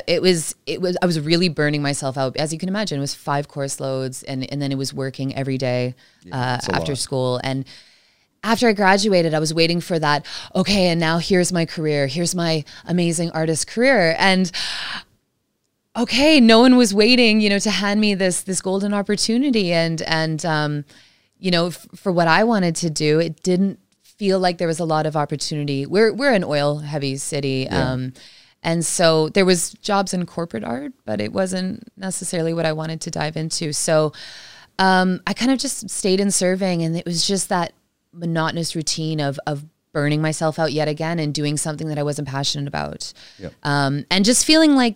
it 0.07 0.19
was 0.21 0.55
it 0.65 0.81
was 0.81 0.97
I 1.01 1.05
was 1.05 1.19
really 1.19 1.47
burning 1.47 1.83
myself 1.83 2.17
out 2.17 2.35
as 2.37 2.51
you 2.51 2.57
can 2.57 2.67
imagine. 2.69 2.97
It 2.97 3.01
was 3.01 3.13
five 3.13 3.47
course 3.47 3.79
loads, 3.79 4.23
and 4.23 4.51
and 4.51 4.59
then 4.61 4.71
it 4.71 4.77
was 4.79 4.93
working 4.95 5.35
every 5.35 5.59
day 5.59 5.93
uh, 6.31 6.57
after 6.73 6.93
lot. 6.93 6.97
school 6.97 7.39
and. 7.43 7.65
After 8.47 8.67
I 8.67 8.73
graduated, 8.73 9.33
I 9.33 9.39
was 9.39 9.55
waiting 9.55 9.81
for 9.81 9.97
that. 9.97 10.23
Okay, 10.53 10.89
and 10.89 10.99
now 10.99 11.17
here's 11.17 11.51
my 11.51 11.65
career. 11.65 12.05
Here's 12.05 12.35
my 12.35 12.63
amazing 12.85 13.31
artist 13.31 13.65
career. 13.65 14.15
And 14.19 14.51
okay, 15.95 16.39
no 16.39 16.59
one 16.59 16.75
was 16.77 16.93
waiting, 16.93 17.41
you 17.41 17.49
know, 17.49 17.59
to 17.59 17.71
hand 17.71 17.99
me 18.01 18.15
this 18.15 18.41
this 18.43 18.61
golden 18.61 18.93
opportunity. 18.93 19.71
And 19.71 20.01
and 20.03 20.45
um, 20.45 20.85
you 21.39 21.51
know, 21.51 21.71
for 21.71 22.11
what 22.11 22.27
I 22.27 22.43
wanted 22.43 22.75
to 22.77 22.89
do, 22.89 23.19
it 23.19 23.43
didn't 23.43 23.79
feel 24.03 24.39
like 24.39 24.57
there 24.57 24.67
was 24.67 24.79
a 24.79 24.85
lot 24.85 25.05
of 25.05 25.15
opportunity. 25.15 25.85
We're 25.85 26.13
we're 26.13 26.33
an 26.33 26.43
oil 26.43 26.79
heavy 26.79 27.17
city. 27.17 27.67
Um, 27.69 28.13
and 28.63 28.83
so 28.83 29.29
there 29.29 29.45
was 29.45 29.73
jobs 29.73 30.11
in 30.13 30.25
corporate 30.25 30.63
art, 30.63 30.91
but 31.05 31.21
it 31.21 31.31
wasn't 31.31 31.83
necessarily 31.97 32.51
what 32.51 32.65
I 32.65 32.73
wanted 32.73 32.99
to 33.01 33.11
dive 33.11 33.37
into. 33.37 33.71
So 33.73 34.11
um, 34.79 35.21
I 35.27 35.33
kind 35.33 35.51
of 35.51 35.59
just 35.59 35.87
stayed 35.89 36.19
in 36.19 36.31
serving, 36.31 36.81
and 36.81 36.97
it 36.97 37.05
was 37.05 37.27
just 37.27 37.49
that 37.49 37.73
monotonous 38.11 38.75
routine 38.75 39.19
of 39.21 39.39
of 39.45 39.65
burning 39.91 40.21
myself 40.21 40.57
out 40.59 40.73
yet 40.73 40.87
again 40.87 41.19
and 41.19 41.33
doing 41.33 41.57
something 41.57 41.87
that 41.87 41.97
I 41.99 42.03
wasn't 42.03 42.27
passionate 42.27 42.67
about, 42.67 43.13
Yep. 43.39 43.53
um, 43.63 44.05
and 44.09 44.25
just 44.25 44.45
feeling 44.45 44.75
like 44.75 44.95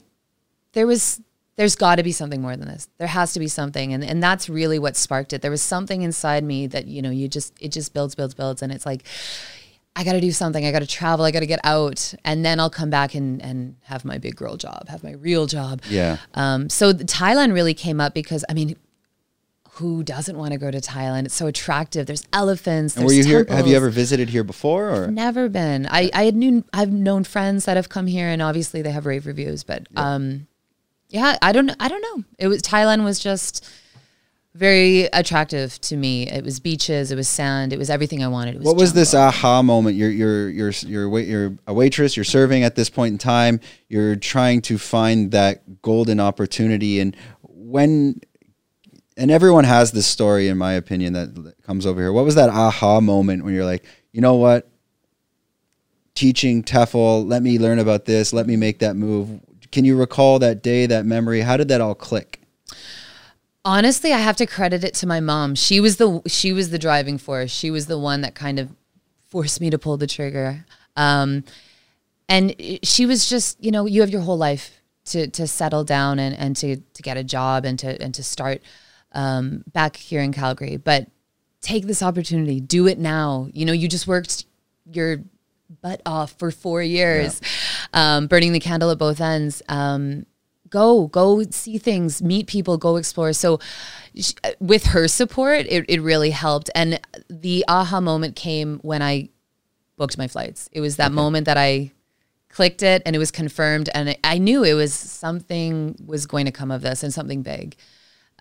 there 0.74 0.88
was 0.88 1.22
there's 1.56 1.76
got 1.76 1.96
to 1.96 2.04
be 2.04 2.14
something 2.14 2.42
more 2.42 2.56
than 2.56 2.70
this. 2.70 2.88
There 3.00 3.08
has 3.08 3.34
to 3.34 3.40
be 3.40 3.50
something, 3.50 3.94
and 3.94 4.04
and 4.04 4.24
that's 4.24 4.48
really 4.50 4.80
what 4.80 4.96
sparked 4.96 5.34
it. 5.34 5.42
There 5.42 5.52
was 5.52 5.62
something 5.62 6.04
inside 6.04 6.44
me 6.44 6.68
that 6.68 6.88
you 6.88 7.02
know 7.02 7.10
you 7.10 7.28
just 7.28 7.54
it 7.60 7.74
just 7.74 7.94
builds, 7.94 8.16
builds, 8.16 8.34
builds, 8.34 8.62
and 8.62 8.72
it's 8.72 8.86
like. 8.86 9.04
I 9.96 10.04
got 10.06 10.14
to 10.14 10.22
do 10.22 10.32
something. 10.32 10.66
I 10.66 10.72
got 10.72 10.80
to 10.80 10.88
travel. 10.88 11.26
I 11.26 11.32
got 11.32 11.42
to 11.42 11.48
get 11.48 11.60
out, 11.66 12.14
and 12.24 12.46
then 12.46 12.60
I'll 12.60 12.70
come 12.70 12.90
back 12.90 13.16
and 13.16 13.42
and 13.42 13.76
have 13.82 14.06
my 14.06 14.18
big 14.18 14.36
girl 14.36 14.56
job, 14.56 14.88
have 14.88 15.04
my 15.04 15.14
real 15.14 15.46
job. 15.46 15.82
yeah. 15.90 16.18
Um, 16.36 16.70
so 16.70 16.94
the 16.94 17.04
Thailand 17.04 17.54
really 17.54 17.74
came 17.74 18.00
up 18.00 18.14
because 18.14 18.46
I 18.48 18.54
mean, 18.54 18.78
who 19.72 20.04
doesn't 20.04 20.38
want 20.38 20.54
to 20.54 20.60
go 20.60 20.72
to 20.72 20.78
Thailand? 20.78 21.26
It's 21.26 21.34
so 21.34 21.48
attractive. 21.48 22.06
There's 22.06 22.24
elephants. 22.32 22.96
And 22.96 23.02
there's 23.04 23.12
were 23.12 23.16
you 23.16 23.26
here? 23.26 23.46
Have 23.50 23.68
you 23.68 23.76
ever 23.76 23.90
visited 23.90 24.30
here 24.30 24.44
before? 24.44 24.90
Or 24.90 25.08
Never 25.08 25.50
been. 25.50 25.86
I 25.88 26.10
I 26.14 26.24
had 26.26 26.36
knew 26.36 26.64
I've 26.72 26.94
known 26.94 27.26
friends 27.26 27.66
that 27.66 27.76
have 27.76 27.90
come 27.90 28.08
here, 28.08 28.28
and 28.28 28.42
obviously 28.42 28.82
they 28.82 28.92
have 28.92 29.06
rave 29.06 29.26
reviews. 29.26 29.64
But 29.64 29.88
um, 29.98 30.48
yeah, 31.10 31.38
I 31.42 31.52
don't 31.52 31.66
know 31.66 31.76
I 31.80 31.88
don't 31.88 32.02
know. 32.02 32.24
It 32.38 32.48
was 32.48 32.62
Thailand 32.62 33.04
was 33.04 33.20
just 33.20 33.68
very 34.56 35.04
attractive 35.14 35.80
to 35.82 35.96
me. 35.96 36.28
It 36.28 36.44
was 36.44 36.60
beaches, 36.60 37.12
it 37.12 37.16
was 37.16 37.30
sand, 37.30 37.72
it 37.72 37.80
was 37.80 37.90
everything 37.90 38.24
I 38.24 38.28
wanted. 38.28 38.56
It 38.56 38.58
was 38.60 38.66
what 38.66 38.78
was 38.78 38.94
this 38.94 39.14
aha 39.14 39.62
moment? 39.62 39.96
You're 39.96 40.10
you're 40.10 40.50
you're 40.50 40.72
you're 40.72 41.10
wait 41.10 41.28
you're 41.28 41.56
a 41.68 41.74
waitress. 41.74 42.18
You're 42.18 42.24
serving 42.24 42.64
at 42.64 42.76
this 42.76 42.90
point 42.90 43.14
in 43.14 43.18
time. 43.18 43.60
You're 43.88 44.16
trying 44.16 44.62
to 44.64 44.78
find 44.78 45.32
that 45.32 45.82
golden 45.82 46.20
opportunity, 46.20 47.00
and 47.00 47.16
when 47.44 48.22
and 49.20 49.30
everyone 49.30 49.66
has 49.66 49.92
this 49.92 50.08
story, 50.08 50.48
in 50.48 50.58
my 50.58 50.74
opinion, 50.74 51.14
that 51.14 51.56
comes 51.64 51.86
over 51.86 52.00
here. 52.00 52.14
What 52.14 52.26
was 52.26 52.36
that 52.36 52.50
aha 52.50 53.02
moment 53.02 53.44
when 53.44 53.54
you're 53.54 53.66
like, 53.66 53.84
you 54.14 54.22
know 54.22 54.36
what? 54.36 54.70
Teaching 56.16 56.64
TEFL, 56.64 57.28
let 57.28 57.44
me 57.44 57.60
learn 57.60 57.80
about 57.80 58.06
this. 58.06 58.32
Let 58.32 58.48
me 58.48 58.56
make 58.56 58.80
that 58.80 58.96
move. 58.96 59.42
Can 59.72 59.86
you 59.86 59.96
recall 59.98 60.40
that 60.40 60.64
day, 60.64 60.86
that 60.86 61.06
memory? 61.06 61.42
How 61.42 61.58
did 61.58 61.68
that 61.68 61.82
all 61.82 61.96
click? 61.96 62.42
Honestly, 63.66 64.14
I 64.14 64.18
have 64.18 64.38
to 64.38 64.46
credit 64.46 64.84
it 64.84 64.94
to 64.96 65.08
my 65.08 65.20
mom. 65.20 65.54
She 65.56 65.80
was 65.80 65.98
the 65.98 66.22
she 66.28 66.54
was 66.54 66.70
the 66.70 66.80
driving 66.80 67.18
force. 67.18 67.52
She 67.52 67.70
was 67.70 67.88
the 67.88 68.00
one 68.00 68.22
that 68.22 68.34
kind 68.34 68.58
of 68.58 68.70
forced 69.28 69.62
me 69.62 69.70
to 69.70 69.78
pull 69.78 69.98
the 69.98 70.08
trigger. 70.08 70.66
Um, 70.96 71.44
and 72.28 72.56
she 72.84 73.06
was 73.06 73.30
just, 73.30 73.64
you 73.64 73.72
know, 73.72 73.86
you 73.86 74.02
have 74.02 74.10
your 74.10 74.22
whole 74.22 74.38
life 74.38 74.82
to 75.06 75.28
to 75.28 75.48
settle 75.48 75.84
down 75.84 76.20
and, 76.20 76.36
and 76.36 76.56
to 76.58 76.78
to 76.78 77.02
get 77.02 77.18
a 77.18 77.24
job 77.24 77.66
and 77.66 77.78
to 77.80 78.02
and 78.02 78.14
to 78.14 78.24
start 78.24 78.62
um, 79.12 79.64
back 79.74 79.98
here 79.98 80.22
in 80.22 80.32
Calgary. 80.32 80.78
But 80.78 81.08
take 81.62 81.86
this 81.86 82.02
opportunity, 82.02 82.60
do 82.60 82.88
it 82.88 82.98
now. 82.98 83.50
You 83.52 83.66
know, 83.66 83.74
you 83.74 83.88
just 83.88 84.08
worked 84.08 84.46
your 84.92 85.24
butt 85.82 86.02
off 86.06 86.32
for 86.38 86.52
four 86.52 86.82
years, 86.82 87.42
yeah. 87.94 88.18
um, 88.18 88.28
burning 88.28 88.54
the 88.54 88.60
candle 88.60 88.92
at 88.92 88.98
both 88.98 89.22
ends. 89.22 89.62
Um, 89.70 90.26
go 90.70 91.08
go 91.08 91.42
see 91.50 91.78
things 91.78 92.22
meet 92.22 92.48
people 92.48 92.78
go 92.78 92.96
explore 92.96 93.34
so 93.34 93.60
with 94.60 94.86
her 94.88 95.08
support 95.08 95.66
it, 95.68 95.86
it 95.90 96.02
really 96.02 96.30
helped 96.30 96.70
and 96.76 97.00
the 97.30 97.66
aha 97.68 98.00
moment 98.00 98.36
came 98.36 98.80
when 98.84 99.02
i 99.02 99.28
booked 99.98 100.18
my 100.18 100.28
flights 100.28 100.70
it 100.72 100.82
was 100.82 100.98
that 100.98 101.08
okay. 101.08 101.16
moment 101.16 101.46
that 101.46 101.58
i 101.58 101.92
clicked 102.50 102.84
it 102.84 103.02
and 103.06 103.16
it 103.16 103.20
was 103.20 103.32
confirmed 103.32 103.90
and 103.94 104.16
i 104.24 104.38
knew 104.38 104.64
it 104.64 104.74
was 104.74 104.94
something 104.94 105.96
was 106.06 106.26
going 106.26 106.46
to 106.46 106.52
come 106.52 106.72
of 106.72 106.82
this 106.82 107.04
and 107.04 107.14
something 107.14 107.42
big 107.42 107.76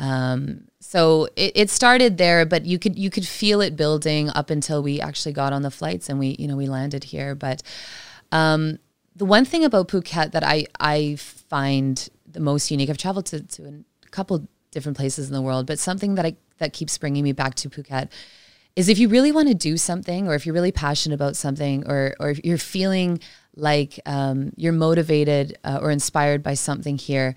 um, 0.00 0.68
so 0.88 1.28
it, 1.36 1.52
it 1.54 1.70
started 1.70 2.18
there 2.18 2.46
but 2.46 2.64
you 2.64 2.78
could 2.78 2.98
you 2.98 3.10
could 3.10 3.26
feel 3.26 3.60
it 3.60 3.76
building 3.76 4.30
up 4.30 4.48
until 4.50 4.82
we 4.82 5.00
actually 5.00 5.32
got 5.32 5.52
on 5.52 5.62
the 5.62 5.70
flights 5.70 6.08
and 6.08 6.18
we 6.18 6.36
you 6.38 6.48
know 6.48 6.56
we 6.56 6.66
landed 6.66 7.04
here 7.04 7.34
but 7.34 7.62
um, 8.32 8.78
the 9.16 9.24
one 9.24 9.44
thing 9.44 9.64
about 9.64 9.88
Phuket 9.88 10.32
that 10.32 10.44
I 10.44 10.66
I 10.78 11.16
find 11.16 12.08
the 12.26 12.40
most 12.40 12.70
unique. 12.70 12.90
I've 12.90 12.98
traveled 12.98 13.26
to, 13.26 13.42
to 13.42 13.84
a 14.04 14.08
couple 14.10 14.46
different 14.70 14.96
places 14.96 15.28
in 15.28 15.34
the 15.34 15.42
world, 15.42 15.66
but 15.66 15.78
something 15.78 16.14
that 16.14 16.24
I 16.24 16.36
that 16.58 16.72
keeps 16.72 16.96
bringing 16.98 17.24
me 17.24 17.32
back 17.32 17.54
to 17.56 17.70
Phuket 17.70 18.10
is 18.76 18.88
if 18.88 18.98
you 18.98 19.08
really 19.08 19.32
want 19.32 19.48
to 19.48 19.54
do 19.54 19.76
something, 19.76 20.28
or 20.28 20.34
if 20.34 20.46
you're 20.46 20.54
really 20.54 20.72
passionate 20.72 21.14
about 21.14 21.36
something, 21.36 21.86
or 21.88 22.14
or 22.20 22.30
if 22.30 22.44
you're 22.44 22.58
feeling 22.58 23.20
like 23.56 23.98
um, 24.06 24.52
you're 24.56 24.72
motivated 24.72 25.58
uh, 25.64 25.80
or 25.82 25.90
inspired 25.90 26.42
by 26.44 26.54
something 26.54 26.96
here, 26.96 27.34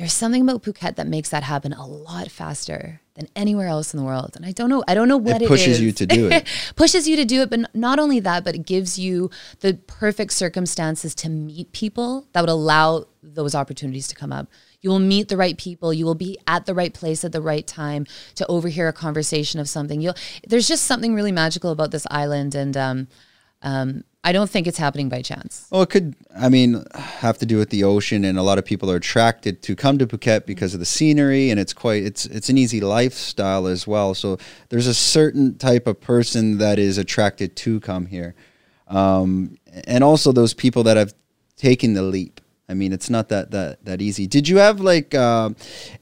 there's 0.00 0.14
something 0.14 0.40
about 0.40 0.62
Phuket 0.62 0.96
that 0.96 1.06
makes 1.06 1.28
that 1.28 1.42
happen 1.42 1.74
a 1.74 1.86
lot 1.86 2.30
faster 2.30 3.02
than 3.16 3.28
anywhere 3.36 3.68
else 3.68 3.92
in 3.92 3.98
the 3.98 4.02
world. 4.04 4.32
And 4.34 4.46
I 4.46 4.52
don't 4.52 4.70
know, 4.70 4.82
I 4.88 4.94
don't 4.94 5.08
know 5.08 5.18
what 5.18 5.36
it, 5.36 5.42
it 5.42 5.48
pushes 5.48 5.78
you 5.78 5.92
to 5.92 6.06
do 6.06 6.30
it. 6.30 6.48
pushes 6.74 7.06
you 7.06 7.16
to 7.16 7.26
do 7.26 7.42
it, 7.42 7.50
but 7.50 7.74
not 7.74 7.98
only 7.98 8.18
that, 8.20 8.42
but 8.42 8.54
it 8.54 8.64
gives 8.64 8.98
you 8.98 9.28
the 9.60 9.74
perfect 9.74 10.32
circumstances 10.32 11.14
to 11.16 11.28
meet 11.28 11.72
people 11.72 12.26
that 12.32 12.40
would 12.40 12.48
allow 12.48 13.08
those 13.22 13.54
opportunities 13.54 14.08
to 14.08 14.14
come 14.14 14.32
up. 14.32 14.48
You 14.80 14.88
will 14.88 15.00
meet 15.00 15.28
the 15.28 15.36
right 15.36 15.58
people. 15.58 15.92
You 15.92 16.06
will 16.06 16.14
be 16.14 16.38
at 16.46 16.64
the 16.64 16.72
right 16.72 16.94
place 16.94 17.22
at 17.22 17.32
the 17.32 17.42
right 17.42 17.66
time 17.66 18.06
to 18.36 18.46
overhear 18.46 18.88
a 18.88 18.94
conversation 18.94 19.60
of 19.60 19.68
something. 19.68 20.00
You'll 20.00 20.14
there's 20.48 20.66
just 20.66 20.86
something 20.86 21.14
really 21.14 21.32
magical 21.32 21.72
about 21.72 21.90
this 21.90 22.06
island, 22.10 22.54
and 22.54 22.74
um, 22.74 23.08
um, 23.60 24.04
I 24.22 24.32
don't 24.32 24.50
think 24.50 24.66
it's 24.66 24.76
happening 24.76 25.08
by 25.08 25.22
chance. 25.22 25.66
Well, 25.70 25.80
it 25.82 25.88
could, 25.88 26.14
I 26.38 26.50
mean, 26.50 26.84
have 26.94 27.38
to 27.38 27.46
do 27.46 27.56
with 27.56 27.70
the 27.70 27.84
ocean, 27.84 28.24
and 28.24 28.36
a 28.36 28.42
lot 28.42 28.58
of 28.58 28.66
people 28.66 28.90
are 28.90 28.96
attracted 28.96 29.62
to 29.62 29.74
come 29.74 29.96
to 29.96 30.06
Phuket 30.06 30.44
because 30.44 30.74
of 30.74 30.80
the 30.80 30.86
scenery, 30.86 31.48
and 31.48 31.58
it's 31.58 31.72
quite, 31.72 32.02
it's 32.02 32.26
it's 32.26 32.50
an 32.50 32.58
easy 32.58 32.80
lifestyle 32.80 33.66
as 33.66 33.86
well. 33.86 34.14
So 34.14 34.36
there's 34.68 34.86
a 34.86 34.94
certain 34.94 35.56
type 35.56 35.86
of 35.86 36.00
person 36.00 36.58
that 36.58 36.78
is 36.78 36.98
attracted 36.98 37.56
to 37.56 37.80
come 37.80 38.06
here, 38.06 38.34
um, 38.88 39.56
and 39.84 40.04
also 40.04 40.32
those 40.32 40.52
people 40.52 40.82
that 40.82 40.98
have 40.98 41.14
taken 41.56 41.94
the 41.94 42.02
leap. 42.02 42.42
I 42.68 42.74
mean, 42.74 42.92
it's 42.92 43.08
not 43.08 43.30
that 43.30 43.50
that 43.52 43.84
that 43.86 44.02
easy. 44.02 44.26
Did 44.26 44.48
you 44.48 44.58
have 44.58 44.80
like 44.80 45.14
uh, 45.14 45.50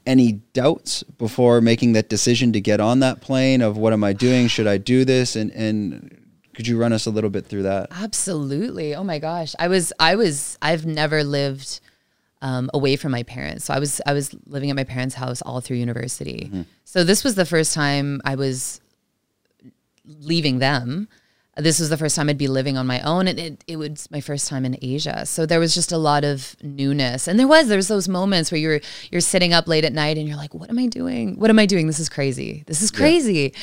any 0.05 0.33
doubts 0.53 1.03
before 1.03 1.61
making 1.61 1.93
that 1.93 2.09
decision 2.09 2.51
to 2.51 2.59
get 2.59 2.81
on 2.81 2.99
that 2.99 3.21
plane? 3.21 3.61
Of 3.61 3.77
what 3.77 3.93
am 3.93 4.03
I 4.03 4.11
doing? 4.11 4.49
Should 4.49 4.67
I 4.67 4.77
do 4.77 5.05
this? 5.05 5.37
And 5.37 5.51
and 5.53 6.28
could 6.59 6.67
you 6.67 6.77
run 6.77 6.91
us 6.91 7.05
a 7.05 7.09
little 7.09 7.29
bit 7.29 7.45
through 7.45 7.63
that? 7.63 7.87
Absolutely. 7.89 8.93
Oh 8.93 9.05
my 9.05 9.17
gosh. 9.17 9.55
I 9.57 9.69
was 9.69 9.93
I 9.97 10.17
was 10.17 10.57
I've 10.61 10.85
never 10.85 11.23
lived 11.23 11.79
um, 12.41 12.69
away 12.73 12.97
from 12.97 13.13
my 13.13 13.23
parents. 13.23 13.63
So 13.63 13.73
I 13.73 13.79
was 13.79 14.01
I 14.05 14.11
was 14.11 14.35
living 14.45 14.69
at 14.69 14.75
my 14.75 14.83
parents' 14.83 15.15
house 15.15 15.41
all 15.41 15.61
through 15.61 15.77
university. 15.77 16.49
Mm-hmm. 16.51 16.63
So 16.83 17.05
this 17.05 17.23
was 17.23 17.35
the 17.35 17.45
first 17.45 17.73
time 17.73 18.21
I 18.25 18.35
was 18.35 18.81
leaving 20.03 20.59
them 20.59 21.07
this 21.57 21.79
was 21.79 21.89
the 21.89 21.97
first 21.97 22.15
time 22.15 22.29
I'd 22.29 22.37
be 22.37 22.47
living 22.47 22.77
on 22.77 22.87
my 22.87 23.01
own, 23.01 23.27
and 23.27 23.39
it, 23.39 23.63
it 23.67 23.77
was 23.77 24.09
my 24.11 24.21
first 24.21 24.47
time 24.47 24.65
in 24.65 24.77
Asia. 24.81 25.25
So 25.25 25.45
there 25.45 25.59
was 25.59 25.73
just 25.73 25.91
a 25.91 25.97
lot 25.97 26.23
of 26.23 26.55
newness, 26.61 27.27
and 27.27 27.39
there 27.39 27.47
was 27.47 27.67
there 27.67 27.77
was 27.77 27.87
those 27.87 28.07
moments 28.07 28.51
where 28.51 28.59
you're 28.59 28.79
you're 29.11 29.21
sitting 29.21 29.53
up 29.53 29.67
late 29.67 29.83
at 29.83 29.91
night 29.91 30.17
and 30.17 30.27
you're 30.27 30.37
like, 30.37 30.53
"What 30.53 30.69
am 30.69 30.79
I 30.79 30.87
doing? 30.87 31.37
What 31.37 31.49
am 31.49 31.59
I 31.59 31.65
doing? 31.65 31.87
This 31.87 31.99
is 31.99 32.07
crazy. 32.07 32.63
This 32.67 32.81
is 32.81 32.91
crazy." 32.91 33.53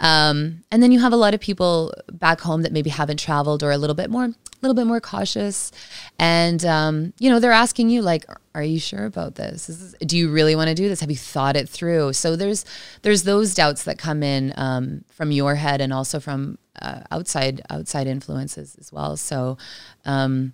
Yeah. 0.00 0.28
Um, 0.30 0.62
and 0.70 0.82
then 0.82 0.92
you 0.92 1.00
have 1.00 1.12
a 1.12 1.16
lot 1.16 1.34
of 1.34 1.40
people 1.40 1.92
back 2.12 2.40
home 2.40 2.62
that 2.62 2.72
maybe 2.72 2.90
haven't 2.90 3.18
traveled 3.18 3.62
or 3.62 3.70
a 3.70 3.78
little 3.78 3.96
bit 3.96 4.10
more 4.10 4.24
a 4.24 4.34
little 4.60 4.74
bit 4.74 4.86
more 4.86 5.00
cautious, 5.00 5.72
and 6.18 6.64
um, 6.64 7.14
you 7.18 7.30
know 7.30 7.40
they're 7.40 7.52
asking 7.52 7.90
you 7.90 8.02
like, 8.02 8.26
"Are 8.54 8.62
you 8.62 8.78
sure 8.78 9.06
about 9.06 9.34
this? 9.34 9.66
this 9.66 9.94
do 10.06 10.16
you 10.16 10.30
really 10.30 10.54
want 10.54 10.68
to 10.68 10.74
do 10.74 10.88
this? 10.88 11.00
Have 11.00 11.10
you 11.10 11.16
thought 11.16 11.56
it 11.56 11.68
through?" 11.68 12.12
So 12.12 12.36
there's 12.36 12.64
there's 13.02 13.24
those 13.24 13.54
doubts 13.54 13.84
that 13.84 13.98
come 13.98 14.22
in 14.22 14.52
um, 14.56 15.04
from 15.08 15.32
your 15.32 15.56
head 15.56 15.80
and 15.80 15.92
also 15.92 16.20
from 16.20 16.58
uh, 16.80 17.00
outside 17.10 17.62
outside 17.70 18.06
influences 18.06 18.76
as 18.78 18.92
well. 18.92 19.16
So 19.16 19.58
um, 20.04 20.52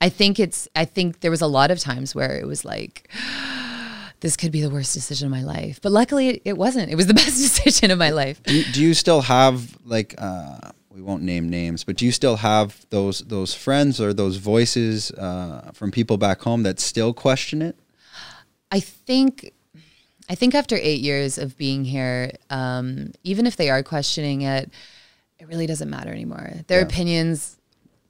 I 0.00 0.08
think 0.08 0.38
it's 0.38 0.68
I 0.74 0.84
think 0.84 1.20
there 1.20 1.30
was 1.30 1.42
a 1.42 1.46
lot 1.46 1.70
of 1.70 1.78
times 1.78 2.14
where 2.14 2.38
it 2.38 2.46
was 2.46 2.64
like 2.64 3.10
this 4.20 4.36
could 4.36 4.52
be 4.52 4.60
the 4.60 4.70
worst 4.70 4.94
decision 4.94 5.26
of 5.26 5.32
my 5.32 5.42
life, 5.42 5.80
but 5.82 5.92
luckily 5.92 6.40
it, 6.44 6.56
wasn't. 6.56 6.90
It 6.90 6.94
was 6.94 7.06
the 7.06 7.14
best 7.22 7.40
decision 7.40 7.90
of 7.90 7.98
my 7.98 8.10
life. 8.10 8.42
Do 8.42 8.54
you, 8.54 8.64
do 8.72 8.82
you 8.82 8.94
still 8.94 9.22
have 9.22 9.76
like 9.84 10.14
uh, 10.18 10.72
we 10.90 11.02
won't 11.02 11.22
name 11.22 11.48
names, 11.48 11.84
but 11.84 11.96
do 11.96 12.04
you 12.04 12.12
still 12.12 12.36
have 12.36 12.84
those 12.90 13.20
those 13.20 13.54
friends 13.54 14.00
or 14.00 14.12
those 14.12 14.36
voices 14.36 15.10
uh, 15.12 15.70
from 15.74 15.90
people 15.90 16.16
back 16.16 16.42
home 16.42 16.62
that 16.64 16.80
still 16.80 17.12
question 17.12 17.62
it? 17.62 17.76
I 18.70 18.80
think 18.80 19.52
I 20.28 20.34
think 20.34 20.54
after 20.54 20.76
eight 20.76 21.00
years 21.00 21.38
of 21.38 21.56
being 21.56 21.84
here, 21.84 22.32
um, 22.50 23.12
even 23.24 23.46
if 23.46 23.56
they 23.56 23.68
are 23.68 23.82
questioning 23.82 24.42
it, 24.42 24.70
it 25.40 25.48
really 25.48 25.66
doesn't 25.66 25.90
matter 25.90 26.10
anymore. 26.10 26.52
Their 26.66 26.80
yeah. 26.80 26.86
opinions 26.86 27.58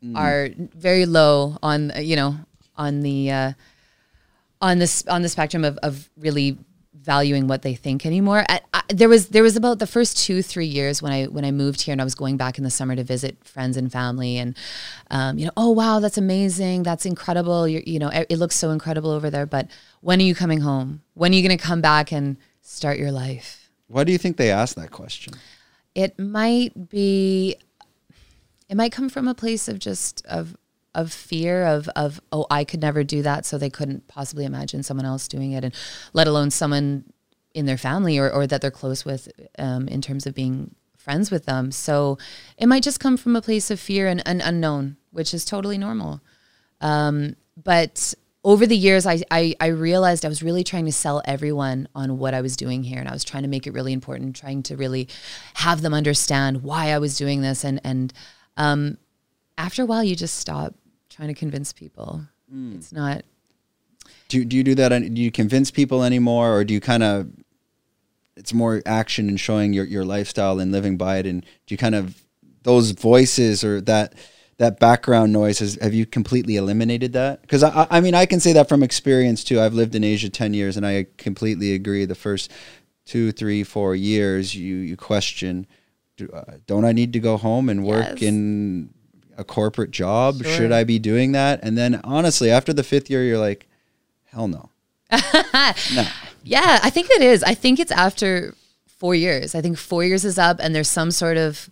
mm. 0.05 0.17
are 0.17 0.51
very 0.57 1.07
low 1.07 1.57
on 1.63 1.93
you 1.99 2.17
know 2.17 2.37
on 2.77 3.01
the 3.01 3.31
uh, 3.31 3.53
on 4.61 4.79
this 4.79 5.07
on 5.07 5.23
the 5.23 5.29
spectrum 5.29 5.65
of 5.65 5.79
of 5.79 6.11
really 6.19 6.59
valuing 6.93 7.47
what 7.47 7.63
they 7.63 7.75
think 7.75 8.05
anymore. 8.05 8.45
I, 8.47 8.61
I, 8.75 8.83
there 8.89 9.09
was 9.09 9.29
there 9.29 9.43
was 9.43 9.57
about 9.57 9.79
the 9.79 9.87
first 9.87 10.19
two 10.19 10.43
three 10.43 10.67
years 10.67 11.01
when 11.01 11.13
I 11.13 11.25
when 11.25 11.45
I 11.45 11.51
moved 11.51 11.81
here 11.83 11.93
and 11.93 12.01
I 12.01 12.05
was 12.05 12.15
going 12.15 12.37
back 12.37 12.59
in 12.59 12.65
the 12.65 12.71
summer 12.71 12.95
to 12.95 13.05
visit 13.05 13.43
friends 13.43 13.79
and 13.79 13.91
family 13.91 14.37
and 14.37 14.55
um, 15.11 15.39
you 15.39 15.47
know 15.47 15.53
oh 15.57 15.71
wow 15.71 16.01
that's 16.01 16.19
amazing 16.19 16.83
that's 16.83 17.07
incredible 17.07 17.67
you 17.67 17.83
you 17.87 17.99
know 17.99 18.09
it, 18.09 18.27
it 18.29 18.37
looks 18.37 18.57
so 18.57 18.71
incredible 18.71 19.11
over 19.11 19.31
there 19.31 19.47
but 19.47 19.69
when 20.03 20.19
are 20.21 20.25
you 20.25 20.35
coming 20.35 20.61
home 20.61 21.01
when 21.15 21.33
are 21.33 21.37
you 21.37 21.43
going 21.47 21.57
to 21.57 21.65
come 21.65 21.81
back 21.81 22.13
and 22.13 22.37
start 22.61 22.99
your 22.99 23.13
life? 23.13 23.71
Why 23.89 24.05
do 24.05 24.13
you 24.13 24.19
think 24.19 24.37
they 24.37 24.51
ask 24.51 24.77
that 24.77 24.91
question? 24.91 25.35
It 25.95 26.19
might 26.19 26.89
be 26.89 27.57
it 28.69 28.77
might 28.77 28.93
come 28.93 29.09
from 29.09 29.29
a 29.29 29.35
place 29.35 29.69
of 29.69 29.79
just 29.79 30.25
of 30.27 30.57
of 30.95 31.13
fear 31.13 31.67
of 31.67 31.89
of 31.97 32.21
oh 32.33 32.47
I 32.51 32.65
could 32.65 32.81
never 32.81 33.05
do 33.05 33.23
that 33.23 33.45
so 33.45 33.59
they 33.59 33.71
couldn't 33.71 34.09
possibly 34.09 34.45
imagine 34.45 34.83
someone 34.83 35.07
else 35.07 35.29
doing 35.29 35.53
it 35.53 35.65
and 35.65 35.75
let 36.13 36.27
alone 36.27 36.51
someone 36.51 37.05
in 37.55 37.67
their 37.67 37.79
family 37.79 38.19
or, 38.19 38.31
or 38.31 38.47
that 38.47 38.61
they're 38.61 38.71
close 38.71 39.05
with 39.05 39.29
um, 39.59 39.89
in 39.89 40.01
terms 40.01 40.27
of 40.27 40.35
being 40.35 40.75
friends 40.97 41.31
with 41.31 41.47
them. 41.47 41.73
So 41.73 42.19
it 42.57 42.67
might 42.67 42.83
just 42.83 43.01
come 43.01 43.17
from 43.17 43.35
a 43.35 43.43
place 43.43 43.71
of 43.71 43.81
fear 43.81 44.07
and, 44.07 44.23
and 44.27 44.41
unknown 44.41 44.97
which 45.11 45.35
is 45.35 45.45
totally 45.45 45.79
normal. 45.79 46.21
Um, 46.81 47.37
but 47.63 48.15
over 48.43 48.67
the 48.67 48.77
years, 48.77 49.07
I, 49.07 49.23
I, 49.31 49.55
I 49.61 49.67
realized 49.67 50.25
I 50.25 50.29
was 50.29 50.43
really 50.43 50.65
trying 50.65 50.87
to 50.87 50.93
sell 50.93 51.21
everyone 51.25 51.89
on 51.95 52.19
what 52.19 52.33
I 52.33 52.41
was 52.41 52.57
doing 52.57 52.83
here, 52.83 52.99
and 52.99 53.09
I 53.09 53.13
was 53.13 53.25
trying 53.25 53.43
to 53.43 53.49
make 53.49 53.67
it 53.67 53.75
really 53.75 53.93
important, 53.93 54.35
trying 54.35 54.63
to 54.65 54.77
really 54.77 55.09
have 55.55 55.83
them 55.83 55.93
understand 55.93 56.63
why 56.63 56.89
I 56.89 56.99
was 56.99 57.17
doing 57.17 57.43
this, 57.43 57.65
and 57.65 57.81
and 57.85 58.13
um, 58.57 58.99
after 59.59 59.83
a 59.83 59.87
while, 59.87 60.03
you 60.03 60.17
just 60.17 60.37
stop 60.37 60.75
trying 61.11 61.29
to 61.29 61.35
convince 61.35 61.73
people. 61.73 62.23
Mm. 62.53 62.77
It's 62.77 62.93
not. 62.93 63.25
Do 64.29 64.45
do 64.45 64.57
you 64.57 64.65
do 64.65 64.75
that? 64.77 64.91
Do 65.15 65.21
you 65.21 65.31
convince 65.31 65.71
people 65.71 66.03
anymore, 66.03 66.57
or 66.57 66.65
do 66.65 66.73
you 66.73 66.81
kind 66.81 67.03
of? 67.03 67.29
It's 68.37 68.55
more 68.55 68.81
action 68.87 69.29
and 69.29 69.39
showing 69.39 69.75
your 69.75 69.85
your 69.85 70.05
lifestyle 70.05 70.61
and 70.61 70.73
living 70.73 70.97
by 70.97 71.19
it, 71.19 71.27
and 71.27 71.43
do 71.43 71.75
you 71.75 71.77
kind 71.77 71.95
of 71.95 72.23
those 72.63 72.93
voices 72.93 73.63
or 73.65 73.83
that 73.83 74.15
that 74.61 74.79
background 74.79 75.33
noise 75.33 75.59
has 75.59 75.77
have 75.81 75.95
you 75.95 76.05
completely 76.05 76.57
eliminated 76.57 77.15
that 77.15 77.41
because 77.43 77.63
I, 77.63 77.87
I 77.91 78.01
mean 78.01 78.15
i 78.15 78.27
can 78.27 78.41
say 78.41 78.53
that 78.53 78.69
from 78.69 78.83
experience 78.83 79.43
too 79.43 79.61
i've 79.61 79.75
lived 79.75 79.95
in 79.95 80.05
asia 80.05 80.29
10 80.29 80.55
years 80.55 80.77
and 80.77 80.87
i 80.87 81.07
completely 81.17 81.73
agree 81.75 82.05
the 82.05 82.15
first 82.15 82.53
two 83.07 83.33
three 83.33 83.65
four 83.65 83.95
years 83.95 84.55
you 84.55 84.77
you 84.77 84.97
question 84.97 85.67
do, 86.17 86.29
uh, 86.33 86.59
don't 86.67 86.85
i 86.85 86.93
need 86.93 87.13
to 87.15 87.21
go 87.21 87.37
home 87.37 87.69
and 87.69 87.85
work 87.85 88.21
yes. 88.21 88.23
in 88.23 88.91
a 89.39 89.45
corporate 89.45 89.91
job 89.91 90.43
sure. 90.43 90.53
should 90.53 90.73
i 90.73 90.85
be 90.85 90.99
doing 90.99 91.33
that 91.33 91.61
and 91.63 91.79
then 91.79 92.01
honestly 92.05 92.51
after 92.51 92.73
the 92.73 92.85
fifth 92.85 93.09
year 93.09 93.25
you're 93.25 93.39
like 93.39 93.67
hell 94.27 94.47
no 94.47 94.71
no 95.95 96.07
Yeah, 96.43 96.81
I 96.83 96.91
think 96.91 97.11
it 97.11 97.23
is. 97.23 97.43
I 97.43 97.55
think 97.55 97.79
it's 97.79 97.93
after 97.93 98.55
four 98.87 99.15
years. 99.15 99.55
I 99.55 99.61
think 99.61 99.79
four 99.79 100.05
years 100.05 100.25
is 100.25 100.39
up, 100.39 100.59
and 100.61 100.75
there's 100.75 100.89
some 100.89 101.11
sort 101.11 101.37
of 101.37 101.71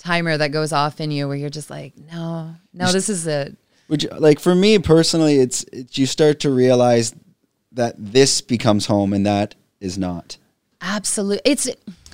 timer 0.00 0.36
that 0.36 0.48
goes 0.48 0.72
off 0.72 1.00
in 1.00 1.10
you 1.10 1.28
where 1.28 1.36
you're 1.36 1.50
just 1.50 1.70
like, 1.70 1.92
no, 2.12 2.54
no, 2.72 2.90
this 2.92 3.08
is 3.08 3.26
it. 3.26 3.56
Which, 3.86 4.06
like 4.12 4.40
for 4.40 4.54
me 4.54 4.78
personally, 4.78 5.38
it's, 5.38 5.64
it's 5.72 5.98
you 5.98 6.06
start 6.06 6.40
to 6.40 6.50
realize 6.50 7.14
that 7.72 7.94
this 7.98 8.40
becomes 8.40 8.86
home 8.86 9.12
and 9.12 9.26
that 9.26 9.54
is 9.80 9.98
not. 9.98 10.36
Absolutely. 10.80 11.50
It's 11.50 11.68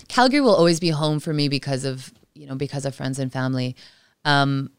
Calgary 0.09 0.41
will 0.41 0.55
always 0.55 0.80
be 0.80 0.91
home 0.91 1.20
for 1.20 1.32
me 1.32 1.49
because 1.49 1.84
of, 1.84 2.12
you 2.34 2.47
know, 2.47 2.55
because 2.55 2.84
of 2.84 2.95
friends 2.95 3.18
and 3.18 3.32
family. 3.32 3.76
Um, 4.24 4.70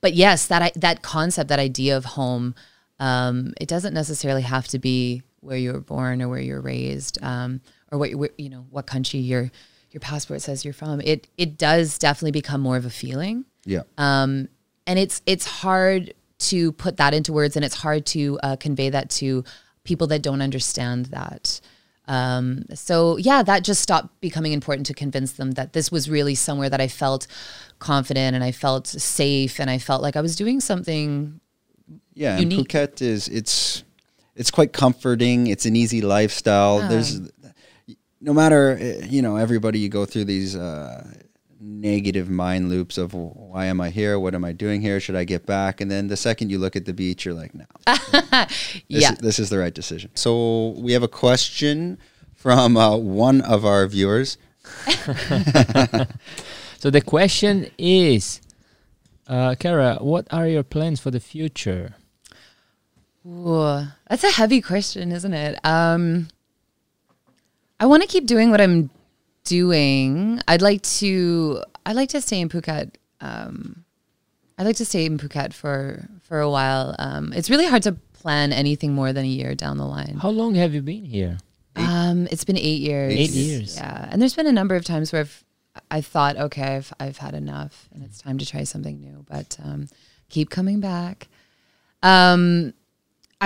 but 0.00 0.14
yes, 0.14 0.46
that 0.46 0.62
I, 0.62 0.72
that 0.76 1.02
concept, 1.02 1.48
that 1.48 1.58
idea 1.58 1.96
of 1.96 2.04
home, 2.04 2.54
um, 2.98 3.52
it 3.60 3.68
doesn't 3.68 3.94
necessarily 3.94 4.42
have 4.42 4.68
to 4.68 4.78
be 4.78 5.22
where 5.40 5.56
you 5.56 5.72
were 5.72 5.80
born 5.80 6.22
or 6.22 6.28
where 6.28 6.40
you're 6.40 6.60
raised, 6.60 7.22
um, 7.22 7.60
or 7.90 7.98
what 7.98 8.10
you 8.10 8.28
you 8.38 8.48
know 8.48 8.66
what 8.70 8.86
country 8.86 9.20
your 9.20 9.50
your 9.94 10.00
passport 10.00 10.42
says 10.42 10.64
you're 10.64 10.74
from. 10.74 11.00
It 11.00 11.28
it 11.38 11.56
does 11.56 11.98
definitely 11.98 12.32
become 12.32 12.60
more 12.60 12.76
of 12.76 12.84
a 12.84 12.90
feeling, 12.90 13.44
Yeah. 13.64 13.82
um, 13.96 14.48
and 14.86 14.98
it's 14.98 15.22
it's 15.24 15.46
hard 15.46 16.12
to 16.40 16.72
put 16.72 16.96
that 16.98 17.14
into 17.14 17.32
words, 17.32 17.54
and 17.56 17.64
it's 17.64 17.76
hard 17.76 18.04
to 18.06 18.38
uh, 18.42 18.56
convey 18.56 18.90
that 18.90 19.08
to 19.10 19.44
people 19.84 20.06
that 20.08 20.20
don't 20.20 20.42
understand 20.42 21.06
that. 21.06 21.60
Um, 22.06 22.64
so 22.74 23.16
yeah, 23.16 23.42
that 23.44 23.62
just 23.64 23.80
stopped 23.80 24.20
becoming 24.20 24.52
important 24.52 24.86
to 24.88 24.94
convince 24.94 25.32
them 25.32 25.52
that 25.52 25.72
this 25.72 25.90
was 25.92 26.10
really 26.10 26.34
somewhere 26.34 26.68
that 26.68 26.80
I 26.80 26.88
felt 26.88 27.26
confident 27.78 28.34
and 28.34 28.44
I 28.44 28.52
felt 28.52 28.86
safe 28.86 29.58
and 29.60 29.70
I 29.70 29.78
felt 29.78 30.02
like 30.02 30.16
I 30.16 30.20
was 30.20 30.36
doing 30.36 30.60
something. 30.60 31.40
Yeah, 32.14 32.38
unique. 32.38 32.58
and 32.58 32.68
Phuket 32.68 33.00
is 33.00 33.28
it's 33.28 33.84
it's 34.34 34.50
quite 34.50 34.72
comforting. 34.72 35.46
It's 35.46 35.66
an 35.66 35.76
easy 35.76 36.00
lifestyle. 36.02 36.80
Yeah. 36.80 36.88
There's 36.88 37.20
no 38.24 38.32
matter 38.32 38.76
eh, 38.80 39.06
you 39.08 39.22
know 39.22 39.36
everybody 39.36 39.78
you 39.78 39.88
go 39.88 40.04
through 40.04 40.24
these 40.24 40.56
uh, 40.56 41.06
negative 41.60 42.28
mind 42.28 42.68
loops 42.68 42.98
of 42.98 43.14
why 43.14 43.66
am 43.66 43.80
I 43.80 43.90
here? 43.90 44.18
What 44.18 44.34
am 44.34 44.44
I 44.44 44.52
doing 44.52 44.80
here? 44.80 44.98
Should 44.98 45.16
I 45.16 45.24
get 45.24 45.46
back? 45.46 45.80
And 45.80 45.90
then 45.90 46.08
the 46.08 46.16
second 46.16 46.50
you 46.50 46.58
look 46.58 46.76
at 46.76 46.84
the 46.84 46.92
beach, 46.92 47.24
you're 47.24 47.34
like, 47.34 47.54
no, 47.54 47.64
this, 47.86 48.82
yeah. 48.88 49.12
is, 49.12 49.18
this 49.18 49.38
is 49.38 49.50
the 49.50 49.58
right 49.58 49.72
decision. 49.72 50.10
So 50.14 50.70
we 50.78 50.92
have 50.92 51.02
a 51.02 51.08
question 51.08 51.98
from 52.34 52.76
uh, 52.76 52.96
one 52.96 53.40
of 53.42 53.64
our 53.64 53.86
viewers. 53.86 54.38
So 56.84 56.90
the 56.90 57.00
question 57.00 57.70
is, 57.78 58.42
uh, 59.26 59.54
Kara, 59.58 59.96
what 60.02 60.26
are 60.30 60.46
your 60.46 60.62
plans 60.62 61.00
for 61.00 61.10
the 61.10 61.18
future? 61.18 61.94
Ooh, 63.26 63.86
that's 64.06 64.22
a 64.22 64.30
heavy 64.30 64.60
question, 64.60 65.10
isn't 65.10 65.32
it? 65.32 65.58
Um, 65.64 66.28
I 67.80 67.86
want 67.86 68.02
to 68.02 68.08
keep 68.08 68.26
doing 68.26 68.50
what 68.50 68.60
I'm 68.60 68.90
doing. 69.44 70.40
I'd 70.48 70.62
like 70.62 70.82
to. 70.82 71.62
I'd 71.86 71.96
like 71.96 72.10
to 72.10 72.20
stay 72.20 72.40
in 72.40 72.48
Phuket. 72.48 72.94
Um, 73.20 73.84
I'd 74.58 74.64
like 74.64 74.76
to 74.76 74.84
stay 74.84 75.04
in 75.04 75.18
Phuket 75.18 75.52
for 75.52 76.08
for 76.22 76.40
a 76.40 76.50
while. 76.50 76.94
Um, 76.98 77.32
it's 77.32 77.50
really 77.50 77.66
hard 77.66 77.82
to 77.84 77.92
plan 77.92 78.52
anything 78.52 78.94
more 78.94 79.12
than 79.12 79.24
a 79.24 79.28
year 79.28 79.54
down 79.54 79.76
the 79.78 79.86
line. 79.86 80.18
How 80.20 80.30
long 80.30 80.54
have 80.54 80.74
you 80.74 80.82
been 80.82 81.04
here? 81.04 81.38
Um, 81.76 82.28
it's 82.30 82.44
been 82.44 82.56
eight 82.56 82.80
years. 82.80 83.12
Eight 83.12 83.30
years. 83.30 83.76
Yeah, 83.76 84.08
and 84.10 84.22
there's 84.22 84.34
been 84.34 84.46
a 84.46 84.52
number 84.52 84.76
of 84.76 84.84
times 84.84 85.12
where 85.12 85.22
I've 85.22 85.44
I 85.90 86.00
thought, 86.00 86.36
okay, 86.36 86.76
I've 86.76 86.92
I've 87.00 87.18
had 87.18 87.34
enough, 87.34 87.88
and 87.92 88.02
it's 88.04 88.18
time 88.20 88.38
to 88.38 88.46
try 88.46 88.64
something 88.64 89.00
new. 89.00 89.24
But 89.28 89.58
um, 89.62 89.88
keep 90.28 90.50
coming 90.50 90.80
back. 90.80 91.28
Um, 92.02 92.74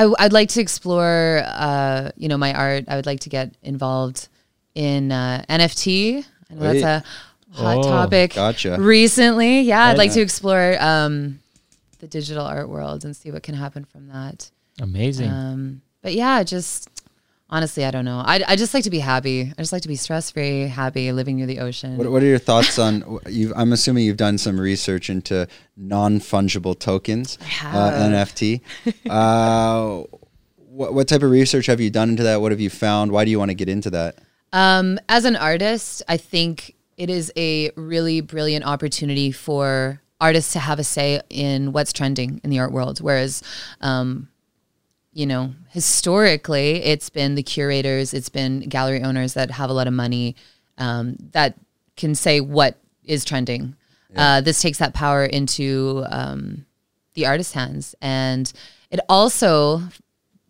I, 0.07 0.25
would 0.25 0.33
like 0.33 0.49
to 0.51 0.61
explore, 0.61 1.43
uh, 1.45 2.11
you 2.17 2.29
know, 2.29 2.39
my 2.39 2.53
art. 2.55 2.85
I 2.89 2.97
would 2.97 3.07
like 3.07 3.21
to 3.21 3.29
get 3.29 3.55
involved 3.63 4.29
in 4.75 5.11
uh, 5.13 5.45
NFT. 5.49 6.25
I 6.51 6.55
know 6.55 6.61
Wait. 6.61 6.81
that's 6.81 7.05
a 7.05 7.57
hot 7.59 7.79
Oh, 7.79 7.83
topic 7.83 8.35
gotcha. 8.35 8.77
recently. 8.79 9.63
Yeah, 9.63 9.85
I'd 9.87 9.99
like 9.99 10.09
Yeah. 10.11 10.15
to 10.15 10.21
explore 10.21 10.77
um, 10.81 11.41
the 11.99 12.07
digital 12.07 12.45
art 12.47 12.69
world 12.69 13.05
and 13.05 13.17
see 13.17 13.31
what 13.33 13.43
can 13.43 13.55
happen 13.55 13.85
from 13.85 14.09
that. 14.09 14.51
Amazing. 14.81 15.31
Um, 15.31 15.83
but 16.03 16.15
yeah, 16.15 16.43
just 16.45 16.89
honestly, 17.51 17.85
I 17.85 17.91
don't 17.91 18.05
know. 18.05 18.23
I, 18.25 18.43
I 18.47 18.57
just 18.57 18.75
like 18.75 18.85
to 18.85 18.91
be 18.91 18.99
happy. 18.99 19.53
I 19.57 19.63
just 19.63 19.73
like 19.73 19.83
to 19.83 19.89
be 19.89 19.97
stress 19.97 20.31
free, 20.31 20.63
happy, 20.63 21.11
living 21.13 21.37
near 21.37 21.47
the 21.47 21.61
ocean. 21.61 21.97
What, 21.97 22.11
what 22.11 22.23
are 22.23 22.27
your 22.27 22.39
thoughts 22.39 22.79
on? 22.79 23.21
You, 23.29 23.53
I'm 23.57 23.73
assuming 23.73 24.05
you've 24.05 24.17
done 24.17 24.39
some 24.39 24.61
research 24.61 25.11
into 25.11 25.49
non 25.77 26.21
fungible 26.21 26.79
tokens, 26.79 27.39
I 27.63 27.77
uh. 27.77 28.09
NFT. 28.09 28.61
uh, 29.11 30.05
what, 30.57 30.95
what 30.95 31.09
type 31.09 31.23
of 31.23 31.31
research 31.31 31.67
have 31.67 31.81
you 31.81 31.91
done 31.91 32.11
into 32.11 32.23
that? 32.23 32.41
What 32.41 32.53
have 32.53 32.61
you 32.61 32.71
found? 32.71 33.13
Why 33.13 33.25
do 33.25 33.31
you 33.31 33.39
want 33.39 33.51
to 33.51 33.55
get 33.55 33.69
into 33.69 33.91
that? 33.91 34.17
Um, 34.53 34.99
as 35.09 35.25
an 35.25 35.37
artist, 35.37 36.03
I 36.09 36.17
think 36.17 36.75
it 36.97 37.11
is 37.11 37.33
a 37.37 37.71
really 37.77 38.21
brilliant 38.21 38.65
opportunity 38.65 39.31
for 39.31 40.01
artists 40.21 40.53
to 40.53 40.59
have 40.59 40.79
a 40.79 40.85
say 40.85 41.21
in 41.31 41.73
what's 41.73 41.93
trending 41.93 42.41
in 42.43 42.51
the 42.51 42.59
art 42.59 42.73
world. 42.73 43.01
Whereas, 43.01 43.43
um, 43.81 44.29
you 45.13 45.27
know, 45.27 45.55
historically, 45.79 46.83
it's 46.83 47.09
been 47.09 47.37
the 47.37 47.43
curators, 47.45 48.13
it's 48.13 48.29
been 48.29 48.61
gallery 48.63 49.01
owners 49.01 49.35
that 49.35 49.53
have 49.53 49.71
a 49.71 49.73
lot 49.73 49.87
of 49.87 49.93
money 49.93 50.35
um, 50.77 51.15
that 51.31 51.55
can 51.97 52.17
say 52.17 52.41
what 52.41 52.77
is 53.05 53.25
trending. 53.25 53.77
Uh, 54.17 54.41
this 54.41 54.61
takes 54.61 54.79
that 54.79 54.93
power 54.93 55.25
into 55.25 56.05
um, 56.11 56.67
the 57.15 57.27
artist's 57.27 57.53
hands. 57.53 57.95
And 58.03 58.53
it 58.91 58.99
also, 59.09 59.83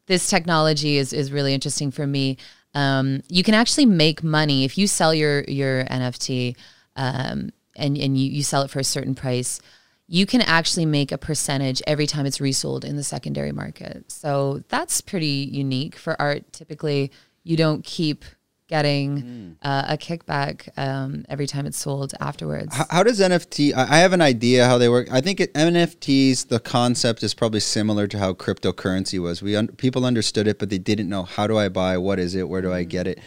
this 0.07 0.31
technology 0.31 0.97
is, 0.97 1.13
is 1.13 1.31
really 1.31 1.53
interesting 1.53 1.91
for 1.91 2.07
me. 2.07 2.39
Um, 2.73 3.23
you 3.29 3.43
can 3.43 3.53
actually 3.53 3.85
make 3.85 4.23
money 4.23 4.65
if 4.65 4.79
you 4.79 4.87
sell 4.87 5.13
your, 5.13 5.45
your 5.45 5.85
NFT 5.85 6.57
um, 6.97 7.51
and, 7.77 7.99
and 7.99 8.17
you, 8.17 8.31
you 8.31 8.43
sell 8.43 8.63
it 8.63 8.71
for 8.71 8.79
a 8.79 8.85
certain 8.85 9.15
price. 9.15 9.61
You 10.09 10.25
can 10.25 10.41
actually 10.41 10.87
make 10.87 11.13
a 11.13 11.19
percentage 11.19 11.83
every 11.87 12.07
time 12.07 12.25
it's 12.25 12.41
resold 12.41 12.85
in 12.85 12.97
the 12.97 13.05
secondary 13.05 13.53
market. 13.53 14.11
So 14.11 14.65
that's 14.69 15.01
pretty 15.03 15.49
unique 15.53 15.97
for 15.97 16.21
art. 16.21 16.51
Typically, 16.53 17.13
you 17.45 17.57
don't 17.57 17.85
keep 17.85 18.25
getting 18.69 19.57
uh, 19.63 19.87
a 19.89 19.97
kickback 19.97 20.69
um, 20.77 21.25
every 21.29 21.47
time 21.47 21.67
it's 21.67 21.79
sold 21.79 22.13
afterwards. 22.21 22.75
How, 22.75 22.87
how 22.91 23.03
does 23.03 23.19
NFT? 23.19 23.75
I, 23.75 23.97
I 23.97 23.99
have 23.99 24.13
an 24.13 24.21
idea 24.21 24.67
how 24.67 24.79
they 24.79 24.89
work. 24.89 25.09
I 25.11 25.21
think 25.21 25.41
it, 25.41 25.53
NFTs, 25.55 26.49
the 26.49 26.61
concept 26.61 27.23
is 27.23 27.35
probably 27.35 27.61
similar 27.61 28.07
to 28.07 28.19
how 28.19 28.35
cryptocurrency 28.35 29.21
was. 29.21 29.43
We 29.43 29.57
un, 29.57 29.69
people 29.69 30.05
understood 30.05 30.47
it, 30.47 30.59
but 30.59 30.69
they 30.69 30.79
didn't 30.79 31.09
know 31.09 31.25
how 31.25 31.47
do 31.47 31.57
I 31.57 31.71
buy, 31.71 31.97
what 31.97 32.19
is 32.19 32.35
it, 32.35 32.49
where 32.49 32.61
do 32.61 32.73
I 32.73 32.85
get 32.85 33.07
it. 33.07 33.19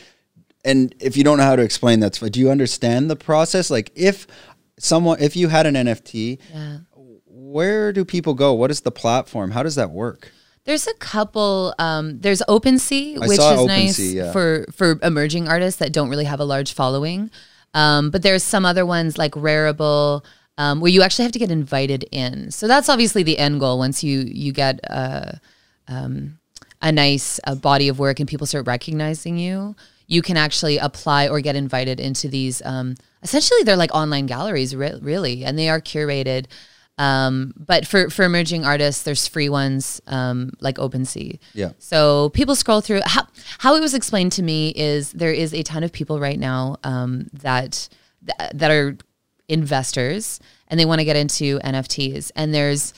And 0.63 0.93
if 0.99 1.17
you 1.17 1.23
don't 1.23 1.39
know 1.39 1.43
how 1.43 1.55
to 1.55 1.63
explain, 1.63 1.99
that's 1.99 2.19
fine. 2.19 2.29
Do 2.29 2.39
you 2.39 2.51
understand 2.51 3.09
the 3.09 3.15
process? 3.15 3.71
Like 3.71 3.91
if 3.95 4.27
someone, 4.81 5.21
if 5.21 5.35
you 5.35 5.47
had 5.47 5.65
an 5.65 5.75
NFT, 5.75 6.39
yeah. 6.53 6.77
where 7.25 7.93
do 7.93 8.03
people 8.03 8.33
go? 8.33 8.53
What 8.53 8.71
is 8.71 8.81
the 8.81 8.91
platform? 8.91 9.51
How 9.51 9.63
does 9.63 9.75
that 9.75 9.91
work? 9.91 10.31
There's 10.63 10.87
a 10.87 10.93
couple. 10.95 11.73
Um, 11.79 12.19
there's 12.19 12.41
OpenSea, 12.47 13.17
I 13.17 13.27
which 13.27 13.39
is 13.39 13.65
nice 13.65 13.99
yeah. 13.99 14.31
for 14.31 14.65
for 14.71 14.99
emerging 15.01 15.47
artists 15.47 15.79
that 15.79 15.91
don't 15.91 16.09
really 16.09 16.25
have 16.25 16.39
a 16.39 16.45
large 16.45 16.73
following. 16.73 17.31
Um, 17.73 18.11
but 18.11 18.21
there's 18.21 18.43
some 18.43 18.65
other 18.65 18.85
ones 18.85 19.17
like 19.17 19.31
Rarible, 19.31 20.23
um, 20.57 20.81
where 20.81 20.91
you 20.91 21.01
actually 21.01 21.23
have 21.23 21.31
to 21.31 21.39
get 21.39 21.51
invited 21.51 22.05
in. 22.11 22.51
So 22.51 22.67
that's 22.67 22.89
obviously 22.89 23.23
the 23.23 23.39
end 23.39 23.59
goal. 23.59 23.79
Once 23.79 24.03
you 24.03 24.19
you 24.19 24.51
get 24.51 24.79
a, 24.83 25.39
um, 25.87 26.37
a 26.81 26.91
nice 26.91 27.39
uh 27.45 27.55
body 27.55 27.87
of 27.87 27.97
work 27.97 28.19
and 28.19 28.29
people 28.29 28.45
start 28.45 28.67
recognizing 28.67 29.37
you, 29.37 29.75
you 30.11 30.21
can 30.21 30.35
actually 30.35 30.77
apply 30.77 31.29
or 31.29 31.39
get 31.39 31.55
invited 31.55 32.01
into 32.01 32.27
these. 32.27 32.61
Um, 32.65 32.95
essentially, 33.23 33.63
they're 33.63 33.77
like 33.77 33.95
online 33.95 34.25
galleries, 34.25 34.75
re- 34.75 34.99
really, 35.01 35.45
and 35.45 35.57
they 35.57 35.69
are 35.69 35.79
curated. 35.79 36.47
Um, 36.97 37.53
but 37.55 37.87
for, 37.87 38.09
for 38.09 38.23
emerging 38.23 38.65
artists, 38.65 39.03
there's 39.03 39.25
free 39.25 39.47
ones 39.47 40.01
um, 40.07 40.51
like 40.59 40.75
OpenSea. 40.75 41.39
Yeah. 41.53 41.71
So 41.79 42.29
people 42.31 42.55
scroll 42.55 42.81
through. 42.81 42.99
How, 43.05 43.25
how 43.59 43.75
it 43.75 43.79
was 43.79 43.93
explained 43.93 44.33
to 44.33 44.43
me 44.43 44.73
is 44.75 45.13
there 45.13 45.31
is 45.31 45.53
a 45.53 45.63
ton 45.63 45.81
of 45.81 45.93
people 45.93 46.19
right 46.19 46.37
now 46.37 46.75
um, 46.83 47.27
that 47.31 47.87
th- 48.25 48.51
that 48.53 48.69
are 48.69 48.97
investors 49.47 50.41
and 50.67 50.77
they 50.77 50.85
want 50.85 50.99
to 50.99 51.05
get 51.05 51.15
into 51.15 51.57
NFTs, 51.59 52.31
and 52.35 52.53
there's 52.53 52.93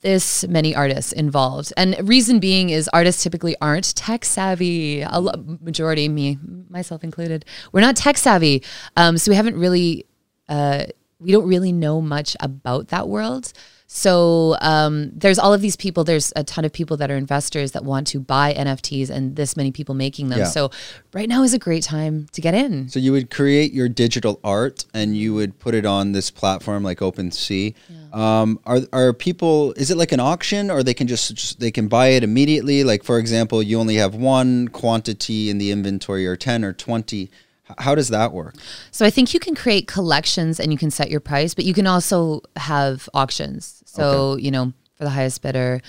this 0.00 0.46
many 0.46 0.74
artists 0.74 1.12
involved. 1.12 1.72
And 1.76 1.96
reason 2.08 2.38
being 2.38 2.70
is 2.70 2.88
artists 2.92 3.22
typically 3.22 3.56
aren't 3.60 3.94
tech 3.96 4.24
savvy. 4.24 5.02
A 5.02 5.20
majority, 5.60 6.08
me 6.08 6.38
myself 6.68 7.04
included, 7.04 7.44
we're 7.72 7.80
not 7.80 7.96
tech 7.96 8.18
savvy. 8.18 8.62
Um, 8.96 9.18
so 9.18 9.30
we 9.30 9.36
haven't 9.36 9.58
really, 9.58 10.06
uh, 10.48 10.84
we 11.18 11.32
don't 11.32 11.48
really 11.48 11.72
know 11.72 12.00
much 12.00 12.36
about 12.40 12.88
that 12.88 13.08
world. 13.08 13.52
So 13.90 14.54
um, 14.60 15.12
there's 15.14 15.38
all 15.38 15.54
of 15.54 15.62
these 15.62 15.74
people. 15.74 16.04
There's 16.04 16.30
a 16.36 16.44
ton 16.44 16.66
of 16.66 16.74
people 16.74 16.98
that 16.98 17.10
are 17.10 17.16
investors 17.16 17.72
that 17.72 17.86
want 17.86 18.06
to 18.08 18.20
buy 18.20 18.52
NFTs, 18.52 19.08
and 19.08 19.34
this 19.34 19.56
many 19.56 19.72
people 19.72 19.94
making 19.94 20.28
them. 20.28 20.40
Yeah. 20.40 20.44
So 20.44 20.70
right 21.14 21.26
now 21.26 21.42
is 21.42 21.54
a 21.54 21.58
great 21.58 21.84
time 21.84 22.26
to 22.32 22.42
get 22.42 22.52
in. 22.52 22.90
So 22.90 23.00
you 23.00 23.12
would 23.12 23.30
create 23.30 23.72
your 23.72 23.88
digital 23.88 24.40
art 24.44 24.84
and 24.92 25.16
you 25.16 25.32
would 25.32 25.58
put 25.58 25.74
it 25.74 25.86
on 25.86 26.12
this 26.12 26.30
platform 26.30 26.84
like 26.84 26.98
OpenSea. 26.98 27.74
Um, 28.12 28.60
are 28.66 28.80
are 28.92 29.14
people? 29.14 29.72
Is 29.72 29.90
it 29.90 29.96
like 29.96 30.12
an 30.12 30.20
auction, 30.20 30.70
or 30.70 30.82
they 30.82 30.94
can 30.94 31.06
just, 31.06 31.34
just 31.34 31.58
they 31.58 31.70
can 31.70 31.88
buy 31.88 32.08
it 32.08 32.22
immediately? 32.22 32.84
Like 32.84 33.02
for 33.04 33.18
example, 33.18 33.62
you 33.62 33.80
only 33.80 33.96
have 33.96 34.14
one 34.14 34.68
quantity 34.68 35.48
in 35.48 35.56
the 35.56 35.70
inventory, 35.70 36.26
or 36.26 36.36
ten 36.36 36.62
or 36.62 36.74
twenty. 36.74 37.30
How 37.76 37.94
does 37.94 38.08
that 38.08 38.32
work? 38.32 38.54
So 38.90 39.04
I 39.04 39.10
think 39.10 39.34
you 39.34 39.40
can 39.40 39.54
create 39.54 39.86
collections 39.86 40.58
and 40.58 40.72
you 40.72 40.78
can 40.78 40.90
set 40.90 41.10
your 41.10 41.20
price, 41.20 41.54
but 41.54 41.64
you 41.64 41.74
can 41.74 41.86
also 41.86 42.42
have 42.56 43.08
auctions. 43.12 43.82
So 43.86 44.36
you 44.36 44.50
know, 44.50 44.72
for 44.94 45.04
the 45.04 45.10
highest 45.10 45.42
bidder, 45.42 45.80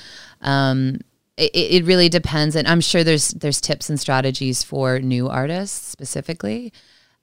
um, 0.41 0.99
it, 1.37 1.51
it 1.53 1.85
really 1.85 2.09
depends. 2.09 2.55
And 2.55 2.67
I'm 2.67 2.81
sure 2.81 3.03
there's 3.03 3.29
there's 3.29 3.61
tips 3.61 3.89
and 3.89 3.99
strategies 3.99 4.63
for 4.63 4.99
new 4.99 5.29
artists 5.29 5.87
specifically. 5.87 6.73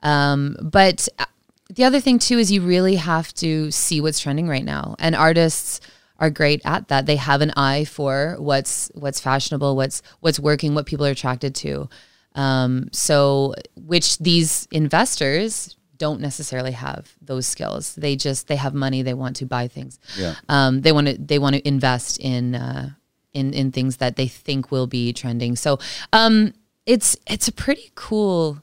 Um, 0.03 0.57
but 0.63 1.09
uh, 1.19 1.27
the 1.69 1.85
other 1.85 2.01
thing 2.01 2.19
too 2.19 2.39
is 2.39 2.51
you 2.51 2.63
really 2.63 2.97
have 2.97 3.35
to 3.35 3.71
see 3.71 4.01
what's 4.01 4.21
trending 4.21 4.49
right 4.49 4.65
now, 4.65 4.97
and 4.99 5.15
artists 5.15 5.81
are 6.19 6.31
great 6.31 6.63
at 6.65 6.89
that. 6.89 7.07
They 7.07 7.17
have 7.17 7.41
an 7.41 7.53
eye 7.57 7.85
for 7.85 8.37
what's 8.39 8.91
what's 8.95 9.21
fashionable, 9.21 9.77
what's 9.77 10.03
what's 10.21 10.41
working, 10.41 10.75
what 10.75 10.87
people 10.87 11.07
are 11.07 11.11
attracted 11.11 11.55
to. 11.57 11.89
Um, 12.37 12.89
so, 12.93 13.55
which 13.75 14.19
these 14.19 14.69
investors 14.71 15.77
don't 15.99 16.21
necessarily 16.21 16.73
have 16.73 17.15
those 17.21 17.47
skills. 17.47 17.95
They 17.95 18.15
just 18.15 18.49
they 18.49 18.57
have 18.57 18.75
money. 18.75 19.03
They 19.03 19.15
want 19.15 19.37
to 19.37 19.47
buy 19.47 19.69
things. 19.69 19.99
Yeah. 20.17 20.35
Um, 20.49 20.83
they 20.83 20.93
want 20.93 21.09
to 21.09 21.19
they 21.19 21.39
want 21.39 21.57
to 21.57 21.67
invest 21.67 22.19
in 22.19 22.55
uh, 22.55 22.91
in 23.33 23.53
in 23.53 23.73
things 23.73 23.97
that 23.97 24.17
they 24.17 24.29
think 24.29 24.71
will 24.71 24.87
be 24.87 25.13
trending. 25.13 25.57
So, 25.57 25.79
um, 26.13 26.53
it's 26.85 27.17
it's 27.27 27.49
a 27.49 27.53
pretty 27.53 27.91
cool 27.95 28.63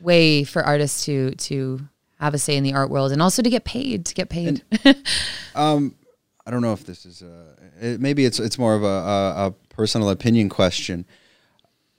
way 0.00 0.44
for 0.44 0.62
artists 0.62 1.04
to 1.06 1.30
to 1.36 1.80
have 2.18 2.34
a 2.34 2.38
say 2.38 2.56
in 2.56 2.64
the 2.64 2.74
art 2.74 2.90
world 2.90 3.12
and 3.12 3.22
also 3.22 3.42
to 3.42 3.50
get 3.50 3.64
paid 3.64 4.06
to 4.06 4.14
get 4.14 4.28
paid. 4.28 4.62
I 6.44 6.50
don't 6.50 6.62
know 6.62 6.72
if 6.72 6.84
this 6.84 7.06
is 7.06 7.22
a, 7.22 7.56
it, 7.80 8.00
maybe 8.00 8.24
it's 8.24 8.40
it's 8.40 8.58
more 8.58 8.74
of 8.74 8.82
a, 8.82 8.86
a, 8.86 9.46
a 9.46 9.50
personal 9.68 10.10
opinion 10.10 10.48
question. 10.48 11.04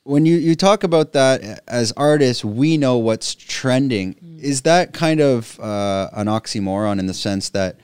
When 0.06 0.26
you, 0.26 0.36
you 0.36 0.56
talk 0.56 0.84
about 0.84 1.14
that 1.14 1.64
as 1.68 1.93
artists, 1.93 2.43
we 2.43 2.78
know 2.78 2.97
what's 2.97 3.36
trending. 3.36 4.16
Is 4.41 4.64
that 4.64 4.91
kind 4.91 5.22
of 5.22 5.58
uh, 5.60 6.10
an 6.12 6.28
oxymoron 6.28 6.99
in 6.99 7.06
the 7.06 7.14
sense 7.14 7.49
that, 7.49 7.78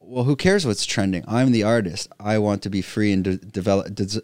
well, 0.00 0.24
who 0.24 0.36
cares 0.36 0.66
what's 0.66 0.84
trending? 0.84 1.24
I'm 1.26 1.52
the 1.52 1.62
artist. 1.62 2.08
I 2.20 2.38
want 2.38 2.62
to 2.64 2.70
be 2.70 2.82
free 2.82 3.12
and 3.12 3.24
de- 3.24 3.36
develop 3.38 3.94
des- 3.94 4.20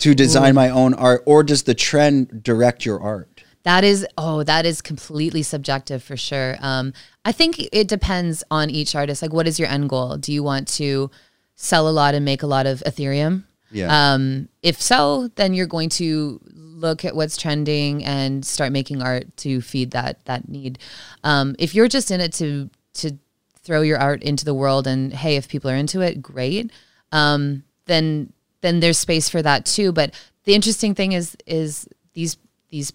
to 0.00 0.14
design 0.14 0.54
my 0.54 0.70
own 0.70 0.94
art. 0.94 1.22
Or 1.24 1.44
does 1.44 1.62
the 1.62 1.74
trend 1.74 2.42
direct 2.42 2.84
your 2.84 3.00
art? 3.00 3.44
That 3.62 3.84
is, 3.84 4.06
oh, 4.16 4.42
that 4.42 4.66
is 4.66 4.80
completely 4.80 5.42
subjective 5.42 6.02
for 6.02 6.16
sure. 6.16 6.56
Um, 6.60 6.94
I 7.24 7.32
think 7.32 7.68
it 7.72 7.86
depends 7.86 8.42
on 8.50 8.70
each 8.70 8.94
artist. 8.94 9.20
Like, 9.22 9.32
what 9.32 9.46
is 9.46 9.58
your 9.60 9.68
end 9.68 9.90
goal? 9.90 10.16
Do 10.16 10.32
you 10.32 10.42
want 10.42 10.66
to 10.68 11.10
sell 11.54 11.86
a 11.86 11.90
lot 11.90 12.14
and 12.14 12.24
make 12.24 12.42
a 12.42 12.46
lot 12.46 12.66
of 12.66 12.82
Ethereum? 12.86 13.44
Yeah. 13.70 14.12
Um, 14.12 14.48
if 14.62 14.80
so, 14.80 15.28
then 15.36 15.54
you're 15.54 15.66
going 15.66 15.88
to 15.90 16.40
look 16.52 17.04
at 17.04 17.14
what's 17.14 17.36
trending 17.36 18.04
and 18.04 18.44
start 18.44 18.72
making 18.72 19.02
art 19.02 19.36
to 19.38 19.60
feed 19.60 19.92
that 19.92 20.24
that 20.24 20.48
need. 20.48 20.78
Um, 21.24 21.54
if 21.58 21.74
you're 21.74 21.88
just 21.88 22.10
in 22.10 22.20
it 22.20 22.32
to 22.34 22.70
to 22.94 23.18
throw 23.62 23.82
your 23.82 23.98
art 23.98 24.22
into 24.22 24.44
the 24.44 24.54
world 24.54 24.86
and 24.86 25.12
hey, 25.12 25.36
if 25.36 25.48
people 25.48 25.70
are 25.70 25.76
into 25.76 26.00
it, 26.00 26.22
great. 26.22 26.70
Um, 27.12 27.64
then 27.86 28.32
then 28.62 28.80
there's 28.80 28.98
space 28.98 29.28
for 29.28 29.42
that 29.42 29.64
too. 29.64 29.92
But 29.92 30.14
the 30.44 30.54
interesting 30.54 30.94
thing 30.94 31.12
is 31.12 31.36
is 31.46 31.88
these 32.14 32.36
these 32.70 32.92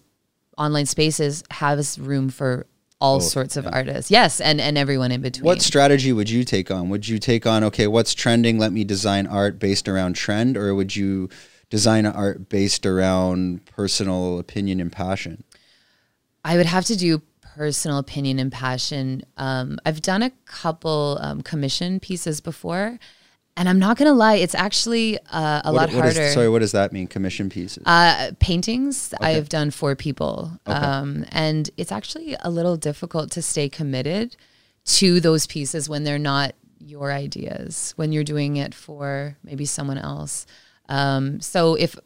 online 0.58 0.86
spaces 0.86 1.44
has 1.50 1.98
room 1.98 2.28
for 2.28 2.66
all 3.00 3.20
sorts 3.20 3.56
of 3.56 3.66
artists. 3.66 4.10
Yes, 4.10 4.40
and 4.40 4.60
and 4.60 4.78
everyone 4.78 5.12
in 5.12 5.20
between. 5.20 5.44
What 5.44 5.62
strategy 5.62 6.12
would 6.12 6.30
you 6.30 6.44
take 6.44 6.70
on? 6.70 6.88
Would 6.88 7.08
you 7.08 7.18
take 7.18 7.46
on 7.46 7.64
okay, 7.64 7.86
what's 7.86 8.14
trending? 8.14 8.58
Let 8.58 8.72
me 8.72 8.84
design 8.84 9.26
art 9.26 9.58
based 9.58 9.88
around 9.88 10.14
trend, 10.14 10.56
or 10.56 10.74
would 10.74 10.96
you 10.96 11.28
design 11.70 12.06
art 12.06 12.48
based 12.48 12.86
around 12.86 13.64
personal 13.66 14.38
opinion 14.38 14.80
and 14.80 14.92
passion? 14.92 15.44
I 16.44 16.56
would 16.56 16.66
have 16.66 16.84
to 16.86 16.96
do 16.96 17.22
personal 17.56 17.98
opinion 17.98 18.38
and 18.38 18.52
passion. 18.52 19.22
Um, 19.36 19.78
I've 19.84 20.02
done 20.02 20.22
a 20.22 20.30
couple 20.44 21.18
um, 21.20 21.42
commission 21.42 21.98
pieces 22.00 22.40
before, 22.40 22.98
and 23.56 23.68
I'm 23.68 23.78
not 23.78 23.96
gonna 23.96 24.12
lie, 24.12 24.34
it's 24.34 24.54
actually 24.54 25.18
uh, 25.30 25.62
a 25.64 25.72
lot 25.72 25.88
What- 25.88 25.96
what 25.96 26.06
is- 26.06 26.16
harder. 26.16 26.32
sorry, 26.32 26.48
what 26.48 26.60
does 26.60 26.72
that 26.72 26.92
mean? 26.92 27.06
Commission 27.06 27.48
pieces. 27.48 27.82
Uh, 27.86 28.30
paintings 28.38 29.12
I've 29.20 29.48
done 29.48 29.70
for 29.70 29.94
people, 29.96 30.52
um, 30.66 31.24
and 31.30 31.70
it's 31.76 31.90
actually 31.92 32.36
a 32.40 32.50
little 32.50 32.76
difficult 32.76 33.30
to 33.32 33.42
stay 33.42 33.68
committed 33.68 34.36
to 34.84 35.20
those 35.20 35.46
pieces 35.46 35.88
when 35.88 36.04
they're 36.04 36.18
not 36.18 36.54
your 36.78 37.10
ideas. 37.12 37.92
When 37.96 38.12
you're 38.12 38.24
doing 38.24 38.56
it 38.56 38.74
for 38.74 39.36
maybe 39.42 39.64
someone 39.64 39.98
else. 39.98 40.46
Um, 40.88 41.40
so 41.40 41.74
if 41.74 41.96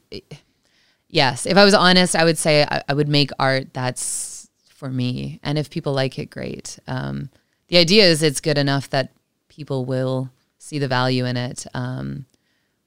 yes, 1.09 1.47
if 1.47 1.57
I 1.57 1.65
was 1.65 1.75
honest, 1.75 2.15
I 2.17 2.25
would 2.25 2.39
say 2.39 2.65
I, 2.65 2.83
I 2.89 2.95
would 2.95 3.09
make 3.09 3.31
art 3.39 3.75
that's 3.75 4.49
for 4.69 4.89
me, 4.89 5.41
and 5.43 5.59
if 5.59 5.69
people 5.69 5.93
like 5.93 6.19
it, 6.19 6.31
great. 6.31 6.79
Um, 6.87 7.31
the 7.69 7.77
idea 7.77 8.05
is 8.07 8.23
it's 8.23 8.41
good 8.41 8.57
enough 8.59 8.89
that 8.91 9.13
people 9.49 9.85
will 9.85 10.31
see 10.61 10.79
the 10.79 10.87
value 10.89 11.25
in 11.25 11.37
it. 11.37 11.67
Um, 11.75 12.27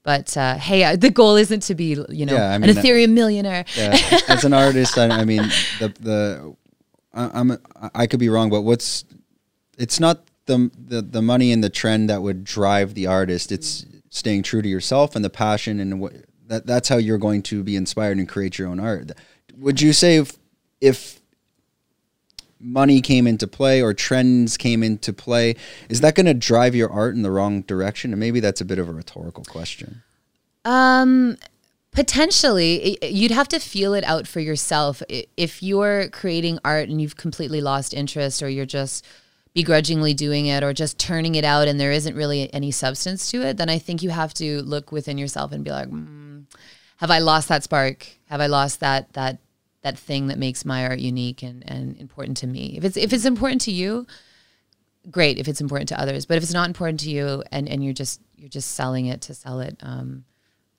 but 0.03 0.35
uh, 0.37 0.55
hey, 0.55 0.83
uh, 0.83 0.95
the 0.95 1.09
goal 1.09 1.35
isn't 1.37 1.61
to 1.63 1.75
be, 1.75 1.97
you 2.09 2.25
know, 2.25 2.33
Yeah, 2.35 2.51
I 2.51 2.55
an 2.55 2.61
mean, 2.61 2.73
that- 2.75 2.83
Ethereum 2.85 3.11
millionaire. 3.13 3.65
yeah, 3.75 3.97
as 4.27 4.43
an 4.45 4.53
artist, 4.53 4.97
I, 4.97 5.09
I 5.21 5.25
mean, 5.25 5.43
the 5.79 5.93
the 5.99 6.55
I, 7.13 7.29
I'm 7.39 7.57
I 7.93 8.07
could 8.07 8.19
be 8.19 8.29
wrong, 8.29 8.49
but 8.49 8.61
what's 8.61 9.03
it's 9.77 9.99
not 9.99 10.25
the 10.45 10.69
the 10.77 11.01
the 11.01 11.21
money 11.21 11.51
and 11.51 11.63
the 11.63 11.69
trend 11.69 12.09
that 12.09 12.21
would 12.21 12.43
drive 12.43 12.93
the 12.93 13.07
artist. 13.07 13.51
It's 13.51 13.85
staying 14.09 14.43
true 14.43 14.61
to 14.61 14.69
yourself 14.69 15.15
and 15.15 15.23
the 15.25 15.29
passion 15.29 15.79
and 15.79 15.99
what 16.01 16.13
that 16.47 16.65
that's 16.67 16.89
how 16.89 16.97
you're 16.97 17.17
going 17.17 17.41
to 17.43 17.63
be 17.63 17.75
inspired 17.75 18.17
and 18.17 18.27
create 18.29 18.57
your 18.59 18.67
own 18.67 18.79
art. 18.79 19.11
Would 19.57 19.81
you 19.81 19.93
say 19.93 20.17
if 20.17 20.37
if 20.81 21.21
money 22.63 23.01
came 23.01 23.27
into 23.27 23.47
play 23.47 23.81
or 23.81 23.93
trends 23.93 24.57
came 24.57 24.81
into 24.81 25.11
play, 25.13 25.55
is 25.89 26.01
that 26.01 26.15
going 26.15 26.25
to 26.25 26.33
drive 26.33 26.73
your 26.73 26.89
art 26.89 27.13
in 27.15 27.21
the 27.21 27.31
wrong 27.31 27.61
direction? 27.61 28.11
And 28.11 28.19
maybe 28.19 28.39
that's 28.39 28.61
a 28.61 28.65
bit 28.65 28.79
of 28.79 28.87
a 28.87 28.93
rhetorical 28.93 29.43
question. 29.43 30.01
Um, 30.65 31.37
potentially, 31.91 32.97
you'd 33.01 33.31
have 33.31 33.49
to 33.49 33.59
feel 33.59 33.93
it 33.93 34.03
out 34.05 34.27
for 34.27 34.39
yourself. 34.39 35.03
If 35.09 35.61
you're 35.61 36.09
creating 36.09 36.59
art 36.63 36.89
and 36.89 37.01
you've 37.01 37.17
completely 37.17 37.61
lost 37.61 37.93
interest, 37.93 38.41
or 38.41 38.49
you're 38.49 38.65
just 38.65 39.05
begrudgingly 39.53 40.13
doing 40.13 40.47
it, 40.47 40.63
or 40.63 40.73
just 40.73 40.97
turning 40.97 41.35
it 41.35 41.43
out, 41.43 41.67
and 41.67 41.79
there 41.79 41.91
isn't 41.91 42.15
really 42.15 42.51
any 42.53 42.71
substance 42.71 43.29
to 43.31 43.41
it, 43.45 43.57
then 43.57 43.69
I 43.69 43.77
think 43.77 44.01
you 44.01 44.09
have 44.09 44.33
to 44.35 44.61
look 44.63 44.91
within 44.91 45.17
yourself 45.17 45.51
and 45.51 45.63
be 45.63 45.71
like, 45.71 45.89
mm, 45.89 46.45
"Have 46.97 47.11
I 47.11 47.19
lost 47.19 47.49
that 47.49 47.63
spark? 47.63 48.07
Have 48.25 48.41
I 48.41 48.47
lost 48.47 48.79
that 48.79 49.13
that 49.13 49.39
that 49.83 49.97
thing 49.97 50.27
that 50.27 50.39
makes 50.39 50.65
my 50.65 50.85
art 50.87 50.99
unique 50.99 51.43
and, 51.43 51.63
and 51.69 51.97
important 51.97 52.37
to 52.37 52.47
me? 52.47 52.75
If 52.77 52.83
it's 52.83 52.97
if 52.97 53.13
it's 53.13 53.25
important 53.25 53.61
to 53.61 53.71
you." 53.71 54.07
Great 55.11 55.37
if 55.37 55.49
it's 55.49 55.59
important 55.59 55.89
to 55.89 55.99
others, 55.99 56.25
but 56.25 56.37
if 56.37 56.43
it's 56.43 56.53
not 56.53 56.69
important 56.69 57.01
to 57.01 57.09
you 57.09 57.43
and, 57.51 57.67
and 57.67 57.83
you're 57.83 57.91
just 57.91 58.21
you're 58.37 58.47
just 58.47 58.71
selling 58.71 59.07
it 59.07 59.19
to 59.19 59.33
sell 59.33 59.59
it, 59.59 59.75
um, 59.81 60.23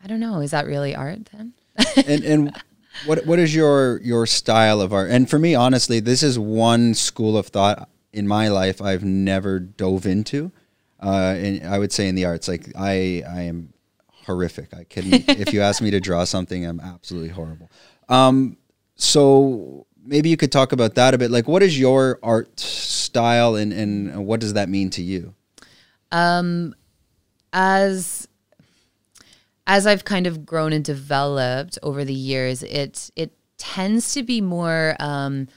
I 0.02 0.06
don't 0.06 0.18
know. 0.18 0.40
Is 0.40 0.52
that 0.52 0.64
really 0.64 0.94
art 0.94 1.28
then? 1.30 1.52
and 2.06 2.24
and 2.24 2.62
what 3.06 3.26
what 3.26 3.38
is 3.38 3.54
your 3.54 4.00
your 4.02 4.26
style 4.26 4.80
of 4.80 4.92
art? 4.92 5.10
And 5.10 5.28
for 5.28 5.38
me, 5.38 5.54
honestly, 5.54 6.00
this 6.00 6.22
is 6.22 6.38
one 6.38 6.94
school 6.94 7.36
of 7.36 7.48
thought 7.48 7.88
in 8.12 8.26
my 8.26 8.48
life 8.48 8.80
I've 8.80 9.04
never 9.04 9.58
dove 9.58 10.06
into. 10.06 10.52
Uh, 11.02 11.34
and 11.36 11.66
I 11.66 11.78
would 11.78 11.92
say 11.92 12.08
in 12.08 12.14
the 12.14 12.24
arts, 12.24 12.48
like 12.48 12.72
I 12.76 13.22
I 13.28 13.42
am 13.42 13.72
horrific. 14.08 14.72
I 14.72 14.84
can 14.84 15.04
if 15.12 15.52
you 15.52 15.60
ask 15.60 15.82
me 15.82 15.90
to 15.90 16.00
draw 16.00 16.24
something, 16.24 16.64
I'm 16.64 16.80
absolutely 16.80 17.30
horrible. 17.30 17.70
Um, 18.08 18.56
so 18.96 19.86
maybe 20.04 20.28
you 20.28 20.36
could 20.36 20.52
talk 20.52 20.72
about 20.72 20.94
that 20.94 21.14
a 21.14 21.18
bit. 21.18 21.30
Like, 21.30 21.48
what 21.48 21.62
is 21.62 21.78
your 21.78 22.18
art 22.22 22.58
style, 22.60 23.56
and 23.56 23.72
and 23.72 24.26
what 24.26 24.40
does 24.40 24.52
that 24.54 24.68
mean 24.68 24.90
to 24.90 25.02
you? 25.02 25.34
Um, 26.12 26.74
As 27.52 28.28
as 29.66 29.86
I've 29.86 30.04
kind 30.04 30.26
of 30.26 30.44
grown 30.44 30.72
and 30.72 30.84
developed 30.84 31.78
over 31.82 32.04
the 32.04 32.14
years, 32.14 32.62
it 32.62 33.10
it 33.16 33.32
tends 33.56 34.12
to 34.14 34.22
be 34.22 34.40
more 34.40 34.96
um, 35.00 35.48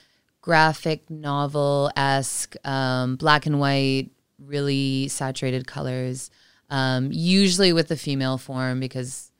graphic 0.41 1.09
novel 1.09 1.91
esque, 1.95 2.55
um, 2.65 3.17
black 3.17 3.45
and 3.45 3.59
white, 3.59 4.09
really 4.39 5.07
saturated 5.09 5.67
colors. 5.67 6.29
Um, 6.69 7.09
usually 7.11 7.71
with 7.71 7.87
the 7.87 7.97
female 7.97 8.37
form 8.37 8.79
because 8.79 9.31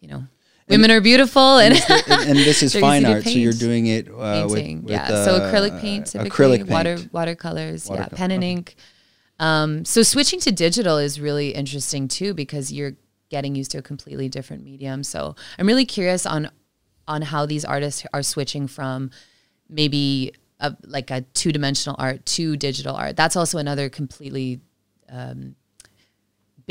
you 0.00 0.08
know 0.08 0.26
women 0.72 0.90
are 0.90 1.00
beautiful 1.00 1.58
and, 1.58 1.74
and, 1.88 2.30
and 2.30 2.38
this 2.38 2.62
is 2.64 2.74
fine 2.74 3.04
art, 3.04 3.24
so 3.24 3.30
you're 3.30 3.52
doing 3.52 3.86
it 3.86 4.08
uh, 4.08 4.46
with, 4.48 4.56
painting. 4.56 4.82
with, 4.82 4.92
yeah, 4.92 5.08
so 5.24 5.36
uh, 5.36 5.52
acrylic 5.52 5.80
paint, 5.80 6.06
typically, 6.06 6.30
acrylic 6.30 6.58
paint. 6.58 6.70
water 6.70 6.98
watercolors, 7.12 7.88
yeah, 7.90 8.06
pen 8.08 8.30
and 8.30 8.42
okay. 8.42 8.50
ink. 8.50 8.74
Um, 9.38 9.84
so 9.84 10.02
switching 10.02 10.40
to 10.40 10.52
digital 10.52 10.98
is 10.98 11.20
really 11.20 11.50
interesting 11.50 12.08
too 12.08 12.34
because 12.34 12.72
you're 12.72 12.92
getting 13.28 13.54
used 13.54 13.70
to 13.72 13.78
a 13.78 13.82
completely 13.82 14.28
different 14.28 14.64
medium. 14.64 15.02
So 15.02 15.34
I'm 15.58 15.66
really 15.66 15.86
curious 15.86 16.26
on 16.26 16.50
on 17.08 17.22
how 17.22 17.46
these 17.46 17.64
artists 17.64 18.06
are 18.12 18.22
switching 18.22 18.66
from 18.68 19.10
maybe 19.68 20.32
a, 20.60 20.76
like 20.84 21.10
a 21.10 21.22
two 21.22 21.50
dimensional 21.50 21.96
art 21.98 22.24
to 22.26 22.56
digital 22.56 22.94
art. 22.94 23.16
That's 23.16 23.34
also 23.34 23.58
another 23.58 23.88
completely 23.88 24.60
um, 25.08 25.56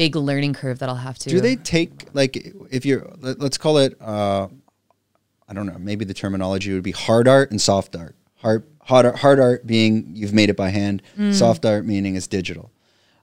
big 0.04 0.16
learning 0.16 0.54
curve 0.54 0.80
that 0.80 0.90
I'll 0.90 0.96
have 1.10 1.18
to. 1.20 1.30
Do 1.30 1.40
they 1.42 1.56
take 1.56 1.92
like 2.14 2.34
if 2.72 2.86
you're 2.88 3.04
let- 3.20 3.40
let's 3.40 3.58
call 3.58 3.78
it 3.78 3.92
uh, 4.02 4.48
I 5.50 5.54
don't 5.54 5.66
know 5.68 5.78
maybe 5.78 6.06
the 6.06 6.14
terminology 6.14 6.74
would 6.74 6.84
be 6.84 6.92
hard 7.08 7.28
art 7.28 7.52
and 7.52 7.60
soft 7.62 7.96
art. 7.96 8.16
Hard 8.38 8.64
hard 8.90 9.06
art, 9.06 9.18
hard 9.20 9.40
art 9.40 9.68
being 9.68 9.94
you've 10.20 10.34
made 10.34 10.50
it 10.50 10.58
by 10.58 10.70
hand. 10.70 11.02
Soft 11.32 11.66
art 11.66 11.86
meaning 11.86 12.16
it's 12.16 12.28
digital. 12.28 12.72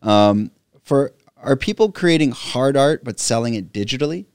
Um, 0.03 0.51
for 0.85 1.13
are 1.49 1.57
people 1.57 1.91
creating 1.93 2.31
hard 2.33 2.77
art 2.77 3.03
but 3.05 3.19
selling 3.19 3.55
it 3.55 3.73
digitally? 3.73 4.27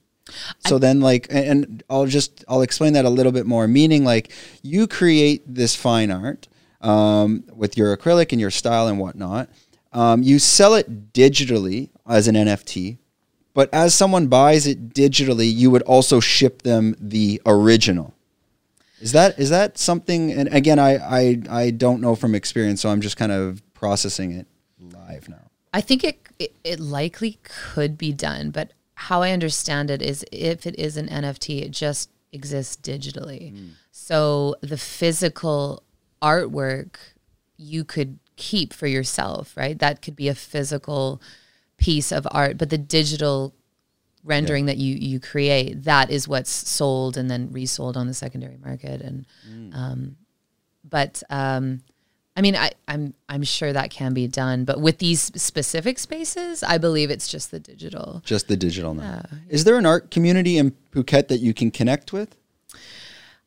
So 0.68 0.78
then 0.78 1.00
like 1.00 1.26
and- 1.30 1.46
and 1.50 1.82
I'll 1.88 2.06
just 2.06 2.44
I'll 2.48 2.62
explain 2.62 2.92
that 2.94 3.04
a 3.06 3.10
little 3.18 3.32
bit 3.32 3.46
more. 3.46 3.66
Meaning 3.66 4.04
like 4.04 4.32
you 4.62 4.86
create 4.86 5.42
this 5.46 5.74
fine 5.74 6.10
art 6.10 6.48
um, 6.82 7.44
with 7.54 7.76
your 7.78 7.96
acrylic 7.96 8.32
and 8.32 8.40
your 8.40 8.50
style 8.50 8.86
and 8.88 8.98
whatnot. 8.98 9.48
Um, 9.92 10.22
you 10.22 10.38
sell 10.40 10.74
it 10.74 11.12
digitally 11.12 11.88
as 12.06 12.28
an 12.28 12.34
NFT, 12.34 12.98
but 13.54 13.72
as 13.72 13.94
someone 13.94 14.26
buys 14.26 14.66
it 14.66 14.90
digitally, 14.90 15.52
you 15.52 15.70
would 15.70 15.82
also 15.82 16.20
ship 16.20 16.62
them 16.62 16.96
the 17.00 17.40
original. 17.46 18.14
Is 19.00 19.12
that 19.12 19.38
is 19.38 19.50
that 19.50 19.78
something? 19.78 20.32
And 20.32 20.52
again, 20.52 20.78
I 20.78 20.96
I, 20.96 21.42
I 21.50 21.70
don't 21.70 22.00
know 22.00 22.14
from 22.14 22.34
experience, 22.34 22.80
so 22.80 22.88
I'm 22.88 23.00
just 23.00 23.16
kind 23.16 23.32
of 23.32 23.62
processing 23.74 24.32
it 24.32 24.46
live 24.80 25.28
now. 25.28 25.50
I 25.72 25.80
think 25.80 26.04
it, 26.04 26.20
it 26.38 26.54
it 26.64 26.80
likely 26.80 27.38
could 27.42 27.98
be 27.98 28.12
done, 28.12 28.50
but 28.50 28.72
how 28.94 29.22
I 29.22 29.32
understand 29.32 29.90
it 29.90 30.00
is 30.00 30.24
if 30.32 30.66
it 30.66 30.78
is 30.78 30.96
an 30.96 31.08
NFT, 31.08 31.62
it 31.62 31.70
just 31.70 32.10
exists 32.32 32.76
digitally. 32.76 33.50
Hmm. 33.50 33.68
So 33.90 34.56
the 34.60 34.78
physical 34.78 35.82
artwork 36.22 36.96
you 37.56 37.84
could 37.84 38.18
keep 38.36 38.72
for 38.72 38.86
yourself, 38.86 39.56
right? 39.56 39.78
That 39.78 40.02
could 40.02 40.16
be 40.16 40.28
a 40.28 40.34
physical 40.34 41.20
piece 41.76 42.12
of 42.12 42.26
art, 42.30 42.58
but 42.58 42.70
the 42.70 42.78
digital 42.78 43.54
rendering 44.22 44.66
that 44.66 44.78
you 44.78 44.96
you 44.96 45.20
create 45.20 45.84
that 45.84 46.10
is 46.10 46.26
what's 46.26 46.50
sold 46.50 47.16
and 47.16 47.30
then 47.30 47.52
resold 47.52 47.96
on 47.96 48.06
the 48.06 48.14
secondary 48.14 48.56
market 48.56 49.02
and 49.02 49.26
um, 49.74 50.16
but 50.84 51.22
um, 51.30 51.82
I 52.36 52.40
mean, 52.40 52.56
I, 52.56 52.72
I'm 52.88 53.14
I'm 53.28 53.44
sure 53.44 53.72
that 53.72 53.90
can 53.90 54.12
be 54.12 54.26
done, 54.26 54.64
but 54.64 54.80
with 54.80 54.98
these 54.98 55.30
specific 55.40 55.98
spaces, 55.98 56.62
I 56.62 56.78
believe 56.78 57.10
it's 57.10 57.28
just 57.28 57.50
the 57.52 57.60
digital. 57.60 58.22
Just 58.24 58.48
the 58.48 58.56
digital 58.56 58.92
now. 58.94 59.22
Is 59.48 59.64
there 59.64 59.78
an 59.78 59.86
art 59.86 60.10
community 60.10 60.58
in 60.58 60.74
Phuket 60.92 61.28
that 61.28 61.38
you 61.38 61.54
can 61.54 61.70
connect 61.70 62.12
with? 62.12 62.36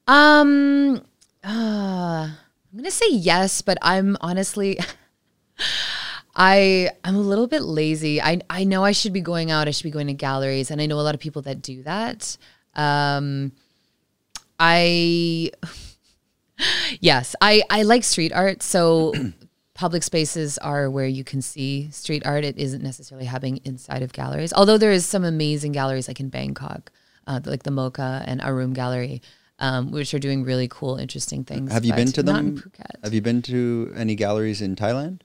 Um, 0.08 1.02
uh, 1.44 2.30
I'm 2.30 2.78
gonna 2.78 2.92
say 2.92 3.10
yes, 3.12 3.62
but 3.62 3.78
I'm 3.82 4.16
honestly, 4.22 4.80
I 6.38 6.92
I'm 7.04 7.16
a 7.16 7.20
little 7.20 7.48
bit 7.48 7.64
lazy. 7.64 8.22
I 8.22 8.40
I 8.50 8.64
know 8.64 8.86
I 8.86 8.92
should 8.92 9.12
be 9.12 9.22
going 9.22 9.50
out. 9.50 9.68
I 9.68 9.72
should 9.72 9.84
be 9.84 9.92
going 9.92 10.08
to 10.08 10.14
galleries, 10.14 10.70
and 10.70 10.80
I 10.80 10.86
know 10.86 11.00
a 11.00 11.02
lot 11.02 11.16
of 11.16 11.20
people 11.20 11.42
that 11.42 11.64
do 11.64 11.82
that. 11.84 12.38
Um, 12.76 13.52
I 14.60 15.52
yes, 17.00 17.36
I 17.42 17.64
I 17.70 17.82
like 17.82 18.04
street 18.04 18.32
art, 18.32 18.64
so. 18.64 19.14
Public 19.74 20.02
spaces 20.02 20.58
are 20.58 20.90
where 20.90 21.06
you 21.06 21.24
can 21.24 21.40
see 21.40 21.92
street 21.92 22.26
art. 22.26 22.44
It 22.44 22.58
isn't 22.58 22.82
necessarily 22.82 23.28
happening 23.28 23.60
inside 23.64 24.02
of 24.02 24.12
galleries, 24.12 24.52
although 24.52 24.80
there 24.80 24.92
is 24.92 25.06
some 25.06 25.24
amazing 25.24 25.72
galleries 25.72 26.08
like 26.08 26.20
in 26.20 26.30
Bangkok, 26.30 26.92
uh, 27.28 27.42
like 27.46 27.62
the 27.62 27.70
MOCA 27.70 28.24
and 28.26 28.42
Arum 28.42 28.74
Gallery, 28.74 29.22
um, 29.60 29.92
which 29.92 30.16
are 30.16 30.20
doing 30.20 30.44
really 30.44 30.68
cool, 30.68 30.96
interesting 30.96 31.44
things. 31.44 31.72
Have 31.72 31.86
you 31.86 31.94
been 31.94 32.12
to 32.14 32.24
not 32.24 32.40
in 32.40 32.56
them? 32.56 32.64
Phuket. 32.64 33.04
Have 33.04 33.14
you 33.14 33.22
been 33.22 33.44
to 33.44 33.94
any 33.96 34.16
galleries 34.16 34.64
in 34.64 34.76
Thailand? 34.76 35.20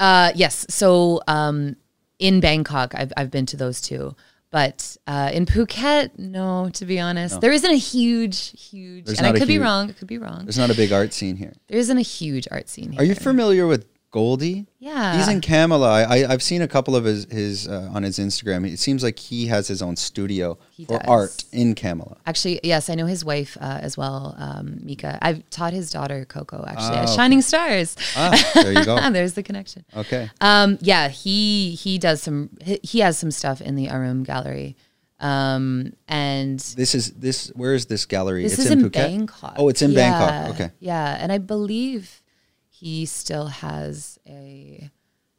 Uh, 0.00 0.32
yes. 0.34 0.66
So 0.68 1.20
um, 1.28 1.76
in 2.18 2.40
Bangkok, 2.40 2.94
I've 2.94 3.12
I've 3.16 3.30
been 3.30 3.46
to 3.46 3.56
those 3.56 3.80
two, 3.80 4.14
but 4.50 4.96
uh, 5.06 5.30
in 5.32 5.46
Phuket, 5.46 6.18
no. 6.18 6.70
To 6.70 6.84
be 6.84 7.00
honest, 7.00 7.40
there 7.40 7.52
isn't 7.52 7.70
a 7.70 7.76
huge, 7.76 8.52
huge, 8.60 9.06
There's 9.06 9.18
and 9.18 9.26
I 9.26 9.38
could 9.38 9.48
be 9.48 9.58
wrong. 9.58 9.90
It 9.90 9.98
could 9.98 10.08
be 10.08 10.18
wrong. 10.18 10.44
There's 10.44 10.58
not 10.58 10.70
a 10.70 10.74
big 10.74 10.92
art 10.92 11.12
scene 11.12 11.36
here. 11.36 11.52
There 11.68 11.78
isn't 11.78 11.98
a 11.98 12.02
huge 12.02 12.48
art 12.50 12.68
scene 12.68 12.92
here. 12.92 13.00
Are 13.00 13.04
you 13.04 13.14
familiar 13.14 13.66
with 13.66 13.86
Goldie? 14.14 14.66
Yeah. 14.78 15.16
He's 15.18 15.26
in 15.26 15.40
Kamala. 15.40 16.04
I, 16.04 16.24
I've 16.32 16.40
seen 16.42 16.62
a 16.62 16.68
couple 16.68 16.94
of 16.94 17.02
his, 17.04 17.24
his 17.32 17.66
uh, 17.66 17.90
on 17.92 18.04
his 18.04 18.20
Instagram. 18.20 18.64
It 18.64 18.78
seems 18.78 19.02
like 19.02 19.18
he 19.18 19.48
has 19.48 19.66
his 19.66 19.82
own 19.82 19.96
studio 19.96 20.56
He 20.70 20.84
for 20.84 20.98
does. 21.00 21.08
art 21.08 21.44
in 21.50 21.74
Kamala. 21.74 22.16
Actually, 22.24 22.60
yes, 22.62 22.88
I 22.88 22.94
know 22.94 23.06
his 23.06 23.24
wife 23.24 23.56
uh, 23.60 23.80
as 23.82 23.96
well, 23.96 24.36
um, 24.38 24.78
Mika. 24.84 25.18
I've 25.20 25.42
taught 25.50 25.72
his 25.72 25.90
daughter 25.90 26.24
Coco 26.26 26.64
actually 26.64 26.96
Ah, 26.96 27.02
at 27.02 27.04
okay. 27.08 27.16
Shining 27.16 27.42
Stars. 27.42 27.96
Ah, 28.16 28.50
there 28.54 28.72
you 28.72 28.84
go. 28.84 29.10
There's 29.10 29.32
the 29.32 29.42
connection. 29.42 29.84
Okay. 29.96 30.30
Um, 30.40 30.78
yeah, 30.80 31.08
he 31.08 31.74
he 31.74 31.98
does 31.98 32.22
some. 32.22 32.50
He, 32.62 32.78
he 32.84 32.98
has 33.00 33.18
some 33.18 33.32
stuff 33.32 33.60
in 33.60 33.74
the 33.74 33.88
Arum 33.88 34.22
Gallery, 34.22 34.76
um, 35.18 35.92
and 36.06 36.60
This 36.60 36.94
is 36.94 37.10
this. 37.14 37.48
Where 37.56 37.74
is 37.74 37.86
this 37.86 38.06
gallery? 38.06 38.44
this 38.44 38.52
it's 38.54 38.66
is 38.66 38.70
in, 38.70 38.80
Phuket. 38.82 38.92
Bangkok. 38.92 39.54
Oh, 39.56 39.68
it's 39.68 39.82
in 39.82 39.90
Yeah, 39.90 39.96
Bangkok. 39.98 40.54
Okay. 40.54 40.70
Yeah, 40.78 41.16
and 41.20 41.32
I 41.32 41.38
believe 41.38 42.20
he 42.84 43.06
still 43.06 43.46
has 43.46 44.18
a, 44.28 44.90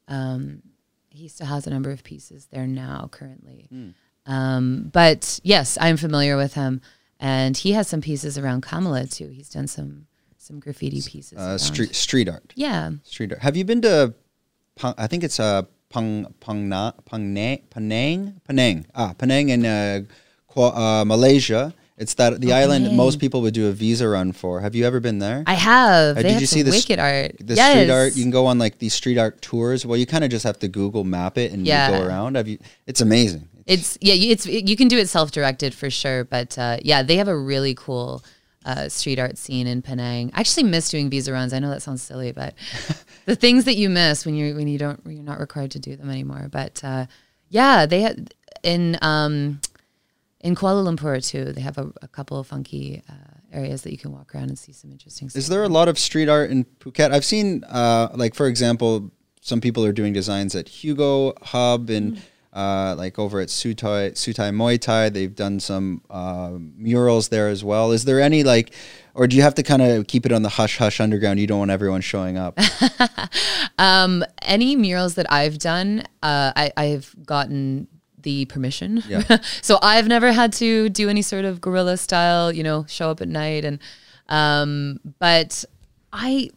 um, 0.08 0.64
he 1.10 1.28
still 1.28 1.46
has 1.46 1.68
a 1.68 1.70
number 1.70 1.92
of 1.92 2.04
pieces 2.04 2.48
there 2.50 2.66
now 2.66 3.08
currently. 3.12 3.68
Hmm. 3.70 3.90
Um, 4.26 4.90
but 4.92 5.40
yes, 5.44 5.78
I'm 5.80 5.96
familiar 5.98 6.38
with 6.38 6.56
him, 6.56 6.82
and 7.20 7.56
he 7.56 7.74
has 7.74 7.88
some 7.88 8.02
pieces 8.02 8.40
around 8.40 8.62
Kamala 8.62 9.06
too. 9.06 9.28
He's 9.28 9.50
done 9.50 9.68
some 9.68 10.08
some 10.40 10.60
graffiti 10.60 11.04
pieces. 11.04 11.38
Uh, 11.38 11.60
street 11.60 11.94
street 11.94 12.28
art. 12.28 12.52
Yeah. 12.56 12.94
Street 13.04 13.32
art. 13.32 13.44
Have 13.44 13.56
you 13.56 13.64
been 13.64 13.82
to? 13.84 14.16
I 14.82 15.06
think 15.06 15.24
it's 15.24 15.40
uh, 15.40 15.62
Pang 15.94 16.34
Pang 16.40 16.68
Penang 17.06 17.62
Penang 17.70 18.42
Penang 18.48 18.86
ah 18.96 19.14
Penang 19.14 19.50
in 19.50 19.66
uh, 19.68 20.02
Kuala- 20.50 20.76
uh, 20.76 21.06
Malaysia. 21.06 21.76
It's 21.98 22.14
that 22.16 22.42
the 22.42 22.52
Oh, 22.52 22.56
island 22.58 22.96
most 22.98 23.20
people 23.20 23.42
would 23.44 23.54
do 23.54 23.68
a 23.68 23.72
visa 23.72 24.08
run 24.08 24.34
for. 24.34 24.60
Have 24.60 24.76
you 24.76 24.86
ever 24.86 25.00
been 25.00 25.20
there? 25.20 25.44
I 25.48 25.54
have. 25.54 26.18
Uh, 26.18 26.22
did 26.24 26.32
have 26.34 26.42
you 26.42 26.48
see 26.48 26.62
the 26.62 26.72
wicked 26.72 27.00
art? 27.00 27.38
the 27.40 27.56
yes. 27.56 27.72
street 27.72 27.90
art 27.90 28.16
you 28.18 28.24
can 28.24 28.32
go 28.32 28.46
on 28.48 28.60
like 28.60 28.80
these 28.80 28.94
street 28.94 29.18
art 29.18 29.42
tours 29.42 29.86
well 29.86 29.98
you 29.98 30.06
kind 30.06 30.24
of 30.26 30.30
just 30.30 30.44
have 30.44 30.60
to 30.60 30.68
google 30.68 31.04
map 31.06 31.38
it 31.38 31.52
and 31.54 31.66
Yeah. 31.66 31.92
go 31.92 32.06
around 32.06 32.36
have 32.36 32.48
you 32.50 32.58
it's 32.86 33.00
amazing 33.02 33.48
It's 33.66 33.98
yeah, 34.02 34.14
you- 34.14 34.32
it's 34.32 34.46
you 34.46 34.76
can 34.76 34.88
do 34.90 34.98
it 34.98 35.08
self 35.10 35.32
directed 35.32 35.74
for 35.74 35.90
sure, 35.90 36.24
but 36.26 36.58
uh, 36.58 36.78
yeah, 36.84 37.02
they 37.02 37.16
have 37.18 37.28
a 37.30 37.38
really 37.38 37.74
cool 37.76 38.24
uh, 38.66 38.90
street 38.90 39.18
art 39.20 39.38
scene 39.38 39.66
in 39.68 39.82
Penang. 39.82 40.32
I 40.34 40.40
actually 40.42 40.64
miss 40.70 40.90
doing 40.90 41.10
visa 41.10 41.32
runs. 41.32 41.54
I 41.54 41.60
know 41.60 41.70
that 41.70 41.82
sounds 41.82 42.02
silly, 42.04 42.32
but 42.32 42.54
the 43.26 43.36
things 43.36 43.66
that 43.66 43.76
you 43.76 43.90
miss 43.90 44.26
when 44.26 44.36
you 44.36 44.54
when 44.56 44.68
you 44.68 44.78
don't 44.78 45.04
when 45.06 45.16
you're 45.16 45.24
not 45.26 45.40
required 45.40 45.72
to 45.72 45.80
do 45.80 45.96
them 45.96 46.10
anymore. 46.10 46.48
But 46.52 46.84
uh, 46.84 47.06
yeah, 47.50 47.86
they 47.88 48.02
had 48.02 48.34
in 48.64 48.98
um, 49.02 49.62
in 50.42 50.56
Kuala 50.56 50.84
Lumpur 50.84 51.26
too. 51.26 51.52
They 51.54 51.62
have 51.62 51.78
a, 51.78 51.92
a 52.02 52.08
couple 52.08 52.38
of 52.40 52.48
funky 52.48 53.02
uh, 53.10 53.14
areas 53.52 53.82
that 53.84 53.92
you 53.92 53.98
can 53.98 54.12
walk 54.12 54.36
around 54.36 54.50
and 54.50 54.60
see 54.60 54.72
some 54.72 54.92
interesting. 54.92 55.30
Stuff. 55.30 55.40
Is 55.40 55.48
there 55.48 55.64
a 55.64 55.70
lot 55.70 55.88
of 55.88 55.98
street 55.98 56.30
art 56.30 56.52
in 56.52 56.66
phuket 56.80 57.12
i've 57.12 57.26
seen 57.26 57.64
uh, 57.66 58.10
like 58.14 58.36
for 58.36 58.48
example 58.48 59.12
some 59.42 59.62
people 59.62 59.86
are 59.86 59.94
doing 59.94 60.14
designs 60.14 60.56
at 60.56 60.68
hugo 60.68 61.34
hub 61.42 61.90
and 61.90 62.22
uh, 62.54 62.96
like 62.98 63.20
over 63.20 63.40
at 63.40 63.50
sutai 63.50 64.12
sutai 64.12 64.52
muay 64.54 64.80
thai 64.80 65.10
they've 65.10 65.36
done 65.36 65.60
some 65.60 66.02
uh, 66.10 66.52
murals 66.78 67.30
there 67.30 67.50
as 67.50 67.64
well 67.64 67.92
is 67.92 68.06
there 68.06 68.22
any 68.22 68.44
like 68.44 68.74
or 69.14 69.28
do 69.28 69.36
you 69.36 69.42
have 69.42 69.56
to 69.56 69.64
kind 69.64 69.82
of 69.82 70.08
keep 70.08 70.26
it 70.26 70.32
on 70.32 70.42
the 70.42 70.50
hush 70.50 70.78
hush 70.78 71.00
underground 71.00 71.40
you 71.40 71.48
don't 71.48 71.60
want 71.60 71.72
everyone 71.72 72.02
showing 72.02 72.38
up 72.38 72.60
Um, 73.78 74.24
any 74.42 74.76
murals 74.76 75.16
that 75.16 75.32
I've 75.32 75.58
done, 75.58 76.04
uh, 76.24 76.54
I, 76.56 76.72
I've 76.78 77.14
gotten 77.26 77.88
the 78.26 78.44
permission. 78.46 79.02
Yeah. 79.08 79.38
so 79.62 79.80
I've 79.82 80.08
never 80.10 80.34
had 80.34 80.52
to 80.54 80.90
do 80.90 81.08
any 81.08 81.22
sort 81.22 81.46
of 81.46 81.62
guerrilla 81.62 81.96
style, 81.96 82.52
you 82.52 82.64
know, 82.64 82.86
show 82.90 83.10
up 83.10 83.22
at 83.22 83.30
night. 83.30 83.64
And, 83.64 83.80
um, 84.28 85.00
but 85.20 85.64
I, 86.12 86.50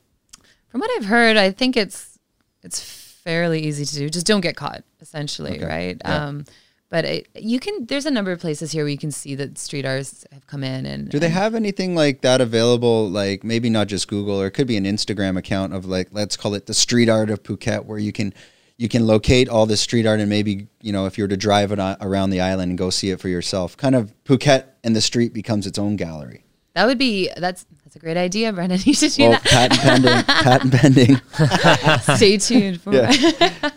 from 0.70 0.80
what 0.80 0.90
I've 0.96 1.04
heard, 1.04 1.36
I 1.36 1.52
think 1.52 1.76
it's, 1.76 2.18
it's 2.64 2.80
fairly 2.80 3.60
easy 3.60 3.84
to 3.84 3.94
do. 3.94 4.10
Just 4.10 4.26
don't 4.26 4.40
get 4.40 4.56
caught 4.56 4.82
essentially. 5.00 5.56
Okay. 5.58 5.66
Right. 5.66 6.02
Yeah. 6.04 6.26
Um, 6.26 6.44
but 6.90 7.04
it, 7.04 7.28
you 7.34 7.60
can, 7.60 7.84
there's 7.84 8.06
a 8.06 8.10
number 8.10 8.32
of 8.32 8.40
places 8.40 8.72
here 8.72 8.84
where 8.84 8.90
you 8.90 8.96
can 8.96 9.10
see 9.12 9.34
that 9.34 9.58
street 9.58 9.84
artists 9.84 10.24
have 10.32 10.46
come 10.46 10.64
in 10.64 10.86
and, 10.86 11.10
Do 11.10 11.18
they 11.18 11.26
and- 11.26 11.34
have 11.34 11.54
anything 11.54 11.94
like 11.94 12.22
that 12.22 12.40
available? 12.40 13.10
Like 13.10 13.44
maybe 13.44 13.68
not 13.68 13.88
just 13.88 14.08
Google, 14.08 14.40
or 14.40 14.46
it 14.46 14.52
could 14.52 14.66
be 14.66 14.78
an 14.78 14.84
Instagram 14.84 15.36
account 15.36 15.74
of 15.74 15.84
like 15.84 16.08
let's 16.12 16.36
call 16.36 16.54
it 16.54 16.64
the 16.64 16.72
street 16.72 17.10
art 17.10 17.28
of 17.28 17.42
Phuket, 17.42 17.84
where 17.84 17.98
you 17.98 18.10
can 18.10 18.32
you 18.78 18.88
can 18.88 19.06
locate 19.06 19.48
all 19.48 19.66
this 19.66 19.80
street 19.80 20.06
art 20.06 20.20
and 20.20 20.30
maybe 20.30 20.68
you 20.80 20.92
know 20.92 21.06
if 21.06 21.18
you 21.18 21.24
were 21.24 21.28
to 21.28 21.36
drive 21.36 21.72
it 21.72 21.78
around 22.00 22.30
the 22.30 22.40
island 22.40 22.70
and 22.70 22.78
go 22.78 22.88
see 22.90 23.10
it 23.10 23.20
for 23.20 23.28
yourself, 23.28 23.76
kind 23.76 23.94
of 23.94 24.14
Phuket 24.24 24.64
and 24.84 24.96
the 24.96 25.00
street 25.00 25.34
becomes 25.34 25.66
its 25.66 25.78
own 25.78 25.96
gallery. 25.96 26.44
That 26.74 26.86
would 26.86 26.98
be 26.98 27.28
that's 27.36 27.66
that's 27.82 27.96
a 27.96 27.98
great 27.98 28.16
idea, 28.16 28.52
Brendan. 28.52 28.78
You 28.84 28.94
should 28.94 29.12
do 29.12 29.22
Well, 29.30 29.32
that. 29.32 29.42
patent 29.44 29.80
pending. 29.80 30.22
patent 30.24 30.72
pending. 30.74 32.16
Stay 32.16 32.36
tuned 32.38 32.80
for 32.80 32.94
Yeah. 32.94 33.10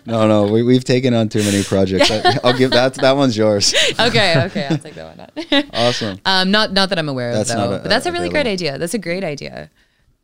No, 0.05 0.27
no, 0.27 0.45
we, 0.51 0.61
we've 0.61 0.83
taken 0.83 1.13
on 1.15 1.27
too 1.29 1.39
many 1.43 1.63
projects. 1.63 2.11
I, 2.11 2.37
I'll 2.43 2.55
give 2.57 2.71
that. 2.71 2.93
That 2.95 3.15
one's 3.15 3.35
yours. 3.35 3.73
okay, 3.99 4.43
okay, 4.45 4.67
I'll 4.69 4.77
take 4.77 4.93
that 4.95 5.17
one. 5.17 5.63
Awesome. 5.73 6.19
um, 6.25 6.51
not 6.51 6.73
not 6.73 6.89
that 6.89 6.99
I'm 6.99 7.09
aware 7.09 7.33
That's 7.33 7.49
of 7.49 7.57
not 7.57 7.67
though, 7.69 7.75
a- 7.77 7.79
but 7.79 7.89
that's 7.89 8.05
a 8.05 8.11
really 8.11 8.29
great 8.29 8.45
idea. 8.47 8.77
That's 8.77 8.93
a 8.93 8.99
great 8.99 9.23
idea. 9.23 9.71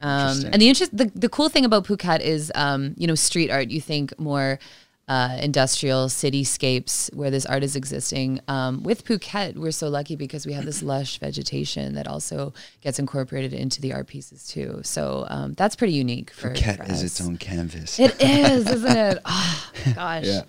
Um, 0.02 0.46
and 0.46 0.62
the 0.62 0.70
interest, 0.70 0.96
the, 0.96 1.12
the 1.16 1.30
cool 1.30 1.50
thing 1.50 1.66
about 1.66 1.86
Phuket 1.86 2.20
is, 2.20 2.52
um, 2.56 2.94
you 2.98 3.08
know, 3.08 3.16
street 3.16 3.50
art. 3.50 3.70
You 3.70 3.82
think 3.82 4.18
more 4.20 4.60
uh, 5.08 5.38
industrial 5.42 6.08
cityscapes 6.08 7.14
where 7.16 7.32
this 7.32 7.46
art 7.46 7.64
is 7.64 7.76
existing. 7.76 8.42
Um, 8.48 8.84
with 8.84 9.06
Phuket, 9.06 9.56
we're 9.56 9.72
so 9.72 9.88
lucky 9.88 10.16
because 10.16 10.46
we 10.46 10.54
have 10.54 10.66
this 10.66 10.84
lush 10.84 11.20
vegetation 11.20 11.96
that 11.96 12.08
also 12.08 12.54
gets 12.82 13.00
incorporated 13.00 13.54
into 13.54 13.82
the 13.82 13.94
art 13.94 14.08
pieces 14.08 14.48
too. 14.48 14.82
So 14.84 15.26
um, 15.30 15.54
that's 15.54 15.76
pretty 15.76 15.94
unique 15.94 16.32
for 16.32 16.52
Cat 16.52 16.78
for 16.86 16.92
is 16.92 17.04
its 17.04 17.22
own 17.22 17.38
canvas. 17.38 18.00
It 18.00 18.22
is, 18.22 18.70
isn't 18.70 18.98
it? 18.98 19.20
Oh 19.26 19.72
gosh. 19.96 20.26
Yeah. 20.26 20.42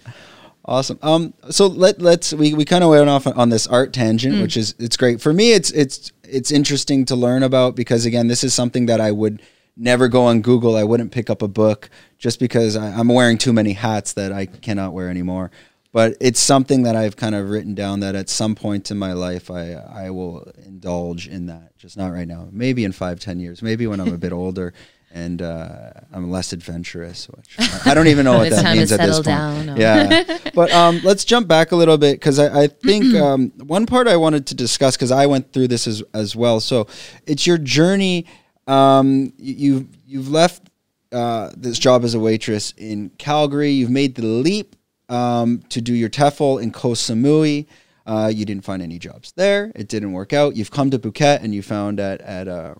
Awesome. 0.68 0.98
Um, 1.00 1.32
so 1.48 1.66
let 1.66 2.00
let's 2.02 2.34
we, 2.34 2.52
we 2.52 2.66
kind 2.66 2.84
of 2.84 2.90
went 2.90 3.08
off 3.08 3.26
on 3.26 3.48
this 3.48 3.66
art 3.66 3.94
tangent, 3.94 4.34
Mm. 4.36 4.42
which 4.42 4.56
is 4.56 4.74
it's 4.78 4.98
great 4.98 5.18
for 5.18 5.32
me. 5.32 5.52
It's 5.52 5.70
it's 5.70 6.12
it's 6.24 6.50
interesting 6.50 7.06
to 7.06 7.16
learn 7.16 7.42
about 7.42 7.74
because 7.74 8.04
again, 8.04 8.28
this 8.28 8.44
is 8.44 8.52
something 8.52 8.84
that 8.86 9.00
I 9.00 9.10
would 9.10 9.40
never 9.78 10.08
go 10.08 10.24
on 10.24 10.42
Google. 10.42 10.76
I 10.76 10.84
wouldn't 10.84 11.10
pick 11.10 11.30
up 11.30 11.40
a 11.40 11.48
book 11.48 11.88
just 12.18 12.38
because 12.38 12.76
I, 12.76 12.88
I'm 12.88 13.08
wearing 13.08 13.38
too 13.38 13.54
many 13.54 13.72
hats 13.72 14.12
that 14.12 14.30
I 14.30 14.44
cannot 14.44 14.92
wear 14.92 15.08
anymore. 15.08 15.50
But 15.90 16.16
it's 16.20 16.38
something 16.40 16.82
that 16.82 16.94
I've 16.96 17.16
kind 17.16 17.34
of 17.34 17.48
written 17.48 17.74
down 17.74 18.00
that 18.00 18.14
at 18.14 18.28
some 18.28 18.54
point 18.54 18.90
in 18.90 18.98
my 18.98 19.14
life 19.14 19.50
I 19.50 19.72
I 19.72 20.10
will 20.10 20.52
indulge 20.66 21.28
in 21.28 21.46
that. 21.46 21.78
Just 21.78 21.96
not 21.96 22.12
right 22.12 22.28
now. 22.28 22.46
Maybe 22.52 22.84
in 22.84 22.92
five 22.92 23.20
ten 23.20 23.40
years. 23.40 23.62
Maybe 23.62 23.86
when 23.86 24.00
I'm 24.00 24.12
a 24.12 24.18
bit 24.18 24.32
older. 24.44 24.74
And 25.10 25.40
uh, 25.40 25.90
I'm 26.12 26.30
less 26.30 26.52
adventurous, 26.52 27.28
which 27.28 27.56
I 27.86 27.94
don't 27.94 28.08
even 28.08 28.24
know 28.24 28.38
what 28.38 28.50
that 28.50 28.76
means 28.76 28.92
at 28.92 29.00
this 29.00 29.16
point. 29.16 29.24
down, 29.24 29.66
no. 29.66 29.76
Yeah, 29.76 30.38
but 30.54 30.70
um, 30.70 31.00
let's 31.02 31.24
jump 31.24 31.48
back 31.48 31.72
a 31.72 31.76
little 31.76 31.96
bit 31.96 32.20
because 32.20 32.38
I, 32.38 32.64
I 32.64 32.66
think 32.84 33.14
um, 33.14 33.50
one 33.56 33.86
part 33.86 34.06
I 34.06 34.16
wanted 34.16 34.46
to 34.48 34.54
discuss 34.54 34.96
because 34.96 35.10
I 35.10 35.24
went 35.26 35.52
through 35.52 35.68
this 35.68 35.86
as 35.86 36.02
as 36.12 36.36
well. 36.36 36.60
So 36.60 36.88
it's 37.26 37.46
your 37.46 37.56
journey. 37.56 38.26
Um, 38.66 39.32
you, 39.38 39.54
you've 39.54 39.86
you've 40.06 40.28
left 40.30 40.68
uh, 41.10 41.50
this 41.56 41.78
job 41.78 42.04
as 42.04 42.14
a 42.14 42.20
waitress 42.20 42.74
in 42.76 43.10
Calgary. 43.18 43.70
You've 43.70 43.90
made 43.90 44.14
the 44.14 44.26
leap 44.26 44.76
um, 45.08 45.62
to 45.70 45.80
do 45.80 45.94
your 45.94 46.10
TEFL 46.10 46.62
in 46.62 46.70
Koh 46.70 46.90
Samui. 46.90 47.66
Uh, 48.06 48.30
you 48.34 48.44
didn't 48.44 48.64
find 48.64 48.82
any 48.82 48.98
jobs 48.98 49.32
there. 49.32 49.70
It 49.74 49.88
didn't 49.88 50.12
work 50.12 50.32
out. 50.32 50.56
You've 50.56 50.70
come 50.70 50.90
to 50.90 50.98
Phuket 50.98 51.42
and 51.42 51.54
you 51.54 51.62
found 51.62 52.00
at 52.00 52.20
at 52.22 52.48
a 52.48 52.76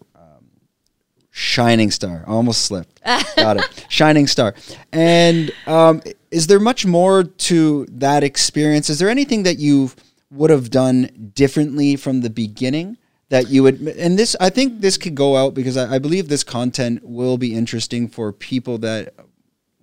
Shining 1.38 1.92
Star. 1.92 2.24
Almost 2.26 2.62
slipped. 2.62 3.00
Got 3.36 3.58
it. 3.58 3.86
Shining 3.88 4.26
Star. 4.26 4.56
And 4.92 5.52
um, 5.68 6.02
is 6.32 6.48
there 6.48 6.58
much 6.58 6.84
more 6.84 7.22
to 7.22 7.86
that 7.90 8.24
experience? 8.24 8.90
Is 8.90 8.98
there 8.98 9.08
anything 9.08 9.44
that 9.44 9.56
you 9.56 9.92
would 10.32 10.50
have 10.50 10.68
done 10.68 11.30
differently 11.34 11.94
from 11.94 12.22
the 12.22 12.28
beginning 12.28 12.96
that 13.28 13.50
you 13.50 13.62
would? 13.62 13.80
And 13.80 14.18
this, 14.18 14.34
I 14.40 14.50
think 14.50 14.80
this 14.80 14.98
could 14.98 15.14
go 15.14 15.36
out 15.36 15.54
because 15.54 15.76
I, 15.76 15.94
I 15.94 15.98
believe 16.00 16.28
this 16.28 16.42
content 16.42 17.04
will 17.04 17.38
be 17.38 17.54
interesting 17.54 18.08
for 18.08 18.32
people 18.32 18.78
that 18.78 19.14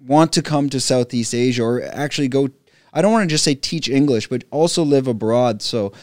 want 0.06 0.34
to 0.34 0.42
come 0.42 0.70
to 0.72 0.82
Southeast 0.82 1.34
Asia 1.34 1.64
or 1.64 1.82
actually 1.84 2.28
go. 2.28 2.50
I 2.92 3.02
don't 3.02 3.14
want 3.14 3.24
to 3.30 3.34
just 3.34 3.46
say 3.46 3.56
teach 3.56 3.88
English, 3.88 4.28
but 4.28 4.44
also 4.52 4.84
live 4.84 5.08
abroad. 5.08 5.62
So. 5.62 5.94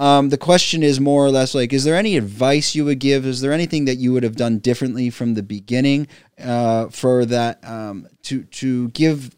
Um, 0.00 0.30
the 0.30 0.38
question 0.38 0.82
is 0.82 0.98
more 0.98 1.26
or 1.26 1.30
less 1.30 1.54
like, 1.54 1.74
is 1.74 1.84
there 1.84 1.94
any 1.94 2.16
advice 2.16 2.74
you 2.74 2.86
would 2.86 3.00
give? 3.00 3.26
Is 3.26 3.42
there 3.42 3.52
anything 3.52 3.84
that 3.84 3.96
you 3.96 4.14
would 4.14 4.22
have 4.22 4.34
done 4.34 4.58
differently 4.58 5.10
from 5.10 5.34
the 5.34 5.42
beginning 5.42 6.08
uh, 6.42 6.88
for 6.88 7.26
that 7.26 7.62
um, 7.62 8.08
to 8.22 8.44
to 8.44 8.88
give 8.88 9.36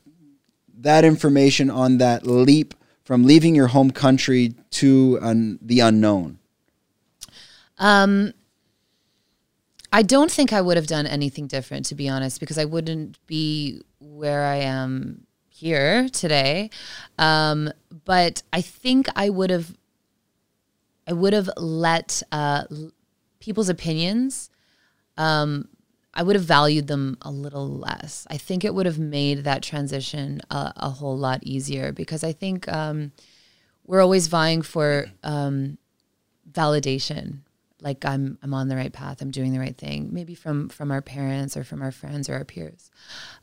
that 0.79 1.05
information 1.05 1.69
on 1.69 1.99
that 1.99 2.27
leap 2.27 2.75
from 3.03 3.25
leaving 3.25 3.57
your 3.57 3.67
home 3.67 3.91
country 3.91 4.55
to 4.71 5.19
un- 5.21 5.59
the 5.61 5.81
unknown? 5.81 6.39
Um, 7.79 8.33
I 9.93 10.03
don't 10.03 10.31
think 10.31 10.53
I 10.53 10.61
would 10.61 10.77
have 10.77 10.87
done 10.87 11.09
anything 11.09 11.49
different, 11.49 11.87
to 11.87 11.97
be 11.97 12.09
honest, 12.09 12.39
because 12.39 12.57
I 12.57 12.65
wouldn't 12.65 13.19
be 13.27 13.83
where 13.99 14.45
I 14.45 14.57
am 14.57 15.27
here 15.51 16.09
today. 16.09 16.71
Um, 17.19 17.71
but 18.05 18.43
I 18.53 18.61
think 18.63 19.09
I 19.17 19.29
would 19.29 19.51
have, 19.51 19.77
I 21.13 21.15
would 21.15 21.35
have 21.35 21.51
let 21.59 22.23
uh, 22.33 22.65
people's 23.39 23.69
opinions. 23.69 24.49
Um, 25.19 25.69
I 26.15 26.23
would 26.23 26.37
have 26.37 26.45
valued 26.47 26.87
them 26.87 27.19
a 27.21 27.31
little 27.31 27.69
less. 27.69 28.27
I 28.31 28.39
think 28.39 28.65
it 28.65 28.75
would 28.75 28.87
have 28.87 28.99
made 28.99 29.45
that 29.45 29.63
transition 29.63 30.41
a, 30.51 30.73
a 30.75 30.89
whole 30.89 31.19
lot 31.19 31.41
easier 31.43 31.93
because 31.93 32.25
I 32.25 32.33
think 32.33 32.67
um, 32.73 33.13
we're 33.87 34.01
always 34.01 34.29
vying 34.29 34.63
for 34.63 35.05
um, 35.23 35.77
validation 36.51 37.41
like 37.83 38.05
I'm 38.07 38.39
I'm 38.43 38.55
on 38.55 38.69
the 38.69 38.77
right 38.77 38.93
path, 38.93 39.21
I'm 39.21 39.33
doing 39.33 39.53
the 39.53 39.59
right 39.59 39.77
thing, 39.77 40.11
maybe 40.13 40.35
from 40.35 40.69
from 40.71 40.91
our 40.93 41.03
parents 41.03 41.57
or 41.57 41.65
from 41.65 41.83
our 41.83 41.93
friends 41.93 42.29
or 42.31 42.35
our 42.35 42.45
peers. 42.45 42.91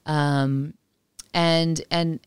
Um, 0.05 0.73
and 1.33 1.81
and 1.91 2.19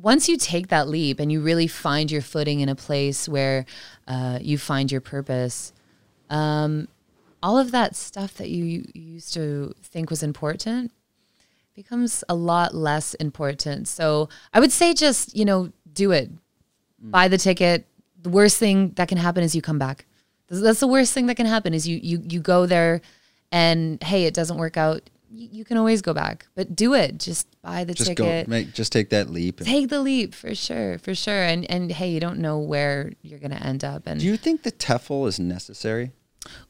once 0.00 0.28
you 0.28 0.36
take 0.36 0.68
that 0.68 0.88
leap 0.88 1.18
and 1.18 1.32
you 1.32 1.40
really 1.40 1.66
find 1.66 2.10
your 2.10 2.22
footing 2.22 2.60
in 2.60 2.68
a 2.68 2.74
place 2.74 3.28
where 3.28 3.66
uh, 4.06 4.38
you 4.40 4.56
find 4.56 4.92
your 4.92 5.00
purpose, 5.00 5.72
um, 6.30 6.86
all 7.42 7.58
of 7.58 7.70
that 7.72 7.96
stuff 7.96 8.34
that 8.34 8.48
you, 8.48 8.84
used 8.94 9.34
to 9.34 9.74
think 9.82 10.10
was 10.10 10.22
important 10.22 10.92
becomes 11.74 12.24
a 12.28 12.34
lot 12.34 12.74
less 12.74 13.14
important. 13.14 13.86
So 13.88 14.28
I 14.52 14.60
would 14.60 14.72
say 14.72 14.94
just, 14.94 15.36
you 15.36 15.44
know, 15.44 15.72
do 15.92 16.10
it. 16.12 16.30
Buy 17.00 17.28
the 17.28 17.38
ticket. 17.38 17.86
The 18.20 18.30
worst 18.30 18.58
thing 18.58 18.90
that 18.96 19.06
can 19.08 19.18
happen 19.18 19.44
is 19.44 19.54
you 19.54 19.62
come 19.62 19.78
back. 19.78 20.04
That's- 20.48 20.62
That's 20.62 20.80
the 20.80 20.88
worst 20.88 21.12
thing 21.12 21.26
that 21.26 21.36
can 21.36 21.46
happen 21.46 21.72
is 21.74 21.86
you 21.86 22.00
you 22.02 22.22
you 22.28 22.40
go 22.40 22.66
there 22.66 23.00
and 23.52 24.02
hey, 24.02 24.24
it 24.24 24.34
doesn't 24.34 24.58
work 24.58 24.76
out. 24.76 25.08
You, 25.30 25.48
you 25.52 25.64
can 25.64 25.76
always 25.76 26.00
go 26.02 26.14
back. 26.14 26.46
But 26.54 26.74
do 26.74 26.94
it. 26.94 27.18
Just 27.18 27.46
buy 27.62 27.84
the 27.84 27.94
Just 27.94 28.14
go, 28.14 28.44
make, 28.46 28.72
just 28.72 28.92
take 28.92 29.10
that 29.10 29.30
leap. 29.30 29.58
and- 29.60 29.66
Take 29.68 29.88
the 29.88 30.00
leap 30.00 30.34
for 30.34 30.54
sure, 30.54 30.98
for 30.98 31.14
sure. 31.14 31.42
And 31.42 31.70
and 31.70 31.90
hey, 31.92 32.10
you 32.10 32.20
don't 32.20 32.38
know 32.38 32.58
where 32.58 33.12
you're 33.22 33.38
gonna 33.38 33.56
end 33.56 33.84
up. 33.84 34.02
And 34.06 34.20
Do 34.20 34.26
you 34.26 34.36
think 34.36 34.62
the 34.62 34.72
TEFL 34.72 35.28
is 35.28 35.38
necessary, 35.38 36.12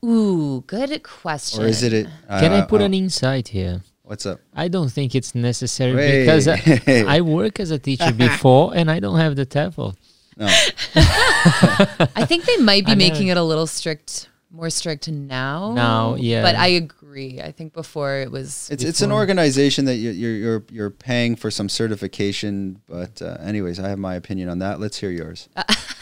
ooh, 0.05 0.63
good 0.67 1.03
question. 1.03 1.63
or 1.63 1.67
is 1.69 1.83
it? 1.83 1.93
A, 1.93 2.05
Can 2.41 2.53
I 2.53 2.61
uh, 2.61 2.67
put 2.67 2.81
uh, 2.81 2.85
an 2.85 2.95
insight 2.95 3.49
here? 3.49 3.83
What's 4.03 4.25
up? 4.27 4.41
I 4.55 4.69
don't 4.69 4.89
think 4.91 5.15
it's 5.15 5.35
necessary 5.35 5.95
Wait. 5.95 6.21
because 6.21 6.49
I, 6.49 7.05
I 7.17 7.21
work 7.21 7.61
as 7.61 7.71
a 7.71 7.79
teacher 7.79 8.13
before 8.13 8.73
and 8.75 8.91
I 8.91 9.01
don't 9.01 9.19
have 9.19 9.37
the 9.37 9.45
TEFL. 9.47 9.95
No, 10.39 10.47
I 10.95 12.25
think 12.27 12.45
they 12.45 12.57
might 12.59 12.87
be 12.87 12.93
I 12.93 12.95
know. 12.95 13.05
making 13.09 13.29
it 13.29 13.37
a 13.37 13.43
little 13.43 13.67
strict, 13.67 14.29
more 14.51 14.71
strict 14.71 15.09
now. 15.09 15.73
Now, 15.73 16.15
yeah. 16.15 16.43
But 16.43 16.57
I 16.57 16.69
agree. 16.69 17.41
I 17.41 17.53
think 17.53 17.73
before 17.73 18.17
it 18.17 18.31
was. 18.31 18.69
it's 18.71 18.85
it's 18.85 19.03
an 19.03 19.13
organization 19.13 19.85
that 19.87 19.97
you're 19.97 20.13
you're 20.13 20.37
you're, 20.37 20.65
you're 20.71 20.91
paying 20.91 21.37
for 21.37 21.51
some 21.51 21.69
certification. 21.69 22.81
But 22.87 23.21
uh, 23.21 23.37
anyways, 23.41 23.79
I 23.79 23.89
have 23.89 23.99
my 23.99 24.15
opinion 24.15 24.49
on 24.49 24.59
that. 24.61 24.81
Let's 24.81 24.99
hear 24.99 25.11
yours. 25.11 25.49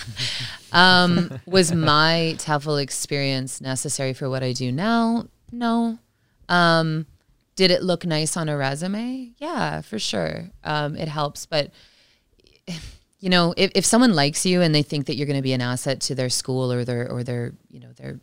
um, 0.72 1.40
was 1.46 1.72
my 1.72 2.34
TEFL 2.38 2.82
experience 2.82 3.60
necessary 3.60 4.12
for 4.12 4.30
what 4.30 4.42
I 4.42 4.52
do 4.52 4.70
now? 4.70 5.26
No. 5.50 5.98
Um, 6.48 7.06
did 7.56 7.70
it 7.70 7.82
look 7.82 8.04
nice 8.04 8.36
on 8.36 8.48
a 8.48 8.56
resume? 8.56 9.32
Yeah, 9.38 9.80
for 9.80 9.98
sure. 9.98 10.50
Um, 10.62 10.96
it 10.96 11.08
helps, 11.08 11.46
but 11.46 11.72
you 13.18 13.30
know, 13.30 13.54
if, 13.56 13.72
if 13.74 13.84
someone 13.84 14.14
likes 14.14 14.44
you 14.44 14.60
and 14.60 14.74
they 14.74 14.82
think 14.82 15.06
that 15.06 15.16
you're 15.16 15.26
going 15.26 15.38
to 15.38 15.42
be 15.42 15.54
an 15.54 15.62
asset 15.62 16.00
to 16.02 16.14
their 16.14 16.28
school 16.28 16.72
or 16.72 16.84
their 16.84 17.10
or 17.10 17.24
their 17.24 17.54
you 17.70 17.80
know 17.80 17.92
their 17.94 18.20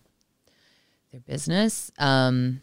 their 1.14 1.22
business, 1.22 1.92
um, 1.98 2.62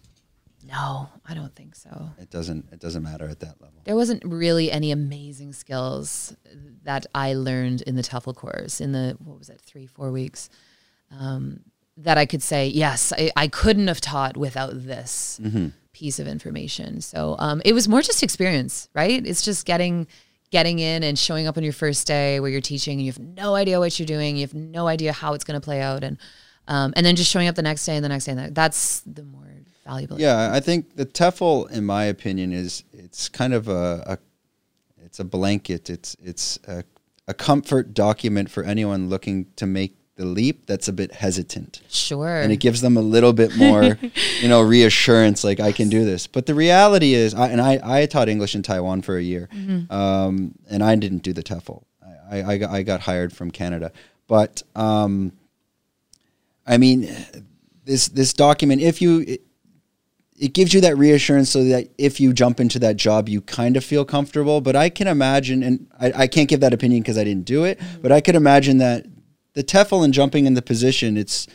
no, 0.67 1.09
I 1.27 1.33
don't 1.33 1.55
think 1.57 1.75
so. 1.75 2.11
It 2.19 2.31
doesn't 2.31 2.67
it 2.71 2.81
doesn't 2.81 3.03
matter 3.03 3.27
at 3.27 3.41
that 3.41 3.61
level. 3.63 3.81
There 3.85 3.97
wasn't 3.97 4.23
really 4.25 4.71
any 4.71 4.91
amazing 4.93 5.55
skills 5.55 6.37
that 6.83 7.07
I 7.15 7.33
learned 7.33 7.81
in 7.83 7.97
the 7.97 8.03
TEFL 8.03 8.37
course 8.37 8.81
in 8.81 8.93
the 8.93 9.17
what 9.25 9.39
was 9.39 9.49
it 9.49 9.63
three 9.65 9.87
four 9.87 10.11
weeks 10.11 10.51
um, 11.19 11.61
that 11.97 12.19
I 12.19 12.27
could 12.27 12.43
say 12.43 12.69
yes 12.69 13.13
I, 13.17 13.31
I 13.37 13.49
couldn't 13.49 13.89
have 13.89 14.03
taught 14.03 14.37
without 14.37 14.83
this 14.85 15.41
piece 15.93 16.19
of 16.19 16.27
information. 16.29 17.01
So 17.01 17.37
um, 17.39 17.63
it 17.65 17.73
was 17.73 17.89
more 17.89 18.03
just 18.03 18.23
experience, 18.23 18.89
right? 18.95 19.27
It's 19.27 19.43
just 19.43 19.65
getting 19.65 20.07
getting 20.51 20.79
in 20.79 21.03
and 21.03 21.19
showing 21.19 21.47
up 21.47 21.57
on 21.57 21.63
your 21.63 21.73
first 21.73 22.07
day 22.07 22.41
where 22.41 22.51
you're 22.51 22.61
teaching 22.61 22.99
and 22.99 23.07
you 23.07 23.13
have 23.13 23.21
no 23.21 23.55
idea 23.55 23.79
what 23.79 23.99
you're 23.99 24.07
doing, 24.07 24.37
you 24.37 24.43
have 24.43 24.55
no 24.55 24.89
idea 24.89 25.13
how 25.13 25.33
it's 25.33 25.45
going 25.45 25.59
to 25.59 25.65
play 25.65 25.81
out, 25.81 26.03
and 26.05 26.19
um, 26.71 26.93
and 26.97 27.05
then 27.05 27.17
just 27.17 27.31
showing 27.31 27.49
up 27.49 27.57
the 27.57 27.63
next 27.63 27.85
day 27.85 27.97
and 27.97 28.05
the 28.05 28.09
next 28.09 28.25
day. 28.25 28.33
And 28.33 28.41
the, 28.41 28.51
that's 28.53 29.01
the 29.01 29.25
more 29.25 29.49
valuable. 29.85 30.19
Yeah, 30.21 30.51
I 30.53 30.61
think 30.61 30.95
the 30.95 31.05
TEFL, 31.05 31.71
in 31.73 31.85
my 31.85 32.05
opinion, 32.05 32.53
is 32.53 32.85
it's 32.93 33.29
kind 33.29 33.53
of 33.53 33.69
a, 33.69 34.03
a 34.07 34.19
it's 35.05 35.19
a 35.19 35.25
blanket. 35.25 35.91
It's 35.91 36.17
it's 36.23 36.59
a, 36.69 36.85
a 37.27 37.35
comfort 37.35 37.93
document 37.93 38.51
for 38.51 38.63
anyone 38.63 39.09
looking 39.11 39.47
to 39.57 39.67
make 39.67 39.97
the 40.15 40.27
leap 40.27 40.67
that's 40.67 40.87
a 40.87 40.93
bit 40.93 41.13
hesitant 41.13 41.81
Sure. 41.89 42.43
and 42.43 42.53
it 42.53 42.59
gives 42.59 42.83
them 42.83 42.99
a 42.99 43.01
little 43.01 43.33
bit 43.33 43.57
more 43.57 43.99
you 44.43 44.49
know 44.49 44.61
reassurance 44.61 45.43
like 45.45 45.61
i 45.61 45.73
can 45.73 45.89
do 45.89 46.05
this 46.05 46.27
but 46.27 46.45
the 46.45 46.55
reality 46.55 47.15
is 47.15 47.33
I, 47.33 47.49
and 47.49 47.59
I, 47.59 47.81
I 47.83 48.05
taught 48.05 48.29
english 48.29 48.55
in 48.55 48.63
taiwan 48.63 49.01
for 49.01 49.17
a 49.17 49.23
year 49.23 49.49
um, 49.89 50.55
and 50.69 50.85
i 50.85 50.95
didn't 50.95 51.23
do 51.23 51.33
the 51.33 51.43
TEFL. 51.43 51.85
I, 52.31 52.43
I, 52.43 52.59
got, 52.59 52.71
I 52.71 52.83
got 52.83 53.01
hired 53.01 53.33
from 53.33 53.51
canada 53.51 53.93
but 54.27 54.63
um, 54.77 55.33
i 56.67 56.77
mean 56.79 57.09
this 57.85 58.09
this 58.09 58.33
document 58.33 58.81
if 58.81 59.01
you 59.01 59.21
it, 59.27 59.43
it 60.37 60.55
gives 60.55 60.73
you 60.73 60.81
that 60.81 60.97
reassurance 60.97 61.51
so 61.51 61.63
that 61.65 61.89
if 61.99 62.19
you 62.19 62.33
jump 62.33 62.61
into 62.61 62.79
that 62.79 62.97
job 62.97 63.29
you 63.29 63.43
kind 63.43 63.77
of 63.77 63.85
feel 63.85 64.05
comfortable. 64.05 64.63
But 64.63 64.77
i 64.77 64.89
can 64.89 65.07
imagine 65.07 65.63
and 65.63 65.87
i, 66.01 66.13
I 66.23 66.27
can't 66.27 66.49
give 66.49 66.61
that 66.61 66.73
opinion 66.73 67.03
because 67.03 67.19
i 67.19 67.25
didn't 67.25 67.45
do 67.45 67.65
it 67.65 67.79
mm-hmm. 67.79 68.03
but 68.03 68.13
i 68.13 68.21
could 68.21 68.37
imagine 68.37 68.79
that 68.79 69.07
the 69.53 69.65
TEFL 69.65 70.05
and 70.05 70.15
jumping 70.15 70.47
in 70.47 70.55
the 70.55 70.63
position 70.63 71.17
it's 71.17 71.47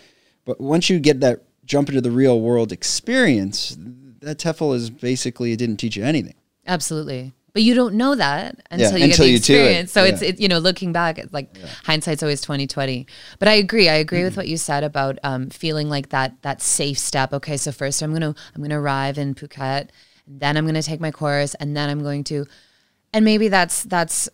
but 0.43 0.59
once 0.59 0.89
you 0.89 0.99
get 0.99 1.21
that 1.21 1.43
jump 1.65 1.89
into 1.89 2.01
the 2.01 2.11
real 2.11 2.39
world 2.39 2.71
experience 2.71 3.77
that 4.25 4.39
TEFL 4.39 4.75
is 4.75 4.89
basically 4.89 5.51
it 5.51 5.57
didn't 5.57 5.77
teach 5.77 5.95
you 5.95 6.03
anything. 6.03 6.35
Absolutely. 6.67 7.33
But 7.55 7.63
you 7.63 7.73
don't 7.73 7.95
know 7.95 8.13
that 8.15 8.59
until 8.69 8.91
Yeah, 8.91 9.05
you 9.05 9.11
until 9.13 9.25
get 9.25 9.31
the 9.31 9.39
do 9.39 9.53
it. 9.53 9.57
experience. 9.57 9.91
So 9.93 10.03
it's 10.03 10.21
it, 10.21 10.39
you 10.41 10.47
know 10.49 10.59
looking 10.59 10.91
back, 10.91 11.17
it's 11.17 11.31
like 11.33 11.55
hindsight's 11.85 12.21
always 12.21 12.41
twenty 12.41 12.67
twenty. 12.67 13.07
But 13.39 13.47
I 13.47 13.53
agree. 13.53 13.87
I 13.89 13.93
agree 13.95 14.19
Mm-hmm. 14.19 14.25
with 14.25 14.37
what 14.37 14.47
you 14.49 14.57
said 14.57 14.83
about 14.83 15.17
um, 15.23 15.49
feeling 15.49 15.89
like 15.89 16.09
that 16.09 16.41
that 16.43 16.61
safe 16.61 16.99
step. 16.99 17.33
Okay, 17.33 17.55
so 17.57 17.71
first 17.71 18.01
I'm 18.03 18.11
gonna 18.13 18.35
I'm 18.53 18.61
gonna 18.61 18.79
arrive 18.79 19.17
in 19.17 19.33
Phuket, 19.35 19.87
and 20.27 20.39
then 20.41 20.57
I'm 20.57 20.65
gonna 20.65 20.83
take 20.83 20.99
my 20.99 21.11
course, 21.11 21.55
and 21.55 21.75
then 21.77 21.89
I'm 21.89 22.03
going 22.03 22.25
to, 22.25 22.45
and 23.13 23.23
maybe 23.23 23.47
that's 23.47 23.83
that's 23.83 24.27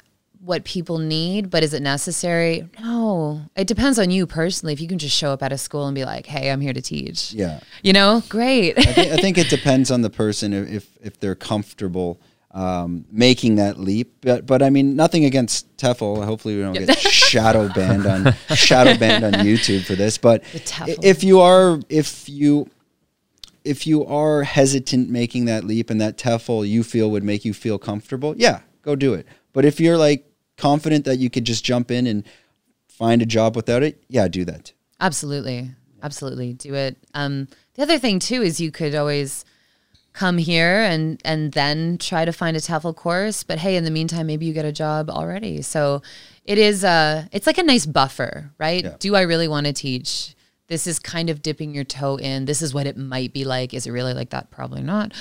what 0.44 0.64
people 0.64 0.98
need. 0.98 1.52
But 1.52 1.62
is 1.62 1.76
it 1.76 1.84
necessary? 1.84 2.68
No. 2.82 3.42
It 3.56 3.68
depends 3.68 4.00
on 4.00 4.10
you 4.10 4.26
personally. 4.26 4.74
If 4.74 4.82
you 4.82 4.88
can 4.88 4.98
just 4.98 5.16
show 5.16 5.30
up 5.32 5.44
at 5.44 5.52
a 5.54 5.58
school 5.60 5.86
and 5.86 5.94
be 5.94 6.04
like, 6.06 6.26
Hey, 6.26 6.50
I'm 6.50 6.60
here 6.62 6.74
to 6.74 6.82
teach. 6.82 7.32
yeah 7.34 7.60
You 7.84 7.94
know, 7.94 8.24
great. 8.30 8.76
I, 8.80 9.12
I 9.14 9.18
think 9.18 9.38
it 9.38 9.50
depends 9.58 9.92
on 9.92 10.02
the 10.02 10.10
person 10.10 10.52
if, 10.54 10.90
if 11.04 11.20
they're 11.20 11.36
comfortable 11.36 12.20
um, 12.54 13.06
making 13.12 13.56
that 13.56 13.80
leap. 13.80 14.14
But 14.22 14.46
but 14.46 14.62
I 14.62 14.70
mean, 14.70 14.96
nothing 14.96 15.26
against 15.26 15.76
TEFL. 15.78 16.24
Hopefully, 16.26 16.56
we 16.58 16.62
don't 16.62 16.74
get 16.74 16.98
shadow 16.98 17.70
banned 17.74 18.06
on 18.06 18.34
shadow 18.56 18.98
banned 18.98 19.24
on 19.24 19.34
YouTube 19.46 19.84
for 19.86 19.96
this. 19.96 20.18
But 20.18 20.44
The 20.52 20.58
i- 20.60 20.62
TEFL. 20.96 21.04
if 21.04 21.24
you 21.24 21.40
are 21.40 21.80
if 21.90 22.28
you 22.30 22.70
if 23.64 23.86
you 23.86 24.06
are 24.06 24.44
hesitant 24.44 25.10
making 25.10 25.46
that 25.46 25.64
leap 25.64 25.90
and 25.90 26.02
that 26.02 26.18
TEFL 26.18 26.68
you 26.68 26.84
feel 26.84 27.12
would 27.12 27.24
make 27.24 27.46
you 27.46 27.54
feel 27.54 27.78
comfortable, 27.78 28.34
yeah, 28.38 28.62
go 28.82 28.96
do 28.96 29.14
it. 29.14 29.28
But 29.54 29.66
if 29.66 29.80
you're 29.80 29.98
like 29.98 30.26
confident 30.58 31.06
that 31.06 31.18
you 31.20 31.30
could 31.30 31.46
just 31.46 31.64
jump 31.64 31.92
in 31.92 32.08
and 32.08 32.24
find 32.88 33.22
a 33.22 33.26
job 33.26 33.56
without 33.56 33.84
it, 33.84 34.04
yeah, 34.08 34.28
do 34.28 34.46
that. 34.46 34.74
Absolutely. 35.00 35.72
Absolutely. 36.04 36.54
Do 36.54 36.74
it. 36.74 36.98
Um, 37.14 37.48
the 37.76 37.84
other 37.84 38.00
thing 38.00 38.20
too 38.20 38.42
is 38.42 38.60
you 38.60 38.72
could 38.72 38.96
always 38.96 39.46
come 40.14 40.38
here 40.38 40.82
and 40.82 41.22
and 41.24 41.54
then 41.54 41.98
try 41.98 42.26
to 42.26 42.34
find 42.34 42.58
a 42.58 42.60
TEFL 42.60 42.96
course. 42.96 43.44
But 43.44 43.60
hey, 43.60 43.76
in 43.76 43.84
the 43.84 43.92
meantime, 43.92 44.28
maybe 44.28 44.46
you 44.46 44.54
get 44.54 44.66
a 44.66 44.72
job 44.72 45.10
already. 45.10 45.62
So 45.62 46.02
it 46.46 46.58
is 46.58 46.84
a 46.84 47.28
it's 47.32 47.48
like 47.48 47.58
a 47.58 47.64
nice 47.64 47.86
buffer, 47.86 48.52
right? 48.58 48.84
Yeah. 48.84 48.96
Do 49.00 49.16
I 49.16 49.22
really 49.22 49.48
want 49.48 49.68
to 49.68 49.74
teach? 49.74 50.36
This 50.68 50.88
is 50.88 51.00
kind 51.00 51.30
of 51.30 51.42
dipping 51.42 51.76
your 51.76 51.84
toe 51.84 52.16
in. 52.16 52.46
This 52.46 52.62
is 52.62 52.74
what 52.74 52.88
it 52.88 52.96
might 52.96 53.34
be 53.34 53.44
like. 53.44 53.74
Is 53.74 53.88
it 53.88 53.92
really 53.92 54.14
like 54.14 54.30
that? 54.30 54.52
Probably 54.52 54.82
not. 54.82 55.12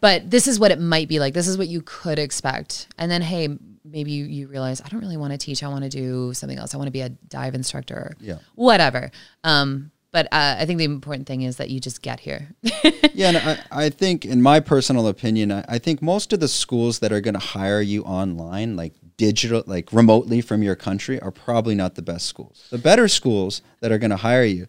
But 0.00 0.30
this 0.30 0.46
is 0.46 0.60
what 0.60 0.72
it 0.72 0.78
might 0.78 1.08
be 1.08 1.18
like. 1.18 1.32
This 1.32 1.48
is 1.48 1.56
what 1.56 1.68
you 1.68 1.80
could 1.80 2.18
expect. 2.18 2.86
And 2.98 3.10
then 3.10 3.22
hey, 3.22 3.48
maybe 3.82 4.10
you, 4.10 4.24
you 4.26 4.46
realize 4.46 4.82
I 4.84 4.88
don't 4.88 5.00
really 5.00 5.16
want 5.16 5.32
to 5.32 5.38
teach. 5.38 5.62
I 5.62 5.68
want 5.68 5.84
to 5.84 5.90
do 5.90 6.34
something 6.34 6.58
else. 6.58 6.74
I 6.74 6.76
want 6.76 6.88
to 6.88 6.92
be 6.92 7.00
a 7.00 7.08
dive 7.08 7.54
instructor. 7.54 8.14
Yeah. 8.20 8.38
Whatever. 8.54 9.10
Um, 9.42 9.90
but 10.12 10.26
uh, 10.26 10.56
I 10.58 10.66
think 10.66 10.78
the 10.78 10.84
important 10.84 11.26
thing 11.26 11.42
is 11.42 11.56
that 11.56 11.70
you 11.70 11.80
just 11.80 12.02
get 12.02 12.20
here. 12.20 12.48
Yeah, 13.12 13.28
and 13.28 13.36
I, 13.36 13.86
I 13.86 13.90
think, 13.90 14.24
in 14.24 14.40
my 14.40 14.60
personal 14.60 15.06
opinion, 15.06 15.52
I, 15.52 15.64
I 15.68 15.78
think 15.78 16.00
most 16.00 16.32
of 16.32 16.40
the 16.40 16.48
schools 16.48 17.00
that 17.00 17.12
are 17.12 17.20
going 17.20 17.34
to 17.34 17.40
hire 17.40 17.82
you 17.82 18.02
online, 18.04 18.76
like 18.76 18.94
digital, 19.18 19.62
like 19.66 19.92
remotely 19.92 20.40
from 20.40 20.62
your 20.62 20.76
country, 20.76 21.20
are 21.20 21.32
probably 21.32 21.74
not 21.74 21.96
the 21.96 22.02
best 22.02 22.26
schools. 22.26 22.66
The 22.70 22.78
better 22.78 23.08
schools 23.08 23.60
that 23.80 23.92
are 23.92 23.98
going 23.98 24.10
to 24.10 24.16
hire 24.16 24.44
you 24.44 24.68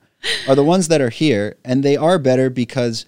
are 0.49 0.55
the 0.55 0.63
ones 0.63 0.89
that 0.89 0.99
are 0.99 1.11
here, 1.11 1.55
and 1.63 1.81
they 1.81 1.95
are 1.95 2.19
better 2.19 2.49
because 2.49 3.05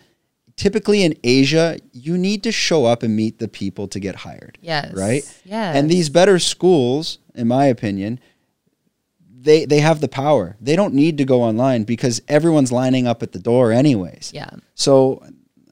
typically 0.55 1.03
in 1.03 1.17
Asia, 1.23 1.77
you 1.91 2.17
need 2.17 2.43
to 2.43 2.51
show 2.51 2.85
up 2.85 3.03
and 3.03 3.15
meet 3.15 3.39
the 3.39 3.47
people 3.47 3.87
to 3.89 3.99
get 3.99 4.15
hired. 4.15 4.57
Yes. 4.61 4.93
Right? 4.93 5.23
Yes. 5.43 5.75
And 5.75 5.89
these 5.89 6.09
better 6.09 6.39
schools, 6.39 7.19
in 7.35 7.47
my 7.47 7.65
opinion, 7.65 8.19
they 9.43 9.65
they 9.65 9.79
have 9.79 9.99
the 10.01 10.07
power. 10.07 10.55
They 10.61 10.75
don't 10.75 10.93
need 10.93 11.17
to 11.17 11.25
go 11.25 11.41
online 11.41 11.83
because 11.83 12.21
everyone's 12.27 12.71
lining 12.71 13.05
up 13.07 13.21
at 13.23 13.31
the 13.31 13.39
door 13.39 13.71
anyways. 13.71 14.31
yeah. 14.33 14.49
So 14.75 15.23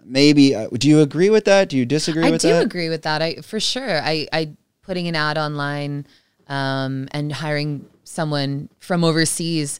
maybe 0.03 0.53
uh, 0.55 0.67
do 0.73 0.87
you 0.87 0.99
agree 1.01 1.29
with 1.29 1.45
that? 1.45 1.69
Do 1.69 1.77
you 1.77 1.85
disagree 1.85 2.25
I 2.25 2.31
with 2.31 2.41
do 2.41 2.49
that? 2.49 2.65
agree 2.65 2.89
with 2.89 3.03
that. 3.03 3.21
I 3.21 3.35
for 3.35 3.59
sure. 3.59 4.01
I 4.01 4.27
I 4.33 4.51
putting 4.81 5.07
an 5.07 5.15
ad 5.15 5.37
online 5.37 6.05
um, 6.47 7.07
and 7.11 7.31
hiring 7.31 7.85
someone 8.03 8.69
from 8.79 9.03
overseas. 9.03 9.79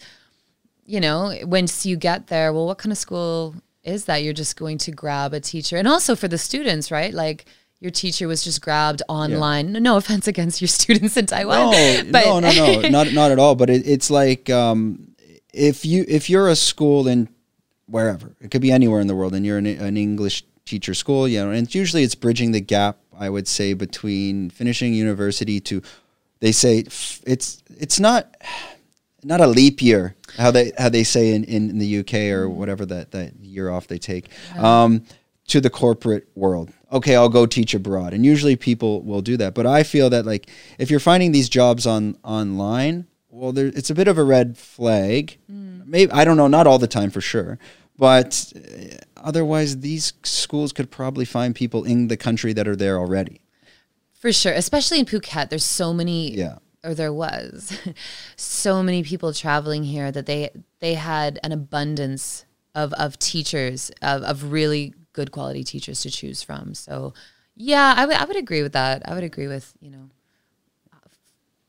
You 0.86 1.00
know, 1.00 1.34
once 1.44 1.86
you 1.86 1.96
get 1.96 2.28
there, 2.28 2.52
well, 2.52 2.66
what 2.66 2.78
kind 2.78 2.92
of 2.92 2.98
school 2.98 3.56
is 3.84 4.06
that? 4.06 4.24
You're 4.24 4.34
just 4.34 4.58
going 4.58 4.78
to 4.80 4.92
grab 4.92 5.34
a 5.34 5.40
teacher, 5.40 5.78
and 5.78 5.88
also 5.88 6.16
for 6.16 6.28
the 6.28 6.38
students, 6.38 6.92
right? 6.92 7.14
Like 7.14 7.46
your 7.82 7.92
teacher 7.92 8.28
was 8.28 8.44
just 8.44 8.62
grabbed 8.62 9.02
online. 9.10 9.74
No 9.74 9.98
offense 9.98 10.28
against 10.28 10.62
your 10.62 10.68
students 10.70 11.18
in 11.18 11.26
Taiwan, 11.26 11.72
No, 11.72 12.04
but 12.12 12.26
no, 12.26 12.40
no, 12.40 12.82
no, 12.82 12.90
not 12.90 13.12
not 13.12 13.32
at 13.32 13.40
all. 13.40 13.56
But 13.56 13.70
it, 13.70 13.86
it's 13.86 14.10
like 14.10 14.50
um, 14.50 15.14
if 15.52 15.84
you 15.84 16.06
if 16.08 16.30
you're 16.30 16.48
a 16.48 16.56
school 16.56 17.08
in 17.08 17.28
wherever 17.88 18.34
it 18.40 18.52
could 18.52 18.62
be 18.62 18.72
anywhere 18.72 19.02
in 19.02 19.08
the 19.08 19.16
world, 19.16 19.34
and 19.34 19.46
you're 19.46 19.58
an, 19.58 19.66
an 19.66 19.98
English 19.98 20.46
teacher 20.64 20.94
school, 20.94 21.28
you 21.28 21.44
know, 21.44 21.50
and 21.50 21.66
it's 21.66 21.76
usually 21.76 22.04
it's 22.04 22.16
bridging 22.16 22.52
the 22.52 22.62
gap. 22.62 23.00
I 23.18 23.30
would 23.30 23.48
say 23.48 23.74
between 23.74 24.52
finishing 24.52 24.94
university 24.94 25.60
to 25.62 25.82
they 26.40 26.52
say 26.52 26.80
it's 26.80 27.64
it's 27.78 28.00
not 28.00 28.36
not 29.24 29.42
a 29.42 29.48
leap 29.48 29.82
year 29.82 30.16
how 30.38 30.50
they 30.50 30.72
how 30.78 30.90
they 30.90 31.04
say 31.04 31.34
in, 31.34 31.44
in, 31.44 31.70
in 31.70 31.78
the 31.78 32.00
UK 32.00 32.14
or 32.34 32.50
whatever 32.50 32.86
that, 32.86 33.12
that 33.12 33.36
year 33.36 33.70
off 33.70 33.88
they 33.88 34.00
take 34.00 34.30
um, 34.58 35.04
to 35.52 35.60
the 35.60 35.70
corporate 35.70 36.30
world. 36.34 36.72
Okay, 36.94 37.14
I'll 37.14 37.28
go 37.28 37.46
teach 37.46 37.74
abroad, 37.74 38.14
and 38.14 38.26
usually 38.26 38.56
people 38.56 39.02
will 39.02 39.22
do 39.22 39.36
that. 39.36 39.54
But 39.54 39.66
I 39.68 39.84
feel 39.84 40.10
that 40.10 40.26
like 40.26 40.50
if 40.80 40.90
you're 40.90 41.02
finding 41.02 41.34
these 41.34 41.50
jobs 41.50 41.86
on 41.86 42.18
online, 42.24 43.06
well, 43.30 43.52
there, 43.52 43.68
it's 43.68 43.90
a 43.90 43.96
bit 43.96 44.08
of 44.08 44.18
a 44.18 44.24
red 44.24 44.58
flag. 44.58 45.38
Maybe 45.50 46.10
I 46.14 46.24
don't 46.24 46.38
know, 46.38 46.48
not 46.48 46.68
all 46.68 46.80
the 46.80 46.88
time 46.88 47.10
for 47.10 47.20
sure, 47.20 47.60
but 47.98 48.54
uh, 48.56 48.96
otherwise 49.18 49.80
these 49.80 50.14
schools 50.24 50.72
could 50.72 50.90
probably 50.90 51.26
find 51.26 51.54
people 51.54 51.84
in 51.84 52.08
the 52.08 52.16
country 52.16 52.54
that 52.54 52.66
are 52.66 52.78
there 52.78 52.98
already. 52.98 53.42
For 54.14 54.32
sure, 54.32 54.54
especially 54.54 55.00
in 55.00 55.06
Phuket, 55.06 55.50
there's 55.50 55.66
so 55.66 55.94
many. 55.94 56.32
Yeah. 56.32 56.60
Or 56.84 56.96
there 56.96 57.14
was 57.14 57.78
so 58.38 58.82
many 58.82 59.04
people 59.04 59.34
traveling 59.34 59.84
here 59.84 60.14
that 60.14 60.28
they 60.28 60.50
they 60.80 60.94
had 60.94 61.40
an 61.44 61.52
abundance 61.52 62.46
of 62.74 62.94
of 62.94 63.20
teachers 63.20 63.92
of 64.02 64.24
of 64.24 64.52
really 64.52 64.94
good 65.14 65.32
quality 65.32 65.64
teachers 65.64 66.02
to 66.02 66.10
choose 66.10 66.42
from. 66.42 66.74
So, 66.74 67.14
yeah, 67.56 67.94
I 67.96 68.06
would 68.06 68.16
I 68.16 68.26
would 68.26 68.38
agree 68.38 68.64
with 68.64 68.74
that. 68.74 69.02
I 69.08 69.14
would 69.14 69.24
agree 69.24 69.48
with 69.48 69.74
you 69.80 69.92
know 69.92 70.10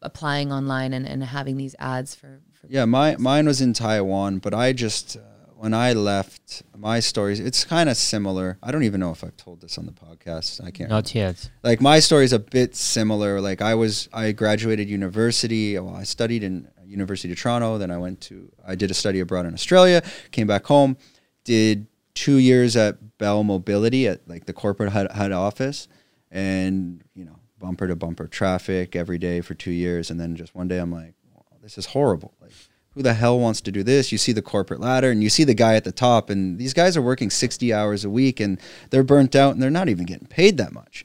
applying 0.03 0.53
online 0.53 0.93
and, 0.93 1.07
and 1.07 1.22
having 1.22 1.57
these 1.57 1.74
ads 1.78 2.14
for, 2.14 2.40
for 2.53 2.66
Yeah, 2.68 2.84
my 2.84 3.16
mine 3.16 3.47
was 3.47 3.61
in 3.61 3.72
Taiwan, 3.72 4.38
but 4.38 4.53
I 4.53 4.72
just 4.72 5.16
uh, 5.16 5.20
when 5.57 5.74
I 5.74 5.93
left, 5.93 6.62
my 6.76 7.01
stories 7.01 7.38
it's 7.40 7.64
kind 7.64 7.88
of 7.88 7.97
similar. 7.97 8.59
I 8.62 8.72
don't 8.72 8.82
even 8.82 9.01
know 9.01 9.12
if 9.12 9.22
I've 9.24 9.36
told 9.36 9.61
this 9.61 9.78
on 9.78 9.86
the 9.86 9.93
podcast. 9.93 10.61
I 10.61 10.70
can't. 10.70 10.90
remember. 10.90 10.95
Not 10.95 11.14
yet. 11.14 11.51
Like 11.62 11.80
my 11.80 12.01
story 12.01 12.24
is 12.24 12.32
a 12.32 12.38
bit 12.38 12.74
similar. 12.74 13.40
Like 13.40 13.62
I 13.62 13.74
was 13.74 14.09
I 14.12 14.32
graduated 14.32 14.88
university. 14.88 15.78
Well, 15.78 15.95
I 15.95 16.03
studied 16.03 16.43
in 16.43 16.68
University 16.84 17.32
of 17.32 17.38
Toronto. 17.38 17.78
Then 17.78 17.90
I 17.90 17.99
went 17.99 18.20
to 18.22 18.51
I 18.66 18.74
did 18.74 18.90
a 18.90 18.95
study 18.95 19.20
abroad 19.20 19.47
in 19.47 19.55
Australia. 19.55 20.03
Came 20.30 20.47
back 20.47 20.66
home, 20.66 20.97
did 21.45 21.86
two 22.15 22.37
years 22.37 22.77
at 22.77 23.19
Bell 23.19 23.45
Mobility 23.45 24.07
at 24.09 24.27
like 24.29 24.47
the 24.47 24.53
corporate 24.53 24.93
head, 24.93 25.33
office, 25.33 25.89
and 26.31 27.03
you 27.15 27.25
know 27.25 27.39
bumper 27.59 27.87
to 27.87 27.97
bumper 27.97 28.27
traffic 28.27 28.97
every 28.97 29.19
day 29.19 29.41
for 29.41 29.55
two 29.55 29.71
years. 29.71 30.11
And 30.11 30.19
then 30.19 30.37
just 30.37 30.55
one 30.55 30.69
day 30.69 30.79
I'm 30.79 30.93
like, 30.93 31.15
this 31.63 31.79
is 31.79 31.87
horrible. 31.87 32.35
Like 32.41 32.53
who 32.95 33.03
the 33.03 33.15
hell 33.15 33.39
wants 33.39 33.61
to 33.63 33.73
do 33.73 33.83
this? 33.83 34.13
You 34.13 34.19
see 34.19 34.33
the 34.33 34.43
corporate 34.43 34.81
ladder 34.81 35.11
and 35.11 35.23
you 35.23 35.31
see 35.31 35.45
the 35.45 35.55
guy 35.55 35.77
at 35.77 35.85
the 35.85 35.93
top, 35.93 36.29
and 36.29 36.59
these 36.59 36.75
guys 36.75 36.97
are 36.97 37.03
working 37.03 37.31
60 37.31 37.73
hours 37.73 38.05
a 38.05 38.11
week 38.11 38.41
and 38.41 38.61
they're 38.91 39.03
burnt 39.03 39.35
out 39.35 39.55
and 39.55 39.63
they're 39.63 39.71
not 39.71 39.89
even 39.89 40.05
getting 40.05 40.27
paid 40.27 40.59
that 40.59 40.73
much. 40.73 41.05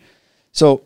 So 0.52 0.84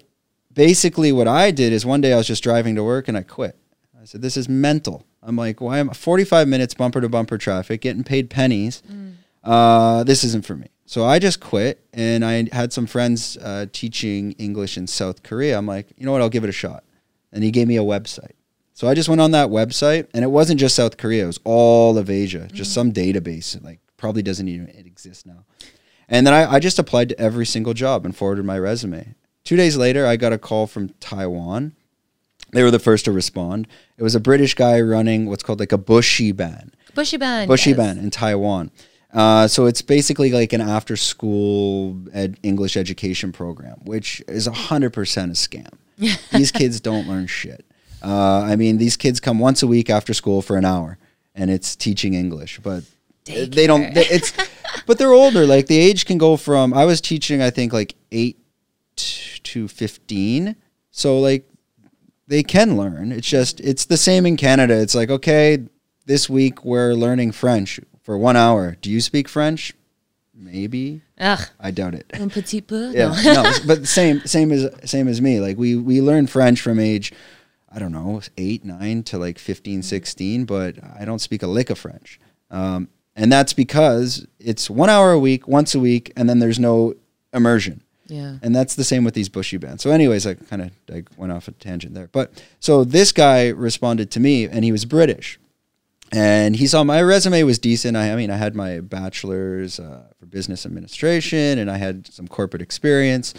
basically, 0.53 1.11
what 1.11 1.27
I 1.27 1.51
did 1.51 1.73
is 1.73 1.85
one 1.85 2.01
day 2.01 2.13
I 2.13 2.17
was 2.17 2.27
just 2.27 2.43
driving 2.43 2.75
to 2.75 2.83
work 2.83 3.07
and 3.07 3.17
I 3.17 3.23
quit. 3.23 3.57
I 3.99 4.05
said, 4.05 4.21
This 4.21 4.37
is 4.37 4.49
mental. 4.49 5.05
I'm 5.23 5.35
like, 5.35 5.61
Why 5.61 5.79
am 5.79 5.89
I 5.89 5.93
45 5.93 6.47
minutes 6.47 6.73
bumper 6.73 7.01
to 7.01 7.09
bumper 7.09 7.37
traffic, 7.37 7.81
getting 7.81 8.03
paid 8.03 8.29
pennies? 8.29 8.83
Mm. 8.91 9.13
Uh, 9.43 10.03
this 10.03 10.23
isn't 10.23 10.45
for 10.45 10.55
me. 10.55 10.67
So 10.85 11.05
I 11.05 11.19
just 11.19 11.39
quit 11.39 11.85
and 11.93 12.25
I 12.25 12.47
had 12.51 12.73
some 12.73 12.85
friends 12.85 13.37
uh, 13.37 13.67
teaching 13.71 14.33
English 14.33 14.77
in 14.77 14.87
South 14.87 15.23
Korea. 15.23 15.57
I'm 15.57 15.65
like, 15.65 15.87
you 15.97 16.05
know 16.05 16.11
what? 16.11 16.21
I'll 16.21 16.29
give 16.29 16.43
it 16.43 16.49
a 16.49 16.53
shot. 16.53 16.83
And 17.31 17.43
he 17.43 17.51
gave 17.51 17.67
me 17.67 17.77
a 17.77 17.83
website. 17.83 18.33
So 18.73 18.87
I 18.87 18.93
just 18.93 19.09
went 19.09 19.21
on 19.21 19.29
that 19.31 19.49
website, 19.49 20.07
and 20.11 20.23
it 20.23 20.29
wasn't 20.29 20.59
just 20.59 20.75
South 20.75 20.97
Korea; 20.97 21.25
it 21.25 21.27
was 21.27 21.39
all 21.43 21.99
of 21.99 22.09
Asia. 22.09 22.47
Just 22.51 22.73
some 22.73 22.91
database, 22.91 23.61
like 23.63 23.79
probably 23.95 24.23
doesn't 24.23 24.47
even 24.47 24.69
exist 24.69 25.27
now. 25.27 25.45
And 26.09 26.25
then 26.25 26.33
I, 26.33 26.53
I 26.53 26.59
just 26.59 26.79
applied 26.79 27.09
to 27.09 27.19
every 27.19 27.45
single 27.45 27.75
job 27.75 28.05
and 28.05 28.15
forwarded 28.15 28.43
my 28.43 28.57
resume. 28.57 29.13
Two 29.43 29.55
days 29.55 29.77
later, 29.77 30.07
I 30.07 30.17
got 30.17 30.33
a 30.33 30.39
call 30.39 30.65
from 30.65 30.89
Taiwan. 30.99 31.73
They 32.53 32.63
were 32.63 32.71
the 32.71 32.79
first 32.79 33.05
to 33.05 33.11
respond. 33.11 33.67
It 33.97 34.03
was 34.03 34.15
a 34.15 34.19
British 34.19 34.55
guy 34.55 34.81
running 34.81 35.27
what's 35.27 35.43
called 35.43 35.59
like 35.59 35.71
a 35.71 35.77
buxiban. 35.77 36.71
Bushy 36.95 37.17
ban. 37.17 37.47
Bushy 37.47 37.69
yes. 37.69 37.77
Ban 37.77 37.97
in 37.97 38.09
Taiwan. 38.09 38.71
Uh, 39.13 39.47
so 39.47 39.65
it's 39.65 39.81
basically 39.81 40.31
like 40.31 40.53
an 40.53 40.61
after 40.61 40.95
school 40.95 41.97
ed- 42.13 42.39
English 42.43 42.77
education 42.77 43.31
program, 43.31 43.77
which 43.83 44.21
is 44.27 44.47
100% 44.47 44.87
a 44.87 45.29
scam. 45.31 46.19
these 46.31 46.51
kids 46.51 46.79
don't 46.79 47.07
learn 47.07 47.27
shit. 47.27 47.65
Uh, 48.03 48.41
I 48.41 48.55
mean, 48.55 48.77
these 48.77 48.97
kids 48.97 49.19
come 49.19 49.37
once 49.37 49.61
a 49.61 49.67
week 49.67 49.89
after 49.89 50.13
school 50.13 50.41
for 50.41 50.57
an 50.57 50.65
hour 50.65 50.97
and 51.35 51.51
it's 51.51 51.75
teaching 51.75 52.13
English, 52.13 52.59
but 52.63 52.83
they 53.25 53.67
don't, 53.67 53.93
they, 53.93 54.05
it's, 54.05 54.33
but 54.87 54.97
they're 54.97 55.13
older. 55.13 55.45
Like 55.45 55.67
the 55.67 55.77
age 55.77 56.05
can 56.05 56.17
go 56.17 56.37
from, 56.37 56.73
I 56.73 56.85
was 56.85 57.01
teaching, 57.01 57.41
I 57.41 57.49
think 57.49 57.73
like 57.73 57.95
eight 58.11 58.39
to 58.95 59.67
15. 59.67 60.55
So 60.91 61.19
like 61.19 61.47
they 62.27 62.43
can 62.43 62.77
learn. 62.77 63.11
It's 63.11 63.27
just 63.27 63.59
it's 63.59 63.85
the 63.85 63.97
same 63.97 64.25
in 64.25 64.37
Canada. 64.37 64.79
It's 64.79 64.95
like 64.95 65.09
okay, 65.09 65.59
this 66.05 66.29
week 66.29 66.63
we're 66.63 66.93
learning 66.93 67.33
French 67.33 67.79
for 68.01 68.17
one 68.17 68.35
hour. 68.35 68.77
Do 68.81 68.89
you 68.89 69.01
speak 69.01 69.27
French? 69.29 69.73
Maybe. 70.33 71.01
Ugh. 71.19 71.39
I 71.59 71.71
doubt 71.71 71.93
it. 71.93 72.05
Un 72.13 72.29
petit 72.29 72.61
peu. 72.61 72.91
Yeah, 72.93 73.13
No. 73.23 73.43
no, 73.43 73.51
but 73.67 73.87
same 73.87 74.21
same 74.25 74.51
as 74.51 74.69
same 74.89 75.07
as 75.07 75.21
me. 75.21 75.39
Like 75.39 75.57
we 75.57 75.75
we 75.75 76.01
learn 76.01 76.27
French 76.27 76.61
from 76.61 76.79
age 76.79 77.13
I 77.73 77.79
don't 77.79 77.93
know, 77.93 78.19
8, 78.35 78.65
9 78.65 79.03
to 79.03 79.17
like 79.17 79.39
15, 79.39 79.81
16, 79.81 80.43
but 80.43 80.75
I 80.99 81.05
don't 81.05 81.19
speak 81.19 81.41
a 81.41 81.47
lick 81.47 81.69
of 81.69 81.79
French. 81.79 82.19
Um, 82.49 82.89
and 83.15 83.31
that's 83.31 83.53
because 83.53 84.27
it's 84.39 84.69
1 84.69 84.89
hour 84.89 85.13
a 85.13 85.19
week, 85.19 85.47
once 85.47 85.73
a 85.73 85.79
week, 85.79 86.11
and 86.17 86.27
then 86.29 86.39
there's 86.39 86.59
no 86.59 86.95
immersion. 87.33 87.81
Yeah. 88.07 88.39
And 88.41 88.53
that's 88.53 88.75
the 88.75 88.83
same 88.83 89.05
with 89.05 89.13
these 89.13 89.29
buxibans. 89.29 89.79
So, 89.79 89.89
anyways, 89.91 90.27
I 90.27 90.33
kind 90.33 90.63
of 90.63 90.71
I 90.93 91.03
went 91.15 91.31
off 91.31 91.47
a 91.47 91.51
tangent 91.53 91.93
there. 91.93 92.09
But 92.11 92.43
so 92.59 92.83
this 92.83 93.13
guy 93.13 93.47
responded 93.47 94.11
to 94.11 94.19
me, 94.19 94.49
and 94.49 94.65
he 94.65 94.73
was 94.73 94.83
British, 94.83 95.39
and 96.11 96.55
he 96.55 96.67
saw 96.67 96.83
my 96.83 97.01
resume 97.01 97.43
was 97.43 97.57
decent. 97.57 97.95
I, 97.95 98.11
I 98.11 98.15
mean, 98.15 98.29
I 98.29 98.35
had 98.35 98.55
my 98.55 98.81
bachelor's 98.81 99.79
uh, 99.79 100.03
for 100.19 100.25
business 100.25 100.65
administration, 100.65 101.57
and 101.57 101.71
I 101.71 101.77
had 101.77 102.07
some 102.07 102.27
corporate 102.27 102.61
experience. 102.61 103.33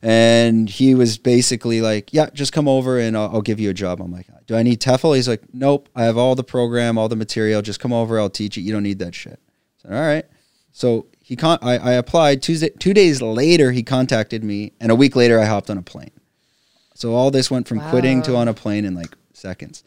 And 0.00 0.68
he 0.68 0.94
was 0.94 1.16
basically 1.16 1.80
like, 1.80 2.12
"Yeah, 2.12 2.28
just 2.32 2.52
come 2.52 2.68
over, 2.68 2.98
and 2.98 3.16
I'll, 3.16 3.36
I'll 3.36 3.42
give 3.42 3.60
you 3.60 3.70
a 3.70 3.74
job." 3.74 4.00
I'm 4.00 4.12
like, 4.12 4.26
"Do 4.46 4.56
I 4.56 4.62
need 4.62 4.80
TEFL?" 4.80 5.16
He's 5.16 5.28
like, 5.28 5.42
"Nope, 5.52 5.88
I 5.94 6.04
have 6.04 6.16
all 6.18 6.34
the 6.34 6.44
program, 6.44 6.98
all 6.98 7.08
the 7.08 7.16
material. 7.16 7.62
Just 7.62 7.80
come 7.80 7.92
over, 7.92 8.18
I'll 8.18 8.30
teach 8.30 8.56
you. 8.56 8.62
You 8.62 8.72
don't 8.72 8.82
need 8.82 8.98
that 8.98 9.14
shit." 9.14 9.38
I 9.40 9.82
said, 9.82 9.92
"All 9.92 10.00
right." 10.00 10.26
So 10.72 11.06
he 11.22 11.36
con- 11.36 11.58
I, 11.62 11.78
I 11.78 11.92
applied 11.92 12.42
Tuesday. 12.42 12.70
Two 12.78 12.92
days 12.92 13.22
later, 13.22 13.72
he 13.72 13.82
contacted 13.82 14.44
me, 14.44 14.72
and 14.80 14.90
a 14.90 14.94
week 14.94 15.16
later, 15.16 15.40
I 15.40 15.46
hopped 15.46 15.70
on 15.70 15.78
a 15.78 15.82
plane. 15.82 16.10
So 16.94 17.14
all 17.14 17.30
this 17.30 17.50
went 17.50 17.66
from 17.66 17.80
quitting 17.90 18.22
to 18.22 18.36
on 18.36 18.48
a 18.48 18.54
plane 18.54 18.84
in 18.84 18.94
like 18.94 19.16
seconds. 19.32 19.84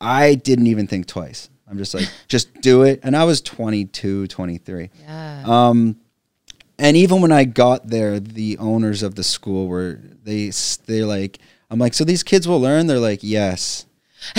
I 0.00 0.34
didn't 0.34 0.66
even 0.66 0.86
think 0.86 1.06
twice. 1.06 1.48
I'm 1.68 1.78
just 1.78 1.94
like, 1.94 2.08
just 2.28 2.60
do 2.60 2.82
it. 2.82 3.00
And 3.02 3.16
I 3.16 3.24
was 3.24 3.40
22, 3.40 4.26
23. 4.26 4.90
Yeah. 5.00 5.42
Um, 5.46 5.96
and 6.78 6.96
even 6.96 7.20
when 7.22 7.32
I 7.32 7.44
got 7.44 7.88
there, 7.88 8.18
the 8.18 8.58
owners 8.58 9.02
of 9.02 9.14
the 9.14 9.22
school 9.22 9.68
were 9.68 10.00
they 10.24 10.50
they're 10.86 11.06
like, 11.06 11.38
I'm 11.70 11.78
like, 11.78 11.94
so 11.94 12.04
these 12.04 12.22
kids 12.22 12.48
will 12.48 12.60
learn. 12.60 12.86
They're 12.86 12.98
like, 12.98 13.20
yes. 13.22 13.86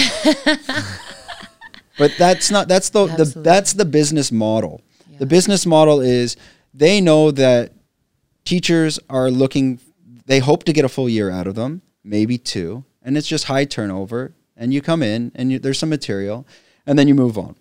but 1.97 2.11
that's 2.17 2.51
not 2.51 2.67
that's 2.67 2.89
the, 2.89 3.05
the 3.05 3.39
that's 3.39 3.73
the 3.73 3.85
business 3.85 4.31
model. 4.31 4.81
Yeah. 5.09 5.19
The 5.19 5.25
business 5.25 5.65
model 5.65 6.01
is 6.01 6.35
they 6.73 6.99
know 6.99 7.31
that 7.31 7.71
teachers 8.43 8.99
are 9.09 9.31
looking 9.31 9.79
they 10.25 10.39
hope 10.39 10.63
to 10.65 10.73
get 10.73 10.85
a 10.85 10.89
full 10.89 11.07
year 11.07 11.29
out 11.29 11.47
of 11.47 11.55
them, 11.55 11.81
maybe 12.03 12.37
two, 12.37 12.83
and 13.01 13.17
it's 13.17 13.27
just 13.27 13.45
high 13.45 13.65
turnover. 13.65 14.33
And 14.57 14.73
you 14.73 14.81
come 14.81 15.03
in 15.03 15.31
and 15.35 15.51
you, 15.51 15.59
there's 15.59 15.77
some 15.77 15.89
material, 15.89 16.47
and 16.85 16.97
then 16.97 17.07
you 17.07 17.15
move 17.15 17.37
on. 17.37 17.55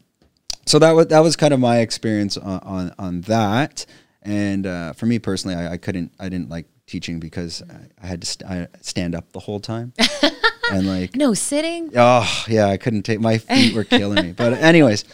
So 0.66 0.78
that 0.78 0.92
was 0.92 1.08
that 1.08 1.20
was 1.20 1.36
kind 1.36 1.52
of 1.52 1.60
my 1.60 1.78
experience 1.80 2.36
on 2.36 2.58
on, 2.60 2.94
on 2.98 3.20
that. 3.22 3.86
And 4.22 4.66
uh, 4.66 4.92
for 4.94 5.06
me 5.06 5.18
personally, 5.18 5.56
I, 5.56 5.72
I 5.72 5.76
couldn't 5.76 6.12
I 6.18 6.28
didn't 6.28 6.48
like 6.48 6.66
teaching 6.86 7.20
because 7.20 7.62
I, 7.68 8.04
I 8.04 8.06
had 8.06 8.22
to 8.22 8.26
st- 8.26 8.50
I 8.50 8.68
stand 8.80 9.14
up 9.14 9.32
the 9.32 9.40
whole 9.40 9.60
time, 9.60 9.92
and 10.72 10.86
like 10.86 11.14
no 11.16 11.34
sitting. 11.34 11.90
Oh 11.94 12.44
yeah, 12.48 12.68
I 12.68 12.76
couldn't 12.78 13.02
take 13.02 13.20
my 13.20 13.38
feet 13.38 13.74
were 13.74 13.84
killing 13.84 14.24
me. 14.24 14.32
But 14.32 14.54
anyways, 14.54 15.04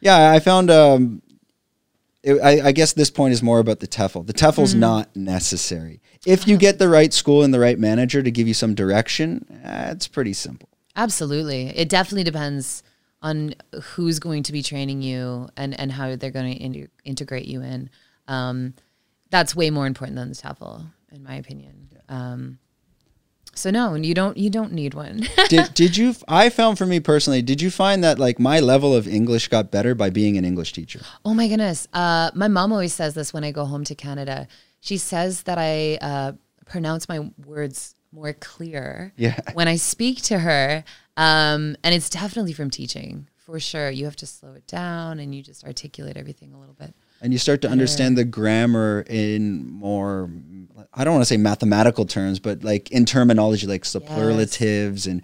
yeah, 0.00 0.30
I 0.30 0.40
found. 0.40 0.70
Um, 0.70 1.22
it, 2.22 2.38
I, 2.42 2.68
I 2.68 2.72
guess 2.72 2.92
this 2.92 3.08
point 3.08 3.32
is 3.32 3.42
more 3.42 3.60
about 3.60 3.80
the 3.80 3.88
TEFL. 3.88 4.26
The 4.26 4.34
TEFL's 4.34 4.74
not 4.74 5.16
necessary 5.16 6.02
if 6.26 6.46
you 6.46 6.56
get 6.58 6.78
the 6.78 6.88
right 6.88 7.12
school 7.12 7.42
and 7.42 7.52
the 7.52 7.60
right 7.60 7.78
manager 7.78 8.22
to 8.22 8.30
give 8.30 8.46
you 8.46 8.54
some 8.54 8.74
direction. 8.74 9.46
eh, 9.64 9.90
it's 9.92 10.06
pretty 10.06 10.34
simple. 10.34 10.68
Absolutely. 10.96 11.68
It 11.68 11.88
definitely 11.88 12.24
depends 12.24 12.82
on 13.22 13.54
who's 13.82 14.18
going 14.18 14.42
to 14.44 14.52
be 14.52 14.62
training 14.62 15.02
you 15.02 15.48
and, 15.56 15.78
and 15.78 15.92
how 15.92 16.16
they're 16.16 16.30
going 16.30 16.54
to 16.54 16.58
in- 16.58 16.88
integrate 17.04 17.46
you 17.46 17.62
in. 17.62 17.90
Um, 18.28 18.74
that's 19.30 19.54
way 19.54 19.70
more 19.70 19.86
important 19.86 20.16
than 20.16 20.28
the 20.30 20.34
TEFL, 20.34 20.86
in 21.12 21.22
my 21.22 21.34
opinion. 21.36 21.88
Um, 22.08 22.58
so 23.54 23.70
no, 23.70 23.94
you 23.94 24.14
don't 24.14 24.36
you 24.36 24.48
don't 24.48 24.72
need 24.72 24.94
one. 24.94 25.26
did 25.48 25.74
did 25.74 25.96
you? 25.96 26.14
I 26.28 26.50
found 26.50 26.78
for 26.78 26.86
me 26.86 27.00
personally, 27.00 27.42
did 27.42 27.60
you 27.60 27.70
find 27.70 28.02
that 28.04 28.18
like 28.18 28.38
my 28.38 28.60
level 28.60 28.94
of 28.94 29.08
English 29.08 29.48
got 29.48 29.70
better 29.72 29.94
by 29.94 30.08
being 30.08 30.38
an 30.38 30.44
English 30.44 30.72
teacher? 30.72 31.00
oh 31.24 31.34
my 31.34 31.48
goodness. 31.48 31.88
Uh, 31.92 32.30
my 32.34 32.48
mom 32.48 32.72
always 32.72 32.94
says 32.94 33.14
this 33.14 33.32
when 33.34 33.42
I 33.44 33.50
go 33.50 33.64
home 33.64 33.84
to 33.84 33.94
Canada. 33.94 34.46
She 34.80 34.96
says 34.96 35.42
that 35.42 35.58
I 35.58 35.96
uh, 35.96 36.32
pronounce 36.64 37.08
my 37.08 37.30
words 37.44 37.94
more 38.12 38.32
clear 38.32 39.12
Yeah. 39.16 39.38
when 39.52 39.68
I 39.68 39.76
speak 39.76 40.22
to 40.22 40.38
her. 40.38 40.84
Um, 41.20 41.76
and 41.84 41.94
it's 41.94 42.08
definitely 42.08 42.54
from 42.54 42.70
teaching 42.70 43.28
for 43.36 43.60
sure. 43.60 43.90
You 43.90 44.04
have 44.06 44.16
to 44.16 44.26
slow 44.26 44.52
it 44.54 44.66
down 44.66 45.18
and 45.20 45.34
you 45.34 45.42
just 45.42 45.64
articulate 45.64 46.16
everything 46.16 46.54
a 46.54 46.58
little 46.58 46.74
bit. 46.74 46.94
and 47.20 47.32
you 47.32 47.38
start 47.38 47.60
to 47.62 47.68
understand 47.68 48.16
the 48.16 48.24
grammar 48.24 49.04
in 49.08 49.66
more 49.70 50.30
i 50.94 51.04
don't 51.04 51.12
want 51.12 51.20
to 51.20 51.26
say 51.26 51.36
mathematical 51.36 52.06
terms 52.06 52.38
but 52.40 52.64
like 52.64 52.90
in 52.90 53.04
terminology 53.04 53.66
like 53.66 53.84
superlatives 53.84 55.06
and 55.06 55.20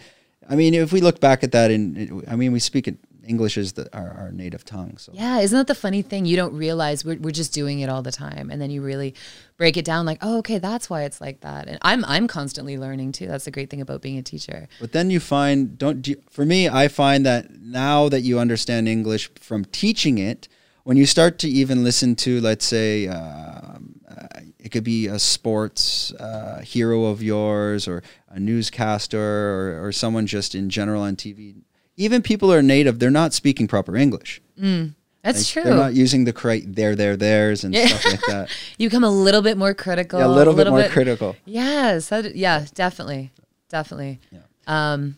i 0.50 0.54
mean 0.54 0.74
if 0.74 0.92
we 0.92 1.00
look 1.00 1.18
back 1.20 1.42
at 1.42 1.52
that 1.52 1.70
in 1.70 2.22
i 2.28 2.36
mean 2.36 2.52
we 2.52 2.60
speak 2.60 2.86
it 2.86 2.98
english 3.26 3.56
is 3.56 3.72
the, 3.74 3.84
our, 3.96 4.10
our 4.20 4.30
native 4.32 4.64
tongue 4.64 4.96
so 4.98 5.12
Yeah, 5.14 5.40
isn't 5.40 5.56
that 5.58 5.66
the 5.66 5.74
funny 5.74 6.02
thing? 6.02 6.24
You 6.26 6.36
don't 6.36 6.54
realize 6.54 7.04
we're, 7.04 7.18
we're 7.18 7.30
just 7.42 7.52
doing 7.52 7.80
it 7.80 7.88
all 7.88 8.02
the 8.02 8.12
time, 8.12 8.50
and 8.50 8.60
then 8.62 8.70
you 8.70 8.80
really 8.82 9.14
break 9.56 9.76
it 9.76 9.84
down. 9.84 10.06
Like, 10.06 10.18
oh, 10.22 10.38
okay, 10.38 10.58
that's 10.58 10.88
why 10.90 11.02
it's 11.04 11.20
like 11.20 11.40
that. 11.40 11.66
And 11.68 11.78
I'm 11.82 12.04
I'm 12.04 12.26
constantly 12.28 12.76
learning 12.78 13.12
too. 13.12 13.26
That's 13.26 13.44
the 13.46 13.50
great 13.50 13.68
thing 13.70 13.80
about 13.80 14.00
being 14.02 14.18
a 14.18 14.22
teacher. 14.22 14.68
but 14.80 14.92
then 14.92 15.10
you 15.10 15.20
find 15.20 15.76
don't 15.78 16.00
do 16.02 16.10
you- 16.12 16.22
for 16.30 16.44
me 16.44 16.60
i 16.68 16.86
find 16.88 17.20
that 17.30 17.42
now 17.82 18.08
that 18.08 18.22
you 18.28 18.34
understand 18.38 18.82
english 18.88 19.24
from 19.48 19.64
teaching 19.82 20.16
it 20.30 20.40
when 20.88 20.96
you 20.96 21.06
start 21.06 21.32
to 21.44 21.48
even 21.60 21.82
listen 21.88 22.14
to 22.14 22.40
let's 22.40 22.66
say 22.76 22.90
um, 23.08 24.00
uh, 24.08 24.40
it 24.64 24.68
could 24.72 24.84
be 24.84 25.00
a 25.06 25.18
sports 25.18 26.12
uh, 26.14 26.60
hero 26.74 26.98
of 27.12 27.22
yours 27.22 27.88
or 27.88 28.02
a 28.28 28.38
newscaster 28.38 29.18
or, 29.18 29.86
or 29.86 29.92
someone 29.92 30.26
just 30.26 30.54
in 30.54 30.68
general 30.70 31.02
on 31.02 31.16
tv 31.16 31.54
even 31.96 32.22
people 32.22 32.48
who 32.50 32.54
are 32.54 32.62
native 32.62 32.98
they're 32.98 33.10
not 33.10 33.32
speaking 33.32 33.66
proper 33.66 33.96
english 33.96 34.40
That's 34.56 34.94
Like, 35.24 35.46
true. 35.46 35.62
they're 35.64 35.74
not 35.74 35.94
using 35.94 36.24
the 36.24 36.32
correct 36.32 36.74
there 36.74 36.94
there 36.94 37.16
theirs 37.16 37.64
and 37.64 37.74
stuff 37.76 38.04
like 38.04 38.20
that 38.28 38.48
you 38.78 38.88
become 38.88 39.04
a 39.04 39.10
little 39.10 39.42
bit 39.42 39.56
more 39.58 39.74
critical. 39.74 40.20
yeah, 40.20 40.26
a 40.26 40.28
little 40.28 40.54
bit 40.54 40.68
more 40.68 40.84
critical 40.88 41.34
Yes, 41.44 42.08
that, 42.10 42.36
yeah, 42.36 42.66
definitely, 42.74 43.32
definitely. 43.68 44.20
Yeah. 44.30 44.40
Um, 44.66 45.16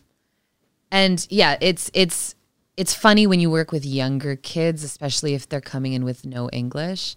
and 0.91 1.25
yeah, 1.29 1.57
it's 1.61 1.91
it's 1.93 2.35
it's 2.77 2.93
funny 2.95 3.27
when 3.27 3.39
you 3.39 3.49
work 3.51 3.71
with 3.71 3.85
younger 3.85 4.35
kids, 4.35 4.83
especially 4.83 5.33
if 5.35 5.47
they're 5.49 5.59
coming 5.73 5.93
in 5.93 6.03
with 6.05 6.25
no 6.25 6.49
English. 6.51 7.15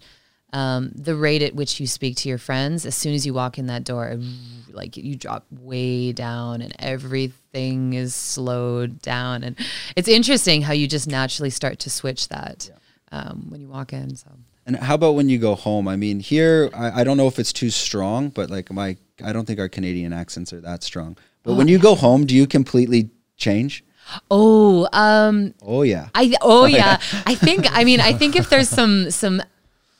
Um, 0.53 0.91
the 0.93 1.15
rate 1.15 1.41
at 1.41 1.55
which 1.55 1.79
you 1.79 1.87
speak 1.87 2.15
to 2.17 2.29
your 2.29 2.37
friends, 2.37 2.85
as 2.85 2.95
soon 2.95 3.15
as 3.15 3.25
you 3.25 3.33
walk 3.33 3.57
in 3.57 3.65
that 3.67 3.83
door, 3.83 4.19
like 4.71 4.95
you 4.95 5.15
drop 5.15 5.45
way 5.51 6.11
down, 6.11 6.61
and 6.61 6.75
everything 6.77 7.93
is 7.93 8.13
slowed 8.13 9.01
down. 9.01 9.43
And 9.43 9.57
it's 9.95 10.07
interesting 10.07 10.61
how 10.61 10.73
you 10.73 10.87
just 10.87 11.07
naturally 11.07 11.49
start 11.49 11.79
to 11.79 11.89
switch 11.89 12.29
that 12.29 12.69
um, 13.11 13.47
when 13.49 13.61
you 13.61 13.67
walk 13.67 13.93
in. 13.93 14.15
So. 14.15 14.29
And 14.65 14.77
how 14.77 14.95
about 14.95 15.15
when 15.15 15.27
you 15.27 15.39
go 15.39 15.55
home? 15.55 15.87
I 15.87 15.95
mean, 15.95 16.19
here 16.19 16.69
I, 16.73 17.01
I 17.01 17.03
don't 17.03 17.17
know 17.17 17.27
if 17.27 17.39
it's 17.39 17.51
too 17.51 17.69
strong, 17.69 18.29
but 18.29 18.49
like 18.49 18.71
my 18.71 18.97
I 19.23 19.33
don't 19.33 19.45
think 19.45 19.59
our 19.59 19.69
Canadian 19.69 20.13
accents 20.13 20.53
are 20.53 20.61
that 20.61 20.83
strong. 20.83 21.17
But 21.43 21.55
when 21.55 21.67
you 21.67 21.77
go 21.77 21.95
home, 21.95 22.25
do 22.25 22.35
you 22.35 22.47
completely 22.47 23.09
change? 23.35 23.83
Oh, 24.31 24.87
um, 24.93 25.53
Oh 25.61 25.81
yeah. 25.81 26.09
I 26.15 26.33
oh 26.41 26.65
yeah. 26.79 26.99
I 27.25 27.35
think 27.35 27.65
I 27.71 27.83
mean 27.83 27.99
I 27.99 28.13
think 28.13 28.35
if 28.35 28.49
there's 28.49 28.69
some 28.69 29.11
some 29.11 29.41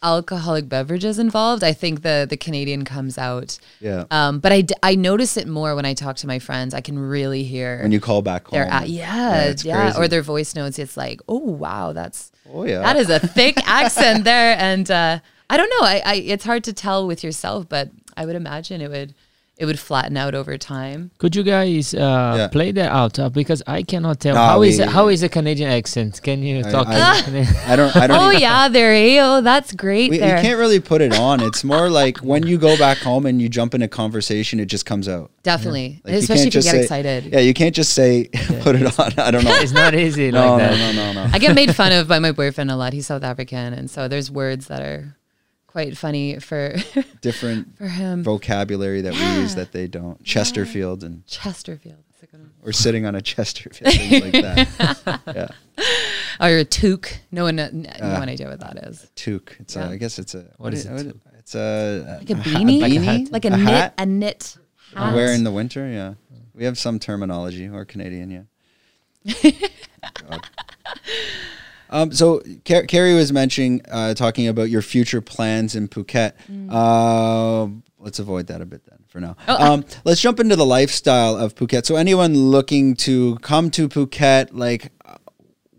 alcoholic 0.03 0.67
beverages 0.69 1.17
involved, 1.17 1.63
I 1.63 1.73
think 1.73 2.01
the 2.01 2.27
the 2.30 2.38
Canadian 2.38 2.84
comes 2.85 3.17
out. 3.17 3.57
Yeah. 3.80 4.05
Um, 4.11 4.39
but 4.39 4.51
I, 4.51 4.61
d- 4.61 4.75
I 4.84 4.95
notice 4.95 5.38
it 5.38 5.47
more 5.47 5.75
when 5.75 5.85
I 5.85 5.93
talk 5.93 6.17
to 6.17 6.27
my 6.27 6.39
friends. 6.39 6.73
I 6.73 6.81
can 6.81 6.99
really 6.99 7.43
hear 7.43 7.81
when 7.81 7.91
you 7.91 7.99
call 8.01 8.21
back 8.21 8.47
home. 8.47 8.59
their 8.59 8.69
a- 8.71 8.85
yeah 8.85 9.53
yeah, 9.63 9.93
or 9.97 10.07
their 10.07 10.21
voice 10.21 10.53
notes. 10.55 10.77
It's 10.77 10.97
like 10.97 11.21
oh 11.27 11.38
wow 11.39 11.93
that's 11.93 12.31
Oh 12.53 12.65
yeah. 12.65 12.80
that 12.80 12.97
is 12.97 13.09
a 13.09 13.19
thick 13.19 13.55
accent 13.67 14.25
there, 14.25 14.55
and 14.59 14.89
uh, 14.91 15.19
I 15.49 15.57
don't 15.57 15.69
know. 15.69 15.88
I, 15.88 16.01
I 16.05 16.15
it's 16.15 16.43
hard 16.45 16.63
to 16.65 16.73
tell 16.73 17.07
with 17.07 17.23
yourself, 17.23 17.67
but 17.69 17.89
I 18.17 18.25
would 18.25 18.35
imagine 18.35 18.81
it 18.81 18.89
would 18.91 19.15
it 19.55 19.65
would 19.65 19.80
flatten 19.80 20.17
out 20.17 20.34
over 20.34 20.57
time. 20.57 21.11
Could 21.19 21.35
you 21.35 21.43
guys 21.43 21.93
uh, 21.93 22.34
Yeah. 22.38 22.47
play 22.47 22.71
that 22.71 22.91
out? 22.91 23.19
Uh, 23.19 23.30
because 23.30 23.61
I 23.67 23.84
cannot 23.84 24.19
tell. 24.19 24.34
No, 24.35 24.41
how 24.41 24.61
is 24.63 24.77
we- 24.80 24.84
it, 24.84 24.89
how 24.89 25.07
is 25.09 25.21
a 25.23 25.30
Canadian 25.30 25.69
accent? 25.69 26.19
Can 26.23 26.41
you 26.41 26.59
I- 26.59 26.71
talk? 26.71 26.88
I- 26.88 27.17
in 27.19 27.23
Canadian? 27.30 27.55
I 27.67 27.75
don't. 27.75 27.95
I 27.95 28.07
don't. 28.07 28.17
Oh 28.19 28.30
even- 28.30 28.41
yeah, 28.41 28.67
there. 28.67 28.93
eh? 28.93 29.19
Oh, 29.21 29.41
that's 29.41 29.71
great. 29.73 30.09
We, 30.09 30.17
you 30.17 30.21
can't 30.23 30.57
really 30.57 30.80
put 30.80 31.01
it 31.01 31.13
on. 31.27 31.39
It's 31.41 31.63
more 31.63 31.88
like 31.89 32.17
when 32.17 32.47
you 32.47 32.57
go 32.57 32.75
back 32.77 32.97
home 32.97 33.25
and 33.27 33.39
you 33.41 33.47
jump 33.47 33.75
in 33.75 33.81
a 33.84 33.88
conversation, 33.88 34.59
it 34.59 34.65
just 34.65 34.85
comes 34.85 35.07
out. 35.07 35.30
definitely, 35.43 36.01
Like, 36.03 36.15
especially 36.15 36.41
if 36.41 36.45
you 36.45 36.51
just 36.51 36.67
get 36.67 36.71
say- 36.77 36.81
excited. 36.81 37.25
Yeah, 37.34 37.39
you 37.39 37.53
can't 37.53 37.75
just 37.75 37.93
say 37.93 38.30
put 38.61 38.75
it 38.75 38.99
on. 38.99 39.13
I 39.19 39.30
don't 39.31 39.43
know. 39.43 39.53
it's 39.55 39.71
not 39.71 39.93
easy 39.93 40.31
no, 40.31 40.55
like 40.57 40.71
no, 40.71 40.77
no, 40.77 41.13
no, 41.13 41.13
no. 41.13 41.30
I 41.31 41.38
get 41.39 41.53
made 41.53 41.75
fun 41.75 41.91
of 41.91 42.07
by 42.07 42.17
my 42.19 42.31
boyfriend 42.31 42.71
a 42.71 42.75
lot. 42.75 42.93
He's 42.93 43.05
South 43.07 43.23
African, 43.23 43.73
and 43.73 43.89
so 43.89 44.07
there's 44.07 44.31
words 44.31 44.67
that 44.67 44.81
are 44.81 45.15
quite 45.73 45.97
funny 45.97 46.39
for 46.39 46.75
Different 47.21 47.77
for 47.77 47.87
him. 47.87 48.23
vocabulary 48.23 49.01
that 49.01 49.13
we 49.13 49.41
use 49.41 49.55
that 49.55 49.71
they 49.71 49.87
don't. 49.87 50.23
Chesterfield 50.23 51.03
and 51.03 51.25
Chesterfield. 51.27 51.97
That's 52.11 52.23
a 52.23 52.27
good 52.27 52.41
one. 52.41 52.51
or 52.63 52.71
sitting 52.71 53.05
on 53.07 53.15
a 53.15 53.21
Chesterfield, 53.21 53.91
things 53.93 54.21
like 54.23 54.31
that. 54.33 55.19
Yeah, 55.35 55.47
Or 56.39 56.57
a 56.59 56.63
toque. 56.65 57.17
No 57.31 57.43
one, 57.45 57.55
no 57.55 57.63
Uh, 57.65 58.17
one 58.19 58.29
idea 58.29 58.47
what 58.49 58.59
that 58.59 58.77
is. 58.87 59.09
toque. 59.15 59.55
It's 59.59 59.75
Yeah. 59.75 59.89
a, 59.89 59.91
I 59.93 59.97
guess 59.97 60.19
it's 60.19 60.35
a. 60.35 60.45
What 60.57 60.73
is 60.75 60.85
it? 60.85 61.15
It's 61.39 61.55
a 61.55 62.19
Like 62.19 62.29
a 62.29 62.35
ha- 62.35 62.43
beanie, 62.59 62.79
Like 62.81 62.91
a 62.91 62.95
beanie? 62.95 63.03
hat. 63.03 63.31
like 63.31 63.45
a, 63.45 63.47
A 63.49 63.57
knit, 63.57 63.67
hat? 63.67 63.93
a 63.97 64.05
knit 64.05 64.57
hat. 64.95 65.09
You 65.09 65.15
wear 65.15 65.33
in 65.33 65.43
the 65.43 65.51
winter. 65.51 65.87
Yeah, 65.89 66.13
we 66.53 66.65
have 66.65 66.77
some 66.77 66.99
terminology. 66.99 67.67
We're 67.67 67.83
Canadian. 67.85 68.29
Yeah. 68.31 68.43
Um, 71.94 72.11
so 72.11 72.41
Car- 72.65 72.88
Carrie 72.88 73.14
was 73.14 73.32
mentioning, 73.32 73.82
uh, 73.90 74.15
talking 74.15 74.48
about 74.48 74.70
your 74.70 74.82
future 74.82 75.22
plans 75.22 75.76
in 75.76 75.88
Phuket. 75.88 76.34
Uh, 76.70 77.68
let's 77.99 78.18
avoid 78.18 78.48
that 78.48 78.61
a 78.61 78.65
bit 78.65 78.82
then 78.90 78.98
for 79.07 79.22
now. 79.22 79.36
Um, 79.48 79.86
let's 80.03 80.20
jump 80.20 80.40
into 80.40 80.56
the 80.56 80.65
lifestyle 80.65 81.38
of 81.38 81.53
Phuket. 81.53 81.86
So 81.86 81.95
anyone 81.95 82.36
looking 82.36 82.95
to 82.98 83.38
come 83.38 83.70
to 83.72 83.88
Phuket, 83.88 84.49
like, 84.52 84.91
uh, 85.06 85.18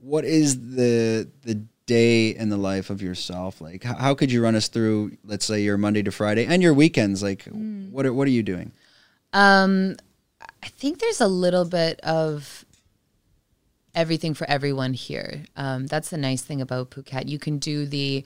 what 0.00 0.24
is 0.24 0.76
the 0.76 1.28
the 1.42 1.64
day 1.86 2.30
in 2.30 2.48
the 2.48 2.56
life 2.56 2.90
of 2.90 3.02
yourself? 3.02 3.60
Like, 3.60 3.82
how, 3.82 3.94
how 3.94 4.14
could 4.14 4.30
you 4.30 4.40
run 4.40 4.54
us 4.54 4.68
through, 4.68 5.18
let's 5.24 5.44
say, 5.44 5.62
your 5.62 5.76
Monday 5.76 6.02
to 6.04 6.12
Friday 6.12 6.46
and 6.46 6.62
your 6.62 6.74
weekends? 6.74 7.22
Like, 7.22 7.44
what 7.44 8.06
are, 8.06 8.12
what 8.12 8.28
are 8.28 8.30
you 8.30 8.42
doing? 8.44 8.70
Um, 9.32 9.96
I 10.62 10.68
think 10.68 11.00
there's 11.00 11.20
a 11.20 11.28
little 11.28 11.64
bit 11.64 12.00
of 12.00 12.63
everything 13.94 14.34
for 14.34 14.48
everyone 14.48 14.92
here. 14.92 15.44
Um, 15.56 15.86
that's 15.86 16.10
the 16.10 16.18
nice 16.18 16.42
thing 16.42 16.60
about 16.60 16.90
Phuket. 16.90 17.28
You 17.28 17.38
can 17.38 17.58
do 17.58 17.86
the 17.86 18.24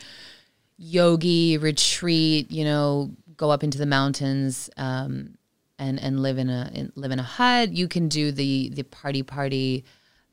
yogi 0.77 1.59
retreat, 1.59 2.51
you 2.51 2.65
know, 2.65 3.11
go 3.37 3.51
up 3.51 3.63
into 3.65 3.79
the 3.79 3.87
mountains 3.87 4.71
um, 4.77 5.37
and 5.79 6.01
and 6.01 6.21
live 6.21 6.39
in 6.39 6.51
a 6.51 6.71
in, 6.75 6.93
live 6.95 7.11
in 7.11 7.19
a 7.19 7.25
hut. 7.25 7.73
You 7.73 7.89
can 7.89 8.09
do 8.09 8.33
the 8.33 8.71
the 8.71 8.83
party 8.83 9.23
party 9.23 9.85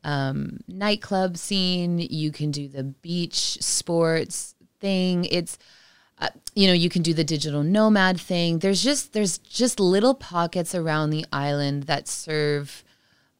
um, 0.04 0.60
nightclub 0.68 1.38
scene. 1.38 2.00
You 2.00 2.32
can 2.32 2.52
do 2.52 2.68
the 2.68 2.84
beach 2.84 3.62
sports 3.62 4.56
thing. 4.80 5.26
It's 5.26 5.58
uh, 6.20 6.30
you 6.54 6.68
know 6.68 6.74
you 6.74 6.90
can 6.90 7.02
do 7.02 7.14
the 7.14 7.26
digital 7.26 7.62
nomad 7.62 8.20
thing 8.20 8.60
there's 8.60 8.82
just 8.82 9.12
there's 9.12 9.38
just 9.38 9.82
little 9.82 10.14
pockets 10.14 10.74
around 10.74 11.10
the 11.10 11.26
island 11.34 11.84
that 11.84 12.08
serve 12.08 12.85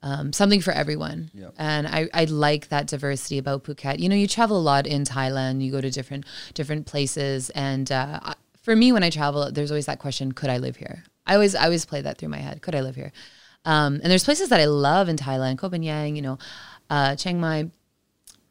um, 0.06 0.32
something 0.32 0.62
for 0.62 0.72
everyone. 0.72 1.20
And 1.58 1.88
I, 1.88 2.08
I 2.14 2.24
like 2.26 2.70
that 2.70 2.86
diversity 2.88 3.38
about 3.40 3.64
phuket. 3.66 4.00
You 4.00 4.08
know 4.08 4.16
you 4.16 4.28
travel 4.28 4.56
a 4.58 4.66
lot 4.72 4.86
in 4.88 5.04
thailand. 5.04 5.62
You 5.64 5.72
go 5.72 5.82
to 5.82 5.90
different 5.90 6.24
different 6.54 6.86
places. 6.86 7.50
And 7.50 7.92
uh, 7.92 8.20
I- 8.32 8.36
for 8.66 8.76
me 8.76 8.92
when 8.92 9.04
i 9.04 9.12
travel 9.12 9.52
there's 9.52 9.70
always 9.70 9.86
that 9.86 10.00
question 10.00 10.32
could 10.32 10.50
i 10.50 10.58
live 10.58 10.76
here? 10.84 11.04
I 11.28 11.34
always 11.36 11.54
i 11.54 11.66
always 11.66 11.86
play 11.86 12.02
that 12.02 12.18
through 12.18 12.30
my 12.30 12.42
head. 12.48 12.62
Could 12.64 12.76
i 12.80 12.82
live 12.82 12.96
here? 12.96 13.12
Um, 13.74 13.92
and 14.02 14.08
there's 14.12 14.24
places 14.30 14.50
that 14.50 14.60
i 14.60 14.66
love 14.66 15.10
in 15.10 15.18
thailand 15.18 15.58
koh 15.60 15.70
Phangan, 15.70 16.16
you 16.16 16.22
know 16.28 16.38
uh, 16.90 17.16
chiang 17.16 17.40
mai. 17.40 17.70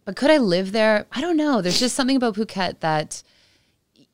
But 0.04 0.14
could 0.16 0.30
i 0.30 0.38
live 0.38 0.72
there? 0.72 1.06
I 1.12 1.20
don't 1.20 1.36
know. 1.44 1.62
There's 1.62 1.80
just 1.80 1.96
something 1.96 2.16
about 2.16 2.34
phuket 2.36 2.80
that 2.80 3.22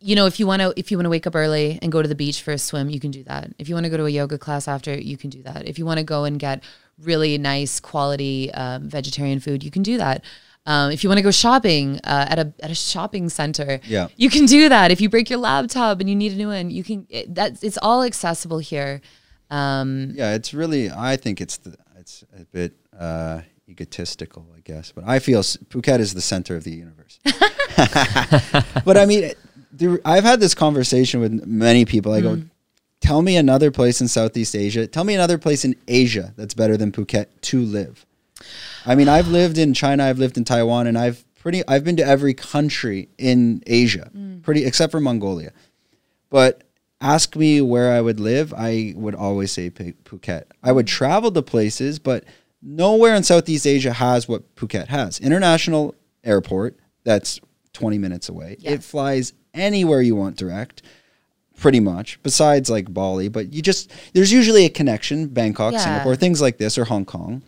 you 0.01 0.17
know, 0.17 0.27
if 0.27 0.41
you 0.41 0.47
want 0.47 0.63
to, 0.63 0.73
if 0.77 0.91
you 0.91 0.97
want 0.97 1.05
to 1.05 1.11
wake 1.11 1.27
up 1.27 1.35
early 1.35 1.79
and 1.83 1.93
go 1.93 2.01
to 2.03 2.09
the 2.09 2.15
beach 2.15 2.43
for 2.43 2.53
a 2.53 2.59
swim, 2.59 2.89
you 2.91 2.99
can 3.01 3.11
do 3.11 3.23
that. 3.25 3.53
If 3.59 3.69
you 3.69 3.75
want 3.75 3.85
to 3.85 3.91
go 3.91 3.97
to 3.99 4.07
a 4.07 4.11
yoga 4.11 4.39
class 4.39 4.67
after, 4.67 4.95
you 4.99 5.17
can 5.17 5.31
do 5.31 5.43
that. 5.43 5.69
If 5.69 5.79
you 5.79 5.85
want 5.87 5.99
to 5.99 6.05
go 6.05 6.25
and 6.25 6.39
get 6.39 6.63
really 7.03 7.37
nice 7.39 7.81
quality 7.81 8.53
um, 8.55 8.89
vegetarian 8.89 9.41
food, 9.41 9.63
you 9.63 9.71
can 9.71 9.83
do 9.83 9.99
that. 9.99 10.25
Um, 10.67 10.91
if 10.91 11.03
you 11.03 11.09
want 11.11 11.19
to 11.19 11.23
go 11.23 11.31
shopping 11.31 11.97
uh, 12.05 12.27
at 12.29 12.39
a 12.39 12.53
at 12.61 12.71
a 12.71 12.75
shopping 12.75 13.29
center, 13.31 13.81
Yeah. 13.85 14.09
you 14.17 14.29
can 14.31 14.47
do 14.47 14.69
that. 14.69 14.91
If 14.91 15.01
you 15.01 15.09
break 15.09 15.31
your 15.31 15.39
laptop 15.39 16.01
and 16.01 16.09
you 16.09 16.15
need 16.17 16.33
a 16.33 16.37
new 16.37 16.49
one, 16.49 16.71
you 16.71 16.85
can. 16.85 17.07
It, 17.09 17.35
that's 17.35 17.63
it's 17.63 17.79
all 17.81 18.03
accessible 18.03 18.59
here. 18.59 19.01
Um, 19.51 20.13
Yeah, 20.15 20.35
it's 20.35 20.53
really. 20.55 20.91
I 20.91 21.17
think 21.17 21.41
it's 21.41 21.57
the. 21.59 21.77
It's 21.99 22.25
a 22.39 22.45
bit 22.47 22.73
uh, 22.99 23.41
egotistical, 23.69 24.47
I 24.57 24.61
guess, 24.61 24.93
but 24.93 25.05
I 25.07 25.19
feel 25.19 25.43
Phuket 25.43 25.99
is 26.01 26.15
the 26.15 26.21
center 26.23 26.57
of 26.57 26.65
the 26.65 26.73
universe. 26.73 27.19
but 28.85 28.97
I 28.97 29.07
mean, 29.07 29.33
there, 29.81 29.99
I've 30.05 30.25
had 30.25 30.41
this 30.41 30.55
conversation 30.55 31.21
with 31.21 31.47
many 31.47 31.85
people. 31.85 32.13
I 32.13 32.21
go, 32.21 32.37
mm. 32.37 32.49
tell 33.01 33.23
me 33.23 33.37
another 33.37 33.71
place 33.71 34.01
in 34.01 34.09
Southeast 34.09 34.55
Asia. 34.55 34.87
Tell 34.87 35.05
me 35.05 35.15
another 35.15 35.39
place 35.39 35.65
in 35.65 35.75
Asia 35.89 36.33
that's 36.37 36.55
better 36.55 36.77
than 36.77 36.93
Phuket 36.93 37.27
to 37.43 37.63
live. 37.63 38.07
I 38.87 38.95
mean, 38.95 39.09
I've 39.09 39.29
lived 39.29 39.59
in 39.59 39.75
China, 39.75 40.05
I've 40.05 40.19
lived 40.19 40.37
in 40.37 40.45
Taiwan, 40.45 40.87
and 40.87 40.97
I've 40.97 41.25
pretty. 41.35 41.67
I've 41.67 41.83
been 41.85 41.97
to 41.97 42.07
every 42.07 42.35
country 42.35 43.09
in 43.19 43.63
Asia, 43.67 44.11
mm. 44.15 44.43
pretty 44.43 44.65
except 44.65 44.93
for 44.93 45.01
Mongolia. 45.01 45.53
But 46.29 46.63
ask 47.01 47.35
me 47.35 47.61
where 47.61 47.93
I 47.93 48.01
would 48.01 48.21
live, 48.21 48.53
I 48.57 48.93
would 48.97 49.15
always 49.15 49.51
say 49.51 49.71
Phuket. 49.71 50.45
I 50.63 50.73
would 50.73 50.87
travel 50.87 51.33
to 51.33 51.43
places, 51.43 51.99
but 51.99 52.25
nowhere 52.63 53.15
in 53.15 53.23
Southeast 53.23 53.67
Asia 53.67 53.95
has 53.95 54.29
what 54.29 54.55
Phuket 54.57 54.89
has. 54.89 55.19
International 55.21 55.95
airport 56.23 56.79
that's 57.03 57.41
20 57.73 57.99
minutes 57.99 58.29
away. 58.29 58.57
It 58.63 58.85
flies 58.85 59.33
anywhere 59.55 60.01
you 60.03 60.17
want 60.17 60.37
direct. 60.37 60.83
Pretty 61.59 61.81
much, 61.81 62.19
besides 62.23 62.71
like 62.71 62.93
Bali, 62.93 63.29
but 63.29 63.53
you 63.53 63.61
just 63.61 63.91
there's 64.15 64.33
usually 64.33 64.65
a 64.65 64.71
connection, 64.71 65.27
Bangkok, 65.27 65.75
Yeah. 65.75 65.85
Singapore, 65.85 66.17
things 66.17 66.41
like 66.41 66.57
this, 66.57 66.79
or 66.79 66.87
Hong 66.87 67.05
Kong. 67.05 67.43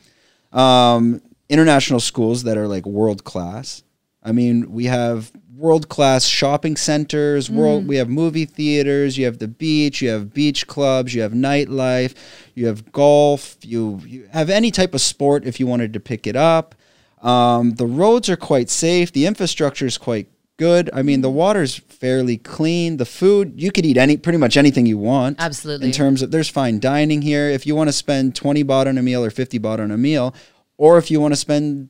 Um, 0.52 1.22
international 1.48 1.98
schools 2.00 2.42
that 2.42 2.58
are 2.58 2.68
like 2.68 2.84
world 2.84 3.24
class. 3.24 3.82
I 4.22 4.32
mean, 4.32 4.70
we 4.70 4.84
have 4.84 5.32
world 5.56 5.88
class 5.88 6.26
shopping 6.26 6.76
centers. 6.76 7.48
World, 7.48 7.86
we 7.86 7.96
have 7.96 8.08
movie 8.10 8.44
theaters. 8.44 9.16
You 9.16 9.24
have 9.24 9.38
the 9.38 9.48
beach. 9.48 10.02
You 10.02 10.10
have 10.10 10.34
beach 10.34 10.66
clubs. 10.66 11.14
You 11.14 11.22
have 11.22 11.32
nightlife. 11.32 12.14
You 12.54 12.66
have 12.66 12.92
golf. 12.92 13.56
You 13.62 14.00
you 14.06 14.28
have 14.32 14.50
any 14.50 14.70
type 14.70 14.92
of 14.92 15.00
sport 15.00 15.46
if 15.46 15.58
you 15.58 15.66
wanted 15.66 15.92
to 15.94 16.00
pick 16.00 16.26
it 16.26 16.36
up. 16.36 16.74
Um, 17.22 17.76
the 17.76 17.86
roads 17.86 18.28
are 18.28 18.36
quite 18.36 18.68
safe. 18.68 19.12
The 19.12 19.24
infrastructure 19.26 19.86
is 19.86 19.96
quite 19.96 20.28
good. 20.56 20.90
I 20.92 21.02
mean, 21.02 21.20
the 21.22 21.30
water's 21.30 21.76
fairly 21.76 22.36
clean. 22.36 22.96
The 22.98 23.04
food 23.04 23.54
you 23.56 23.70
could 23.72 23.84
eat 23.86 23.96
any 23.96 24.16
pretty 24.16 24.38
much 24.38 24.56
anything 24.56 24.86
you 24.86 24.98
want. 24.98 25.36
Absolutely. 25.40 25.86
In 25.86 25.92
terms 25.92 26.22
of 26.22 26.30
there's 26.30 26.48
fine 26.48 26.78
dining 26.80 27.22
here. 27.22 27.48
If 27.48 27.66
you 27.66 27.74
want 27.74 27.88
to 27.88 27.92
spend 27.92 28.34
twenty 28.36 28.62
baht 28.64 28.86
on 28.86 28.98
a 28.98 29.02
meal 29.02 29.24
or 29.24 29.30
fifty 29.30 29.58
baht 29.58 29.80
on 29.80 29.90
a 29.90 29.98
meal, 29.98 30.34
or 30.76 30.98
if 30.98 31.10
you 31.10 31.20
want 31.20 31.32
to 31.32 31.36
spend 31.36 31.88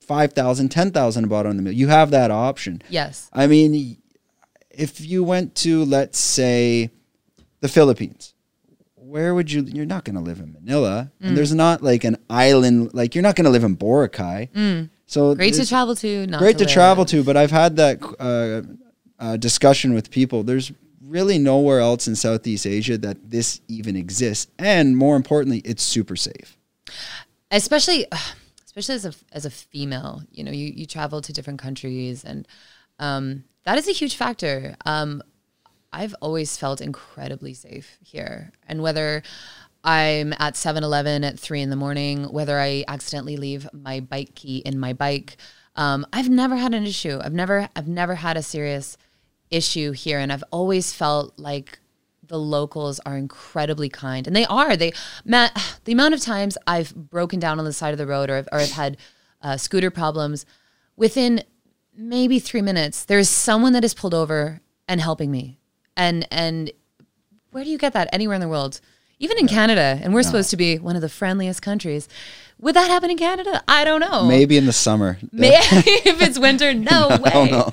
5,000, 0.00 0.68
10,000 0.68 1.28
baht 1.28 1.46
on 1.46 1.56
the 1.56 1.62
meal. 1.64 1.72
You 1.72 1.88
have 1.88 2.10
that 2.12 2.30
option. 2.30 2.80
yes. 2.88 3.28
I 3.32 3.48
mean, 3.48 3.96
if 4.70 5.00
you 5.00 5.24
went 5.24 5.56
to, 5.56 5.84
let's 5.84 6.18
say, 6.20 6.90
the 7.60 7.66
Philippines, 7.68 8.34
where 8.94 9.34
would 9.34 9.50
you? 9.50 9.62
You're 9.62 9.84
not 9.86 10.04
going 10.04 10.14
to 10.14 10.20
live 10.22 10.38
in 10.38 10.52
Manila, 10.52 11.10
Mm. 11.20 11.28
and 11.28 11.36
there's 11.36 11.52
not 11.54 11.82
like 11.82 12.04
an 12.04 12.18
island. 12.30 12.90
Like 12.94 13.14
you're 13.16 13.22
not 13.22 13.34
going 13.34 13.46
to 13.46 13.50
live 13.50 13.64
in 13.64 13.76
Boracay. 13.76 14.88
So. 15.06 15.34
Great 15.34 15.54
to 15.54 15.66
travel 15.66 15.94
to. 15.96 16.26
Not 16.26 16.38
great 16.38 16.58
to 16.58 16.64
live. 16.64 16.72
travel 16.72 17.04
to, 17.06 17.22
but 17.22 17.36
I've 17.36 17.50
had 17.50 17.76
that 17.76 18.02
uh, 18.18 18.62
uh, 19.22 19.36
discussion 19.36 19.94
with 19.94 20.10
people. 20.10 20.42
There's 20.42 20.72
really 21.00 21.38
nowhere 21.38 21.80
else 21.80 22.08
in 22.08 22.16
Southeast 22.16 22.66
Asia 22.66 22.98
that 22.98 23.30
this 23.30 23.60
even 23.68 23.96
exists, 23.96 24.50
and 24.58 24.96
more 24.96 25.16
importantly, 25.16 25.62
it's 25.64 25.82
super 25.82 26.16
safe. 26.16 26.56
especially 27.50 28.06
especially 28.64 28.94
as 28.96 29.04
a 29.06 29.14
as 29.32 29.44
a 29.46 29.50
female 29.50 30.22
you 30.30 30.42
know 30.44 30.50
you 30.50 30.72
you 30.74 30.86
travel 30.86 31.20
to 31.20 31.32
different 31.32 31.60
countries 31.60 32.24
and 32.24 32.46
um 32.98 33.44
that 33.64 33.78
is 33.78 33.88
a 33.88 33.92
huge 33.92 34.16
factor 34.16 34.74
um 34.84 35.22
i've 35.92 36.14
always 36.20 36.56
felt 36.56 36.80
incredibly 36.80 37.54
safe 37.54 37.98
here 38.02 38.52
and 38.68 38.82
whether 38.82 39.22
i'm 39.86 40.34
at 40.34 40.54
7-eleven 40.54 41.24
at 41.24 41.38
3 41.38 41.62
in 41.62 41.70
the 41.70 41.76
morning 41.76 42.24
whether 42.24 42.58
i 42.58 42.84
accidentally 42.88 43.36
leave 43.36 43.66
my 43.72 44.00
bike 44.00 44.34
key 44.34 44.58
in 44.58 44.78
my 44.78 44.92
bike 44.92 45.38
um, 45.76 46.06
i've 46.12 46.28
never 46.28 46.56
had 46.56 46.74
an 46.74 46.84
issue 46.84 47.18
i've 47.22 47.32
never 47.32 47.68
i've 47.74 47.88
never 47.88 48.16
had 48.16 48.36
a 48.36 48.42
serious 48.42 48.98
issue 49.50 49.92
here, 49.92 50.18
and 50.18 50.32
I've 50.32 50.44
always 50.50 50.92
felt 50.92 51.38
like 51.38 51.78
the 52.26 52.38
locals 52.38 53.00
are 53.06 53.16
incredibly 53.16 53.88
kind, 53.88 54.26
and 54.26 54.34
they 54.34 54.46
are. 54.46 54.76
They, 54.76 54.92
Matt, 55.24 55.80
the 55.84 55.92
amount 55.92 56.14
of 56.14 56.20
times 56.20 56.58
I've 56.66 56.94
broken 56.94 57.38
down 57.40 57.58
on 57.58 57.64
the 57.64 57.72
side 57.72 57.92
of 57.92 57.98
the 57.98 58.06
road, 58.06 58.30
or 58.30 58.36
I've, 58.36 58.48
or 58.52 58.58
I've 58.58 58.72
had 58.72 58.96
uh, 59.42 59.56
scooter 59.56 59.90
problems, 59.90 60.46
within 60.96 61.42
maybe 61.96 62.38
three 62.38 62.62
minutes, 62.62 63.04
there 63.04 63.18
is 63.18 63.30
someone 63.30 63.72
that 63.72 63.84
is 63.84 63.94
pulled 63.94 64.14
over 64.14 64.60
and 64.88 65.00
helping 65.00 65.30
me, 65.30 65.58
and 65.96 66.26
and 66.30 66.70
where 67.50 67.64
do 67.64 67.70
you 67.70 67.78
get 67.78 67.92
that 67.94 68.08
anywhere 68.12 68.34
in 68.34 68.40
the 68.40 68.48
world? 68.48 68.80
Even 69.18 69.38
in 69.38 69.48
Canada, 69.48 69.98
and 70.02 70.12
we're 70.12 70.22
supposed 70.22 70.50
to 70.50 70.56
be 70.58 70.78
one 70.78 70.94
of 70.94 71.00
the 71.00 71.08
friendliest 71.08 71.62
countries. 71.62 72.06
Would 72.58 72.74
that 72.74 72.88
happen 72.88 73.10
in 73.10 73.16
Canada? 73.16 73.62
I 73.68 73.84
don't 73.84 74.00
know. 74.00 74.24
Maybe 74.26 74.56
in 74.56 74.66
the 74.66 74.72
summer. 74.72 75.18
Maybe 75.32 75.54
if 75.60 76.20
it's 76.20 76.38
winter, 76.38 76.72
no, 76.74 77.08
way. 77.08 77.30
don't 77.30 77.50
know. 77.50 77.70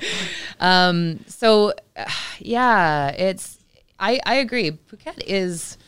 Um, 0.60 1.20
so, 1.26 1.74
yeah, 2.38 3.08
it's. 3.08 3.58
I 3.98 4.20
I 4.26 4.36
agree. 4.36 4.72
Phuket 4.72 5.22
is 5.26 5.78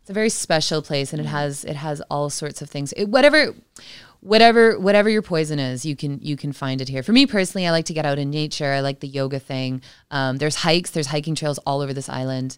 it's 0.00 0.10
a 0.10 0.12
very 0.12 0.28
special 0.28 0.82
place, 0.82 1.12
and 1.12 1.20
it 1.20 1.26
has 1.26 1.64
it 1.64 1.76
has 1.76 2.00
all 2.10 2.30
sorts 2.30 2.62
of 2.62 2.70
things. 2.70 2.92
It, 2.92 3.06
whatever. 3.06 3.54
Whatever, 4.20 4.76
whatever 4.80 5.08
your 5.08 5.22
poison 5.22 5.60
is, 5.60 5.86
you 5.86 5.94
can 5.94 6.18
you 6.20 6.36
can 6.36 6.50
find 6.50 6.80
it 6.80 6.88
here. 6.88 7.04
For 7.04 7.12
me 7.12 7.26
personally, 7.26 7.64
I 7.64 7.70
like 7.70 7.84
to 7.84 7.92
get 7.92 8.04
out 8.04 8.18
in 8.18 8.30
nature. 8.30 8.72
I 8.72 8.80
like 8.80 8.98
the 8.98 9.06
yoga 9.06 9.38
thing. 9.38 9.82
Um, 10.10 10.38
there's 10.38 10.56
hikes, 10.56 10.90
there's 10.90 11.06
hiking 11.08 11.36
trails 11.36 11.58
all 11.58 11.80
over 11.80 11.92
this 11.92 12.08
island. 12.08 12.56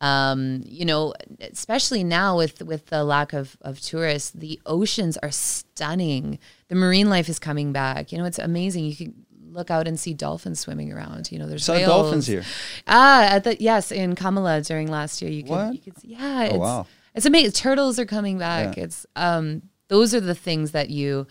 Um, 0.00 0.62
you 0.64 0.84
know, 0.86 1.12
especially 1.40 2.02
now 2.04 2.36
with 2.36 2.62
with 2.62 2.86
the 2.86 3.04
lack 3.04 3.32
of 3.32 3.56
of 3.60 3.80
tourists, 3.80 4.30
the 4.30 4.60
oceans 4.64 5.16
are 5.18 5.30
stunning. 5.30 6.38
The 6.68 6.74
marine 6.74 7.10
life 7.10 7.28
is 7.28 7.38
coming 7.38 7.72
back. 7.72 8.10
You 8.12 8.18
know, 8.18 8.24
it's 8.24 8.38
amazing. 8.38 8.84
You 8.86 8.96
can 8.96 9.14
look 9.52 9.70
out 9.70 9.86
and 9.88 9.98
see 10.00 10.14
dolphins 10.14 10.60
swimming 10.60 10.92
around. 10.92 11.30
You 11.30 11.38
know, 11.38 11.46
there's 11.46 11.64
Saw 11.64 11.74
whales. 11.74 11.86
dolphins 11.88 12.26
here. 12.26 12.44
Ah, 12.86 13.24
at 13.24 13.44
the 13.44 13.60
yes 13.60 13.92
in 13.92 14.14
Kamala 14.14 14.62
during 14.62 14.88
last 14.88 15.20
year. 15.20 15.30
You 15.30 15.42
could 15.42 15.50
What? 15.50 15.74
you 15.74 15.80
could 15.80 15.98
see, 15.98 16.08
yeah. 16.08 16.44
It's, 16.44 16.56
wow. 16.56 16.86
It's 17.14 17.26
amazing. 17.26 17.52
Turtles 17.52 17.98
are 17.98 18.06
coming 18.06 18.38
back. 18.38 18.76
Yeah. 18.76 18.84
It's 18.84 19.06
um 19.16 19.62
those 19.88 20.14
are 20.14 20.20
the 20.20 20.34
things 20.36 20.70
that 20.70 20.88
you 20.88 21.26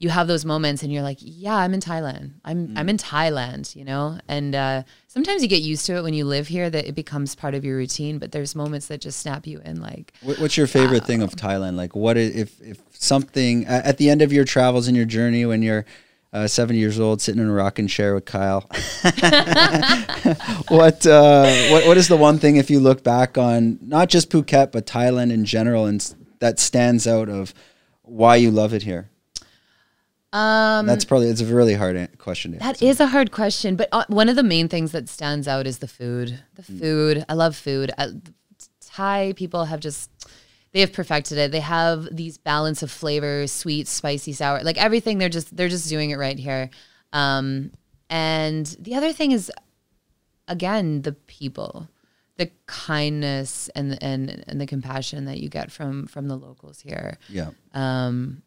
you 0.00 0.10
have 0.10 0.28
those 0.28 0.44
moments 0.44 0.82
and 0.84 0.92
you're 0.92 1.02
like, 1.02 1.18
yeah, 1.20 1.56
I'm 1.56 1.74
in 1.74 1.80
Thailand. 1.80 2.34
I'm 2.44 2.68
Mm. 2.68 2.78
I'm 2.78 2.88
in 2.88 2.96
Thailand, 2.98 3.74
you 3.74 3.84
know? 3.84 4.18
And 4.28 4.54
uh 4.54 4.82
sometimes 5.08 5.42
you 5.42 5.48
get 5.48 5.62
used 5.62 5.86
to 5.86 5.96
it 5.96 6.02
when 6.02 6.14
you 6.14 6.24
live 6.24 6.46
here 6.48 6.70
that 6.70 6.86
it 6.86 6.94
becomes 6.94 7.34
part 7.34 7.54
of 7.54 7.64
your 7.64 7.76
routine, 7.76 8.18
but 8.18 8.30
there's 8.32 8.54
moments 8.54 8.86
that 8.86 9.00
just 9.00 9.18
snap 9.18 9.46
you 9.46 9.60
in 9.64 9.80
like 9.80 10.12
what's 10.22 10.56
your 10.56 10.66
favorite 10.66 11.04
thing 11.04 11.22
of 11.22 11.30
Thailand? 11.30 11.76
Like, 11.76 11.96
what 11.96 12.16
if 12.16 12.60
if 12.62 12.80
something 12.90 13.66
at 13.66 13.98
the 13.98 14.08
end 14.10 14.22
of 14.22 14.32
your 14.32 14.44
travels 14.44 14.86
and 14.86 14.96
your 14.96 15.06
journey 15.06 15.44
when 15.46 15.62
you're 15.62 15.84
uh, 16.30 16.46
seven 16.46 16.76
years 16.76 17.00
old, 17.00 17.22
sitting 17.22 17.40
in 17.40 17.48
a 17.48 17.52
rocking 17.52 17.86
chair 17.86 18.14
with 18.14 18.26
Kyle? 18.26 18.60
what 20.68 21.06
uh, 21.06 21.50
what 21.70 21.86
what 21.86 21.96
is 21.96 22.08
the 22.08 22.16
one 22.18 22.38
thing 22.38 22.56
if 22.56 22.70
you 22.70 22.80
look 22.80 23.02
back 23.02 23.38
on 23.38 23.78
not 23.82 24.08
just 24.08 24.30
Phuket 24.30 24.70
but 24.72 24.86
Thailand 24.86 25.32
in 25.32 25.44
general 25.44 25.86
and 25.86 26.14
that 26.40 26.60
stands 26.60 27.06
out 27.06 27.28
of 27.28 27.54
why 28.02 28.36
you 28.36 28.50
love 28.50 28.72
it 28.74 28.82
here? 28.82 29.10
Um 30.32 30.86
That's 30.86 31.04
probably 31.04 31.28
it's 31.28 31.40
a 31.40 31.46
really 31.46 31.74
hard 31.74 32.18
question. 32.18 32.52
To 32.52 32.58
That 32.58 32.68
answer. 32.68 32.84
is 32.84 33.00
a 33.00 33.06
hard 33.06 33.30
question, 33.32 33.76
but 33.76 33.88
uh, 33.92 34.04
one 34.08 34.28
of 34.28 34.36
the 34.36 34.42
main 34.42 34.68
things 34.68 34.92
that 34.92 35.08
stands 35.08 35.48
out 35.48 35.66
is 35.66 35.78
the 35.78 35.88
food. 35.88 36.38
The 36.54 36.62
Mm. 36.62 36.78
food. 36.80 37.24
I 37.28 37.34
love 37.34 37.56
food. 37.56 37.90
Thai 38.80 39.32
people 39.36 39.64
have 39.66 39.80
just 39.80 40.10
they 40.72 40.80
have 40.80 40.92
perfected 40.92 41.38
it. 41.38 41.50
They 41.50 41.60
have 41.60 42.08
these 42.14 42.36
balance 42.36 42.82
of 42.82 42.90
flavors, 42.90 43.50
sweet, 43.52 43.88
spicy, 43.88 44.32
sour, 44.32 44.62
like 44.62 44.76
everything. 44.76 45.16
They're 45.18 45.28
just 45.30 45.56
they're 45.56 45.68
just 45.70 45.88
doing 45.88 46.10
it 46.10 46.18
right 46.18 46.38
here. 46.38 46.68
Um, 47.12 47.72
and 48.10 48.66
the 48.78 48.94
other 48.94 49.12
thing 49.14 49.32
is, 49.32 49.50
again, 50.46 51.02
the 51.02 51.12
people, 51.12 51.88
the 52.36 52.50
kindness 52.66 53.68
and 53.74 53.96
and 54.02 54.44
and 54.46 54.60
the 54.60 54.66
compassion 54.66 55.24
that 55.26 55.38
you 55.38 55.48
get 55.48 55.72
from 55.72 56.06
from 56.06 56.28
the 56.28 56.36
locals 56.36 56.80
here. 56.80 57.16
yeah, 57.30 57.50
Um, 57.72 58.42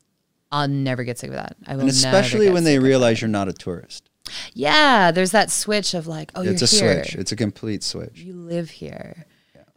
I'll 0.52 0.68
never 0.68 1.04
get 1.04 1.18
sick 1.20 1.30
of 1.30 1.36
that. 1.36 1.56
I 1.66 1.74
will 1.76 1.82
and 1.82 1.90
especially 1.90 2.50
when 2.50 2.64
they 2.64 2.78
realize 2.80 3.22
you're 3.22 3.30
not 3.30 3.48
a 3.48 3.54
tourist. 3.54 4.10
yeah, 4.54 5.12
there's 5.12 5.32
that 5.32 5.50
switch 5.52 5.94
of 5.94 6.08
like, 6.08 6.32
oh, 6.36 6.42
it's 6.42 6.62
a 6.62 6.76
you're 6.76 6.84
here. 6.92 7.00
It's 7.00 7.08
a 7.08 7.12
switch. 7.12 7.20
It's 7.22 7.32
a 7.32 7.36
complete 7.36 7.84
switch. 7.84 8.20
You 8.20 8.34
live 8.34 8.70
here. 8.70 9.26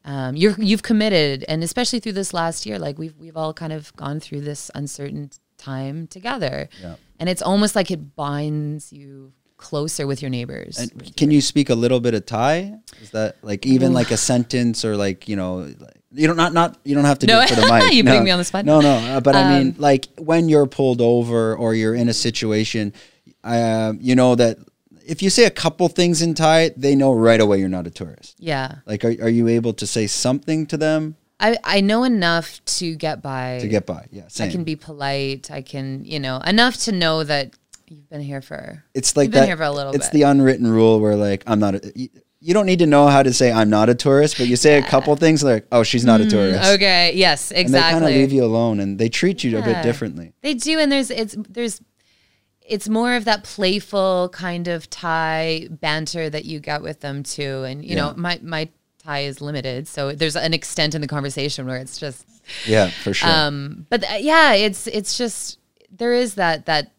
Um, 0.07 0.37
you're 0.37 0.55
you've 0.59 0.83
committed, 0.83 1.45
and 1.49 1.63
especially 1.65 1.99
through 2.01 2.13
this 2.13 2.35
last 2.35 2.67
year, 2.67 2.79
like 2.79 2.99
we've 2.99 3.17
we've 3.17 3.37
all 3.39 3.55
kind 3.55 3.73
of 3.73 3.95
gone 3.97 4.21
through 4.21 4.43
this 4.43 4.71
uncertain 4.75 5.31
time 5.57 6.07
together, 6.09 6.69
Yeah. 6.83 6.97
and 7.19 7.29
it's 7.31 7.41
almost 7.41 7.75
like 7.75 7.91
it 7.91 8.15
binds 8.15 8.93
you 8.93 9.33
closer 9.57 10.07
with 10.07 10.21
your 10.23 10.31
neighbors. 10.31 10.79
And 10.79 11.17
can 11.17 11.31
you 11.31 11.41
speak 11.41 11.71
a 11.71 11.75
little 11.75 12.01
bit 12.01 12.15
of 12.15 12.27
Thai? 12.27 12.75
Is 13.03 13.11
that 13.11 13.37
like 13.43 13.67
even 13.67 13.93
like 13.93 14.11
a 14.11 14.17
sentence 14.17 14.85
or 14.85 14.97
like 14.97 15.29
you 15.29 15.37
know 15.37 15.59
like, 15.79 15.97
you 16.13 16.27
don't 16.27 16.37
not 16.37 16.53
not 16.53 16.79
you 16.85 16.95
don't 16.95 17.05
have 17.05 17.19
to 17.21 17.27
No, 17.27 17.39
do 17.41 17.45
it 17.45 17.49
for 17.51 17.61
the 17.61 17.73
mic. 17.73 17.93
you 17.93 18.03
no. 18.03 18.11
putting 18.13 18.25
me 18.25 18.31
on 18.31 18.39
the 18.39 18.45
spot. 18.45 18.65
No, 18.65 18.81
no. 18.81 18.95
uh, 18.97 19.21
but 19.21 19.35
I 19.35 19.59
mean, 19.59 19.69
Um, 19.69 19.75
like 19.79 20.07
when 20.19 20.49
you're 20.49 20.67
pulled 20.67 21.01
over 21.01 21.57
or 21.57 21.75
you're 21.75 21.95
in 21.95 22.09
a 22.09 22.15
situation, 22.15 22.93
um, 23.43 23.99
you 24.01 24.15
know 24.15 24.35
that 24.35 24.59
if 25.07 25.23
you 25.23 25.31
say 25.31 25.45
a 25.45 25.51
couple 25.51 25.89
things 25.89 26.23
in 26.23 26.35
Thai, 26.35 26.71
they 26.77 26.95
know 26.95 27.13
right 27.13 27.41
away 27.41 27.59
you're 27.59 27.69
not 27.69 27.87
a 27.87 27.91
tourist. 27.91 28.37
yeah, 28.39 28.77
Like, 28.87 29.05
are 29.05 29.15
are 29.23 29.29
you 29.29 29.49
able 29.49 29.73
to 29.75 29.87
say 29.87 30.07
something 30.07 30.67
to 30.67 30.77
them 30.77 31.17
I 31.41 31.57
I 31.65 31.81
know 31.81 32.05
enough 32.05 32.65
to 32.79 32.95
get 32.95 33.21
by. 33.21 33.59
to 33.61 33.69
get 33.69 33.87
by? 33.87 34.07
Yeah, 34.11 34.29
I 34.41 34.49
can 34.49 34.65
be 34.65 34.77
polite. 34.77 35.51
I 35.51 35.63
can 35.63 36.05
you 36.05 36.21
know 36.21 36.39
enough 36.39 36.77
to 36.85 36.93
know 36.93 37.25
that 37.25 37.55
you've 37.89 38.09
been 38.09 38.21
here 38.21 38.41
for. 38.43 38.85
it's 38.95 39.17
like 39.17 39.27
You've 39.27 39.33
been 39.33 39.41
that. 39.43 39.47
here 39.47 39.57
for 39.57 39.63
a 39.65 39.71
little 39.71 39.93
it's 39.93 40.07
bit. 40.07 40.13
the 40.13 40.23
unwritten 40.23 40.67
rule 40.67 41.01
where 41.01 41.17
like 41.17 41.43
I'm 41.47 41.59
not. 41.61 41.75
A, 41.77 41.93
you, 41.95 42.09
you 42.41 42.53
don't 42.53 42.67
need 42.67 42.81
to 42.81 42.87
know 42.87 43.07
how 43.07 43.23
to 43.23 43.33
say 43.33 43.51
I'm 43.51 43.71
not 43.71 43.89
a 43.89 43.95
tourist, 43.95 44.37
but 44.37 44.47
you 44.49 44.57
say 44.57 44.77
a 44.79 44.83
couple 44.83 45.17
things 45.17 45.43
like, 45.43 45.67
"Oh, 45.73 45.83
she's 45.83 46.05
not 46.05 46.21
a 46.21 46.27
tourist." 46.29 46.63
Mm, 46.63 46.75
Okay. 46.75 47.13
Yes. 47.15 47.51
exactly. 47.51 47.65
and 47.65 47.75
they 47.75 47.81
kind 47.91 48.05
of 48.05 48.11
leave 48.11 48.33
you 48.33 48.45
alone 48.45 48.81
and 48.81 48.99
they 48.99 49.09
treat 49.09 49.43
you 49.45 49.57
a 49.59 49.63
bit 49.63 49.83
differently 49.83 50.33
They 50.43 50.53
do, 50.55 50.79
and 50.79 50.93
there's 50.93 51.11
it's 51.11 51.37
there's 51.49 51.81
it's 52.67 52.89
more 52.89 53.15
of 53.15 53.25
that 53.27 53.45
playful 53.45 54.31
kind 54.33 54.69
of 54.69 54.89
Thai 54.91 55.69
banter 55.71 56.29
that 56.31 56.45
you 56.45 56.61
get 56.61 56.83
with 56.83 57.01
them 57.01 57.23
too. 57.23 57.63
And 57.65 57.85
you 57.85 57.97
know, 57.97 58.13
my 58.17 58.39
my 58.43 58.69
Thai 59.03 59.21
is 59.21 59.41
limited, 59.41 59.87
so 59.89 60.13
there's 60.13 60.37
an 60.37 60.53
extent 60.55 60.95
in 60.95 61.01
the 61.01 61.07
conversation 61.09 61.67
where 61.67 61.77
it's 61.79 61.99
just 61.99 62.27
yeah 62.67 62.89
for 62.91 63.15
sure 63.15 63.31
um 63.31 63.87
but 63.89 64.03
th- 64.03 64.23
yeah, 64.23 64.53
it's 64.53 64.87
it's 64.87 65.17
just 65.17 65.59
there 65.91 66.13
is 66.13 66.35
that 66.35 66.67
that 66.67 66.93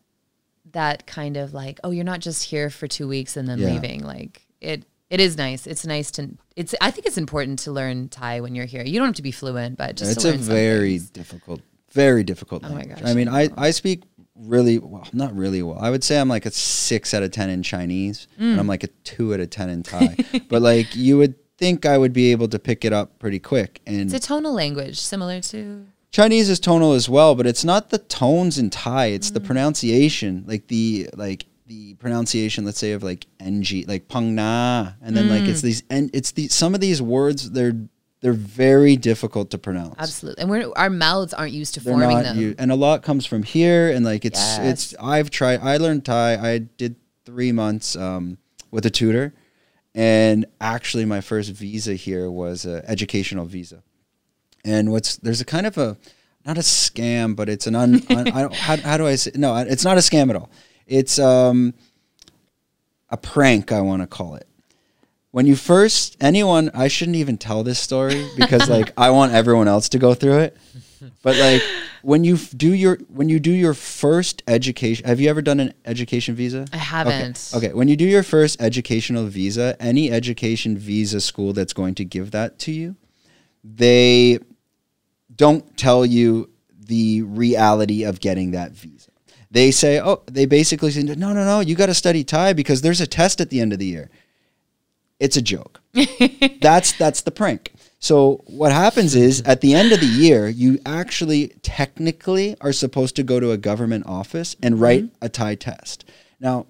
that 0.76 1.08
kind 1.08 1.36
of 1.38 1.54
like, 1.54 1.80
oh, 1.84 1.92
you're 1.92 2.04
not 2.14 2.20
just 2.20 2.44
here 2.44 2.70
for 2.70 2.88
two 2.88 3.08
weeks 3.08 3.36
and 3.38 3.48
then 3.50 3.60
Yeah. 3.60 3.72
leaving. 3.74 4.04
Like 4.04 4.46
it 4.62 4.86
it 5.10 5.20
is 5.20 5.38
nice. 5.38 5.66
It's 5.68 5.86
nice 5.86 6.12
to 6.12 6.30
it's 6.56 6.74
I 6.80 6.92
think 6.92 7.06
it's 7.08 7.18
important 7.18 7.60
to 7.60 7.72
learn 7.72 8.10
Thai 8.10 8.42
when 8.42 8.54
you're 8.56 8.66
here. 8.66 8.84
You 8.84 8.98
don't 9.00 9.08
have 9.08 9.16
to 9.16 9.22
be 9.22 9.32
fluent, 9.32 9.78
but 9.78 9.96
just 9.98 10.12
it's 10.12 10.26
a 10.26 10.34
very 10.34 10.98
things. 11.00 11.10
difficult 11.10 11.62
very 11.92 12.24
difficult 12.24 12.64
Oh 12.66 12.70
my 12.70 12.76
language. 12.80 13.00
gosh, 13.00 13.10
i 13.10 13.14
mean 13.14 13.30
I 13.30 13.44
i 13.44 13.50
i 13.68 13.72
speak 13.72 14.04
really 14.36 14.80
well 14.80 15.08
not 15.14 15.34
really 15.34 15.62
well 15.64 15.80
i 15.80 15.90
would 15.90 16.04
say 16.04 16.20
i'm 16.20 16.28
like 16.28 16.46
a 16.46 16.52
six 16.52 17.14
out 17.14 17.24
of 17.24 17.32
ten 17.32 17.50
in 17.50 17.64
chinese 17.64 18.28
Mm. 18.38 18.52
and 18.52 18.60
i'm 18.60 18.68
like 18.68 18.84
a 18.84 18.88
two 19.06 19.34
out 19.34 19.40
of 19.40 19.50
ten 19.50 19.70
in 19.70 19.82
thai 19.82 20.18
but 20.50 20.62
like 20.62 20.94
you 20.94 21.18
would 21.18 21.36
think 21.58 21.86
i 21.86 21.98
would 21.98 22.12
be 22.12 22.34
able 22.34 22.50
to 22.50 22.60
pick 22.60 22.84
it 22.84 22.92
up 22.92 23.18
pretty 23.18 23.40
quick 23.40 23.80
and 23.88 24.02
It's 24.02 24.14
a 24.14 24.20
tonal 24.20 24.52
language 24.54 25.00
similar 25.00 25.40
to 25.40 25.86
Chinese 26.16 26.48
is 26.48 26.62
tonal 26.62 26.94
as 26.94 27.10
well, 27.10 27.36
but 27.36 27.46
it's 27.46 27.66
not 27.66 27.90
the 27.90 27.98
tones 27.98 28.58
in 28.58 28.70
Thai. 28.70 29.08
It's 29.08 29.30
Mm. 29.32 29.34
the 29.34 29.42
pronunciation, 29.42 30.46
like 30.48 30.68
the 30.68 31.10
like 31.14 31.46
the 31.68 31.96
pronunciation. 31.96 32.64
Let's 32.64 32.80
say 32.80 32.94
of 32.94 33.04
like 33.04 33.28
ng, 33.42 33.84
like 33.86 34.08
Phang 34.08 34.32
Nga, 34.38 34.96
and 35.02 35.12
then 35.18 35.28
like 35.28 35.44
Mm. 35.44 35.50
it's 35.50 35.60
these 35.60 35.84
and 35.90 36.10
it's 36.14 36.32
the 36.32 36.48
some 36.48 36.74
of 36.74 36.80
these 36.80 37.02
words 37.02 37.52
they're 37.52 37.76
they're 38.22 38.32
very 38.32 38.96
difficult 38.96 39.50
to 39.52 39.58
pronounce. 39.58 39.96
Absolutely. 40.00 40.42
And 40.42 40.50
we're, 40.50 40.72
our 40.78 40.90
mouths 40.90 41.34
aren't 41.34 41.52
used 41.52 41.74
to 41.74 41.82
They're 41.82 41.94
forming 41.94 42.24
them. 42.24 42.56
and 42.58 42.72
a 42.72 42.76
lot 42.76 43.04
comes 43.04 43.26
from 43.26 43.44
here, 43.44 43.92
and 43.92 44.06
like 44.06 44.24
it's 44.24 44.40
Yes. 44.40 44.60
it's. 44.94 44.96
I've 45.02 45.30
tried. 45.30 45.60
I 45.62 45.76
learned 45.76 46.06
Thai. 46.06 46.38
I 46.38 46.60
did 46.60 46.96
three 47.26 47.52
months 47.52 47.98
um, 47.98 48.38
with 48.72 48.86
a 48.86 48.90
tutor, 48.90 49.34
and 49.94 50.46
actually 50.62 51.04
my 51.04 51.20
first 51.20 51.52
visa 51.52 51.96
here 51.96 52.32
was 52.32 52.66
a 52.66 52.90
educational 52.90 53.46
visa. 53.46 53.84
And 54.66 54.92
what's 54.92 55.18
there's 55.18 55.40
a 55.40 55.46
kind 55.46 55.66
of 55.66 55.78
a 55.78 55.96
not 56.46 56.58
a 56.58 56.62
scam, 56.62 57.36
but 57.36 57.48
it's 57.48 57.68
an 57.68 57.76
un. 57.76 58.02
un 58.10 58.28
I 58.28 58.42
don't, 58.42 58.54
how, 58.68 58.78
how 58.78 58.98
do 58.98 59.08
I 59.08 59.16
say? 59.16 59.32
No, 59.36 59.56
it's 59.56 59.84
not 59.86 59.98
a 59.98 60.02
scam 60.02 60.30
at 60.30 60.36
all. 60.36 60.50
It's 60.88 61.20
um 61.20 61.74
a 63.10 63.18
prank. 63.18 63.72
I 63.72 63.82
want 63.82 64.02
to 64.02 64.08
call 64.08 64.36
it. 64.36 64.48
When 65.32 65.46
you 65.46 65.56
first 65.56 66.18
anyone, 66.20 66.72
I 66.74 66.88
shouldn't 66.88 67.18
even 67.18 67.38
tell 67.38 67.64
this 67.64 67.80
story 67.80 68.28
because 68.36 68.70
like 68.70 68.92
I 68.98 69.12
want 69.12 69.34
everyone 69.34 69.68
else 69.68 69.90
to 69.90 70.00
go 70.00 70.14
through 70.14 70.40
it. 70.40 70.58
But 71.22 71.38
like 71.38 71.62
when 72.02 72.24
you 72.24 72.38
do 72.38 72.74
your 72.74 72.98
when 73.10 73.30
you 73.30 73.40
do 73.40 73.52
your 73.52 73.74
first 73.74 74.44
education, 74.48 75.06
have 75.06 75.20
you 75.20 75.30
ever 75.30 75.42
done 75.42 75.60
an 75.60 75.74
education 75.86 76.36
visa? 76.36 76.66
I 76.72 76.78
haven't. 76.78 77.52
Okay. 77.54 77.74
When 77.74 77.88
you 77.88 77.96
do 77.96 78.06
your 78.06 78.24
first 78.24 78.62
educational 78.62 79.26
visa, 79.26 79.76
any 79.80 80.12
education 80.12 80.78
visa 80.78 81.20
school 81.20 81.54
that's 81.54 81.74
going 81.74 81.96
to 81.96 82.06
give 82.06 82.32
that 82.32 82.58
to 82.60 82.72
you, 82.72 82.96
they 83.64 84.40
don't 85.36 85.78
tell 85.78 86.06
you 86.06 86.49
the 86.80 87.22
reality 87.24 88.03
of 88.03 88.20
getting 88.20 88.52
that 88.52 88.72
visa. 88.72 89.12
They 89.52 89.72
say, 89.72 90.02
oh, 90.02 90.22
they 90.26 90.45
basically 90.45 90.91
say, 90.91 91.03
no, 91.03 91.14
no, 91.14 91.34
no, 91.34 91.60
you 91.60 91.76
got 91.76 91.86
to 91.88 91.94
study 91.94 92.24
Thai 92.24 92.53
because 92.53 92.82
there's 92.82 93.02
a 93.02 93.07
test 93.07 93.40
at 93.40 93.49
the 93.49 93.60
end 93.60 93.74
of 93.74 93.80
the 93.80 93.86
year. 93.86 94.10
it's 95.20 95.38
a 95.38 95.41
joke. 95.41 95.82
that's 96.62 96.91
that's 96.94 97.22
the 97.22 97.32
prank. 97.32 97.72
So 97.99 98.44
what 98.45 98.72
happens 98.72 99.16
is 99.16 99.41
at 99.44 99.62
the 99.62 99.74
end 99.74 99.91
of 99.91 99.99
the 99.99 100.06
year, 100.06 100.48
you 100.48 100.80
actually 100.86 101.53
technically 101.62 102.56
are 102.62 102.74
supposed 102.74 103.16
to 103.16 103.24
go 103.24 103.40
to 103.40 103.52
a 103.52 103.57
government 103.57 104.06
office 104.06 104.56
and 104.62 104.76
mm-hmm. 104.76 104.84
write 104.84 105.10
a 105.22 105.30
Thai 105.30 105.56
test. 105.56 106.06
Now, 106.40 106.68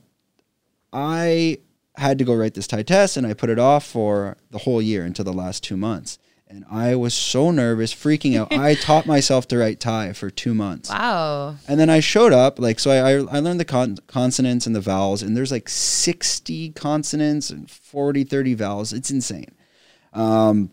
I 0.93 1.57
had 1.97 2.19
to 2.19 2.23
go 2.23 2.35
write 2.35 2.53
this 2.53 2.67
Thai 2.67 2.83
test 2.83 3.17
and 3.17 3.25
I 3.25 3.33
put 3.33 3.49
it 3.49 3.59
off 3.59 3.85
for 3.85 4.37
the 4.51 4.59
whole 4.59 4.81
year 4.81 5.03
until 5.03 5.25
the 5.25 5.33
last 5.33 5.63
two 5.63 5.75
months. 5.75 6.19
And 6.55 6.63
I 6.71 6.95
was 6.95 7.13
so 7.13 7.51
nervous, 7.51 7.93
freaking 7.93 8.39
out. 8.39 8.53
I 8.53 8.75
taught 8.81 9.05
myself 9.05 9.45
to 9.49 9.57
write 9.57 9.81
Thai 9.81 10.13
for 10.13 10.29
two 10.29 10.53
months. 10.53 10.89
Wow. 10.89 11.57
And 11.67 11.77
then 11.77 11.89
I 11.89 11.99
showed 11.99 12.31
up, 12.31 12.59
like, 12.59 12.79
so 12.79 12.91
I, 12.91 13.11
I, 13.11 13.37
I 13.37 13.39
learned 13.41 13.59
the 13.59 13.65
con- 13.65 13.97
consonants 14.07 14.65
and 14.65 14.73
the 14.73 14.79
vowels, 14.79 15.21
and 15.21 15.35
there's 15.35 15.51
like 15.51 15.67
60 15.67 16.69
consonants 16.71 17.49
and 17.49 17.69
40, 17.69 18.23
30 18.23 18.53
vowels. 18.53 18.93
It's 18.93 19.11
insane. 19.11 19.51
Um, 20.13 20.71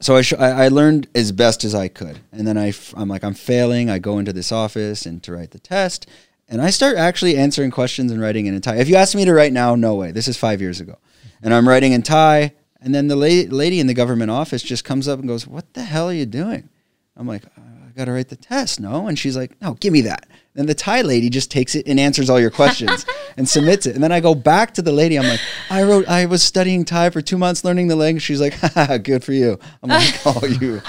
so 0.00 0.16
I, 0.16 0.22
I 0.38 0.64
I 0.64 0.68
learned 0.68 1.08
as 1.14 1.32
best 1.32 1.64
as 1.64 1.74
I 1.74 1.88
could. 1.88 2.20
And 2.32 2.46
then 2.46 2.56
I 2.56 2.68
f- 2.68 2.94
I'm 2.96 3.10
like, 3.10 3.22
I'm 3.22 3.34
failing. 3.34 3.90
I 3.90 3.98
go 3.98 4.18
into 4.18 4.32
this 4.32 4.50
office 4.50 5.04
and 5.04 5.22
to 5.24 5.32
write 5.32 5.50
the 5.50 5.58
test. 5.58 6.06
And 6.48 6.62
I 6.62 6.70
start 6.70 6.96
actually 6.96 7.36
answering 7.36 7.70
questions 7.70 8.10
and 8.10 8.22
writing 8.22 8.46
in 8.46 8.58
Thai. 8.58 8.76
If 8.76 8.88
you 8.88 8.96
ask 8.96 9.14
me 9.14 9.26
to 9.26 9.34
write 9.34 9.52
now, 9.52 9.74
no 9.74 9.94
way. 9.96 10.12
This 10.12 10.28
is 10.28 10.38
five 10.38 10.62
years 10.62 10.80
ago. 10.80 10.96
And 11.42 11.52
I'm 11.52 11.68
writing 11.68 11.92
in 11.92 12.00
Thai. 12.00 12.54
And 12.82 12.94
then 12.94 13.08
the 13.08 13.16
la- 13.16 13.54
lady 13.54 13.80
in 13.80 13.86
the 13.86 13.94
government 13.94 14.30
office 14.30 14.62
just 14.62 14.84
comes 14.84 15.06
up 15.08 15.18
and 15.18 15.28
goes, 15.28 15.46
What 15.46 15.74
the 15.74 15.82
hell 15.82 16.08
are 16.08 16.14
you 16.14 16.26
doing? 16.26 16.68
I'm 17.16 17.26
like, 17.26 17.44
I 17.56 17.90
got 17.94 18.06
to 18.06 18.12
write 18.12 18.28
the 18.28 18.36
test, 18.36 18.80
no? 18.80 19.06
And 19.06 19.18
she's 19.18 19.36
like, 19.36 19.60
No, 19.60 19.74
give 19.74 19.92
me 19.92 20.00
that. 20.02 20.26
Then 20.54 20.66
the 20.66 20.74
Thai 20.74 21.02
lady 21.02 21.28
just 21.30 21.50
takes 21.50 21.74
it 21.74 21.86
and 21.86 22.00
answers 22.00 22.28
all 22.28 22.40
your 22.40 22.50
questions 22.50 23.06
and 23.36 23.48
submits 23.48 23.86
it. 23.86 23.94
And 23.94 24.02
then 24.02 24.10
I 24.10 24.18
go 24.20 24.34
back 24.34 24.74
to 24.74 24.82
the 24.82 24.90
lady. 24.90 25.16
I'm 25.16 25.26
like, 25.28 25.40
I 25.70 25.84
wrote, 25.84 26.08
I 26.08 26.26
was 26.26 26.42
studying 26.42 26.84
Thai 26.84 27.10
for 27.10 27.20
two 27.20 27.38
months 27.38 27.64
learning 27.64 27.86
the 27.88 27.96
language. 27.96 28.22
She's 28.22 28.40
like, 28.40 28.54
Haha, 28.54 28.98
good 28.98 29.22
for 29.22 29.32
you. 29.32 29.58
I'm 29.82 29.90
like, 29.90 30.14
Oh, 30.26 30.44
you, 30.46 30.80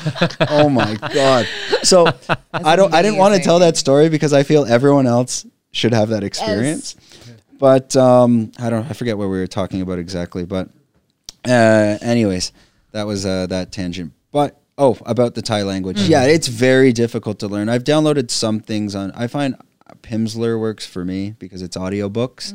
oh 0.50 0.68
my 0.70 0.96
God. 1.14 1.48
So 1.84 2.08
I 2.54 2.76
don't, 2.76 2.94
I 2.94 3.02
didn't 3.02 3.18
want 3.18 3.36
to 3.36 3.42
tell 3.42 3.60
that 3.60 3.78
story 3.78 4.10
because 4.10 4.34
I 4.34 4.44
feel 4.44 4.66
everyone 4.66 5.06
else 5.06 5.46
should 5.72 5.94
have 5.94 6.10
that 6.10 6.24
experience. 6.24 6.96
But 7.60 7.96
um, 7.96 8.52
I 8.58 8.72
don't, 8.72 8.90
I 8.90 8.94
forget 8.94 9.18
what 9.18 9.26
we 9.26 9.38
were 9.38 9.46
talking 9.48 9.82
about 9.82 10.00
exactly. 10.00 10.46
But 10.46 10.70
uh, 11.48 11.98
anyways, 12.02 12.52
that 12.92 13.04
was 13.08 13.26
uh, 13.26 13.48
that 13.48 13.72
tangent. 13.72 14.14
But 14.32 14.60
oh, 14.78 14.98
about 15.06 15.36
the 15.36 15.42
Thai 15.42 15.64
language, 15.64 16.02
yeah, 16.02 16.24
it's 16.24 16.48
very 16.48 16.94
difficult 16.94 17.40
to 17.40 17.48
learn. 17.48 17.70
I've 17.70 17.84
downloaded 17.84 18.32
some 18.32 18.60
things 18.60 18.96
on. 18.96 19.12
I 19.12 19.28
find 19.28 19.56
Pimsleur 20.02 20.60
works 20.60 20.86
for 20.86 21.04
me 21.04 21.36
because 21.40 21.62
it's 21.62 21.78
audiobooks, 21.78 22.54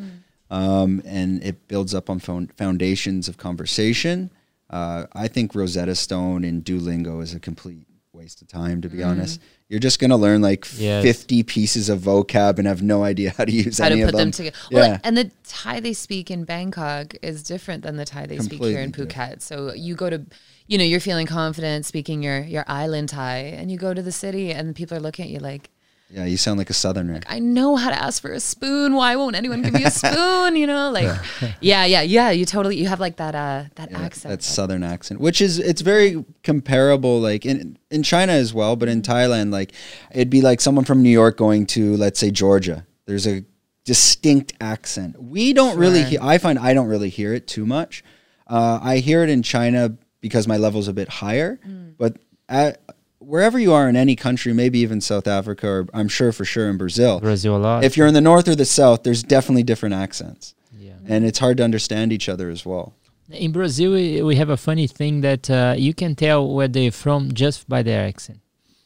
um, 0.50 1.02
and 1.04 1.42
it 1.42 1.68
builds 1.68 1.94
up 1.94 2.08
on 2.08 2.18
found 2.18 2.52
foundations 2.54 3.28
of 3.28 3.36
conversation. 3.36 4.30
Uh, 4.68 5.06
I 5.12 5.28
think 5.28 5.54
Rosetta 5.54 5.94
Stone 5.94 6.44
and 6.44 6.64
Duolingo 6.64 7.22
is 7.22 7.34
a 7.34 7.40
complete 7.40 7.86
waste 8.26 8.42
of 8.42 8.48
time. 8.48 8.82
To 8.82 8.88
be 8.88 8.98
mm. 8.98 9.06
honest, 9.06 9.40
you're 9.68 9.78
just 9.78 10.00
gonna 10.00 10.16
learn 10.16 10.42
like 10.42 10.66
Yes. 10.76 11.04
50 11.04 11.44
pieces 11.44 11.88
of 11.88 12.00
vocab 12.00 12.58
and 12.58 12.66
have 12.66 12.82
no 12.82 13.04
idea 13.04 13.32
how 13.36 13.44
to 13.44 13.52
use 13.52 13.78
How 13.78 13.86
any 13.86 13.96
to 13.96 14.02
of 14.02 14.06
put 14.08 14.16
them. 14.16 14.26
them 14.26 14.30
together. 14.32 14.56
Well, 14.72 14.88
Yeah. 14.88 14.98
and 15.04 15.16
the 15.16 15.30
Thai 15.46 15.78
they 15.78 15.92
speak 15.92 16.28
in 16.28 16.42
Bangkok 16.42 17.14
is 17.22 17.44
different 17.44 17.84
than 17.84 17.96
the 17.96 18.04
Thai 18.04 18.26
they 18.26 18.38
speak 18.38 18.60
here 18.60 18.80
in 18.80 18.90
Completely 18.90 19.14
Phuket. 19.14 19.42
So 19.42 19.72
you 19.74 19.94
go 19.94 20.10
to, 20.10 20.26
you 20.66 20.76
know, 20.76 20.82
you're 20.82 20.98
feeling 20.98 21.28
confident 21.28 21.86
speaking 21.86 22.20
your 22.20 22.40
your 22.40 22.64
island 22.66 23.10
Thai, 23.10 23.38
and 23.58 23.70
you 23.70 23.78
go 23.78 23.94
to 23.94 24.02
the 24.02 24.12
city, 24.12 24.50
and 24.50 24.74
people 24.74 24.96
are 24.96 25.00
looking 25.00 25.26
at 25.26 25.30
you 25.30 25.38
like, 25.38 25.70
Yeah, 26.08 26.24
you 26.24 26.36
sound 26.36 26.58
like 26.58 26.70
a 26.70 26.72
southerner. 26.72 27.20
I 27.26 27.40
know 27.40 27.74
how 27.74 27.90
to 27.90 28.00
ask 28.00 28.22
for 28.22 28.30
a 28.32 28.38
spoon. 28.38 28.94
Why 28.94 29.16
won't 29.16 29.34
anyone 29.34 29.62
give 29.62 29.72
me 29.72 29.82
a 29.84 29.90
spoon? 30.02 30.54
You 30.54 30.66
know, 30.68 30.90
like, 30.92 31.08
yeah, 31.60 31.84
yeah, 31.84 32.02
yeah. 32.02 32.30
You 32.30 32.44
totally, 32.46 32.76
you 32.76 32.86
have 32.86 33.00
like 33.00 33.16
that, 33.16 33.34
uh, 33.34 33.64
that 33.74 33.90
Yeah, 33.90 34.00
accent. 34.02 34.30
that 34.30 34.42
southern 34.44 34.84
accent, 34.84 35.20
which 35.20 35.40
is 35.40 35.58
it's 35.58 35.80
very 35.80 36.24
comparable, 36.44 37.20
like 37.20 37.44
in 37.44 37.76
in 37.90 38.02
China 38.04 38.32
as 38.32 38.54
well, 38.54 38.76
but 38.76 38.88
in 38.88 39.02
Mm-hmm. 39.02 39.12
Thailand, 39.12 39.52
like 39.52 39.72
it'd 40.12 40.30
be 40.30 40.42
like 40.42 40.60
someone 40.60 40.84
from 40.84 41.02
New 41.02 41.10
York 41.10 41.36
going 41.36 41.66
to 41.66 41.96
let's 41.96 42.20
say 42.20 42.30
Georgia. 42.30 42.86
There's 43.06 43.26
a 43.26 43.44
distinct 43.84 44.52
accent. 44.60 45.20
We 45.22 45.52
don't 45.52 45.76
really. 45.78 46.00
Sure. 46.02 46.08
He- 46.10 46.18
I 46.18 46.38
find 46.38 46.58
I 46.58 46.72
don't 46.74 46.88
really 46.88 47.08
hear 47.10 47.34
it 47.34 47.46
too 47.48 47.66
much. 47.66 48.04
Uh, 48.46 48.78
I 48.82 48.98
hear 48.98 49.22
it 49.24 49.28
in 49.28 49.42
China 49.42 49.96
because 50.20 50.46
my 50.46 50.56
level's 50.56 50.88
a 50.88 50.92
bit 50.92 51.08
higher, 51.08 51.58
Mm. 51.66 51.94
but 51.98 52.16
at, 52.48 52.80
wherever 53.26 53.58
you 53.58 53.72
are 53.72 53.88
in 53.88 53.96
any 53.96 54.14
country, 54.16 54.52
maybe 54.52 54.78
even 54.78 55.00
South 55.00 55.26
Africa, 55.26 55.66
or 55.68 55.86
I'm 55.92 56.08
sure 56.08 56.32
for 56.32 56.44
sure 56.44 56.68
in 56.70 56.76
Brazil, 56.78 57.20
Brazil 57.20 57.56
a 57.56 57.58
lot. 57.58 57.84
if 57.84 57.96
you're 57.96 58.06
in 58.06 58.14
the 58.14 58.20
north 58.20 58.46
or 58.48 58.54
the 58.54 58.64
south, 58.64 59.02
there's 59.02 59.22
definitely 59.22 59.64
different 59.64 59.94
accents, 59.94 60.54
yeah. 60.78 60.92
and 61.06 61.24
it's 61.24 61.38
hard 61.40 61.56
to 61.58 61.64
understand 61.64 62.12
each 62.12 62.28
other 62.28 62.48
as 62.50 62.64
well. 62.64 62.94
In 63.30 63.50
Brazil, 63.50 63.92
we, 63.92 64.22
we 64.22 64.36
have 64.36 64.50
a 64.50 64.56
funny 64.56 64.86
thing 64.86 65.20
that 65.22 65.50
uh, 65.50 65.74
you 65.76 65.92
can 65.92 66.14
tell 66.14 66.48
where 66.48 66.68
they're 66.68 66.92
from 66.92 67.32
just 67.34 67.68
by 67.68 67.82
their 67.82 68.06
accent, 68.06 68.38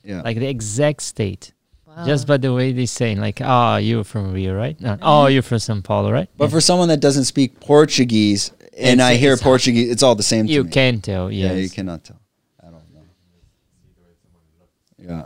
Yeah. 0.03 0.23
like 0.23 0.39
the 0.39 0.49
exact 0.49 1.03
state, 1.03 1.53
Wow. 1.87 2.07
just 2.07 2.27
by 2.27 2.39
the 2.39 2.53
way 2.55 2.73
they 2.73 2.87
say, 2.87 3.15
like, 3.17 3.41
"Oh, 3.45 3.77
you're 3.77 4.05
from 4.05 4.33
Rio, 4.33 4.55
right? 4.55 4.81
No, 4.81 4.97
oh, 5.03 5.27
you're 5.27 5.43
from 5.43 5.59
São 5.59 5.83
Paulo, 5.83 6.11
right?" 6.11 6.29
But 6.39 6.51
for 6.51 6.61
someone 6.61 6.89
that 6.89 7.01
doesn't 7.01 7.25
speak 7.25 7.61
Portuguese 7.61 8.53
and 8.79 9.01
It's- 9.01 9.11
I 9.11 9.17
hear 9.17 9.37
Portuguese, 9.37 9.91
it's 9.91 10.03
all 10.03 10.15
the 10.15 10.23
same 10.23 10.47
to 10.47 10.53
you 10.53 10.65
me. 10.65 10.71
can 10.71 11.01
tell, 11.01 11.31
Yeah, 11.31 11.53
you 11.53 11.69
cannot 11.69 12.05
tell. 12.05 12.21
I 12.63 12.71
don't 12.71 12.95
know. 12.95 13.03
Yeah. 14.99 15.25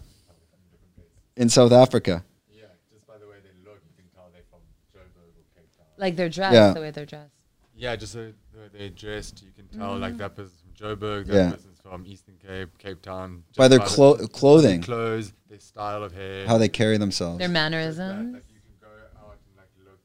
In 1.37 1.49
South 1.49 1.73
Africa. 1.73 2.25
Yeah, 2.51 2.65
just 2.93 3.07
by 3.07 3.19
the 3.19 3.27
way 3.27 3.37
they 3.43 3.51
look, 3.69 3.81
you 3.87 3.93
can 3.97 4.09
tell 4.15 4.31
they're 4.33 4.43
from 4.51 4.61
Joburg 4.95 5.35
or 5.37 5.45
Cape 5.55 5.69
Town. 5.77 5.87
like 5.97 6.17
they're 6.17 6.29
dressed, 6.29 6.55
Yeah. 6.55 6.73
the 6.73 6.81
way 6.81 6.91
they're 6.91 7.07
dressed. 7.07 7.33
Yeah, 7.77 7.97
just 7.97 8.13
the, 8.13 8.33
the 8.53 8.59
way 8.61 8.69
they're 8.73 8.89
dressed, 8.91 9.43
you 9.43 9.51
can 9.51 9.67
tell 9.69 9.99
like 9.99 10.11
mm-hmm. 10.13 10.19
that 10.19 10.37
person's 10.37 10.61
from 10.61 10.73
Joburg, 10.75 11.27
that 11.27 11.35
Yeah. 11.35 11.51
person's 11.51 11.81
from 11.81 12.07
Eastern 12.07 12.37
Cape, 12.47 12.79
Cape 12.79 13.03
Town. 13.03 13.43
just 13.49 13.59
By 13.59 13.67
their 13.69 13.81
the- 13.81 13.85
clo- 13.85 14.15
their 14.17 14.29
clothing. 14.29 14.81
clothes, 14.81 15.33
their 15.49 15.59
style 15.59 16.05
of 16.05 16.13
hair. 16.15 16.47
How 16.47 16.57
they 16.59 16.69
carry 16.69 16.99
themselves. 16.99 17.39
Their 17.39 17.49
Like, 17.49 17.53
mannerisms. 17.53 18.35
like 18.35 18.45
you 18.55 18.61
can 18.61 18.77
go 18.81 18.87
out 19.21 19.39
and 19.49 19.57
like 19.57 19.69
look, 19.85 19.99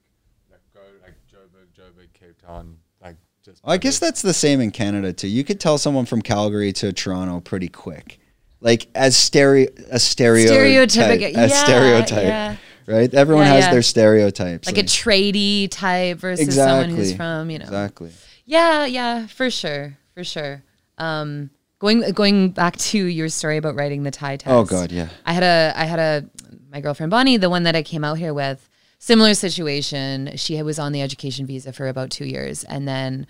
like 0.50 0.62
go 0.74 0.82
like 1.04 1.16
Joburg, 1.32 1.68
Joburg, 1.78 2.12
Cape 2.14 2.42
Town, 2.42 2.78
like 3.04 3.18
just. 3.46 3.62
I 3.64 3.78
guess 3.78 4.00
that's 4.00 4.24
the 4.24 4.34
same 4.34 4.60
in 4.62 4.72
Canada 4.72 5.14
too. 5.14 5.28
You 5.28 5.44
could 5.44 5.60
tell 5.60 5.78
someone 5.78 6.06
from 6.08 6.24
Calgary 6.24 6.74
to 6.74 6.92
Toronto 6.92 7.40
pretty 7.40 7.70
quick. 7.70 8.19
Like 8.62 8.88
as 8.94 9.16
stereo 9.16 9.70
a 9.90 10.00
stereotype. 10.00 10.58
Stereotypical. 10.58 11.28
A 11.28 11.32
yeah, 11.32 11.48
stereotype. 11.48 12.24
yeah. 12.24 12.56
Right? 12.86 13.14
Everyone 13.14 13.46
Yeah, 13.46 13.54
has 13.54 13.72
their 13.72 13.84
stereotypes. 13.84 14.68
Like 14.68 14.80
a 14.80 14.84
tradie 14.84 15.70
type 15.70 16.18
versus 16.18 16.56
someone 16.56 16.90
who's 16.90 17.16
from, 17.16 17.52
you 17.52 17.60
know. 17.60 17.66
Exactly. 17.66 18.12
Yeah, 18.46 18.86
yeah, 18.86 19.28
for 19.28 19.52
sure, 19.52 19.98
for 20.16 20.24
sure. 20.24 20.64
Um, 20.98 21.52
going 21.78 22.12
going 22.12 22.50
back 22.50 22.78
to 22.78 22.98
your 22.98 23.30
story 23.30 23.58
about 23.58 23.76
writing 23.76 24.04
the 24.04 24.12
Thai 24.12 24.38
test. 24.38 24.52
Oh 24.52 24.64
god, 24.64 24.92
yeah. 24.92 25.10
I 25.26 25.34
had 25.34 25.44
a 25.44 25.74
I 25.76 25.86
had 25.86 26.00
a 26.00 26.30
my 26.72 26.82
girlfriend 26.82 27.12
Bonnie, 27.12 27.38
the 27.38 27.50
one 27.50 27.64
that 27.64 27.76
I 27.76 27.84
came 27.84 28.04
out 28.04 28.18
here 28.18 28.34
with. 28.34 28.68
Similar 28.98 29.34
situation. 29.34 30.36
She 30.36 30.62
was 30.62 30.78
on 30.78 30.92
the 30.92 31.02
education 31.02 31.46
visa 31.46 31.72
for 31.72 31.88
about 31.88 32.10
two 32.10 32.26
years, 32.26 32.66
and 32.66 32.88
then 32.88 33.28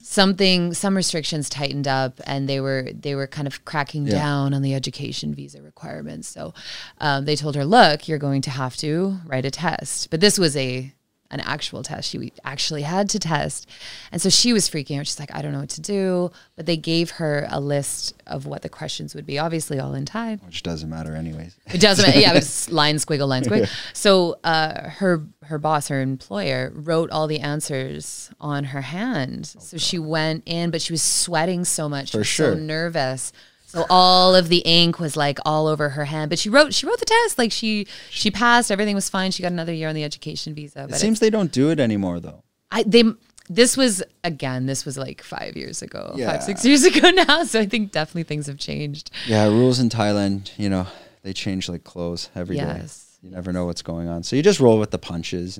something 0.00 0.74
some 0.74 0.96
restrictions 0.96 1.48
tightened 1.48 1.88
up, 1.88 2.20
and 2.24 2.48
they 2.48 2.60
were 2.60 2.90
they 2.98 3.14
were 3.14 3.26
kind 3.26 3.46
of 3.46 3.64
cracking 3.64 4.06
Yeah. 4.06 4.14
down 4.14 4.54
on 4.54 4.62
the 4.62 4.74
education 4.74 5.34
visa 5.34 5.60
requirements. 5.62 6.28
So 6.28 6.54
um, 6.98 7.24
they 7.24 7.36
told 7.36 7.54
her, 7.56 7.64
"Look, 7.64 8.08
you're 8.08 8.18
going 8.18 8.42
to 8.42 8.50
have 8.50 8.76
to 8.78 9.18
write 9.26 9.44
a 9.44 9.50
test." 9.50 10.10
But 10.10 10.20
this 10.20 10.38
was 10.38 10.56
a 10.56 10.92
an 11.30 11.40
actual 11.40 11.82
test. 11.82 12.08
She 12.10 12.32
actually 12.44 12.82
had 12.82 13.08
to 13.10 13.18
test. 13.18 13.68
And 14.10 14.20
so 14.22 14.30
she 14.30 14.52
was 14.52 14.68
freaking 14.68 14.98
out. 14.98 15.06
She's 15.06 15.20
like, 15.20 15.34
I 15.34 15.42
don't 15.42 15.52
know 15.52 15.60
what 15.60 15.68
to 15.70 15.80
do. 15.82 16.30
But 16.56 16.64
they 16.66 16.76
gave 16.78 17.10
her 17.12 17.46
a 17.50 17.60
list 17.60 18.14
of 18.26 18.46
what 18.46 18.62
the 18.62 18.68
questions 18.70 19.14
would 19.14 19.26
be, 19.26 19.38
obviously 19.38 19.78
all 19.78 19.94
in 19.94 20.06
Thai. 20.06 20.38
Which 20.46 20.62
doesn't 20.62 20.88
matter 20.88 21.14
anyways. 21.14 21.56
It 21.66 21.80
doesn't 21.80 22.06
matter. 22.06 22.18
Yeah, 22.18 22.32
it's 22.34 22.70
line 22.70 22.96
squiggle, 22.96 23.28
line 23.28 23.44
squiggle. 23.44 23.68
So 23.92 24.38
uh, 24.44 24.88
her 24.90 25.24
her 25.44 25.58
boss, 25.58 25.88
her 25.88 26.00
employer, 26.00 26.72
wrote 26.74 27.10
all 27.10 27.26
the 27.26 27.40
answers 27.40 28.30
on 28.40 28.64
her 28.64 28.80
hand. 28.82 29.46
so 29.46 29.76
she 29.76 29.98
went 29.98 30.42
in, 30.46 30.70
but 30.70 30.80
she 30.82 30.92
was 30.92 31.02
sweating 31.02 31.64
so 31.64 31.88
much. 31.88 32.08
She 32.08 32.12
For 32.12 32.18
was 32.18 32.26
sure. 32.26 32.52
so 32.54 32.58
nervous. 32.58 33.32
So 33.68 33.84
all 33.90 34.34
of 34.34 34.48
the 34.48 34.58
ink 34.64 34.98
was 34.98 35.14
like 35.14 35.38
all 35.44 35.66
over 35.66 35.90
her 35.90 36.06
hand. 36.06 36.30
But 36.30 36.38
she 36.38 36.48
wrote 36.48 36.72
she 36.72 36.86
wrote 36.86 36.98
the 37.00 37.04
test. 37.04 37.36
Like 37.36 37.52
she 37.52 37.86
she 38.08 38.30
passed. 38.30 38.70
Everything 38.72 38.94
was 38.94 39.10
fine. 39.10 39.30
She 39.30 39.42
got 39.42 39.52
another 39.52 39.74
year 39.74 39.88
on 39.90 39.94
the 39.94 40.04
education 40.04 40.54
visa. 40.54 40.86
It 40.88 40.94
seems 40.94 41.20
they 41.20 41.28
don't 41.30 41.52
do 41.52 41.70
it 41.70 41.78
anymore 41.78 42.18
though. 42.18 42.42
I 42.70 42.82
they 42.84 43.04
this 43.50 43.76
was 43.76 44.02
again 44.24 44.64
this 44.66 44.86
was 44.86 44.96
like 44.96 45.22
five 45.22 45.54
years 45.56 45.82
ago 45.82 46.14
Yeah. 46.16 46.32
five 46.32 46.42
six 46.42 46.64
years 46.64 46.84
ago 46.84 47.10
now 47.26 47.44
so 47.44 47.58
i 47.60 47.64
think 47.66 47.92
definitely 47.92 48.24
things 48.24 48.46
have 48.46 48.58
changed 48.58 49.10
Yeah, 49.26 49.44
rules 49.46 49.78
in 49.80 49.88
Thailand, 49.88 50.50
you 50.58 50.68
know, 50.68 50.86
they 51.22 51.32
change 51.32 51.68
like 51.68 51.82
clothes 51.84 52.28
every 52.34 52.56
day. 52.56 52.62
Yes. 52.80 53.18
You 53.22 53.30
never 53.30 53.52
know 53.52 53.64
what's 53.66 53.82
going 53.82 54.06
on. 54.06 54.22
So 54.22 54.36
you 54.36 54.42
just 54.42 54.60
roll 54.60 54.78
with 54.78 54.92
the 54.92 54.98
punches. 54.98 55.58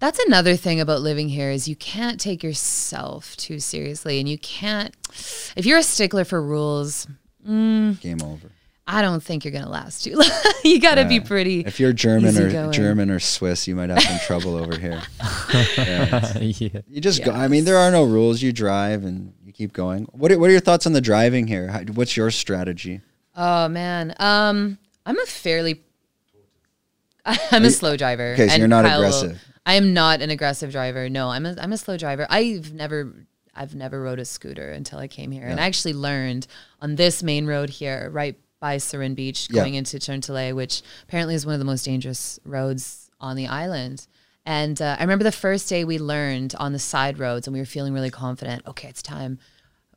That's 0.00 0.18
another 0.20 0.56
thing 0.56 0.80
about 0.80 1.00
living 1.00 1.28
here 1.28 1.50
is 1.50 1.68
you 1.68 1.76
can't 1.76 2.18
take 2.20 2.42
yourself 2.42 3.36
too 3.36 3.58
seriously 3.58 4.18
and 4.20 4.28
you 4.28 4.38
can't 4.38 4.94
if 5.56 5.64
you're 5.66 5.78
a 5.78 5.82
stickler 5.82 6.24
for 6.24 6.42
rules 6.42 7.06
game 7.48 8.18
over. 8.22 8.50
i 8.86 9.00
don't 9.00 9.22
think 9.22 9.44
you're 9.44 9.52
gonna 9.52 9.68
last 9.70 10.04
too 10.04 10.14
long 10.16 10.28
you 10.64 10.78
gotta 10.80 11.04
be 11.06 11.18
pretty 11.20 11.60
If 11.60 11.80
you're 11.80 11.92
German 11.94 12.36
or 12.36 12.46
easygoing. 12.48 12.72
German 12.72 13.10
or 13.10 13.18
Swiss, 13.20 13.66
you 13.66 13.74
might 13.74 13.88
have 13.90 14.02
some 14.02 14.18
trouble 14.26 14.56
over 14.56 14.78
here. 14.78 15.00
Yeah, 15.78 16.38
yeah. 16.40 16.80
you 16.86 17.00
just 17.00 17.24
go. 17.24 17.32
I 17.32 17.48
mean, 17.48 17.64
there 17.64 17.78
are 17.78 17.90
no 17.90 18.04
rules. 18.04 18.42
You 18.42 18.52
drive 18.52 19.04
and 19.04 19.32
you 19.46 19.52
keep 19.54 19.72
going. 19.72 20.04
What 20.12 20.30
are, 20.30 20.38
what 20.38 20.48
are 20.50 20.52
your 20.52 20.60
thoughts 20.60 20.86
on 20.86 20.92
the 20.92 21.00
driving 21.00 21.46
here? 21.46 21.68
How, 21.68 21.80
what's 21.94 22.16
your 22.18 22.30
strategy? 22.30 23.00
Oh 23.34 23.66
man, 23.68 24.14
um, 24.20 24.76
I'm 25.06 25.18
a 25.18 25.24
fairly, 25.24 25.80
I'm 27.24 27.64
a 27.64 27.70
slow 27.70 27.96
driver. 27.96 28.32
Okay, 28.34 28.46
so 28.48 28.52
and 28.54 28.58
you're 28.60 28.68
not 28.68 28.84
Kyle 28.84 28.98
will- 29.00 29.06
aggressive. 29.06 29.42
I 29.64 29.74
am 29.74 29.92
not 29.94 30.20
an 30.22 30.28
aggressive 30.30 30.70
driver. 30.72 31.08
No, 31.08 31.28
I'm 31.30 31.46
a 31.46 31.54
I'm 31.58 31.72
a 31.72 31.78
slow 31.78 31.96
driver. 31.96 32.26
I've 32.30 32.72
never 32.74 33.12
I've 33.54 33.74
never 33.74 34.00
rode 34.02 34.18
a 34.18 34.24
scooter 34.24 34.70
until 34.70 34.98
I 34.98 35.08
came 35.08 35.30
here, 35.30 35.46
and 35.46 35.58
I 35.60 35.64
actually 35.66 35.94
learned 35.94 36.46
on 36.80 36.96
this 36.96 37.22
main 37.22 37.46
road 37.46 37.70
here, 37.70 38.08
right 38.12 38.36
by 38.60 38.76
Surin 38.76 39.14
Beach, 39.14 39.48
Yeah. 39.50 39.62
going 39.62 39.74
into 39.74 39.98
Cherngtalay, 39.98 40.54
which 40.54 40.82
apparently 41.04 41.34
is 41.34 41.46
one 41.46 41.54
of 41.54 41.58
the 41.58 41.64
most 41.64 41.84
dangerous 41.84 42.38
roads 42.44 43.08
on 43.20 43.36
the 43.36 43.46
island. 43.46 44.06
And 44.44 44.80
uh, 44.80 44.96
I 44.98 45.02
remember 45.02 45.24
the 45.24 45.32
first 45.32 45.68
day 45.68 45.84
we 45.84 45.98
learned 45.98 46.54
on 46.58 46.72
the 46.72 46.78
side 46.78 47.18
roads, 47.18 47.46
and 47.46 47.54
we 47.54 47.60
were 47.60 47.66
feeling 47.66 47.92
really 47.92 48.10
confident. 48.10 48.66
Okay, 48.66 48.88
it's 48.88 49.02
time 49.02 49.38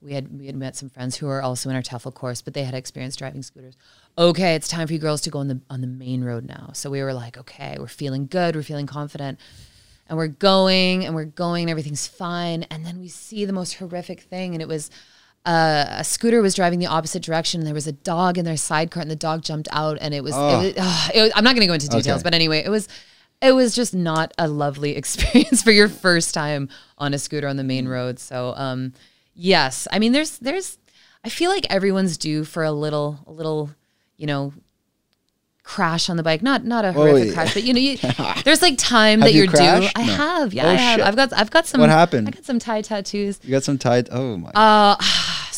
we 0.02 0.14
had 0.14 0.38
we 0.40 0.48
had 0.48 0.56
met 0.56 0.76
some 0.76 0.90
friends 0.90 1.16
who 1.16 1.28
were 1.28 1.42
also 1.42 1.70
in 1.70 1.76
our 1.76 1.82
TEFL 1.82 2.14
course, 2.14 2.42
but 2.42 2.54
they 2.54 2.64
had 2.64 2.74
experience 2.74 3.16
driving 3.16 3.44
scooters. 3.44 3.78
Okay, 4.18 4.56
it's 4.56 4.68
time 4.68 4.88
for 4.88 4.94
you 4.94 5.00
girls 5.00 5.22
to 5.22 5.30
go 5.30 5.40
on 5.40 5.48
the 5.48 5.62
on 5.70 5.82
the 5.82 5.88
main 5.88 6.24
road 6.24 6.46
now. 6.46 6.72
So 6.74 6.90
we 6.90 7.02
were 7.02 7.14
like, 7.14 7.38
okay, 7.38 7.78
we're 7.80 7.88
feeling 7.88 8.28
good, 8.28 8.56
we're 8.56 8.64
feeling 8.64 8.88
confident, 8.88 9.40
and 10.10 10.18
we're 10.18 10.28
going 10.28 11.06
and 11.06 11.16
we're 11.16 11.26
going, 11.26 11.64
and 11.64 11.70
everything's 11.70 12.08
fine. 12.08 12.64
And 12.64 12.86
then 12.86 13.00
we 13.00 13.08
see 13.08 13.46
the 13.46 13.54
most 13.54 13.76
horrific 13.76 14.22
thing, 14.22 14.54
and 14.54 14.62
it 14.62 14.68
was 14.68 14.90
uh, 15.46 15.86
a 15.90 16.04
scooter 16.04 16.42
was 16.42 16.54
driving 16.56 16.80
the 16.80 16.86
opposite 16.88 17.24
direction, 17.24 17.62
and 17.62 17.68
there 17.68 17.74
was 17.74 17.88
a 17.88 17.92
dog 17.94 18.38
in 18.38 18.46
their 18.46 18.58
side 18.58 18.92
cart, 18.92 19.04
and 19.04 19.12
the 19.12 19.16
dog 19.16 19.44
jumped 19.44 19.68
out, 19.72 19.98
and 20.02 20.14
it 20.14 20.24
was. 20.24 20.34
It 20.36 20.38
was, 20.38 20.74
ugh, 20.78 21.12
it 21.16 21.22
was 21.22 21.32
I'm 21.36 21.44
not 21.44 21.56
going 21.56 21.62
to 21.62 21.68
go 21.68 21.74
into 21.74 21.88
details, 21.88 22.18
Okay. 22.20 22.24
but 22.24 22.34
anyway, 22.34 22.60
it 22.64 22.70
was. 22.70 22.88
It 23.44 23.54
was 23.54 23.74
just 23.74 23.96
not 23.96 24.34
a 24.38 24.48
lovely 24.48 24.96
experience 24.96 25.64
for 25.64 25.72
your 25.72 25.90
first 25.90 26.32
time 26.36 26.70
on 27.00 27.16
a 27.16 27.18
scooter 27.18 27.48
on 27.48 27.58
the 27.58 27.64
main 27.64 27.88
road. 27.88 28.20
So, 28.20 28.54
um, 28.56 28.94
yes, 29.34 29.88
I 29.92 29.98
mean, 29.98 30.12
there's, 30.12 30.38
there's, 30.38 30.78
I 31.26 31.30
feel 31.30 31.50
like 31.50 31.66
everyone's 31.68 32.20
due 32.20 32.44
for 32.44 32.64
a 32.64 32.72
little, 32.72 33.18
a 33.26 33.32
little, 33.32 33.72
you 34.16 34.28
know, 34.28 34.54
crash 35.64 36.08
on 36.08 36.18
the 36.18 36.24
bike. 36.24 36.44
Not, 36.44 36.66
not 36.66 36.86
a 36.86 36.92
horrific 36.94 37.30
yeah. 37.30 37.34
crash, 37.34 37.54
but 37.56 37.64
you 37.64 37.74
know, 37.74 37.80
you, 37.80 37.98
there's 38.44 38.62
like 38.62 38.78
time 38.78 39.22
that 39.22 39.32
you 39.34 39.40
you're 39.40 39.48
due. 39.48 39.58
crashed? 39.58 39.92
I 39.98 40.06
No. 40.06 40.14
have, 40.14 40.54
yeah, 40.54 40.66
Oh, 40.66 40.70
I 40.70 40.74
have. 40.76 41.00
shit. 41.00 41.08
I've 41.08 41.16
got, 41.16 41.34
I've 41.34 41.50
got 41.50 41.66
some. 41.66 41.82
What 41.82 41.90
happened? 41.90 42.28
I 42.28 42.32
got 42.32 42.46
some 42.46 42.60
Thai 42.60 42.82
tattoos. 42.84 43.40
You 43.44 43.50
got 43.50 43.64
some 43.64 43.80
tied. 43.80 44.10
Oh 44.12 44.38
my. 44.38 44.52
Uh, 44.54 44.96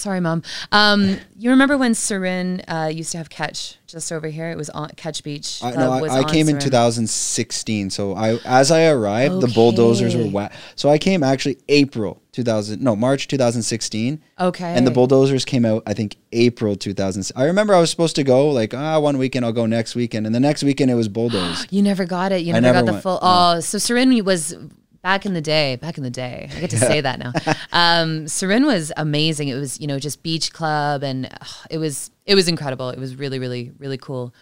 sorry, 0.04 0.20
mom. 0.20 0.44
Um, 0.72 1.18
you 1.38 1.50
remember 1.50 1.78
when 1.78 1.94
Surin 1.94 2.64
uh, 2.68 2.88
used 2.88 3.14
to 3.14 3.18
have 3.18 3.30
catch 3.30 3.78
just 3.88 4.12
over 4.12 4.28
here? 4.28 4.52
It 4.52 4.58
was 4.58 4.70
on 4.70 4.90
Catch 4.90 5.24
Beach. 5.24 5.64
I, 5.64 5.72
no, 5.72 6.02
was 6.02 6.12
I, 6.12 6.20
I 6.20 6.24
came 6.32 6.50
in 6.50 6.60
2016. 6.60 7.90
So 7.90 8.14
I, 8.14 8.38
as 8.46 8.70
I 8.70 8.88
arrived, 8.88 9.42
the 9.42 9.48
bulldozers 9.48 10.16
were 10.16 10.28
wet. 10.28 10.52
So 10.76 10.90
I 10.90 10.98
came 10.98 11.24
actually 11.24 11.58
April 11.70 12.22
2000, 12.34 12.82
no 12.82 12.96
March 12.96 13.28
2016, 13.28 14.22
Okay. 14.40 14.74
and 14.76 14.86
the 14.86 14.92
bulldozers 14.92 15.46
came 15.46 15.66
out. 15.66 15.84
I 15.86 15.94
think 15.94 16.18
April 16.34 16.76
2000. 16.76 17.32
I 17.36 17.46
remember 17.46 17.74
I 17.74 17.80
was 17.80 17.90
supposed 17.90 18.16
to 18.18 18.24
go 18.24 18.50
like 18.50 18.74
ah 18.74 19.00
one 19.00 19.18
weekend 19.18 19.46
I'll 19.46 19.54
go 19.54 19.66
next 19.66 19.96
weekend, 19.96 20.26
and 20.26 20.36
the 20.36 20.40
next 20.40 20.64
weekend 20.64 20.92
it 20.92 20.96
was 20.96 21.08
bulldoze. 21.08 21.66
You 21.74 21.82
never 21.82 22.06
got 22.06 22.32
it. 22.32 22.42
You 22.42 22.54
never, 22.54 22.62
never 22.62 22.80
got 22.80 22.86
the 22.86 22.92
went, 22.94 23.04
full. 23.04 23.14
no. 23.14 23.20
Oh, 23.56 23.60
so 23.62 23.78
Surin 23.78 24.22
was 24.24 24.56
back 25.04 25.26
in 25.28 25.34
the 25.36 25.42
day. 25.42 25.76
Back 25.76 25.98
in 25.98 26.04
the 26.04 26.10
day, 26.10 26.50
I 26.56 26.60
get 26.62 26.72
to 26.72 26.78
say 26.78 27.02
that 27.02 27.20
now. 27.20 27.34
Um, 27.72 28.26
Surin 28.26 28.66
was 28.66 28.92
amazing. 28.98 29.50
It 29.50 29.56
was 29.56 29.80
you 29.80 29.86
know 29.88 30.00
just 30.00 30.24
beach 30.24 30.52
club, 30.52 31.04
and 31.04 31.28
ugh, 31.40 31.48
it 31.70 31.78
was 31.78 32.10
it 32.26 32.34
was 32.36 32.48
incredible. 32.48 32.90
It 32.90 32.98
was 33.00 33.16
really 33.16 33.38
really 33.38 33.72
really 33.78 33.98
cool. 33.98 34.34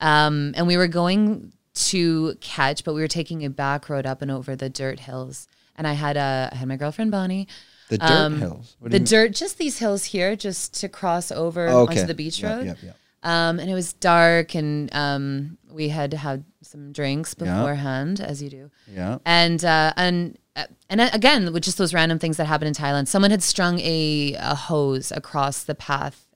Um, 0.00 0.52
and 0.56 0.66
we 0.66 0.76
were 0.76 0.88
going 0.88 1.52
to 1.74 2.34
catch, 2.40 2.84
but 2.84 2.94
we 2.94 3.00
were 3.00 3.08
taking 3.08 3.44
a 3.44 3.50
back 3.50 3.88
road 3.88 4.06
up 4.06 4.20
and 4.22 4.30
over 4.30 4.54
the 4.56 4.68
dirt 4.68 5.00
hills. 5.00 5.48
And 5.76 5.86
I 5.86 5.92
had 5.94 6.16
uh, 6.16 6.50
I 6.52 6.56
had 6.56 6.68
my 6.68 6.76
girlfriend 6.76 7.10
Bonnie. 7.10 7.48
The 7.88 7.98
dirt 7.98 8.10
Um, 8.10 8.38
hills. 8.40 8.76
What 8.80 8.90
the 8.92 9.00
dirt, 9.00 9.32
just 9.32 9.58
these 9.58 9.78
hills 9.78 10.04
here, 10.04 10.36
just 10.36 10.74
to 10.80 10.88
cross 10.88 11.32
over 11.32 11.68
Oh, 11.68 11.82
okay. 11.82 12.00
onto 12.00 12.06
the 12.06 12.14
beach 12.14 12.40
Yep, 12.40 12.50
road. 12.50 12.66
yep, 12.66 12.78
yep. 12.82 12.96
Um, 13.22 13.58
and 13.58 13.68
it 13.70 13.74
was 13.74 13.92
dark, 13.94 14.54
and 14.54 14.94
um, 14.94 15.57
we 15.70 15.88
had 15.90 16.12
had 16.14 16.44
some 16.62 16.92
drinks 16.92 17.34
Yeah. 17.38 17.56
beforehand, 17.58 18.20
as 18.20 18.42
you 18.42 18.50
do. 18.50 18.70
Yeah. 18.92 19.18
And 19.24 19.64
uh, 19.64 19.92
and 19.96 20.38
uh, 20.56 20.64
and 20.88 21.00
uh, 21.00 21.10
again, 21.12 21.52
with 21.52 21.62
just 21.62 21.78
those 21.78 21.92
random 21.94 22.18
things 22.18 22.36
that 22.38 22.46
happen 22.46 22.66
in 22.66 22.74
Thailand, 22.74 23.08
someone 23.08 23.30
had 23.30 23.42
strung 23.42 23.78
a, 23.80 24.34
a 24.38 24.54
hose 24.54 25.12
across 25.12 25.62
the 25.64 25.74
path. 25.74 26.26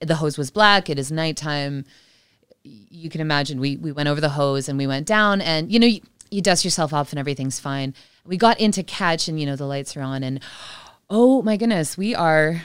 The 0.00 0.16
hose 0.16 0.36
was 0.38 0.50
black. 0.50 0.88
It 0.90 0.98
is 0.98 1.10
nighttime. 1.12 1.84
You 2.62 3.10
can 3.10 3.20
imagine. 3.20 3.60
We 3.60 3.76
we 3.76 3.92
went 3.92 4.08
over 4.08 4.20
the 4.20 4.30
hose 4.30 4.68
and 4.68 4.78
we 4.78 4.86
went 4.86 5.06
down, 5.06 5.40
and 5.40 5.70
you 5.72 5.78
know 5.78 5.86
you, 5.86 6.00
you 6.30 6.40
dust 6.42 6.64
yourself 6.64 6.92
off 6.94 7.10
and 7.12 7.18
everything's 7.18 7.60
fine. 7.60 7.94
We 8.26 8.36
got 8.36 8.58
into 8.58 8.82
catch, 8.82 9.28
and 9.28 9.38
you 9.38 9.46
know 9.46 9.56
the 9.56 9.66
lights 9.66 9.96
are 9.96 10.02
on, 10.02 10.22
and 10.22 10.40
oh 11.10 11.42
my 11.42 11.56
goodness, 11.56 11.98
we 11.98 12.14
are 12.14 12.62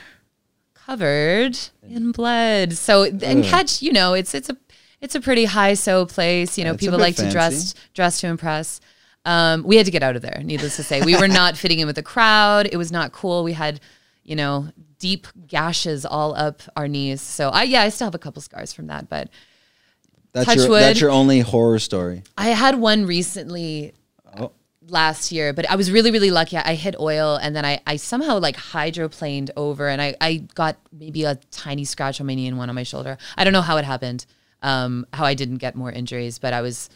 covered 0.73 1.57
in 1.87 2.11
blood. 2.11 2.73
So 2.73 3.03
and 3.03 3.43
catch, 3.43 3.81
you 3.81 3.91
know, 3.91 4.13
it's 4.13 4.33
it's 4.33 4.49
a 4.49 4.57
it's 5.01 5.15
a 5.15 5.21
pretty 5.21 5.45
high 5.45 5.73
so 5.73 6.05
place. 6.05 6.57
You 6.57 6.63
know, 6.65 6.73
It's 6.73 6.83
people 6.83 6.99
like 6.99 7.15
to 7.17 7.29
dress 7.31 7.73
dress 7.93 8.19
to 8.21 8.27
impress. 8.27 8.81
Um, 9.25 9.63
we 9.63 9.75
had 9.75 9.85
to 9.85 9.91
get 9.91 10.01
out 10.03 10.15
of 10.15 10.21
there. 10.21 10.41
Needless 10.43 10.75
to 10.77 10.83
say, 10.83 11.01
we 11.01 11.15
were 11.17 11.27
not 11.41 11.57
fitting 11.57 11.79
in 11.79 11.87
with 11.87 11.95
the 11.97 12.03
crowd. 12.03 12.67
It 12.71 12.77
was 12.77 12.91
not 12.91 13.11
cool. 13.11 13.43
We 13.43 13.53
had, 13.53 13.79
you 14.23 14.35
know, 14.35 14.69
deep 14.97 15.27
gashes 15.47 16.05
all 16.05 16.33
up 16.35 16.61
our 16.75 16.87
knees. 16.87 17.21
So 17.21 17.49
I 17.49 17.63
yeah, 17.63 17.81
I 17.81 17.89
still 17.89 18.05
have 18.07 18.15
a 18.15 18.19
couple 18.19 18.41
scars 18.41 18.73
from 18.73 18.87
that, 18.87 19.09
but 19.09 19.29
That's 20.31 20.55
your 20.55 20.69
that's 20.79 21.01
your 21.01 21.09
only 21.11 21.39
horror 21.41 21.79
story. 21.79 22.23
I 22.37 22.49
had 22.49 22.75
one 22.79 23.05
recently 23.05 23.93
Oh. 24.37 24.51
last 24.87 25.31
year, 25.31 25.53
but 25.53 25.69
I 25.69 25.75
was 25.75 25.91
really, 25.91 26.11
really 26.11 26.29
lucky. 26.31 26.55
I 26.57 26.75
hit 26.75 26.95
oil 26.99 27.35
and 27.35 27.55
then 27.55 27.65
I, 27.65 27.81
I 27.87 27.95
somehow 27.97 28.37
like 28.39 28.55
hydroplaned 28.55 29.49
over 29.57 29.87
and 29.89 29.99
I, 30.01 30.15
I 30.21 30.45
got 30.53 30.77
maybe 30.91 31.23
a 31.23 31.35
tiny 31.49 31.83
scratch 31.83 32.21
on 32.21 32.27
my 32.27 32.35
knee 32.35 32.47
and 32.47 32.57
one 32.59 32.69
on 32.69 32.75
my 32.75 32.83
shoulder. 32.83 33.17
I 33.37 33.43
don't 33.43 33.53
know 33.53 33.61
how 33.63 33.77
it 33.77 33.85
happened, 33.85 34.25
um, 34.61 35.05
how 35.13 35.25
I 35.25 35.33
didn't 35.33 35.57
get 35.57 35.75
more 35.75 35.91
injuries, 35.91 36.39
but 36.39 36.53
I 36.53 36.61
was 36.61 36.89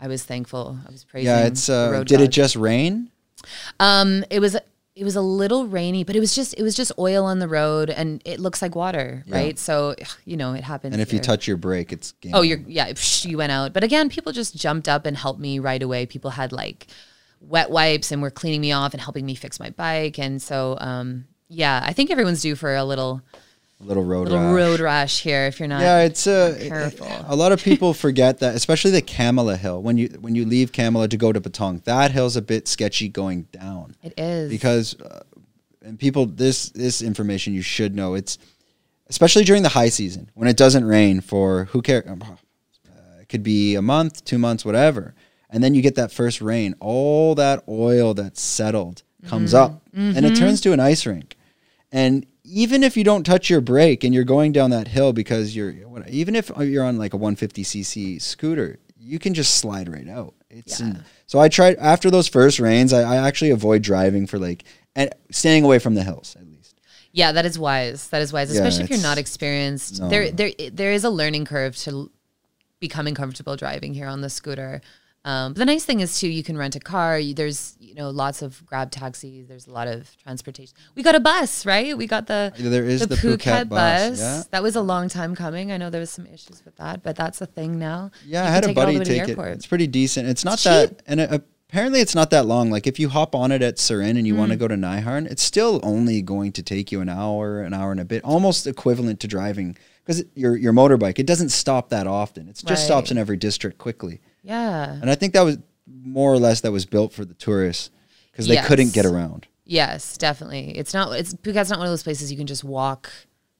I 0.00 0.08
was 0.08 0.24
thankful. 0.24 0.78
I 0.86 0.90
was 0.90 1.04
praising. 1.04 1.26
Yeah, 1.26 1.46
it's 1.46 1.68
uh, 1.68 2.02
did 2.04 2.20
it 2.20 2.30
just 2.30 2.56
rain? 2.56 3.10
Um, 3.78 4.24
it 4.30 4.40
was 4.40 4.56
it 4.96 5.04
was 5.04 5.16
a 5.16 5.20
little 5.20 5.66
rainy, 5.66 6.04
but 6.04 6.16
it 6.16 6.20
was 6.20 6.34
just 6.34 6.54
it 6.58 6.62
was 6.62 6.74
just 6.74 6.92
oil 6.98 7.24
on 7.24 7.38
the 7.38 7.48
road, 7.48 7.90
and 7.90 8.20
it 8.24 8.40
looks 8.40 8.60
like 8.60 8.74
water, 8.74 9.24
Yeah. 9.26 9.34
right? 9.36 9.58
So 9.58 9.94
you 10.24 10.36
know 10.36 10.52
it 10.54 10.64
happens. 10.64 10.92
And 10.94 11.02
if 11.02 11.12
you 11.12 11.18
touch 11.20 11.46
your 11.46 11.56
brake, 11.56 11.92
it's 11.92 12.12
game. 12.12 12.32
oh, 12.34 12.42
you're 12.42 12.58
yeah, 12.66 12.90
psh, 12.90 13.26
you 13.28 13.38
went 13.38 13.52
out. 13.52 13.72
But 13.72 13.84
again, 13.84 14.08
people 14.10 14.32
just 14.32 14.56
jumped 14.56 14.88
up 14.88 15.06
and 15.06 15.16
helped 15.16 15.40
me 15.40 15.58
right 15.58 15.82
away. 15.82 16.06
People 16.06 16.30
had 16.30 16.52
like 16.52 16.86
wet 17.40 17.70
wipes 17.70 18.12
and 18.12 18.20
were 18.20 18.30
cleaning 18.30 18.60
me 18.60 18.72
off 18.72 18.92
and 18.92 19.00
helping 19.00 19.24
me 19.24 19.34
fix 19.34 19.58
my 19.60 19.70
bike, 19.70 20.18
and 20.18 20.42
so 20.42 20.76
um, 20.80 21.24
yeah, 21.48 21.82
I 21.84 21.92
think 21.92 22.10
everyone's 22.10 22.42
due 22.42 22.54
for 22.56 22.74
a 22.74 22.84
little 22.84 23.22
little 23.80 24.04
road 24.04 24.28
little 24.28 24.44
rash. 24.44 24.54
road 24.54 24.80
rash 24.80 25.22
here 25.22 25.46
if 25.46 25.58
you're 25.58 25.68
not. 25.68 25.80
Yeah, 25.80 26.02
it's 26.02 26.26
uh, 26.26 26.56
careful. 26.60 27.08
A 27.26 27.34
lot 27.34 27.52
of 27.52 27.62
people 27.62 27.94
forget 27.94 28.38
that, 28.40 28.54
especially 28.54 28.90
the 28.90 29.02
Kamala 29.02 29.56
Hill. 29.56 29.82
When 29.82 29.96
you 29.98 30.08
when 30.20 30.34
you 30.34 30.44
leave 30.44 30.72
Kamala 30.72 31.08
to 31.08 31.16
go 31.16 31.32
to 31.32 31.40
Patong, 31.40 31.82
that 31.84 32.10
hill's 32.10 32.36
a 32.36 32.42
bit 32.42 32.68
sketchy 32.68 33.08
going 33.08 33.42
down 33.52 33.96
it 34.02 34.14
is 34.18 34.50
because, 34.50 35.00
uh, 35.00 35.22
and 35.82 35.98
people, 35.98 36.26
this 36.26 36.70
this 36.70 37.02
information 37.02 37.54
you 37.54 37.62
should 37.62 37.94
know. 37.94 38.14
It's 38.14 38.38
especially 39.08 39.44
during 39.44 39.62
the 39.62 39.70
high 39.70 39.88
season 39.88 40.30
when 40.34 40.48
it 40.48 40.56
doesn't 40.56 40.84
rain 40.84 41.20
for 41.20 41.64
who 41.66 41.82
cares. 41.82 42.04
Uh, 42.06 43.20
it 43.20 43.28
could 43.28 43.42
be 43.42 43.74
a 43.74 43.82
month, 43.82 44.24
two 44.24 44.38
months, 44.38 44.64
whatever, 44.64 45.14
and 45.48 45.64
then 45.64 45.74
you 45.74 45.82
get 45.82 45.94
that 45.96 46.12
first 46.12 46.40
rain. 46.40 46.74
All 46.80 47.34
that 47.36 47.64
oil 47.68 48.14
that's 48.14 48.40
settled 48.40 49.02
comes 49.26 49.54
up, 49.54 49.82
and 49.94 50.24
it 50.24 50.36
turns 50.36 50.60
to 50.62 50.72
an 50.72 50.80
ice 50.80 51.06
rink. 51.06 51.36
And 51.92 52.24
even 52.50 52.82
if 52.82 52.96
you 52.96 53.04
don't 53.04 53.24
touch 53.24 53.48
your 53.48 53.60
brake 53.60 54.02
and 54.04 54.12
you're 54.12 54.24
going 54.24 54.52
down 54.52 54.70
that 54.70 54.88
hill 54.88 55.12
because 55.12 55.54
you're, 55.54 55.74
even 56.08 56.34
if 56.34 56.56
uh, 56.58 56.62
you're 56.62 56.84
on 56.84 56.98
like 56.98 57.14
a 57.14 57.18
150cc 57.18 58.20
scooter, 58.20 58.78
you 58.98 59.18
can 59.18 59.34
just 59.34 59.56
slide 59.56 59.88
right 59.88 60.08
out. 60.08 60.34
It's 60.50 60.80
Yeah. 60.80 60.94
so 61.26 61.38
I 61.38 61.48
tried 61.48 61.76
after 61.76 62.10
those 62.10 62.26
first 62.28 62.58
rains. 62.58 62.92
I, 62.92 63.02
I 63.02 63.16
actually 63.26 63.50
avoid 63.50 63.82
driving 63.82 64.26
for 64.26 64.38
like 64.38 64.64
and 64.96 65.14
staying 65.30 65.64
away 65.64 65.78
from 65.78 65.94
the 65.94 66.02
hills 66.02 66.36
at 66.38 66.46
least. 66.46 66.80
Yeah, 67.12 67.32
that 67.32 67.46
is 67.46 67.58
wise. 67.58 68.08
That 68.08 68.22
is 68.22 68.32
wise, 68.32 68.52
Yeah, 68.52 68.60
especially 68.60 68.84
if 68.84 68.90
you're 68.90 69.00
not 69.02 69.18
experienced. 69.18 70.00
No. 70.00 70.08
There, 70.08 70.30
there, 70.30 70.50
there 70.72 70.92
is 70.92 71.04
a 71.04 71.10
learning 71.10 71.44
curve 71.44 71.76
to 71.78 72.10
becoming 72.80 73.14
comfortable 73.14 73.56
driving 73.56 73.94
here 73.94 74.06
on 74.06 74.20
the 74.22 74.30
scooter. 74.30 74.80
Um, 75.24 75.52
but 75.52 75.58
the 75.58 75.66
nice 75.66 75.84
thing 75.84 76.00
is 76.00 76.18
too, 76.18 76.28
you 76.28 76.42
can 76.42 76.56
rent 76.56 76.76
a 76.76 76.80
car. 76.80 77.18
You, 77.18 77.34
there's, 77.34 77.76
you 77.78 77.94
know, 77.94 78.08
lots 78.08 78.40
of 78.40 78.64
grab 78.64 78.90
taxis. 78.90 79.46
There's 79.48 79.66
a 79.66 79.70
lot 79.70 79.86
of 79.86 80.16
transportation. 80.16 80.74
We 80.94 81.02
got 81.02 81.14
a 81.14 81.20
bus, 81.20 81.66
right? 81.66 81.96
We 81.96 82.06
got 82.06 82.26
the 82.26 82.52
There 82.56 82.84
is 82.86 83.06
the, 83.06 83.16
Phuket, 83.16 83.36
Phuket, 83.66 83.68
bus. 83.68 84.18
Yeah, 84.18 84.42
That 84.50 84.62
was 84.62 84.76
a 84.76 84.80
long 84.80 85.08
time 85.10 85.34
coming. 85.34 85.72
I 85.72 85.76
know 85.76 85.90
there 85.90 86.00
was 86.00 86.10
some 86.10 86.26
issues 86.26 86.64
with 86.64 86.76
that, 86.76 87.02
but 87.02 87.16
that's 87.16 87.40
a 87.42 87.46
thing 87.46 87.78
now. 87.78 88.10
yeah. 88.26 88.44
You 88.44 88.48
I 88.48 88.50
had 88.50 88.64
a 88.64 88.66
take 88.68 88.72
it 88.72 88.76
buddy 88.76 88.92
the 88.94 88.98
the 89.00 89.04
take 89.04 89.28
it. 89.28 89.38
It's 89.38 89.66
pretty 89.66 89.86
decent. 89.86 90.26
It's 90.28 90.44
not 90.44 90.54
It's 90.54 90.64
that, 90.64 90.88
cheap. 90.88 91.02
and 91.06 91.20
it, 91.20 91.42
apparently 91.68 92.00
it's 92.00 92.14
not 92.14 92.30
that 92.30 92.46
long. 92.46 92.70
Like 92.70 92.86
if 92.86 92.98
you 92.98 93.10
hop 93.10 93.34
on 93.34 93.52
it 93.52 93.60
at 93.60 93.76
Surin 93.76 94.16
and 94.16 94.26
you 94.26 94.32
Mm. 94.34 94.38
want 94.38 94.52
to 94.52 94.56
go 94.56 94.68
to 94.68 94.74
Naiharn, 94.74 95.30
it's 95.30 95.42
still 95.42 95.80
only 95.82 96.22
going 96.22 96.52
to 96.52 96.62
take 96.62 96.90
you 96.90 97.02
an 97.02 97.10
hour, 97.10 97.60
an 97.60 97.74
hour 97.74 97.90
and 97.92 98.00
a 98.00 98.06
bit, 98.06 98.24
almost 98.24 98.66
equivalent 98.66 99.20
to 99.20 99.28
driving 99.28 99.76
because 100.02 100.24
your 100.34 100.56
your 100.56 100.72
motorbike. 100.72 101.18
It 101.18 101.26
doesn't 101.26 101.50
stop 101.50 101.90
that 101.90 102.06
often. 102.06 102.48
It 102.48 102.62
just 102.64 102.86
stops 102.86 103.10
in 103.10 103.18
every 103.18 103.36
district 103.36 103.76
quickly. 103.76 104.22
Yeah. 104.42 104.92
And 104.92 105.10
I 105.10 105.14
think 105.14 105.32
that 105.34 105.42
was 105.42 105.58
more 105.86 106.32
or 106.32 106.38
less 106.38 106.60
that 106.62 106.72
was 106.72 106.86
built 106.86 107.12
for 107.12 107.24
the 107.24 107.34
tourists 107.34 107.90
because 108.30 108.46
they 108.46 108.56
couldn't 108.62 108.92
get 108.92 109.06
around. 109.06 109.46
Yes, 109.64 110.16
definitely. 110.16 110.76
It's 110.76 110.92
not. 110.92 111.12
It's 111.12 111.34
Phuket's 111.34 111.70
not 111.70 111.78
one 111.78 111.86
of 111.86 111.92
those 111.92 112.02
places 112.02 112.30
you 112.30 112.36
can 112.36 112.46
just 112.46 112.64
walk 112.64 113.10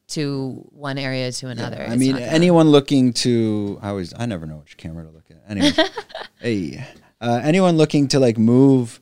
to 0.09 0.67
one 0.73 0.99
area 0.99 1.31
to 1.31 1.49
another. 1.49 1.81
I 1.81 1.93
It's 1.93 1.97
mean, 1.97 2.17
anyone 2.17 2.69
looking 2.69 3.13
to 3.15 3.79
I 3.81 3.91
always 3.91 4.13
I 4.17 4.27
never 4.27 4.47
know 4.47 4.57
which 4.57 4.77
camera 4.77 5.05
to 5.05 5.11
look 5.11 5.25
at. 5.31 5.43
Anyway, 5.49 5.71
hey, 6.41 6.85
uh, 7.21 7.41
anyone 7.45 7.77
looking 7.77 8.09
to 8.09 8.19
like 8.19 8.39
move 8.39 9.01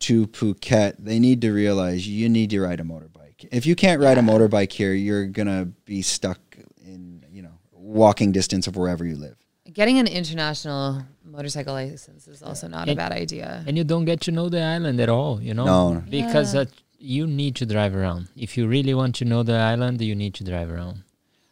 to 0.00 0.26
Phuket, 0.28 0.94
they 0.98 1.18
need 1.18 1.40
to 1.42 1.52
realize 1.52 2.08
you 2.08 2.28
need 2.28 2.50
to 2.50 2.60
ride 2.60 2.80
a 2.80 2.84
motorbike. 2.84 3.46
If 3.52 3.66
you 3.66 3.74
can't 3.74 4.00
ride 4.00 4.16
a 4.16 4.22
motorbike 4.22 4.72
here, 4.72 4.94
you're 4.94 5.26
gonna 5.26 5.66
be 5.84 6.00
stuck 6.00 6.40
in 6.82 7.22
you 7.30 7.42
know 7.42 7.58
walking 7.72 8.32
distance 8.32 8.66
of 8.66 8.76
wherever 8.76 9.04
you 9.04 9.16
live. 9.16 9.36
Getting 9.74 9.98
an 9.98 10.06
international 10.20 11.02
motorcycle 11.24 11.74
license 11.74 12.26
is 12.28 12.42
also 12.42 12.66
not 12.68 12.88
a 12.88 12.94
bad 12.94 13.12
idea. 13.12 13.62
and 13.66 13.76
you 13.78 13.84
don't 13.92 14.04
get 14.12 14.20
to 14.26 14.30
know 14.38 14.48
the 14.48 14.62
island 14.76 15.00
at 15.00 15.08
all 15.08 15.32
you 15.48 15.52
know 15.58 15.66
No. 15.66 16.02
because 16.18 16.54
uh, 16.54 16.64
you 16.98 17.26
need 17.26 17.54
to 17.60 17.66
drive 17.66 17.94
around 18.00 18.28
if 18.46 18.50
you 18.56 18.66
really 18.76 18.94
want 18.94 19.12
to 19.20 19.24
know 19.24 19.42
the 19.42 19.58
island 19.72 20.00
you 20.00 20.14
need 20.14 20.34
to 20.40 20.44
drive 20.52 20.70
around 20.70 20.96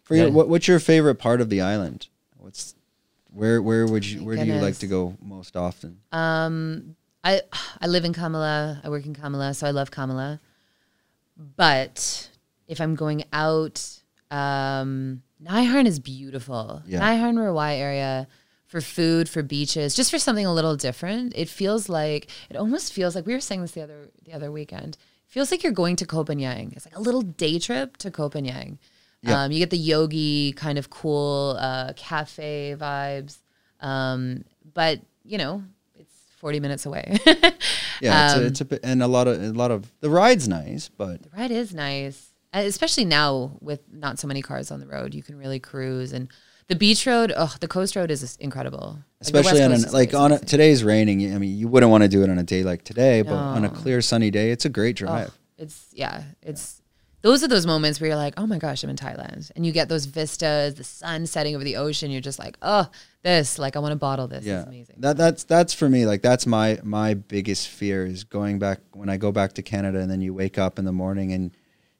For 0.05 0.15
your, 0.17 0.31
what, 0.37 0.47
what's 0.49 0.67
your 0.73 0.81
favorite 0.93 1.19
part 1.27 1.41
of 1.45 1.49
the 1.49 1.61
island? 1.75 2.01
What's 2.45 2.75
where 3.41 3.59
where 3.69 3.85
would 3.93 4.05
you 4.11 4.17
My 4.21 4.27
where 4.27 4.37
do 4.37 4.45
you 4.53 4.59
like 4.67 4.79
to 4.85 4.89
go 4.97 5.03
most 5.35 5.53
often? 5.57 5.91
Um, 6.13 6.97
I 7.31 7.33
I 7.85 7.87
live 7.95 8.05
in 8.09 8.13
Kamala. 8.21 8.81
I 8.85 8.89
work 8.95 9.07
in 9.11 9.15
Kamala, 9.15 9.49
so 9.55 9.63
I 9.71 9.73
love 9.81 9.89
Kamala. 9.91 10.31
But 11.63 12.29
if 12.69 12.81
I'm 12.81 12.95
going 12.95 13.25
out, 13.33 13.79
um, 14.31 15.23
Naiharn 15.43 15.87
is 15.87 15.99
beautiful. 15.99 16.83
Yeah. 16.87 17.01
Naiharn 17.01 17.35
Rawai 17.37 17.79
area 17.79 18.27
for 18.67 18.81
food, 18.81 19.29
for 19.29 19.43
beaches, 19.43 19.95
just 19.95 20.11
for 20.11 20.19
something 20.19 20.47
a 20.47 20.53
little 20.55 20.77
different. 20.77 21.33
It 21.37 21.49
feels 21.49 21.89
like 21.89 22.31
it 22.51 22.57
almost 22.57 22.93
feels 22.93 23.15
like 23.15 23.27
we 23.27 23.35
were 23.35 23.41
saying 23.41 23.61
this 23.63 23.73
the 23.73 23.83
other 23.83 24.09
the 24.25 24.33
other 24.33 24.51
weekend. 24.53 24.97
It 25.27 25.33
feels 25.33 25.51
like 25.51 25.63
you're 25.63 25.73
going 25.73 25.97
to 25.97 26.07
Copenhagen. 26.07 26.73
It's 26.77 26.87
like 26.87 26.97
a 26.97 27.01
little 27.01 27.23
day 27.23 27.59
trip 27.59 27.97
to 27.99 28.11
Copenhagen. 28.11 28.79
Yeah. 29.23 29.43
Um, 29.45 29.53
you 29.53 29.59
get 29.59 29.71
the 29.71 29.79
yogi 29.79 30.53
kind 30.53 30.79
of 30.79 30.91
cool 30.91 31.57
uh, 31.59 31.93
cafe 31.97 32.75
vibes, 32.79 33.39
um, 33.81 34.45
but 34.75 35.01
you 35.25 35.39
know 35.39 35.63
it's 35.99 36.13
40 36.39 36.61
minutes 36.61 36.87
away. 36.87 37.19
Yeah, 38.01 38.25
it's, 38.27 38.35
Um, 38.35 38.43
a, 38.43 38.47
it's 38.47 38.61
a 38.61 38.65
bit, 38.65 38.81
and 38.83 39.01
a 39.01 39.07
lot 39.07 39.29
of 39.29 39.41
a 39.41 39.53
lot 39.53 39.71
of 39.71 39.93
the 40.01 40.11
ride's 40.11 40.49
nice, 40.49 40.89
but 40.89 41.23
The 41.23 41.31
ride 41.37 41.53
is 41.53 41.73
nice, 41.73 42.32
Uh, 42.55 42.61
especially 42.61 43.05
now 43.05 43.57
with 43.61 43.81
not 43.91 44.19
so 44.19 44.29
many 44.29 44.43
cars 44.43 44.71
on 44.71 44.81
the 44.81 44.87
road. 44.87 45.15
You 45.15 45.23
can 45.23 45.37
really 45.37 45.59
cruise, 45.59 46.13
and 46.13 46.29
the 46.69 46.77
beach 46.77 47.07
road, 47.07 47.33
oh, 47.37 47.55
the 47.61 47.69
coast 47.69 47.97
road 47.97 48.11
is 48.11 48.37
incredible. 48.37 48.99
Like, 48.99 49.05
especially 49.21 49.61
West 49.61 49.85
on 49.85 49.89
an, 49.89 49.93
like 49.93 50.15
on 50.15 50.33
a, 50.33 50.39
today's 50.39 50.85
raining. 50.85 51.35
I 51.35 51.39
mean, 51.39 51.57
you 51.57 51.69
wouldn't 51.69 51.91
want 51.91 52.03
to 52.03 52.09
do 52.09 52.23
it 52.23 52.31
on 52.31 52.39
a 52.39 52.43
day 52.43 52.63
like 52.63 52.85
today, 52.85 53.23
but 53.23 53.35
on 53.35 53.65
a 53.65 53.71
clear 53.71 54.01
sunny 54.01 54.31
day, 54.31 54.51
it's 54.51 54.65
a 54.65 54.69
great 54.69 55.01
oh, 55.03 55.07
drive. 55.07 55.31
Oh, 55.31 55.39
it's 55.59 55.89
yeah, 55.93 56.23
it's 56.43 56.83
those 57.23 57.45
are 57.45 57.49
those 57.49 57.67
moments 57.67 58.01
where 58.01 58.09
you're 58.09 58.17
like, 58.17 58.35
oh 58.37 58.47
my 58.47 58.59
gosh, 58.59 58.83
I'm 58.83 58.91
in 58.91 58.97
Thailand, 58.97 59.51
and 59.55 59.65
you 59.65 59.73
get 59.73 59.89
those 59.89 60.07
vistas, 60.07 60.75
the 60.75 60.85
sun 60.85 61.27
setting 61.27 61.55
over 61.55 61.65
the 61.65 61.77
ocean. 61.77 62.11
You're 62.11 62.21
just 62.21 62.39
like, 62.39 62.57
oh, 62.63 62.89
this, 63.23 63.59
like, 63.59 63.77
I 63.77 63.79
want 63.79 63.93
to 63.93 63.97
bottle 63.97 64.27
this. 64.27 64.45
yeah, 64.45 64.61
It's 64.61 64.69
amazing. 64.69 64.97
that 64.99 65.17
that's 65.17 65.45
that's 65.45 65.73
for 65.73 65.89
me. 65.89 66.05
Like 66.05 66.21
that's 66.21 66.47
my 66.47 66.81
my 66.83 67.15
biggest 67.15 67.69
fear 67.69 68.05
is 68.05 68.25
going 68.25 68.59
back 68.59 68.81
when 68.93 69.09
I 69.09 69.17
go 69.17 69.31
back 69.33 69.53
to 69.55 69.63
Canada, 69.63 70.01
and 70.01 70.11
then 70.11 70.21
you 70.21 70.35
wake 70.35 70.59
up 70.59 70.79
in 70.79 70.85
the 70.85 70.93
morning 70.93 71.33
and 71.33 71.53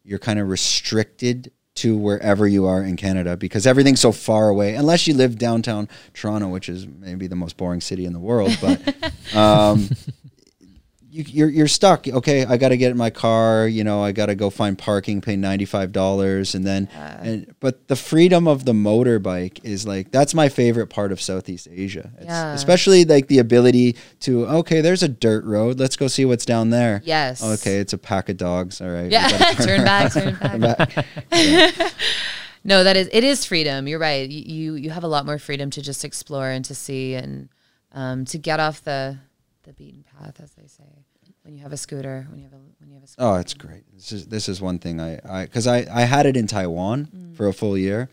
you're 0.05 0.19
kind 0.19 0.39
of 0.39 0.49
restricted 0.49 1.53
to 1.75 1.97
wherever 1.97 2.47
you 2.47 2.67
are 2.67 2.83
in 2.83 2.97
Canada 2.97 3.37
because 3.37 3.67
everything's 3.67 4.01
so 4.01 4.13
far 4.13 4.49
away. 4.49 4.75
Unless 4.75 5.07
you 5.07 5.15
live 5.15 5.39
downtown 5.39 5.89
Toronto, 6.13 6.49
which 6.49 6.69
is 6.69 6.87
maybe 6.87 7.27
the 7.27 7.37
most 7.37 7.57
boring 7.57 7.81
city 7.81 8.05
in 8.05 8.13
the 8.13 8.21
world, 8.21 8.57
but. 8.61 8.95
Um, 9.35 9.89
you, 11.13 11.25
you're 11.29 11.49
you're 11.51 11.69
stuck. 11.69 12.09
Okay, 12.09 12.47
I 12.47 12.57
got 12.57 12.71
to 12.71 12.77
get 12.79 12.91
in 12.91 12.97
my 12.97 13.11
car. 13.11 13.69
You 13.69 13.85
know, 13.85 14.03
I 14.03 14.13
got 14.13 14.27
to 14.27 14.35
go 14.35 14.49
find 14.49 14.79
parking, 14.79 15.21
pay 15.21 15.37
ninety 15.37 15.67
five 15.67 15.93
dollars, 15.93 16.55
and 16.55 16.67
then, 16.67 16.89
and 16.95 17.55
but 17.61 17.87
the 17.89 17.97
freedom 17.97 18.49
of 18.49 18.65
the 18.65 18.73
motorbike 18.73 19.61
is 19.63 19.87
like 19.87 20.11
that's 20.11 20.33
my 20.35 20.49
favorite 20.49 20.87
part 20.89 21.13
of 21.13 21.21
Southeast 21.21 21.69
Asia. 21.71 22.11
It's, 22.17 22.25
Yeah. 22.25 22.55
especially 22.55 23.05
like 23.05 23.29
the 23.29 23.39
ability 23.41 23.97
to 24.21 24.47
okay, 24.47 24.81
there's 24.81 25.03
a 25.03 25.09
dirt 25.09 25.45
road. 25.45 25.79
Let's 25.79 25.97
go 25.97 26.09
see 26.09 26.25
what's 26.25 26.47
down 26.47 26.71
there. 26.71 27.03
Yes. 27.05 27.43
Okay, 27.45 27.77
it's 27.77 27.93
a 27.93 27.99
pack 27.99 28.31
of 28.31 28.39
dogs. 28.39 28.81
All 28.81 28.89
right. 28.89 29.11
Yeah, 29.13 29.29
turn 29.61 29.85
back, 29.85 30.13
turn 30.15 30.35
back. 30.39 30.51
turn 30.51 30.61
back. 30.61 31.07
No, 32.65 32.85
that 32.85 32.97
is 32.97 33.09
it 33.13 33.25
is 33.25 33.45
freedom. 33.45 33.89
You're 33.89 33.99
right. 33.99 34.29
You 34.31 34.41
you, 34.55 34.75
you 34.77 34.91
have 34.91 35.03
a 35.03 35.09
lot 35.09 35.27
more 35.27 35.39
freedom 35.39 35.69
to 35.71 35.83
just 35.83 36.05
explore 36.05 36.49
and 36.49 36.65
to 36.67 36.75
see 36.77 37.15
and 37.15 37.49
um, 37.93 38.25
to 38.27 38.39
get 38.39 38.61
off 38.61 38.85
the 38.85 39.19
the 39.65 39.73
beaten 39.73 40.05
path, 40.19 40.41
as 40.43 40.53
they 40.53 40.67
say. 40.67 41.05
When 41.43 41.55
you 41.55 41.61
have 41.63 41.73
a 41.73 41.77
scooter, 41.77 42.27
when 42.31 42.39
you 42.39 42.45
have 42.45 42.53
a 42.53 42.61
when 42.81 42.89
you 42.91 42.95
have 42.95 43.05
a 43.05 43.07
scooter. 43.07 43.29
Oh, 43.29 43.35
it's 43.37 43.55
great. 43.55 43.85
This 43.95 44.13
is 44.13 44.27
this 44.27 44.49
is 44.49 44.61
one 44.61 44.79
thing 44.79 45.01
I 45.01 45.21
I 45.29 45.45
because 45.45 45.67
I 45.67 45.87
I 45.93 46.03
had 46.03 46.27
it 46.27 46.37
in 46.37 46.47
Taiwan 46.47 47.07
Mm. 47.07 47.37
for 47.37 47.49
a 47.49 47.53
full 47.53 47.77
year, 47.77 48.09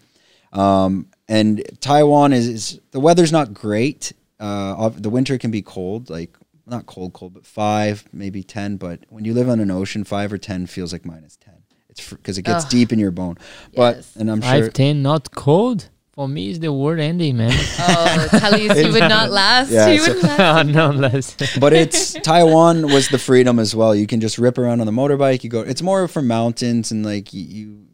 um, 0.54 1.08
and 1.28 1.64
Taiwan 1.80 2.34
is, 2.34 2.48
is 2.48 2.80
the 2.92 3.00
weather's 3.00 3.32
not 3.32 3.54
great. 3.54 4.14
Uh, 4.40 4.90
the 4.90 5.10
winter 5.10 5.38
can 5.38 5.52
be 5.52 5.62
cold, 5.62 6.10
like 6.10 6.36
not 6.66 6.86
cold 6.86 7.14
cold, 7.14 7.34
but 7.34 7.46
five 7.46 8.04
maybe 8.14 8.42
ten. 8.44 8.78
But 8.78 9.02
when 9.10 9.26
you 9.26 9.34
live 9.34 9.50
on 9.50 9.60
an 9.60 9.70
ocean, 9.72 10.04
five 10.04 10.32
or 10.34 10.38
ten 10.38 10.66
feels 10.66 10.92
like 10.94 11.06
minus 11.06 11.36
ten. 11.38 11.56
It's 11.90 12.10
because 12.10 12.38
it 12.38 12.44
gets 12.44 12.66
Ugh. 12.66 12.72
deep 12.72 12.94
in 12.94 13.00
your 13.00 13.12
bone. 13.12 13.38
But 13.76 13.98
Yes. 13.98 14.16
and 14.16 14.30
I'm 14.32 14.42
Five 14.42 14.64
sure 14.66 14.72
ten, 14.72 15.02
not 15.02 15.32
cold. 15.36 15.90
For 16.20 16.28
me, 16.28 16.50
is 16.50 16.60
the 16.60 16.74
word 16.74 17.00
ending, 17.00 17.38
man. 17.38 17.58
Oh, 17.80 18.28
Kelly's, 18.32 18.78
you 18.78 18.92
would 18.92 19.08
not 19.08 19.32
last. 19.42 19.72
Yeah, 19.72 19.88
you 19.88 20.00
so- 20.00 20.16
would 20.16 20.24
last. 20.24 20.68
no 20.76 20.90
less. 20.90 21.58
but 21.58 21.72
it's 21.72 22.12
Taiwan 22.12 22.92
was 22.92 23.08
the 23.08 23.18
freedom 23.18 23.58
as 23.58 23.74
well. 23.74 23.96
You 23.96 24.06
can 24.06 24.20
just 24.20 24.38
rip 24.38 24.58
around 24.58 24.82
on 24.82 24.86
the 24.86 24.92
motorbike. 24.92 25.46
You 25.46 25.50
go. 25.50 25.62
It's 25.62 25.82
more 25.82 26.10
for 26.10 26.22
mountains 26.22 26.92
and 26.92 27.06
like 27.06 27.34
you 27.34 27.86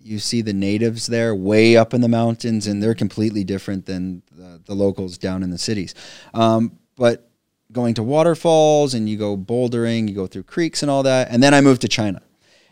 you 0.00 0.20
see 0.20 0.42
the 0.42 0.52
natives 0.52 1.08
there 1.08 1.34
way 1.34 1.76
up 1.76 1.92
in 1.92 2.02
the 2.02 2.08
mountains 2.08 2.68
and 2.68 2.80
they're 2.80 2.94
completely 2.94 3.42
different 3.42 3.86
than 3.86 4.22
the, 4.30 4.60
the 4.64 4.74
locals 4.74 5.18
down 5.18 5.42
in 5.42 5.50
the 5.50 5.58
cities. 5.58 5.92
Um, 6.34 6.78
but 6.96 7.28
going 7.72 7.94
to 7.94 8.04
waterfalls 8.04 8.94
and 8.94 9.08
you 9.08 9.16
go 9.16 9.36
bouldering, 9.36 10.08
you 10.08 10.14
go 10.14 10.28
through 10.28 10.44
creeks 10.44 10.82
and 10.82 10.90
all 10.90 11.02
that. 11.02 11.30
And 11.32 11.42
then 11.42 11.52
I 11.52 11.60
moved 11.60 11.80
to 11.80 11.88
China. 11.88 12.22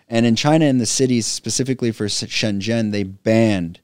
And 0.07 0.25
in 0.25 0.37
China, 0.37 0.67
in 0.67 0.79
the 0.79 0.87
cities, 0.87 1.27
specifically 1.27 1.91
for 1.91 2.07
Shenzhen, 2.07 2.93
they 2.93 3.03
banned 3.03 3.81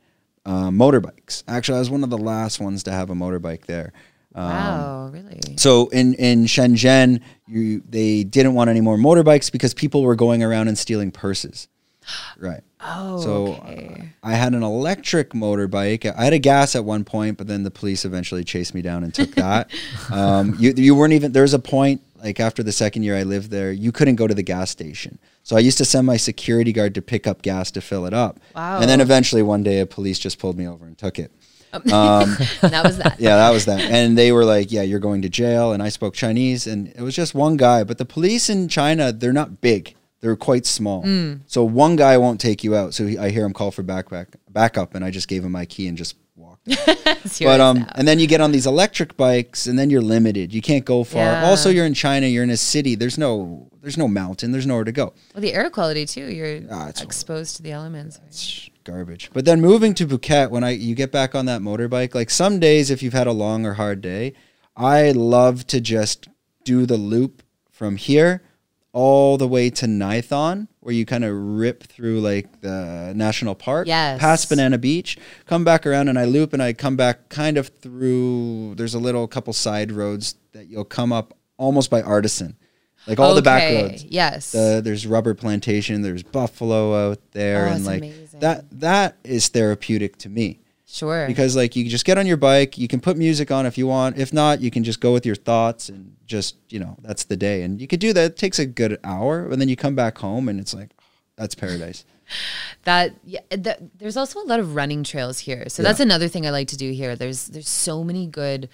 uh, 0.46 0.70
motorbikes. 0.70 1.42
Actually, 1.46 1.76
I 1.76 1.80
was 1.80 1.90
one 1.90 2.02
of 2.04 2.08
the 2.10 2.16
last 2.18 2.58
ones 2.60 2.82
to 2.84 2.90
have 2.92 3.10
a 3.10 3.14
motorbike 3.14 3.66
there. 3.66 3.92
Um, 4.34 4.48
Wow, 4.50 5.10
really? 5.12 5.56
so 5.56 5.88
in 5.88 6.14
in 6.14 6.44
Shenzhen, 6.44 7.20
you 7.46 7.82
they 7.88 8.22
didn't 8.24 8.54
want 8.54 8.70
any 8.70 8.80
more 8.80 8.96
motorbikes 8.96 9.50
because 9.52 9.74
people 9.74 10.02
were 10.02 10.14
going 10.16 10.42
around 10.42 10.68
and 10.68 10.78
stealing 10.78 11.10
purses. 11.10 11.68
Right. 12.38 12.60
Oh, 12.80 13.18
So 13.20 13.46
okay. 13.54 14.10
I 14.22 14.34
had 14.34 14.52
an 14.52 14.62
electric 14.62 15.30
motorbike. 15.30 16.04
I 16.14 16.24
had 16.24 16.34
a 16.34 16.38
gas 16.38 16.76
at 16.76 16.84
one 16.84 17.02
point, 17.04 17.38
but 17.38 17.46
then 17.46 17.62
the 17.62 17.70
police 17.70 18.04
eventually 18.04 18.44
chased 18.44 18.74
me 18.74 18.82
down 18.82 19.02
and 19.04 19.12
took 19.14 19.34
that. 19.36 19.70
um, 20.12 20.54
you 20.58 20.72
you 20.76 20.94
weren't 20.94 21.14
even. 21.14 21.32
There 21.32 21.42
was 21.42 21.54
a 21.54 21.58
point 21.58 22.02
like 22.22 22.38
after 22.38 22.62
the 22.62 22.72
second 22.72 23.02
year 23.04 23.16
I 23.16 23.22
lived 23.22 23.50
there, 23.50 23.72
you 23.72 23.90
couldn't 23.90 24.16
go 24.16 24.26
to 24.26 24.34
the 24.34 24.42
gas 24.42 24.70
station. 24.70 25.18
So 25.46 25.54
I 25.54 25.60
used 25.60 25.78
to 25.78 25.84
send 25.84 26.08
my 26.08 26.16
security 26.16 26.72
guard 26.72 26.96
to 26.96 27.02
pick 27.02 27.28
up 27.28 27.40
gas 27.40 27.70
to 27.70 27.80
fill 27.80 28.04
it 28.04 28.12
up. 28.12 28.40
Wow. 28.56 28.80
And 28.80 28.90
then 28.90 29.00
eventually 29.00 29.42
one 29.42 29.62
day 29.62 29.78
a 29.78 29.86
police 29.86 30.18
just 30.18 30.40
pulled 30.40 30.58
me 30.58 30.66
over 30.66 30.84
and 30.86 30.98
took 30.98 31.20
it. 31.20 31.30
Um, 31.72 32.36
that 32.62 32.82
was 32.84 32.96
that. 32.98 33.16
yeah, 33.20 33.36
that 33.36 33.50
was 33.50 33.66
that. 33.66 33.80
And 33.80 34.16
they 34.16 34.32
were 34.32 34.46
like, 34.46 34.72
"Yeah, 34.72 34.80
you're 34.80 35.00
going 35.00 35.20
to 35.22 35.28
jail." 35.28 35.72
And 35.72 35.82
I 35.82 35.90
spoke 35.90 36.14
Chinese, 36.14 36.66
and 36.66 36.88
it 36.88 37.02
was 37.02 37.14
just 37.14 37.34
one 37.34 37.58
guy. 37.58 37.84
But 37.84 37.98
the 37.98 38.06
police 38.06 38.48
in 38.48 38.68
China, 38.68 39.12
they're 39.12 39.32
not 39.34 39.60
big; 39.60 39.94
they're 40.20 40.36
quite 40.36 40.64
small. 40.64 41.04
So 41.46 41.64
one 41.64 41.96
guy 41.96 42.16
won't 42.16 42.40
take 42.40 42.64
you 42.64 42.74
out. 42.74 42.94
So 42.94 43.06
he, 43.06 43.18
I 43.18 43.28
hear 43.28 43.44
him 43.44 43.52
call 43.52 43.72
for 43.72 43.82
backpack 43.82 44.28
backup, 44.48 44.94
and 44.94 45.04
I 45.04 45.10
just 45.10 45.28
gave 45.28 45.44
him 45.44 45.52
my 45.52 45.66
key 45.66 45.86
and 45.86 45.98
just 45.98 46.16
but 47.40 47.60
um, 47.60 47.78
now. 47.80 47.92
and 47.94 48.08
then 48.08 48.18
you 48.18 48.26
get 48.26 48.40
on 48.40 48.50
these 48.52 48.66
electric 48.66 49.16
bikes, 49.16 49.66
and 49.66 49.78
then 49.78 49.88
you're 49.90 50.02
limited. 50.02 50.52
You 50.52 50.60
can't 50.60 50.84
go 50.84 51.04
far. 51.04 51.22
Yeah. 51.22 51.44
Also, 51.46 51.70
you're 51.70 51.86
in 51.86 51.94
China. 51.94 52.26
You're 52.26 52.42
in 52.42 52.50
a 52.50 52.56
city. 52.56 52.94
There's 52.94 53.18
no 53.18 53.68
there's 53.82 53.96
no 53.96 54.08
mountain. 54.08 54.50
There's 54.52 54.66
nowhere 54.66 54.84
to 54.84 54.92
go. 54.92 55.12
well, 55.34 55.40
the 55.42 55.54
air 55.54 55.70
quality 55.70 56.06
too. 56.06 56.26
You're 56.26 56.62
Ah, 56.70 56.88
exposed 56.88 57.56
to 57.56 57.62
the 57.62 57.70
elements. 57.72 58.18
It's 58.26 58.68
garbage. 58.84 59.30
But 59.32 59.44
then 59.44 59.60
moving 59.60 59.94
to 59.94 60.06
Phuket, 60.06 60.50
when 60.50 60.64
I 60.64 60.70
you 60.70 60.94
get 60.94 61.12
back 61.12 61.34
on 61.34 61.46
that 61.46 61.60
motorbike, 61.60 62.14
like 62.14 62.30
some 62.30 62.58
days 62.58 62.90
if 62.90 63.02
you've 63.02 63.12
had 63.12 63.26
a 63.28 63.32
long 63.32 63.64
or 63.64 63.74
hard 63.74 64.00
day, 64.00 64.32
I 64.76 65.12
love 65.12 65.66
to 65.68 65.80
just 65.80 66.28
do 66.64 66.84
the 66.86 66.96
loop 66.96 67.42
from 67.70 67.96
here 67.96 68.42
all 68.96 69.36
the 69.36 69.46
way 69.46 69.68
to 69.68 69.84
Naithon, 69.84 70.68
where 70.80 70.94
you 70.94 71.04
kind 71.04 71.22
of 71.22 71.36
rip 71.36 71.82
through 71.82 72.18
like 72.20 72.62
the 72.62 73.12
national 73.14 73.54
park, 73.54 73.86
Yes. 73.86 74.18
past 74.18 74.48
Banana 74.48 74.78
Beach, 74.78 75.18
come 75.44 75.64
back 75.64 75.86
around, 75.86 76.08
and 76.08 76.18
I 76.18 76.24
loop 76.24 76.54
and 76.54 76.62
I 76.62 76.72
come 76.72 76.96
back 76.96 77.28
kind 77.28 77.58
of 77.58 77.68
through. 77.68 78.74
There's 78.76 78.94
a 78.94 78.98
little 78.98 79.28
couple 79.28 79.52
side 79.52 79.92
roads 79.92 80.36
that 80.52 80.68
you'll 80.68 80.86
come 80.86 81.12
up 81.12 81.34
almost 81.58 81.90
by 81.90 82.00
Artisan, 82.00 82.56
like 83.06 83.20
all 83.20 83.34
the 83.34 83.42
back 83.42 83.70
roads. 83.70 84.02
Yes. 84.04 84.52
The, 84.52 84.80
there's 84.82 85.06
rubber 85.06 85.34
plantation. 85.34 86.00
There's 86.00 86.22
buffalo 86.22 87.10
out 87.10 87.18
there, 87.32 87.66
Oh, 87.68 87.72
and 87.72 87.84
like 87.84 87.98
amazing. 87.98 88.40
that. 88.40 88.64
That 88.80 89.16
is 89.24 89.48
therapeutic 89.48 90.16
to 90.18 90.30
me. 90.30 90.60
Sure. 90.88 91.26
because 91.26 91.56
like 91.56 91.74
you 91.74 91.88
just 91.88 92.04
get 92.04 92.16
on 92.16 92.26
your 92.26 92.36
bike 92.36 92.78
you 92.78 92.86
can 92.86 93.00
put 93.00 93.16
music 93.16 93.50
on 93.50 93.66
if 93.66 93.76
you 93.76 93.86
want. 93.88 94.16
If 94.18 94.32
not 94.32 94.60
you 94.60 94.70
can 94.70 94.84
just 94.84 95.00
go 95.00 95.12
with 95.12 95.26
your 95.26 95.34
thoughts 95.34 95.88
and 95.88 96.16
just 96.26 96.56
you 96.68 96.78
know 96.78 96.96
that's 97.02 97.24
the 97.24 97.36
day. 97.36 97.62
And 97.62 97.80
you 97.80 97.86
could 97.88 98.00
do 98.00 98.12
that. 98.12 98.24
It 98.32 98.36
takes 98.36 98.58
a 98.60 98.66
good 98.66 98.98
hour 99.02 99.48
and 99.50 99.60
then 99.60 99.68
you 99.68 99.76
come 99.76 99.94
back 99.96 100.18
home 100.18 100.48
and 100.48 100.60
it's 100.60 100.72
like 100.74 100.90
that's 101.36 101.54
paradise. 101.54 102.04
That 102.84 103.14
yeah 103.24 103.40
that, 103.50 103.80
there's 103.98 104.16
also 104.16 104.40
a 104.40 104.46
lot 104.46 104.58
of 104.60 104.74
running 104.74 105.04
trails 105.04 105.38
here. 105.40 105.68
So 105.68 105.82
that's 105.82 106.00
another 106.00 106.26
thing 106.28 106.44
i 106.46 106.50
like 106.50 106.68
to 106.68 106.76
do 106.76 106.90
here. 106.92 107.14
There's 107.16 107.46
there's 107.46 107.68
so 107.68 108.02
many 108.02 108.26
good 108.26 108.68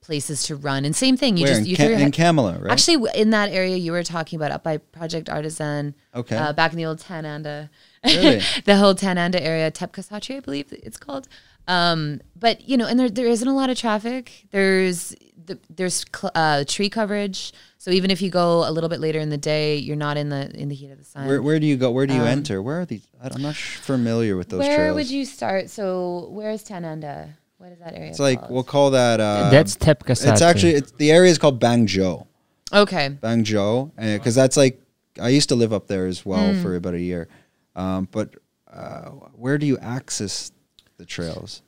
places 0.00 0.42
to 0.44 0.56
run. 0.56 0.84
And 0.84 0.94
same 0.96 1.16
thing 1.16 1.36
you 1.38 1.44
where? 1.44 1.54
just 1.54 1.66
you 1.68 1.76
Ca- 1.76 1.88
throw 1.88 1.96
in 1.96 2.10
Kamala, 2.12 2.58
right? 2.58 2.72
Actually 2.72 3.08
in 3.14 3.30
that 3.30 3.50
area 3.50 3.76
you 3.76 3.92
were 3.92 4.02
talking 4.02 4.38
about 4.38 4.52
up 4.52 4.62
by 4.62 4.76
project 4.78 5.28
artisan 5.30 5.94
Okay. 6.14 6.36
uh, 6.36 6.52
back 6.52 6.72
in 6.72 6.78
the 6.78 6.84
old 6.86 6.98
tananda 6.98 7.68
Really? 8.04 8.40
the 8.64 8.76
whole 8.76 8.94
tananda 8.94 9.40
area 9.40 9.70
tepkasatri 9.70 10.36
i 10.36 10.40
believe 10.40 10.66
it's 10.72 10.98
called 10.98 11.26
um, 11.68 12.20
but 12.38 12.68
you 12.68 12.76
know 12.76 12.86
and 12.86 12.98
there, 12.98 13.10
there 13.10 13.26
isn't 13.26 13.48
a 13.48 13.54
lot 13.54 13.70
of 13.70 13.76
traffic 13.78 14.46
there's 14.50 15.14
the, 15.46 15.58
there's 15.68 16.04
cl- 16.14 16.30
uh, 16.34 16.64
tree 16.66 16.88
coverage 16.88 17.52
so 17.78 17.90
even 17.90 18.10
if 18.10 18.22
you 18.22 18.30
go 18.30 18.68
a 18.68 18.70
little 18.72 18.88
bit 18.88 19.00
later 19.00 19.18
in 19.18 19.28
the 19.30 19.36
day 19.38 19.76
you're 19.76 19.96
not 19.96 20.16
in 20.16 20.28
the 20.30 20.50
in 20.58 20.68
the 20.68 20.74
heat 20.74 20.90
of 20.90 20.98
the 20.98 21.04
sun 21.04 21.26
where, 21.26 21.42
where 21.42 21.58
do 21.60 21.66
you 21.66 21.76
go 21.76 21.90
where 21.90 22.06
do 22.06 22.14
you 22.14 22.22
enter 22.24 22.62
where 22.62 22.80
are 22.80 22.86
these 22.86 23.06
I- 23.22 23.30
i'm 23.34 23.42
not 23.42 23.54
sh- 23.54 23.76
familiar 23.76 24.36
with 24.36 24.48
those 24.48 24.60
Um, 24.60 24.66
where 24.68 24.76
trails 24.76 24.94
would 24.96 25.10
you 25.10 25.24
start? 25.24 25.68
So 25.70 26.28
where's 26.30 26.64
Tananda? 26.64 27.28
What 27.58 27.72
is 27.72 27.78
that 27.78 27.94
area? 27.94 28.10
it's 28.10 28.18
like 28.18 28.40
called? 28.40 28.52
we'll 28.52 28.62
call 28.64 28.90
that 28.92 29.20
uh 29.20 29.48
That's 29.50 29.76
Tepkasatri. 29.76 30.32
it's 30.32 30.42
actually 30.42 30.72
it's 30.74 30.92
the 30.92 31.10
area 31.12 31.30
is 31.30 31.38
called 31.38 31.60
bangzhou 31.60 32.26
okay. 32.72 33.10
Bangzhou, 33.22 33.94
because 33.96 34.34
that's 34.34 34.56
like 34.56 34.80
I 35.20 35.28
used 35.28 35.48
to 35.50 35.54
live 35.54 35.72
up 35.72 35.86
there 35.86 36.06
as 36.06 36.24
well 36.26 36.52
Mm. 36.54 36.62
for 36.62 36.74
about 36.74 36.94
a 36.94 37.00
year. 37.00 37.28
Um, 37.76 38.08
but 38.10 38.34
uh, 38.72 39.10
where 39.36 39.58
do 39.58 39.66
you 39.66 39.78
access 39.78 40.50
the 40.96 41.04
trails? 41.04 41.62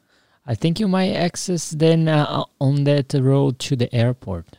I 0.47 0.55
think 0.55 0.79
you 0.79 0.89
might 0.89 1.13
access 1.15 1.71
then 1.71 2.09
uh, 2.09 2.45
on 2.61 2.85
that 2.85 3.13
road 3.15 3.59
to 3.61 3.77
the 3.77 3.93
airport. 3.95 4.59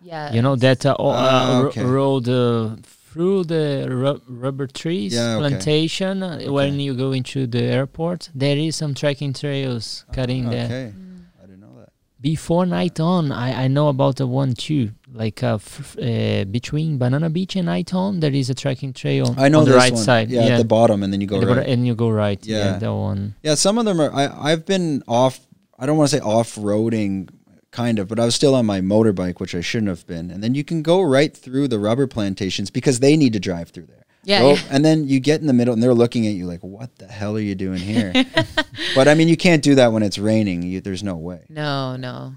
Yeah. 0.00 0.32
You 0.32 0.40
know 0.42 0.56
that 0.56 0.86
uh, 0.86 0.94
Ah, 0.98 1.58
uh, 1.58 1.62
okay. 1.66 1.82
road 1.82 2.28
uh, 2.28 2.76
through 2.82 3.44
the 3.44 3.86
ru- 3.90 4.22
rubber 4.28 4.66
trees 4.66 5.12
Yeah, 5.14 5.36
okay. 5.36 5.48
plantation. 5.48 6.22
uh, 6.22 6.38
When 6.52 6.78
you 6.80 6.94
go 6.94 7.12
into 7.12 7.46
the 7.46 7.62
airport, 7.62 8.30
there 8.34 8.56
is 8.56 8.76
some 8.76 8.94
trekking 8.94 9.32
trails 9.32 10.04
cutting 10.12 10.48
there. 10.50 10.64
Okay, 10.66 10.92
Mm. 10.96 11.24
I 11.42 11.46
didn't 11.46 11.60
know 11.60 11.74
that. 11.80 11.90
Before 12.18 12.64
Naithon, 12.64 13.30
I, 13.30 13.64
I 13.64 13.68
know 13.68 13.88
about 13.88 14.16
the 14.16 14.26
one 14.26 14.54
too. 14.54 14.92
Like 15.12 15.42
uh, 15.42 15.56
f- 15.56 15.96
uh, 15.98 16.44
between 16.44 16.96
Banana 16.96 17.28
Beach 17.28 17.56
and 17.56 17.68
Naithon, 17.68 18.20
there 18.20 18.32
is 18.32 18.48
a 18.48 18.54
trekking 18.54 18.94
trail 18.94 19.34
I 19.36 19.48
know 19.50 19.60
on 19.60 19.64
the 19.66 19.74
right 19.74 19.92
one. 19.92 20.02
side. 20.02 20.30
Yeah, 20.30 20.42
at 20.44 20.56
the 20.58 20.64
bottom, 20.64 21.02
and 21.02 21.12
then 21.12 21.20
you 21.20 21.26
go 21.26 21.40
the 21.40 21.46
right. 21.46 21.56
bottom, 21.56 21.70
and 21.72 21.86
you 21.86 21.94
go 21.94 22.08
right. 22.08 22.44
Yeah, 22.44 22.56
Yeah. 22.72 22.78
that 22.78 22.94
one. 22.94 23.34
Yeah, 23.42 23.54
some 23.54 23.76
of 23.76 23.84
them 23.84 24.00
are. 24.00 24.12
I 24.14 24.28
I've 24.52 24.64
been 24.64 25.02
off. 25.06 25.40
I 25.78 25.84
don't 25.84 25.98
want 25.98 26.08
to 26.10 26.16
say 26.16 26.22
off 26.22 26.54
roading, 26.54 27.28
kind 27.70 27.98
of, 27.98 28.08
but 28.08 28.18
I 28.18 28.24
was 28.24 28.34
still 28.34 28.54
on 28.54 28.64
my 28.64 28.80
motorbike, 28.80 29.38
which 29.38 29.54
I 29.54 29.60
shouldn't 29.60 29.90
have 29.90 30.06
been. 30.06 30.30
And 30.30 30.42
then 30.42 30.54
you 30.54 30.64
can 30.64 30.80
go 30.80 31.02
right 31.02 31.36
through 31.36 31.68
the 31.68 31.78
rubber 31.78 32.06
plantations 32.06 32.70
because 32.70 33.00
they 33.00 33.14
need 33.18 33.34
to 33.34 33.40
drive 33.40 33.68
through 33.68 33.86
there. 33.86 34.05
Yeah, 34.26 34.42
yeah. 34.42 34.60
And 34.70 34.84
then 34.84 35.06
you 35.06 35.20
get 35.20 35.40
in 35.40 35.46
the 35.46 35.52
middle, 35.52 35.72
and 35.72 35.80
they're 35.80 35.94
looking 35.94 36.26
at 36.26 36.32
you 36.32 36.46
like, 36.46 36.58
"What 36.60 36.96
the 36.96 37.06
hell 37.06 37.36
are 37.36 37.40
you 37.40 37.54
doing 37.54 37.78
here?" 37.78 38.12
but 38.96 39.06
I 39.06 39.14
mean, 39.14 39.28
you 39.28 39.36
can't 39.36 39.62
do 39.62 39.76
that 39.76 39.92
when 39.92 40.02
it's 40.02 40.18
raining. 40.18 40.62
You, 40.62 40.80
there's 40.80 41.04
no 41.04 41.14
way. 41.14 41.44
No, 41.48 41.94
no, 41.94 42.34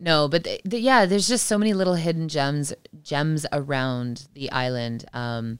no. 0.00 0.28
But 0.28 0.46
yeah, 0.72 1.04
there's 1.04 1.28
just 1.28 1.46
so 1.46 1.58
many 1.58 1.74
little 1.74 1.96
hidden 1.96 2.30
gems 2.30 2.72
gems 3.02 3.44
around 3.52 4.26
the 4.32 4.50
island, 4.50 5.04
um, 5.12 5.58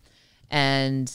and 0.50 1.12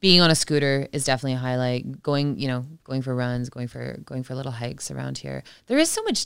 being 0.00 0.22
on 0.22 0.30
a 0.30 0.34
scooter 0.34 0.88
is 0.92 1.04
definitely 1.04 1.34
a 1.34 1.36
highlight. 1.36 2.02
Going, 2.02 2.38
you 2.38 2.48
know, 2.48 2.64
going 2.84 3.02
for 3.02 3.14
runs, 3.14 3.50
going 3.50 3.68
for 3.68 3.98
going 4.06 4.22
for 4.22 4.34
little 4.34 4.52
hikes 4.52 4.90
around 4.90 5.18
here. 5.18 5.42
There 5.66 5.76
is 5.76 5.90
so 5.90 6.02
much 6.04 6.24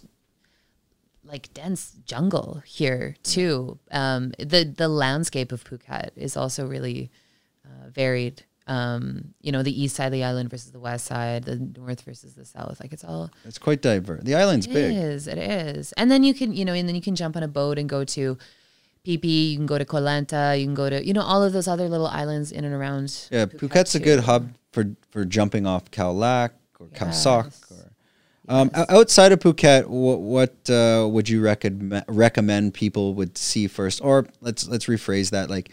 like 1.25 1.53
dense 1.53 1.97
jungle 2.07 2.63
here 2.65 3.17
too. 3.25 3.81
Um, 3.91 4.31
the 4.39 4.63
the 4.63 4.87
landscape 4.87 5.51
of 5.51 5.65
Phuket 5.65 6.11
is 6.15 6.37
also 6.37 6.69
really 6.69 7.11
uh, 7.85 7.89
varied. 7.91 8.43
Um, 8.67 9.35
you 9.43 9.53
know, 9.53 9.63
the 9.63 9.83
east 9.83 9.95
side 9.95 10.07
of 10.07 10.13
the 10.13 10.25
island 10.25 10.49
versus 10.49 10.73
the 10.73 10.79
west 10.79 11.05
side, 11.05 11.45
the 11.45 11.57
north 11.57 12.01
versus 12.01 12.33
the 12.35 12.47
south. 12.47 12.81
Like 12.81 12.95
it's 12.95 13.05
all 13.05 13.31
It's 13.45 13.59
quite 13.59 13.83
diverse. 13.83 14.23
The 14.25 14.35
island's 14.35 14.67
it 14.67 14.73
big. 14.73 14.93
It 14.93 14.97
is. 14.97 15.29
It 15.29 15.37
is. 15.37 15.93
And 15.93 16.11
then 16.11 16.25
you 16.25 16.33
can, 16.33 16.55
you 16.55 16.65
know, 16.65 16.73
and 16.73 16.89
then 16.89 16.95
you 16.95 17.03
can 17.03 17.15
jump 17.15 17.37
on 17.37 17.43
a 17.43 17.49
boat 17.49 17.79
and 17.79 17.89
go 17.89 18.05
to 18.05 18.39
PP. 19.07 19.51
You 19.51 19.57
can 19.59 19.67
go 19.67 19.77
to 19.77 19.85
Koh 19.85 19.99
Lanta. 19.99 20.59
You 20.59 20.65
can 20.65 20.75
go 20.75 20.89
to, 20.89 21.05
you 21.05 21.13
know, 21.13 21.21
all 21.21 21.43
of 21.43 21.53
those 21.53 21.69
other 21.69 21.91
little 21.91 22.07
islands 22.07 22.53
in 22.53 22.65
and 22.65 22.75
around. 22.75 23.29
Yeah, 23.31 23.45
Phuket 23.45 23.69
Phuket's 23.69 23.95
a 23.97 24.01
good 24.01 24.21
hub 24.21 24.49
for 24.73 24.87
for 25.11 25.27
jumping 25.27 25.67
off 25.67 25.91
Khao 25.91 26.15
Lak 26.15 26.55
or 26.81 26.87
Khao 26.87 27.13
Sok. 27.13 27.53
Or, 27.71 27.91
um, 28.49 28.71
o- 28.75 28.87
outside 28.89 29.33
of 29.33 29.41
Phuket, 29.41 29.87
what, 29.87 30.21
what 30.21 30.71
uh, 30.71 31.07
would 31.09 31.29
you 31.29 31.43
recommend 31.43 32.05
recommend 32.09 32.73
people 32.75 33.15
would 33.15 33.37
see 33.37 33.67
first? 33.67 34.01
Or 34.03 34.27
let's 34.41 34.67
let's 34.67 34.87
rephrase 34.87 35.31
that. 35.31 35.51
Like 35.51 35.71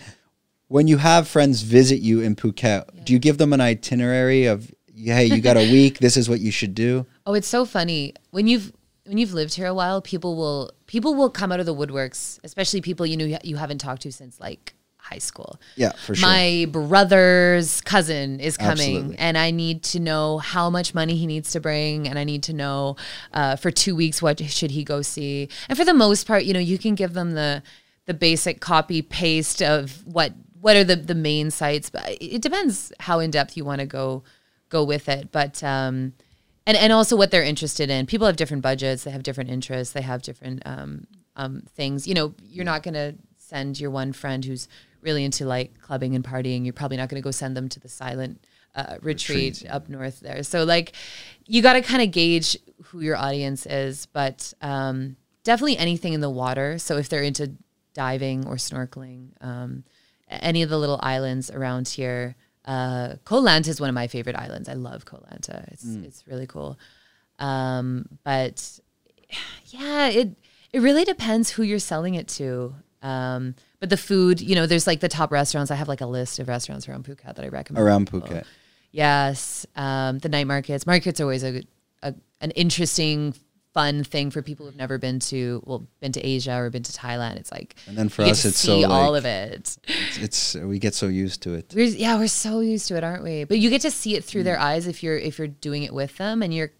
when 0.71 0.87
you 0.87 0.97
have 0.97 1.27
friends 1.27 1.63
visit 1.63 1.99
you 1.99 2.21
in 2.21 2.33
Phuket, 2.33 3.03
do 3.03 3.11
you 3.11 3.19
give 3.19 3.37
them 3.37 3.51
an 3.51 3.59
itinerary 3.59 4.45
of 4.45 4.73
hey, 4.95 5.25
you 5.25 5.41
got 5.41 5.57
a 5.57 5.71
week. 5.71 5.99
This 5.99 6.15
is 6.15 6.29
what 6.29 6.39
you 6.39 6.49
should 6.49 6.73
do. 6.73 7.05
Oh, 7.25 7.33
it's 7.33 7.47
so 7.47 7.65
funny 7.65 8.13
when 8.31 8.47
you've 8.47 8.71
when 9.05 9.17
you've 9.17 9.33
lived 9.33 9.55
here 9.55 9.67
a 9.67 9.73
while. 9.73 10.01
People 10.01 10.37
will 10.37 10.71
people 10.87 11.13
will 11.13 11.29
come 11.29 11.51
out 11.51 11.59
of 11.59 11.65
the 11.65 11.75
woodworks, 11.75 12.39
especially 12.45 12.79
people 12.79 13.05
you 13.05 13.17
know 13.17 13.37
you 13.43 13.57
haven't 13.57 13.79
talked 13.79 14.03
to 14.03 14.13
since 14.13 14.39
like 14.39 14.73
high 14.95 15.17
school. 15.17 15.59
Yeah, 15.75 15.91
for 15.91 16.15
sure. 16.15 16.29
My 16.29 16.67
brother's 16.69 17.81
cousin 17.81 18.39
is 18.39 18.55
coming, 18.55 18.95
Absolutely. 18.95 19.17
and 19.17 19.37
I 19.37 19.51
need 19.51 19.83
to 19.83 19.99
know 19.99 20.37
how 20.37 20.69
much 20.69 20.93
money 20.93 21.17
he 21.17 21.27
needs 21.27 21.51
to 21.51 21.59
bring, 21.59 22.07
and 22.07 22.17
I 22.17 22.23
need 22.23 22.43
to 22.43 22.53
know 22.53 22.95
uh, 23.33 23.57
for 23.57 23.71
two 23.71 23.93
weeks 23.93 24.21
what 24.21 24.39
should 24.39 24.71
he 24.71 24.85
go 24.85 25.01
see. 25.01 25.49
And 25.67 25.77
for 25.77 25.83
the 25.83 25.93
most 25.93 26.27
part, 26.27 26.45
you 26.45 26.53
know, 26.53 26.61
you 26.61 26.77
can 26.77 26.95
give 26.95 27.13
them 27.13 27.31
the 27.31 27.61
the 28.05 28.13
basic 28.13 28.61
copy 28.61 29.01
paste 29.01 29.61
of 29.61 30.05
what 30.05 30.33
what 30.61 30.75
are 30.75 30.83
the 30.83 30.95
the 30.95 31.15
main 31.15 31.51
sites, 31.51 31.89
but 31.89 32.17
it 32.21 32.41
depends 32.41 32.93
how 32.99 33.19
in 33.19 33.31
depth 33.31 33.57
you 33.57 33.65
want 33.65 33.81
to 33.81 33.87
go 33.87 34.23
go 34.69 34.83
with 34.83 35.09
it. 35.09 35.31
But 35.31 35.63
um, 35.63 36.13
and 36.65 36.77
and 36.77 36.93
also 36.93 37.15
what 37.15 37.31
they're 37.31 37.43
interested 37.43 37.89
in. 37.89 38.05
People 38.05 38.27
have 38.27 38.37
different 38.37 38.63
budgets, 38.63 39.03
they 39.03 39.11
have 39.11 39.23
different 39.23 39.49
interests, 39.49 39.93
they 39.93 40.01
have 40.01 40.21
different 40.21 40.61
um, 40.65 41.07
um, 41.35 41.63
things. 41.75 42.07
You 42.07 42.13
know, 42.13 42.35
you're 42.43 42.65
not 42.65 42.83
going 42.83 42.93
to 42.93 43.15
send 43.37 43.79
your 43.79 43.91
one 43.91 44.13
friend 44.13 44.45
who's 44.45 44.67
really 45.01 45.25
into 45.25 45.45
like 45.45 45.79
clubbing 45.81 46.15
and 46.15 46.23
partying. 46.23 46.63
You're 46.63 46.73
probably 46.73 46.97
not 46.97 47.09
going 47.09 47.21
to 47.21 47.23
go 47.23 47.31
send 47.31 47.57
them 47.57 47.67
to 47.69 47.79
the 47.79 47.89
silent 47.89 48.45
uh, 48.75 48.97
retreat 49.01 49.65
up 49.69 49.89
north 49.89 50.19
there. 50.19 50.43
So 50.43 50.63
like, 50.63 50.93
you 51.45 51.61
got 51.61 51.73
to 51.73 51.81
kind 51.81 52.01
of 52.01 52.11
gauge 52.11 52.57
who 52.85 53.01
your 53.01 53.17
audience 53.17 53.65
is, 53.65 54.05
but 54.05 54.53
um, 54.61 55.17
definitely 55.43 55.77
anything 55.77 56.13
in 56.13 56.21
the 56.21 56.29
water. 56.29 56.77
So 56.77 56.97
if 56.97 57.09
they're 57.09 57.23
into 57.23 57.53
diving 57.93 58.47
or 58.47 58.55
snorkeling, 58.55 59.31
um, 59.41 59.83
any 60.31 60.61
of 60.61 60.69
the 60.69 60.77
little 60.77 60.99
islands 61.01 61.49
around 61.49 61.87
here. 61.87 62.35
Uh, 62.65 63.15
Koh 63.25 63.41
Lanta 63.41 63.67
is 63.67 63.81
one 63.81 63.89
of 63.89 63.95
my 63.95 64.07
favorite 64.07 64.35
islands. 64.35 64.69
I 64.69 64.73
love 64.73 65.05
Koh 65.05 65.23
Lanta. 65.31 65.67
It's 65.71 65.85
it's 65.85 66.27
really 66.27 66.47
cool. 66.47 66.77
Um, 67.39 68.05
but 68.23 68.79
yeah, 69.67 70.07
it 70.07 70.35
it 70.71 70.79
really 70.79 71.03
depends 71.03 71.51
who 71.51 71.63
you're 71.63 71.79
selling 71.79 72.15
it 72.15 72.27
to. 72.29 72.75
Um, 73.01 73.55
but 73.79 73.89
the 73.89 73.97
food, 73.97 74.41
you 74.41 74.55
know, 74.55 74.67
there's 74.67 74.85
like 74.85 74.99
the 74.99 75.09
top 75.09 75.31
restaurants. 75.31 75.71
I 75.71 75.75
have 75.75 75.87
like 75.87 76.01
a 76.01 76.05
list 76.05 76.39
of 76.39 76.47
restaurants 76.47 76.87
around 76.87 77.05
Phuket 77.05 77.35
that 77.35 77.43
I 77.43 77.47
recommend. 77.47 77.83
Around 77.83 78.11
people. 78.11 78.21
Phuket. 78.21 78.45
Yes, 78.91 79.65
um, 79.75 80.19
the 80.19 80.29
night 80.29 80.47
markets. 80.47 80.85
Markets 80.85 81.19
are 81.19 81.23
always 81.23 81.43
a, 81.43 81.63
a 82.03 82.13
an 82.41 82.51
interesting, 82.51 83.33
fun 83.73 84.03
thing 84.03 84.29
for 84.31 84.41
people 84.41 84.65
who've 84.65 84.75
never 84.75 84.97
been 84.97 85.19
to 85.19 85.63
well 85.65 85.87
been 86.01 86.11
to 86.11 86.21
Asia 86.21 86.55
or 86.57 86.69
been 86.69 86.83
to 86.83 86.91
Thailand. 86.91 87.37
It's 87.37 87.51
like 87.51 87.75
And 87.87 87.97
then 87.97 88.09
for 88.09 88.23
us, 88.23 88.43
it's 88.45 88.59
so 88.59 88.79
see 88.79 88.83
all 88.85 89.15
of 89.15 89.25
it. 89.25 89.53
It's, 89.53 89.79
it's 90.19 90.55
we 90.55 90.77
get 90.79 90.93
so 90.93 91.07
used 91.07 91.41
to 91.43 91.53
it. 91.53 91.71
We're, 91.75 91.85
yeah, 91.85 92.17
we're 92.17 92.27
so 92.27 92.59
used 92.59 92.87
to 92.89 92.97
it, 92.97 93.03
aren't 93.03 93.23
we? 93.23 93.45
But 93.45 93.59
you 93.59 93.69
get 93.69 93.81
to 93.81 93.91
see 93.91 94.15
it 94.15 94.23
through 94.23 94.41
Mm. 94.41 94.45
their 94.45 94.59
eyes 94.59 94.87
if 94.87 95.03
you're 95.03 95.17
if 95.17 95.37
you're 95.37 95.47
doing 95.47 95.83
it 95.83 95.93
with 95.93 96.17
them, 96.17 96.41
and 96.43 96.53
you're 96.53 96.71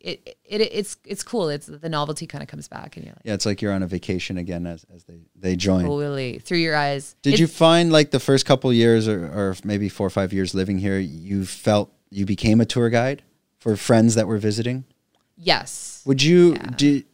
it, 0.00 0.36
it 0.44 0.60
it's 0.60 0.96
it's 1.06 1.22
cool. 1.22 1.48
It's 1.48 1.66
the 1.66 1.88
novelty 1.88 2.26
kind 2.26 2.42
of 2.42 2.48
comes 2.48 2.68
back, 2.68 2.96
and 2.96 3.06
you're 3.06 3.14
like 3.14 3.22
Yeah, 3.24 3.34
it's 3.34 3.46
like 3.46 3.62
you're 3.62 3.72
on 3.72 3.82
a 3.82 3.86
vacation 3.86 4.36
again 4.36 4.66
as, 4.66 4.84
as 4.94 5.04
they, 5.04 5.20
they 5.36 5.56
join. 5.56 5.84
totally 5.84 6.40
through 6.40 6.58
your 6.58 6.74
eyes. 6.76 7.14
Did 7.22 7.34
It- 7.34 7.40
you 7.40 7.46
find 7.46 7.90
like 7.92 8.10
the 8.10 8.20
first 8.20 8.44
couple 8.44 8.70
years 8.72 9.06
or, 9.08 9.24
or 9.26 9.56
maybe 9.64 9.88
four 9.88 10.06
or 10.06 10.10
five 10.10 10.32
years 10.32 10.54
living 10.54 10.78
here, 10.78 10.98
you 10.98 11.46
felt 11.46 11.90
you 12.10 12.26
became 12.26 12.60
a 12.60 12.66
tour 12.66 12.90
guide 12.90 13.22
for 13.58 13.76
friends 13.76 14.14
that 14.16 14.26
were 14.26 14.36
visiting? 14.38 14.84
Yes. 15.36 16.02
Would 16.06 16.22
you 16.22 16.54
Yeah. 16.54 16.66
did 16.76 17.04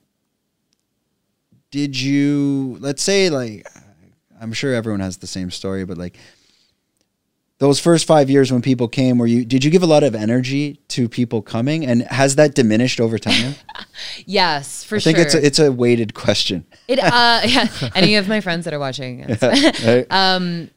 did 1.71 2.01
you 2.01 2.77
let's 2.81 3.03
say 3.03 3.31
like 3.31 3.67
I'm 4.41 4.53
sure 4.53 4.75
everyone 4.75 5.01
has 5.01 5.19
the 5.19 5.27
same 5.27 5.51
story, 5.51 5.85
but 5.85 5.99
like 5.99 6.17
those 7.59 7.79
first 7.79 8.07
five 8.07 8.31
years 8.31 8.51
when 8.51 8.63
people 8.63 8.89
came, 8.89 9.19
were 9.19 9.27
you 9.27 9.45
did 9.45 9.63
you 9.65 9.71
give 9.71 9.83
a 9.83 9.87
lot 9.87 10.03
of 10.03 10.15
energy 10.15 10.81
to 10.89 11.09
people 11.11 11.43
coming, 11.43 11.85
and 11.85 12.03
has 12.05 12.37
that 12.37 12.55
diminished 12.55 13.01
over 13.01 13.19
time? 13.19 13.55
Yes, 14.25 14.83
for 14.83 14.99
sure. 14.99 15.11
I 15.11 15.15
think 15.15 15.17
sure. 15.19 15.27
it's 15.27 15.35
a, 15.35 15.47
it's 15.47 15.59
a 15.59 15.71
weighted 15.73 16.15
question. 16.15 16.65
it. 16.89 16.99
Uh, 16.99 17.43
yeah. 17.47 17.69
Any 17.95 18.17
of 18.17 18.29
my 18.29 18.41
friends 18.41 18.65
that 18.65 18.73
are 18.73 18.79
watching. 18.79 19.21
yes. 19.29 19.85
Right? 19.87 20.07
um 20.11 20.71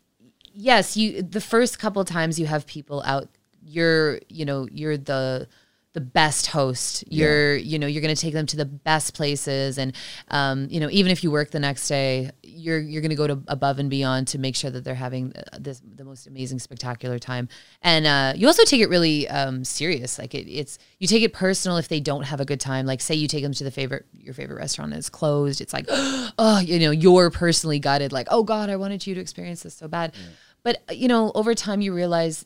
yes 0.55 0.95
you 0.97 1.21
the 1.23 1.41
first 1.41 1.79
couple 1.79 2.03
times 2.05 2.37
you 2.37 2.45
have 2.45 2.67
people 2.67 3.01
out 3.05 3.27
you're 3.65 4.19
you 4.29 4.45
know 4.45 4.67
you're 4.71 4.97
the 4.97 5.47
the 5.93 6.01
best 6.01 6.47
host. 6.47 7.03
You're, 7.07 7.55
you 7.55 7.77
know, 7.79 7.87
you're 7.87 8.01
going 8.01 8.13
to 8.13 8.21
take 8.21 8.33
them 8.33 8.45
to 8.47 8.57
the 8.57 8.65
best 8.65 9.13
places, 9.13 9.77
and 9.77 9.93
um, 10.29 10.67
you 10.69 10.79
know, 10.79 10.89
even 10.91 11.11
if 11.11 11.23
you 11.23 11.31
work 11.31 11.51
the 11.51 11.59
next 11.59 11.87
day, 11.87 12.31
you're 12.41 12.79
you're 12.79 13.01
going 13.01 13.11
to 13.11 13.15
go 13.15 13.27
to 13.27 13.41
above 13.47 13.79
and 13.79 13.89
beyond 13.89 14.27
to 14.29 14.39
make 14.39 14.55
sure 14.55 14.71
that 14.71 14.83
they're 14.83 14.95
having 14.95 15.33
uh, 15.35 15.57
this 15.59 15.81
the 15.95 16.03
most 16.03 16.27
amazing, 16.27 16.59
spectacular 16.59 17.19
time. 17.19 17.47
And 17.81 18.07
uh, 18.07 18.33
you 18.35 18.47
also 18.47 18.63
take 18.63 18.81
it 18.81 18.89
really 18.89 19.27
um, 19.29 19.63
serious. 19.63 20.17
Like 20.17 20.33
it, 20.33 20.49
it's 20.49 20.79
you 20.99 21.07
take 21.07 21.23
it 21.23 21.33
personal 21.33 21.77
if 21.77 21.87
they 21.87 21.99
don't 21.99 22.23
have 22.23 22.41
a 22.41 22.45
good 22.45 22.59
time. 22.59 22.85
Like 22.85 22.99
say 23.01 23.15
you 23.15 23.27
take 23.27 23.43
them 23.43 23.53
to 23.53 23.63
the 23.63 23.71
favorite 23.71 24.05
your 24.13 24.33
favorite 24.33 24.57
restaurant 24.57 24.93
is 24.93 25.09
closed. 25.09 25.61
It's 25.61 25.73
like, 25.73 25.85
oh, 25.89 26.59
you 26.63 26.79
know, 26.79 26.91
you're 26.91 27.29
personally 27.29 27.79
gutted. 27.79 28.11
Like, 28.11 28.27
oh 28.31 28.43
God, 28.43 28.69
I 28.69 28.75
wanted 28.77 29.05
you 29.05 29.15
to 29.15 29.21
experience 29.21 29.63
this 29.63 29.75
so 29.75 29.87
bad. 29.87 30.15
But 30.63 30.81
you 30.91 31.07
know, 31.07 31.31
over 31.35 31.53
time 31.53 31.81
you 31.81 31.93
realize 31.93 32.45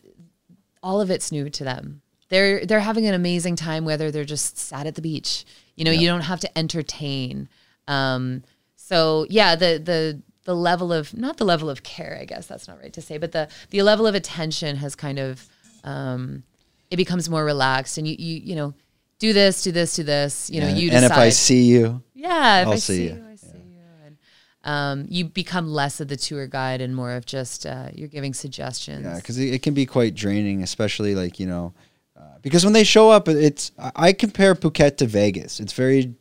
all 0.83 1.01
of 1.01 1.09
it's 1.09 1.31
new 1.31 1.49
to 1.49 1.63
them. 1.63 2.01
They're 2.29 2.65
they're 2.65 2.79
having 2.81 3.05
an 3.07 3.13
amazing 3.13 3.55
time 3.55 3.85
whether 3.85 4.11
they're 4.11 4.25
just 4.25 4.57
sat 4.57 4.85
at 4.87 4.95
the 4.95 5.01
beach. 5.01 5.45
You 5.75 5.85
know, 5.85 5.91
you 5.91 6.07
don't 6.07 6.21
have 6.21 6.39
to 6.41 6.57
entertain. 6.57 7.47
Um, 7.87 8.43
so 8.75 9.25
yeah, 9.29 9.55
the 9.55 9.79
the 9.83 10.21
the 10.43 10.55
level 10.55 10.93
of 10.93 11.13
not 11.15 11.37
the 11.37 11.45
level 11.45 11.69
of 11.69 11.83
care, 11.83 12.17
I 12.19 12.25
guess 12.25 12.47
that's 12.47 12.67
not 12.67 12.79
right 12.81 12.93
to 12.93 13.01
say, 13.01 13.17
but 13.17 13.31
the 13.31 13.47
the 13.69 13.81
level 13.81 14.07
of 14.07 14.15
attention 14.15 14.77
has 14.77 14.95
kind 14.95 15.19
of 15.19 15.47
um, 15.83 16.43
it 16.89 16.97
becomes 16.97 17.29
more 17.29 17.43
relaxed, 17.45 17.97
and 17.97 18.07
you 18.07 18.15
you 18.17 18.41
you 18.43 18.55
know 18.55 18.73
do 19.19 19.33
this, 19.33 19.63
do 19.63 19.71
this, 19.71 19.95
do 19.95 20.03
this. 20.03 20.49
You 20.49 20.61
know, 20.61 20.67
you 20.67 20.91
and 20.91 21.03
if 21.05 21.11
I 21.11 21.29
see 21.29 21.63
you, 21.63 22.03
Yeah, 22.13 22.63
I'll 22.65 22.73
I 22.73 22.75
see 22.75 23.03
you. 23.03 23.09
you, 23.15 23.25
I 23.31 23.35
see 23.35 23.47
you. 23.57 23.81
And 24.05 24.17
um, 24.63 25.05
you 25.09 25.25
become 25.25 25.69
less 25.69 25.99
of 25.99 26.07
the 26.07 26.17
tour 26.17 26.45
guide 26.47 26.81
and 26.81 26.95
more 26.95 27.13
of 27.13 27.25
just 27.25 27.65
uh, 27.65 27.89
you're 27.93 28.07
giving 28.09 28.33
suggestions. 28.33 29.05
Yeah, 29.05 29.15
because 29.15 29.37
it, 29.37 29.53
it 29.53 29.61
can 29.63 29.73
be 29.73 29.85
quite 29.85 30.13
draining, 30.13 30.61
especially 30.61 31.15
like 31.15 31.39
you 31.39 31.47
know, 31.47 31.73
because 32.41 32.63
when 32.63 32.73
they 32.73 32.83
show 32.83 33.09
up, 33.09 33.27
it's 33.27 33.71
I 33.95 34.13
compare 34.13 34.55
Phuket 34.55 34.97
to 34.97 35.05
Vegas. 35.07 35.59
It's 35.59 35.73
very 35.73 36.13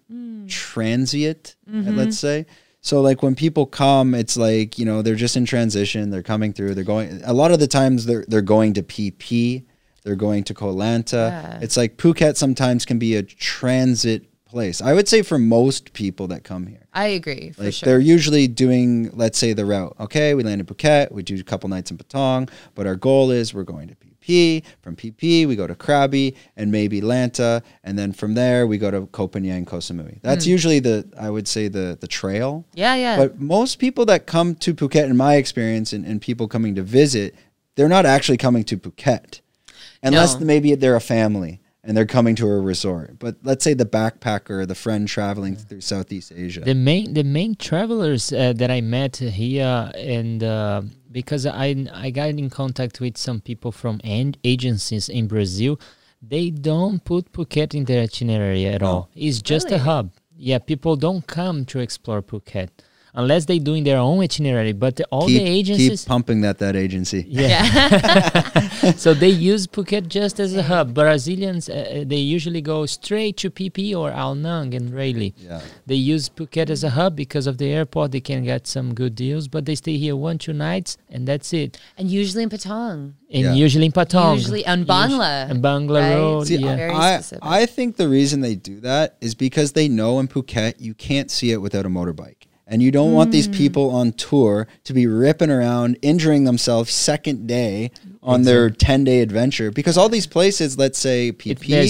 transient, 0.49 1.57
uh, 1.69 1.79
let's 1.91 2.19
say. 2.19 2.47
So 2.81 3.01
like 3.01 3.23
when 3.23 3.35
people 3.35 3.67
come, 3.67 4.15
it's 4.15 4.37
like 4.37 4.79
you 4.79 4.85
know 4.85 5.03
they're 5.03 5.15
just 5.17 5.37
in 5.37 5.45
transition. 5.45 6.11
They're 6.11 6.23
coming 6.23 6.53
through. 6.53 6.75
They're 6.75 6.85
going. 6.85 7.21
A 7.25 7.33
lot 7.33 7.51
of 7.51 7.59
the 7.61 7.67
times 7.67 8.07
they're 8.07 8.25
they're 8.29 8.43
going 8.43 8.75
to 8.75 8.83
PP. 8.83 9.65
They're 10.05 10.15
going 10.15 10.45
to 10.45 10.55
Koh 10.55 10.73
Lanta. 10.73 11.31
Yeah. 11.31 11.59
It's 11.63 11.77
like 11.77 11.97
Phuket 11.97 12.37
sometimes 12.37 12.85
can 12.85 12.99
be 13.01 13.17
a 13.17 13.25
transit 13.25 14.25
place. 14.45 14.81
I 14.81 14.93
would 14.95 15.09
say 15.09 15.23
for 15.23 15.37
most 15.37 15.93
people 15.95 16.29
that 16.29 16.45
come 16.45 16.69
here. 16.69 16.87
I 16.95 17.07
agree 17.09 17.51
for 17.51 17.65
Like 17.65 17.75
sure. 17.75 17.87
they're 17.87 17.99
usually 17.99 18.47
doing, 18.47 19.11
let's 19.15 19.37
say, 19.37 19.53
the 19.53 19.67
route. 19.67 19.97
Okay, 19.99 20.35
we 20.35 20.45
land 20.45 20.61
in 20.61 20.67
Phuket. 20.67 21.11
We 21.11 21.25
do 21.25 21.35
a 21.41 21.43
couple 21.43 21.69
nights 21.69 21.91
in 21.91 21.99
Patong, 21.99 22.49
but 22.77 22.87
our 22.87 22.95
goal 22.95 23.33
is 23.33 23.53
we're 23.53 23.65
going 23.65 23.89
to 23.89 23.95
PP. 23.97 24.16
From 24.83 24.97
PP, 24.97 25.47
we 25.47 25.55
go 25.55 25.67
to 25.67 25.75
Krabi 25.75 26.35
and 26.57 26.73
maybe 26.73 27.01
Lanta, 27.01 27.63
and 27.85 27.97
then 27.99 28.13
from 28.13 28.35
there 28.35 28.67
we 28.67 28.77
go 28.77 28.91
to 28.91 29.07
Koh 29.07 29.29
Phangan, 29.29 29.67
Koh 29.67 29.79
Samui. 29.79 30.15
Hmm. 30.15 30.19
That's 30.23 30.47
usually 30.47 30.81
the, 30.81 31.09
I 31.19 31.31
would 31.31 31.47
say, 31.47 31.69
the 31.69 31.97
the 32.01 32.09
trail. 32.09 32.65
yeah, 32.75 32.95
yeah. 32.97 33.17
But 33.17 33.41
most 33.41 33.79
people 33.79 34.05
that 34.07 34.27
come 34.27 34.55
to 34.57 34.75
Phuket, 34.75 35.05
in 35.05 35.17
my 35.17 35.37
experience, 35.37 35.93
and, 35.93 36.05
and 36.05 36.21
people 36.21 36.49
coming 36.49 36.75
to 36.75 36.83
visit, 36.83 37.35
they're 37.77 37.89
not 37.89 38.05
actually 38.07 38.39
coming 38.39 38.65
to 38.65 38.77
Phuket, 38.77 39.41
unless 40.03 40.41
No. 40.41 40.47
maybe 40.47 40.75
they're 40.75 40.97
a 40.97 41.01
family 41.01 41.61
and 41.87 41.97
they're 41.97 42.05
coming 42.05 42.35
to 42.37 42.49
a 42.49 42.61
resort. 42.61 43.19
But 43.19 43.37
let's 43.45 43.63
say 43.63 43.73
the 43.73 43.87
backpacker, 43.87 44.67
the 44.67 44.75
friend 44.75 45.07
traveling 45.07 45.55
through 45.55 45.81
Southeast 45.81 46.33
Asia. 46.35 46.61
The 46.61 46.75
main 46.75 47.15
the 47.15 47.25
main 47.25 47.55
travelers 47.55 48.33
uh, 48.33 48.53
that 48.57 48.71
I 48.71 48.81
met 48.81 49.17
here 49.17 49.91
and 49.95 50.43
uh, 50.43 50.83
because 51.13 51.47
I 51.47 51.87
I 51.95 52.11
got 52.11 52.31
in 52.31 52.51
contact 52.51 53.01
with 53.01 53.17
some 53.17 53.41
people 53.41 53.71
from 53.73 54.01
an- 54.03 54.35
agencies 54.45 55.09
in 55.09 55.29
Brazil, 55.29 55.79
they 56.21 56.51
don't 56.51 57.05
put 57.05 57.33
Phuket 57.33 57.75
in 57.75 57.85
their 57.85 58.03
itinerary 58.03 58.67
at 58.67 58.83
all. 58.83 59.09
It's 59.15 59.41
just 59.41 59.71
a 59.71 59.79
hub. 59.79 60.11
Yeah, 60.37 60.59
people 60.59 60.97
don't 60.97 61.27
come 61.27 61.65
to 61.67 61.79
explore 61.79 62.21
Phuket 62.21 62.71
unless 63.17 63.47
they're 63.47 63.59
doing 63.59 63.83
their 63.85 63.99
own 63.99 64.21
itinerary. 64.23 64.73
But 64.73 64.97
the, 64.97 65.05
all 65.07 65.27
keep, 65.27 65.43
the 65.43 65.49
agencies, 65.49 66.03
keep 66.03 66.09
pumping 66.09 66.43
that 66.43 66.59
that 66.59 66.77
agency. 66.77 67.25
yeah. 67.29 68.91
so 68.97 69.15
they 69.15 69.29
use 69.29 69.67
Phuket 69.67 70.09
just 70.09 70.39
as 70.39 70.55
a 70.55 70.63
hub. 70.63 70.95
Brazilians, 70.95 71.69
uh, 71.69 71.73
uh, 71.73 72.05
they 72.07 72.17
usually 72.17 72.61
go 72.61 72.87
straight 72.87 73.37
to 73.39 73.51
PP 73.51 73.97
or 73.97 74.13
Ao 74.13 74.35
Nang 74.35 74.75
and 74.75 74.93
Railay. 74.93 75.35
Yeah. 75.39 75.61
They 75.87 75.97
use 75.97 76.29
Phuket 76.29 76.71
as 76.71 76.85
a 76.85 76.91
hub 76.91 77.17
because 77.17 77.47
of 77.47 77.59
the 77.59 77.73
airport. 77.73 78.13
They 78.13 78.21
can 78.21 78.45
get 78.45 78.67
some 78.67 78.95
good 78.95 79.15
deals, 79.15 79.49
but 79.49 79.65
they 79.65 79.75
stay 79.75 79.97
here 79.97 80.15
one, 80.17 80.39
two 80.39 80.53
nights, 80.53 80.97
and 81.11 81.27
that's 81.27 81.53
it. 81.53 81.79
and 81.99 82.11
usually 82.11 82.43
in 82.43 82.51
Patong. 82.51 83.15
And 83.31 83.43
Yeah. 83.45 83.55
usually 83.55 83.87
in 83.87 83.93
Patong. 83.93 84.37
Usually 84.37 84.65
on 84.67 84.83
Us- 84.83 84.87
Bangla, 84.87 85.51
And 85.51 85.63
Bangla 85.63 86.01
right? 86.01 86.15
Road, 86.15 86.47
See, 86.47 86.57
yeah. 86.57 86.93
I. 87.43 87.61
I 87.61 87.67
think 87.67 87.97
the 87.97 88.09
reason 88.09 88.41
they 88.41 88.55
do 88.55 88.81
that 88.81 89.17
is 89.21 89.35
because 89.35 89.73
they 89.73 89.89
know 89.89 90.21
in 90.21 90.29
Phuket 90.29 90.75
you 90.79 90.95
can't 90.95 91.31
see 91.31 91.51
it 91.51 91.59
without 91.61 91.85
a 91.87 91.89
motorbike. 91.89 92.46
And 92.69 92.83
you 92.83 92.91
don't 92.91 93.13
want 93.13 93.29
Hmm. 93.29 93.33
these 93.33 93.47
people 93.47 93.91
on 93.91 94.11
tour 94.13 94.67
to 94.85 94.93
be 94.93 95.07
ripping 95.07 95.51
around, 95.51 95.99
injuring 96.03 96.43
themselves 96.45 96.93
second 96.93 97.47
day 97.47 97.93
on 98.25 98.43
their 98.43 98.71
10 98.71 99.05
day 99.05 99.21
adventure. 99.21 99.71
Because 99.71 99.97
all 99.97 100.09
these 100.09 100.27
places, 100.27 100.77
let's 100.77 100.99
say 100.99 101.31
PP, 101.31 101.69
they're. 101.69 101.85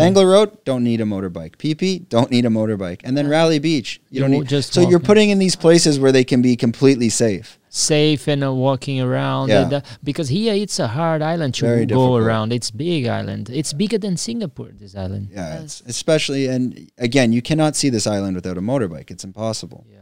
Bangla 0.00 0.28
Road, 0.28 0.50
don't 0.64 0.82
need 0.82 1.00
a 1.00 1.04
motorbike. 1.04 1.56
PP, 1.58 2.08
don't 2.08 2.28
need 2.32 2.44
a 2.44 2.48
motorbike. 2.48 3.02
And 3.04 3.16
then 3.16 3.28
Railay 3.28 3.60
Beach, 3.60 4.00
you 4.10 4.16
You 4.16 4.20
don't 4.22 4.30
need. 4.32 4.48
just 4.48 4.74
so 4.74 4.80
you're 4.88 4.98
putting 4.98 5.30
in 5.30 5.38
these 5.38 5.54
places 5.54 6.00
where 6.00 6.10
they 6.10 6.24
can 6.24 6.42
be 6.42 6.56
completely 6.56 7.08
safe. 7.08 7.56
Safe 7.68 8.26
and 8.26 8.42
uh, 8.42 8.52
walking 8.52 9.00
around. 9.00 9.50
Yeah. 9.50 9.62
and, 9.62 9.72
uh, 9.74 9.80
because 10.02 10.28
here 10.28 10.54
it's 10.54 10.80
a 10.80 10.88
hard 10.88 11.22
island 11.22 11.54
to 11.54 11.66
Very 11.66 11.80
go 11.86 11.94
difficult. 11.94 12.22
around. 12.22 12.52
It's 12.52 12.72
big 12.72 13.06
island. 13.06 13.48
It's 13.52 13.72
bigger 13.72 13.98
than 13.98 14.16
Singapore, 14.16 14.70
this 14.76 14.96
island. 14.96 15.28
Yeah, 15.32 15.60
it's, 15.62 15.82
especially 15.86 16.48
and 16.48 16.90
again, 16.98 17.32
you 17.32 17.42
cannot 17.42 17.76
see 17.76 17.90
this 17.90 18.06
island 18.08 18.34
without 18.34 18.58
a 18.58 18.62
motorbike. 18.62 19.10
It's 19.12 19.22
impossible. 19.22 19.84
Yeah. 19.88 19.98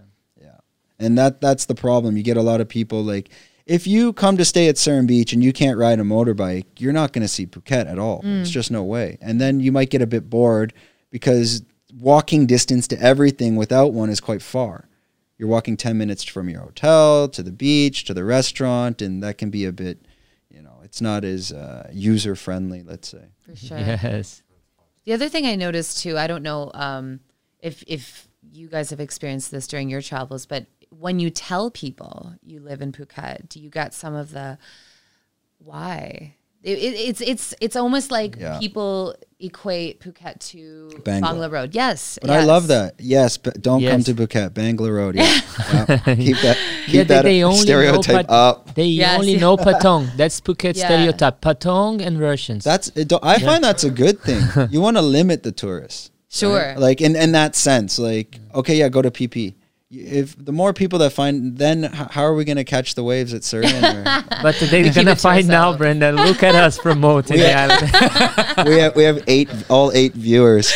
Yeah, 0.99 1.07
and 1.07 1.19
that 1.19 1.41
that's 1.41 1.67
the 1.67 1.75
problem. 1.75 2.17
You 2.17 2.23
get 2.23 2.37
a 2.37 2.43
lot 2.43 2.61
of 2.61 2.69
people 2.69 3.03
like 3.03 3.31
if 3.67 3.87
you 3.87 4.13
come 4.13 4.37
to 4.37 4.45
stay 4.45 4.69
at 4.69 4.77
Surin 4.77 5.07
Beach 5.07 5.33
and 5.33 5.43
you 5.43 5.53
can't 5.53 5.79
ride 5.79 5.99
a 5.99 6.03
motorbike, 6.03 6.67
you're 6.79 6.93
not 6.93 7.13
going 7.13 7.23
to 7.23 7.29
see 7.29 7.47
Phuket 7.47 7.91
at 7.91 7.99
all. 7.99 8.21
It's 8.23 8.51
just 8.51 8.71
no 8.71 8.83
way. 8.83 9.17
And 9.23 9.41
then 9.41 9.61
you 9.61 9.73
might 9.73 9.89
get 9.89 10.03
a 10.03 10.07
bit 10.07 10.29
bored 10.29 10.75
because 11.11 11.63
walking 11.99 12.47
distance 12.47 12.87
to 12.89 13.01
everything 13.01 13.57
without 13.57 13.93
one 13.95 14.11
is 14.11 14.21
quite 14.21 14.43
far. 14.43 14.89
You're 15.39 15.49
walking 15.49 15.77
10 15.77 15.97
minutes 15.97 16.25
from 16.25 16.49
your 16.49 16.61
hotel 16.61 17.29
to 17.29 17.43
the 17.43 17.53
beach 17.53 18.05
to 18.05 18.15
the 18.15 18.25
restaurant, 18.25 19.03
and 19.03 19.23
that 19.23 19.39
can 19.39 19.51
be 19.51 19.65
a 19.65 19.73
bit, 19.73 20.07
you 20.51 20.63
know, 20.63 20.81
it's 20.85 21.01
not 21.01 21.25
as 21.25 21.51
uh, 21.51 21.89
user 21.93 22.37
friendly, 22.37 22.83
let's 22.83 23.09
say. 23.09 23.25
for 23.41 23.57
sure. 23.57 23.79
Yes. 23.79 24.43
The 25.05 25.13
other 25.13 25.29
thing 25.29 25.45
I 25.45 25.55
noticed 25.55 26.03
too, 26.03 26.17
I 26.17 26.27
don't 26.27 26.43
know 26.43 26.71
um, 26.73 27.21
if 27.61 27.85
if 27.87 28.27
you 28.53 28.69
guys 28.69 28.89
have 28.89 29.01
experienced 29.01 29.51
this 29.51 29.67
during 29.67 29.91
your 29.91 30.01
travels, 30.01 30.47
but 30.47 30.67
when 30.99 31.19
you 31.21 31.31
tell 31.31 31.71
people 31.71 32.35
you 32.43 32.61
live 32.61 32.81
in 32.83 32.93
Phuket, 32.93 33.49
do 33.49 33.61
you 33.61 33.71
get 33.71 33.95
some 33.95 34.15
of 34.15 34.31
the 34.31 34.59
why? 35.59 36.35
It, 36.63 36.79
it, 36.79 36.95
it's 37.09 37.21
it's 37.21 37.55
it's 37.61 37.77
almost 37.77 38.11
like 38.11 38.37
Yeah. 38.41 38.59
people 38.59 39.15
equate 39.39 40.01
Phuket 40.01 40.39
to 40.53 40.91
Bangla. 41.03 41.21
Bangla 41.23 41.51
Road. 41.53 41.75
Yes, 41.75 42.19
But 42.23 42.31
I 42.31 42.45
love 42.45 42.69
that. 42.69 42.95
Yes, 42.99 43.37
but 43.37 43.61
don't 43.61 43.85
come 43.85 44.03
to 44.03 44.15
Phuket, 44.15 44.51
Bangla 44.51 44.91
Road. 44.91 45.15
Yeah. 45.17 45.41
Yeah. 46.07 46.15
Keep 46.15 46.37
that 46.41 46.57
keep 46.87 46.95
Yeah, 46.95 47.03
they- 47.03 47.05
that 47.05 47.23
they 47.25 47.43
only 47.45 47.59
know 47.59 47.63
stereotype 47.65 48.27
Pat- 48.29 48.31
up. 48.31 48.75
They 48.75 48.87
Yes, 48.87 49.19
only 49.19 49.35
yeah. 49.35 49.41
know 49.41 49.57
Patong. 49.69 50.17
That's 50.17 50.41
Phuket 50.41 50.77
Yeah. 50.77 50.87
stereotype. 50.87 51.43
Patong 51.43 52.01
and 52.01 52.19
Russians. 52.19 52.65
That's 52.65 52.89
it, 52.97 53.09
don't- 53.09 53.23
I 53.25 53.39
find 53.41 53.63
that's 53.63 53.85
a 53.85 53.91
good 53.91 54.21
thing. 54.21 54.43
You 54.71 54.81
want 54.81 54.97
to 54.97 55.03
limit 55.03 55.43
the 55.43 55.53
tourists. 55.53 56.11
Sure. 56.31 56.57
right? 56.59 56.79
Like 56.79 57.03
in 57.03 57.15
in 57.15 57.33
that 57.33 57.55
sense, 57.57 57.99
like 57.99 58.41
okay, 58.55 58.77
yeah, 58.79 58.89
go 58.89 59.03
to 59.03 59.11
PP. 59.11 59.55
If 59.97 60.43
the 60.43 60.53
more 60.53 60.73
people 60.73 60.99
that 61.01 61.11
find, 61.11 61.57
then 61.57 61.85
how 61.85 62.23
are 62.25 62.35
we 62.35 62.45
going 62.45 62.57
to 62.57 62.65
catch 62.65 62.95
the 62.95 63.05
waves 63.05 63.33
at 63.33 63.43
Surin? 63.43 63.73
Or- 63.83 64.03
but 64.43 64.57
they're 64.71 64.93
gonna 64.93 65.15
find 65.17 65.47
now, 65.49 65.55
ourselves. 65.69 65.79
Brendan. 65.79 66.17
Look 66.17 66.43
at 66.43 66.55
us 66.55 66.79
promoting 66.79 67.37
the 67.39 67.53
island. 67.55 68.69
we 68.69 68.77
have 68.79 68.97
we 68.97 69.03
have 69.05 69.23
eight 69.27 69.49
all 69.71 69.93
eight 69.93 70.15
viewers. 70.15 70.73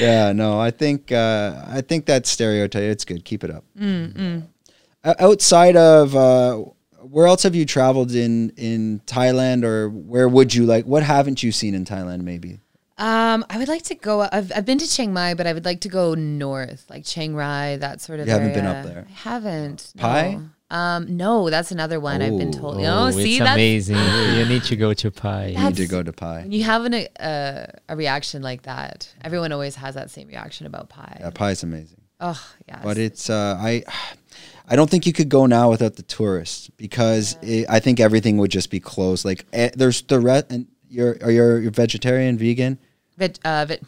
Yeah, 0.00 0.32
no, 0.34 0.58
I 0.60 0.70
think 0.70 1.12
uh, 1.12 1.64
I 1.68 1.80
think 1.80 2.06
that 2.06 2.26
stereotype. 2.26 2.82
It's 2.82 3.04
good. 3.04 3.24
Keep 3.24 3.44
it 3.44 3.50
up. 3.50 3.64
O- 3.80 5.14
Outside 5.18 5.76
of 5.76 6.14
uh, 6.16 6.56
where 7.00 7.26
else 7.26 7.42
have 7.42 7.54
you 7.54 7.64
traveled 7.66 8.12
in 8.12 8.50
in 8.56 9.00
Thailand, 9.06 9.64
or 9.64 9.88
where 9.88 10.28
would 10.28 10.54
you 10.54 10.64
like? 10.66 10.84
What 10.86 11.02
haven't 11.02 11.42
you 11.42 11.52
seen 11.52 11.74
in 11.74 11.84
Thailand? 11.84 12.22
Maybe. 12.22 12.60
Um, 12.96 13.44
I 13.50 13.58
would 13.58 13.68
like 13.68 13.82
to 13.84 13.94
go. 13.96 14.20
I've 14.30 14.52
I've 14.54 14.64
been 14.64 14.78
to 14.78 14.86
Chiang 14.88 15.12
Mai, 15.12 15.34
but 15.34 15.46
I 15.46 15.52
would 15.52 15.64
like 15.64 15.80
to 15.80 15.88
go 15.88 16.14
north, 16.14 16.86
like 16.88 17.04
Chiang 17.04 17.34
Rai, 17.34 17.76
that 17.78 18.00
sort 18.00 18.20
of. 18.20 18.26
You 18.26 18.32
haven't 18.32 18.54
been 18.54 18.66
up 18.66 18.84
there? 18.86 19.06
I 19.08 19.12
haven't. 19.12 19.92
Pai? 19.96 20.36
No. 20.36 20.48
Um, 20.70 21.16
no, 21.16 21.50
that's 21.50 21.70
another 21.72 22.00
one 22.00 22.22
I've 22.22 22.38
been 22.38 22.48
Oh. 22.54 22.58
told. 22.58 22.76
You 22.76 22.82
know, 22.84 23.06
Oh, 23.06 23.10
see 23.10 23.36
it's 23.36 23.44
that's 23.44 23.54
amazing. 23.56 23.96
you 24.36 24.44
need 24.46 24.62
to 24.64 24.76
go 24.76 24.94
to 24.94 25.10
Pai. 25.10 25.52
You 25.52 25.64
need 25.64 25.76
to 25.76 25.86
go 25.86 26.02
to 26.02 26.12
Pai. 26.12 26.42
when 26.42 26.52
you 26.52 26.62
have 26.64 26.84
an, 26.84 26.94
a 26.94 27.66
a 27.88 27.96
reaction 27.96 28.42
like 28.42 28.62
that. 28.62 29.12
Everyone 29.22 29.50
always 29.52 29.74
has 29.76 29.94
that 29.96 30.10
same 30.10 30.28
reaction 30.28 30.66
about 30.66 30.88
Pai. 30.88 31.16
Yeah, 31.20 31.30
Pai 31.30 31.52
is 31.52 31.62
amazing. 31.64 32.00
Oh 32.20 32.40
yeah, 32.68 32.80
but 32.82 32.96
it's 32.96 33.28
uh, 33.28 33.56
I 33.60 33.82
I 34.68 34.76
don't 34.76 34.88
think 34.88 35.04
you 35.04 35.12
could 35.12 35.28
go 35.28 35.46
now 35.46 35.68
without 35.70 35.96
the 35.96 36.02
tourists 36.04 36.70
because 36.76 37.36
it, 37.42 37.66
I 37.68 37.80
think 37.80 37.98
everything 37.98 38.38
would 38.38 38.50
just 38.52 38.70
be 38.70 38.78
closed. 38.80 39.24
Like 39.24 39.44
eh, 39.52 39.70
there's 39.76 40.00
the 40.02 40.20
re- 40.20 40.44
and 40.48 40.66
you're 40.88 41.16
are 41.22 41.30
you 41.30 41.56
you're 41.56 41.70
vegetarian, 41.72 42.38
vegan, 42.38 42.78
Veg, 43.16 43.36
uh, 43.44 43.64
veg, 43.66 43.80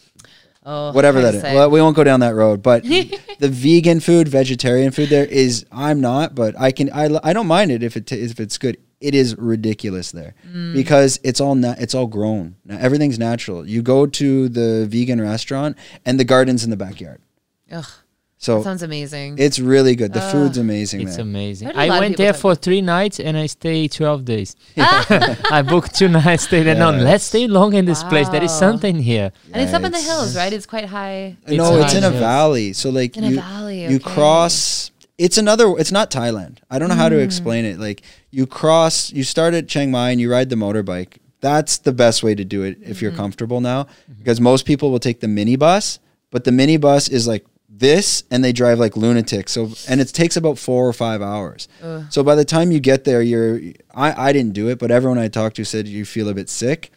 oh, 0.65 0.93
whatever 0.93 1.21
that 1.23 1.35
is. 1.35 1.43
Well, 1.43 1.71
we 1.71 1.81
won't 1.81 1.97
go 1.97 2.05
down 2.05 2.21
that 2.21 2.35
road, 2.35 2.63
but 2.63 2.83
the 3.39 3.49
vegan 3.49 4.01
food, 4.01 4.29
vegetarian 4.29 4.93
food, 4.93 5.09
there 5.09 5.27
is. 5.27 5.67
I'm 5.73 6.01
not, 6.01 6.35
but 6.35 6.59
I 6.59 6.71
can. 6.73 6.91
I 6.93 7.09
I 7.23 7.33
don't 7.33 7.47
mind 7.49 7.71
it 7.73 7.83
if 7.83 7.97
it 7.97 8.07
t- 8.07 8.21
if 8.21 8.39
it's 8.41 8.59
good. 8.59 8.79
It 8.99 9.15
is 9.15 9.37
ridiculous 9.37 10.11
there 10.11 10.35
Mm. 10.51 10.73
because 10.73 11.21
it's 11.23 11.39
all 11.41 11.55
na- 11.55 11.75
it's 11.79 11.95
all 11.95 12.07
grown. 12.07 12.57
Now, 12.65 12.79
everything's 12.79 13.19
natural. 13.19 13.69
You 13.69 13.83
go 13.83 14.07
to 14.07 14.49
the 14.49 14.87
vegan 14.89 15.21
restaurant 15.21 15.77
and 16.07 16.19
the 16.19 16.25
garden's 16.25 16.65
in 16.65 16.71
the 16.71 16.79
backyard. 16.79 17.21
Ugh, 17.71 17.85
So 18.39 18.59
that 18.59 18.65
sounds 18.65 18.83
amazing. 18.83 19.37
it's 19.39 19.59
really 19.59 19.97
good. 19.97 20.13
The 20.13 20.21
food's 20.21 20.59
amazing 20.59 21.01
It's 21.01 21.17
there. 21.17 21.23
amazing. 21.23 21.69
Heard 21.69 21.77
a 21.77 21.81
I 21.81 22.01
went 22.01 22.17
there 22.19 22.33
talk 22.33 22.41
for 22.43 22.55
three 22.55 22.83
nights 22.83 23.19
and 23.19 23.35
I 23.37 23.47
stayed 23.47 23.93
12 23.93 24.25
days. 24.27 24.55
I 24.77 25.65
booked 25.67 25.95
two 25.95 26.09
nights, 26.09 26.45
stayed 26.45 26.65
there. 26.65 26.75
No, 26.75 26.91
Yeah. 26.91 27.03
let's 27.03 27.25
stay 27.25 27.47
long 27.47 27.73
in 27.75 27.87
this 27.87 28.03
place. 28.05 28.29
There 28.29 28.45
is 28.45 28.51
Wow. 28.53 28.59
something 28.59 28.97
here. 29.01 29.33
and 29.53 29.63
it's 29.63 29.73
up 29.73 29.83
in 29.85 29.91
the 29.93 30.01
hills, 30.01 30.37
right? 30.37 30.53
It's 30.53 30.67
quite 30.67 30.85
high. 30.85 31.37
It's 31.47 31.57
no, 31.57 31.81
it's 31.81 31.95
in 31.95 32.05
a 32.05 32.11
valley. 32.11 32.73
So 32.75 32.91
like 32.91 33.17
In 33.17 33.25
a 33.25 33.31
you, 33.31 33.37
valley, 33.37 33.87
you 33.87 33.99
cross. 33.99 34.91
It's 35.19 35.39
another. 35.39 35.73
It's 35.79 35.91
not 35.93 36.11
Thailand. 36.11 36.59
I 36.71 36.79
don't 36.79 36.91
know 36.91 36.95
how 36.95 37.09
to 37.09 37.17
Mm. 37.17 37.25
explain 37.25 37.65
it. 37.65 37.81
Like 37.81 38.03
you 38.31 38.47
cross. 38.47 39.11
You 39.15 39.25
start 39.25 39.55
at 39.55 39.67
Chiang 39.67 39.91
Mai 39.91 40.11
and 40.11 40.21
you 40.21 40.31
ride 40.31 40.51
the 40.51 40.57
motorbike. 40.57 41.15
That's 41.41 41.79
the 41.79 41.93
best 41.93 42.23
way 42.23 42.35
to 42.35 42.45
do 42.45 42.63
it 42.65 42.77
if 42.83 42.97
Mm-hmm. 42.97 43.05
you're 43.05 43.13
comfortable 43.13 43.61
now, 43.63 43.87
because 44.19 44.41
most 44.43 44.67
people 44.67 44.91
will 44.91 44.99
take 44.99 45.21
the 45.21 45.27
minibus, 45.27 45.99
but 46.31 46.45
the 46.45 46.51
minibus 46.51 47.11
is 47.11 47.27
like 47.27 47.47
this, 47.79 48.25
and 48.31 48.43
they 48.45 48.53
drive 48.53 48.79
like 48.79 48.97
lunatics. 48.97 49.53
So 49.53 49.71
and 49.89 50.01
it 50.01 50.09
takes 50.09 50.37
about 50.37 50.59
four 50.59 50.89
or 50.89 50.93
five 50.93 51.21
hours. 51.23 51.69
So 52.11 52.23
by 52.23 52.35
the 52.35 52.45
time 52.45 52.71
you 52.73 52.81
get 52.81 53.05
there, 53.05 53.23
you're. 53.23 53.61
I 53.95 54.29
I 54.29 54.33
didn't 54.33 54.53
do 54.55 54.69
it, 54.69 54.79
but 54.79 54.91
everyone 54.91 55.19
I 55.19 55.29
talked 55.29 55.57
to 55.57 55.65
said 55.65 55.87
you 55.89 56.05
feel 56.05 56.29
a 56.29 56.35
bit 56.35 56.49
sick. 56.49 56.91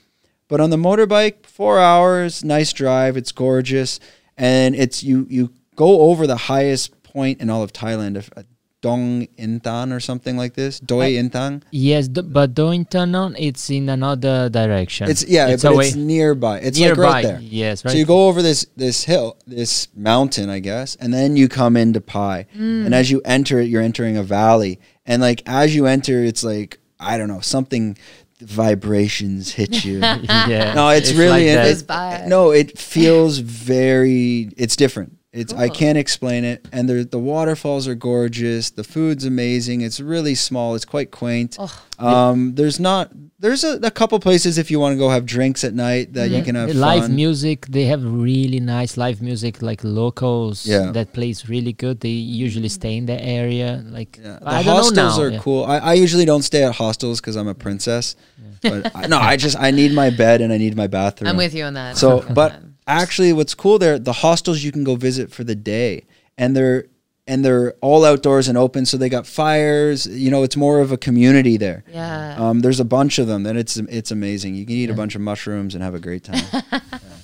But 0.48 0.60
on 0.62 0.70
the 0.72 0.78
motorbike, 0.78 1.46
four 1.46 1.80
hours, 1.80 2.44
nice 2.44 2.74
drive. 2.74 3.18
It's 3.18 3.32
gorgeous, 3.32 4.00
and 4.38 4.76
it's 4.76 5.04
you 5.04 5.28
you 5.30 5.52
go 5.76 6.02
over 6.02 6.26
the 6.28 6.38
highest 6.38 7.04
point 7.04 7.40
in 7.42 7.50
all 7.50 7.64
of 7.64 7.72
Thailand, 7.74 8.16
if- 8.18 8.30
uh, 8.38 8.44
Dong 8.82 9.28
Intan 9.38 9.92
or 9.94 10.00
something 10.00 10.38
like 10.38 10.54
this. 10.54 10.80
Doi 10.80 11.14
Intang. 11.14 11.64
Yes, 11.72 12.08
d- 12.08 12.22
but 12.22 12.54
Doi 12.54 12.78
Inthanon, 12.78 13.36
it's 13.38 13.70
in 13.70 13.90
another 13.90 14.50
direction. 14.50 15.10
It's 15.10 15.26
yeah, 15.28 15.48
it's 15.50 15.64
but 15.64 15.74
away. 15.74 15.88
it's 15.88 15.96
nearby. 15.96 16.60
It's 16.60 16.80
nearby. 16.80 17.02
like 17.02 17.14
right 17.14 17.24
there. 17.24 17.40
Yes, 17.42 17.84
right. 17.84 17.92
So 17.92 17.98
you 17.98 18.06
go 18.06 18.28
over 18.28 18.42
this 18.42 18.66
this 18.78 19.04
hill, 19.04 19.38
this 19.46 19.90
mountain, 19.96 20.50
I 20.50 20.60
guess, 20.60 20.96
and 20.96 21.14
then 21.14 21.36
you 21.36 21.50
come 21.50 21.76
into 21.76 22.00
Pai. 22.00 22.48
Hmm. 22.54 22.86
And 22.86 22.96
as 22.96 23.12
you 23.12 23.22
enter 23.26 23.60
it, 23.60 23.68
you're 23.68 23.82
entering 23.82 24.16
a 24.16 24.24
valley. 24.24 24.80
And 25.06 25.22
like 25.22 25.44
as 25.46 25.76
you 25.76 25.86
enter, 25.86 26.24
it's 26.24 26.44
like 26.44 26.80
I 27.00 27.18
don't 27.18 27.28
know 27.28 27.42
something. 27.42 27.98
Vibrations 28.42 29.52
hit 29.52 29.84
you. 29.84 30.00
yeah. 30.00 30.74
no, 30.74 30.88
it's, 30.90 31.12
really 31.12 31.54
like 31.54 31.86
that. 31.88 32.22
it- 32.24 32.28
no. 32.30 32.52
It 32.52 32.80
feels 32.80 33.40
very. 33.40 34.50
It's 34.56 34.78
different. 34.78 35.19
It's 35.32 35.54
I 35.54 35.70
can't 35.70 35.98
explain 35.98 36.44
it. 36.44 36.68
And 36.72 36.90
the 36.90 37.04
the 37.04 37.20
waterfalls 37.20 37.88
are 37.88 37.94
gorgeous. 37.96 38.72
The 38.72 38.84
food's 38.84 39.26
amazing. 39.26 39.82
It's 39.82 40.00
really 40.00 40.34
small. 40.34 40.74
It's 40.74 40.86
quite 40.86 41.12
quaint. 41.12 41.56
Oh. 41.60 41.84
Um, 42.00 42.56
there's 42.56 42.80
not. 42.80 43.12
There's 43.42 43.64
a, 43.64 43.80
a 43.84 43.92
couple 43.92 44.20
places 44.20 44.58
if 44.58 44.70
you 44.72 44.80
want 44.82 44.94
to 44.94 44.98
go 44.98 45.08
have 45.10 45.26
drinks 45.26 45.64
at 45.64 45.74
night 45.74 46.14
that 46.14 46.30
you 46.30 46.42
can 46.44 46.56
have 46.56 46.76
live 46.76 47.04
fun. 47.04 47.16
music 47.16 47.66
they 47.68 47.86
have 47.86 48.04
really 48.04 48.60
nice 48.60 48.98
live 48.98 49.22
music 49.22 49.62
like 49.62 49.82
locals 49.84 50.66
Yeah. 50.66 50.92
that 50.92 51.14
plays 51.14 51.48
really 51.48 51.72
good 51.72 52.02
they 52.02 52.10
usually 52.10 52.68
stay 52.68 52.98
in 52.98 53.06
the 53.06 53.18
area 53.22 53.82
like 53.88 54.18
Yeah. 54.22 54.40
The 54.42 54.50
I 54.50 54.64
don't 54.64 54.76
hostels 54.76 55.18
know 55.18 55.24
are 55.24 55.30
yeah. 55.30 55.40
cool. 55.40 55.64
I, 55.64 55.78
I 55.78 55.94
usually 55.94 56.26
don't 56.26 56.42
stay 56.44 56.64
at 56.64 56.76
hostels 56.76 57.22
because 57.22 57.38
I'm 57.38 57.48
a 57.48 57.56
princess. 57.56 58.18
But 58.62 58.92
I, 58.94 59.08
no, 59.08 59.18
I 59.18 59.38
just 59.38 59.58
I 59.58 59.72
need 59.72 59.94
my 59.94 60.10
bed 60.10 60.42
and 60.42 60.52
I 60.52 60.58
need 60.58 60.76
my 60.76 60.88
bathroom. 60.88 61.30
I'm 61.30 61.38
with 61.38 61.54
you 61.54 61.64
on 61.64 61.76
that. 61.76 61.96
So, 61.96 62.26
but 62.34 62.60
actually, 62.90 63.32
what's 63.34 63.54
cool 63.56 63.80
there, 63.80 63.98
the 64.00 64.14
hostels 64.14 64.64
you 64.64 64.72
can 64.72 64.84
go 64.84 64.96
visit 64.96 65.32
for 65.32 65.44
the 65.44 65.56
day, 65.56 66.04
and 66.38 66.56
they're 66.56 66.86
and 67.28 67.46
they're 67.46 67.74
all 67.82 68.04
outdoors 68.06 68.48
and 68.48 68.58
open. 68.58 68.86
So 68.88 68.98
they 68.98 69.08
got 69.08 69.28
fires. 69.28 70.08
You 70.08 70.32
know, 70.32 70.42
it's 70.44 70.58
more 70.58 70.80
of 70.80 70.92
a 70.92 70.98
community 70.98 71.58
there. 71.58 71.84
yeah. 71.92 72.36
Um, 72.40 72.62
there's 72.62 72.80
a 72.80 72.86
bunch 72.86 73.20
of 73.20 73.28
them, 73.28 73.46
and 73.46 73.58
it's 73.58 73.78
it's 73.78 74.12
amazing. 74.12 74.56
You 74.56 74.66
can 74.66 74.76
eat 74.76 74.90
a 74.90 74.96
bunch 74.96 75.14
of 75.16 75.22
mushrooms 75.22 75.76
and 75.76 75.84
have 75.84 75.94
a 75.96 76.00
great 76.00 76.24
time. 76.24 76.44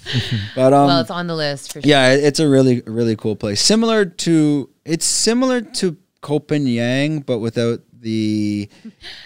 Yeah. 0.08 0.22
But 0.56 0.72
um, 0.72 0.86
well, 0.86 1.02
it's 1.02 1.10
on 1.10 1.26
the 1.26 1.36
list 1.36 1.74
for 1.74 1.82
sure. 1.82 1.90
yeah, 1.90 2.14
it's 2.14 2.40
a 2.40 2.48
really 2.48 2.82
really 2.86 3.16
cool 3.16 3.36
place. 3.36 3.60
Similar 3.60 4.06
to 4.06 4.70
it's 4.86 5.04
similar 5.04 5.62
to 5.62 5.98
Koh 6.22 6.40
Phangan, 6.40 7.26
but 7.26 7.40
without 7.40 7.80
the 8.00 8.70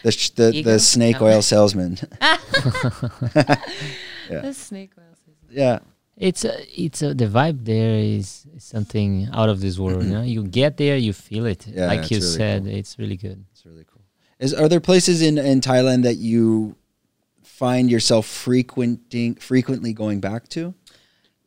the 0.03 0.11
sh- 0.13 0.29
the, 0.29 0.61
the 0.63 0.79
snake 0.79 1.21
oil 1.21 1.41
salesman. 1.41 1.97
The 4.29 4.53
snake 4.53 4.91
oil 4.97 5.15
season. 5.25 5.47
yeah. 5.51 5.79
It's 6.19 6.43
a, 6.43 6.53
it's 6.85 7.01
a, 7.01 7.13
the 7.13 7.27
vibe 7.27 7.63
there 7.63 7.97
is, 7.97 8.45
is 8.55 8.63
something 8.65 9.29
out 9.33 9.47
of 9.47 9.61
this 9.61 9.79
world 9.79 10.03
you 10.03 10.09
mm-hmm. 10.09 10.17
know 10.19 10.21
you 10.35 10.43
get 10.43 10.75
there 10.75 10.97
you 10.97 11.13
feel 11.13 11.45
it 11.45 11.65
Yeah, 11.65 11.87
like 11.87 12.11
you 12.11 12.17
really 12.19 12.29
said 12.29 12.63
cool. 12.63 12.75
it's 12.75 12.99
really 12.99 13.15
good 13.15 13.45
It's 13.53 13.65
really 13.65 13.85
cool. 13.91 14.03
Is 14.37 14.53
are 14.53 14.69
there 14.69 14.79
places 14.81 15.21
in 15.21 15.37
in 15.37 15.61
Thailand 15.61 16.03
that 16.03 16.17
you 16.17 16.75
find 17.43 17.91
yourself 17.91 18.25
frequenting 18.25 19.35
frequently 19.35 19.91
going 19.93 20.19
back 20.21 20.47
to? 20.49 20.73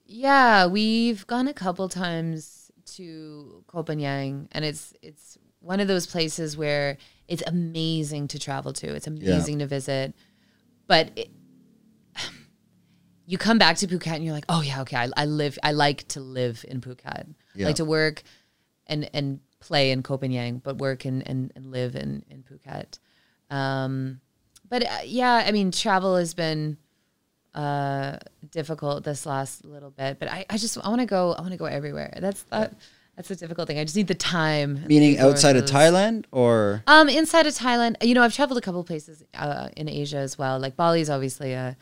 Yeah, 0.05 0.66
we've 0.66 1.27
gone 1.27 1.49
a 1.49 1.55
couple 1.55 1.89
times 1.89 2.70
to 2.97 3.65
Koh 3.66 3.82
Phangan, 3.82 4.49
and 4.53 4.65
it's 4.65 4.93
it's 5.01 5.39
one 5.61 5.81
of 5.81 5.89
those 5.89 6.07
places 6.07 6.57
where 6.57 6.99
it's 7.28 7.43
amazing 7.47 8.28
to 8.28 8.39
travel 8.39 8.73
to. 8.74 8.94
It's 8.94 9.07
amazing 9.07 9.61
to 9.61 9.66
visit, 9.66 10.15
but 10.86 11.11
it, 11.16 11.31
you 13.33 13.39
come 13.39 13.57
back 13.57 13.79
to 13.79 13.87
Phuket 13.87 14.17
and 14.17 14.25
you're 14.25 14.35
like, 14.35 14.45
oh 14.51 14.61
yeah, 14.61 14.83
okay, 14.83 14.97
I, 14.99 15.09
I 15.17 15.25
live, 15.25 15.59
I 15.63 15.73
like 15.73 16.07
to 16.09 16.21
live 16.21 16.67
in 16.69 16.83
Phuket, 16.83 17.35
I 17.59 17.65
like 17.65 17.77
to 17.77 17.85
work 17.87 18.23
and 18.87 19.09
and 19.15 19.41
play 19.59 19.91
in 19.91 20.03
Koh 20.03 20.19
Phangan, 20.19 20.63
but 20.63 20.77
work 20.77 21.07
and 21.07 21.27
and, 21.27 21.51
and 21.57 21.71
live 21.71 21.97
in 21.97 22.25
in 22.29 22.45
Phuket. 22.45 22.99
Um, 23.49 24.21
but 24.69 24.85
uh, 24.85 24.99
yeah, 25.07 25.45
I 25.47 25.51
mean, 25.51 25.73
travel 25.73 26.17
has 26.17 26.35
been 26.35 26.77
uh 27.55 28.19
difficult 28.51 29.05
this 29.05 29.27
last 29.27 29.63
little 29.67 29.91
bit 29.91 30.19
but 30.19 30.27
i, 30.27 30.47
I 30.49 30.57
just 30.57 30.79
i 30.83 30.89
want 30.89 31.03
to 31.03 31.07
go 31.07 31.35
i 31.35 31.43
want 31.43 31.53
to 31.53 31.59
go 31.59 31.67
everywhere. 31.67 32.11
That's 32.19 32.45
that 32.45 32.73
that's 33.15 33.31
a 33.31 33.37
difficult 33.37 33.69
thing. 33.69 33.79
I 33.79 33.85
just 33.85 33.95
need 33.95 34.07
the 34.07 34.15
time 34.15 34.87
Meaning 34.87 35.19
outside 35.19 35.57
of. 35.57 35.67
Thailand 35.67 36.25
or? 36.33 36.83
Um 36.87 37.11
inside 37.11 37.47
of 37.47 37.53
thailand 37.53 38.03
you 38.03 38.15
know 38.15 38.23
i've 38.23 38.35
traveled 38.35 38.57
a 38.57 38.63
couple 38.63 38.83
places 38.85 39.23
uh 39.35 39.69
in 39.77 39.87
asia 39.89 40.17
as 40.17 40.39
well. 40.39 40.59
Like 40.59 40.77
Bali 40.77 41.03
is 41.03 41.11
obviously 41.11 41.53
a 41.53 41.77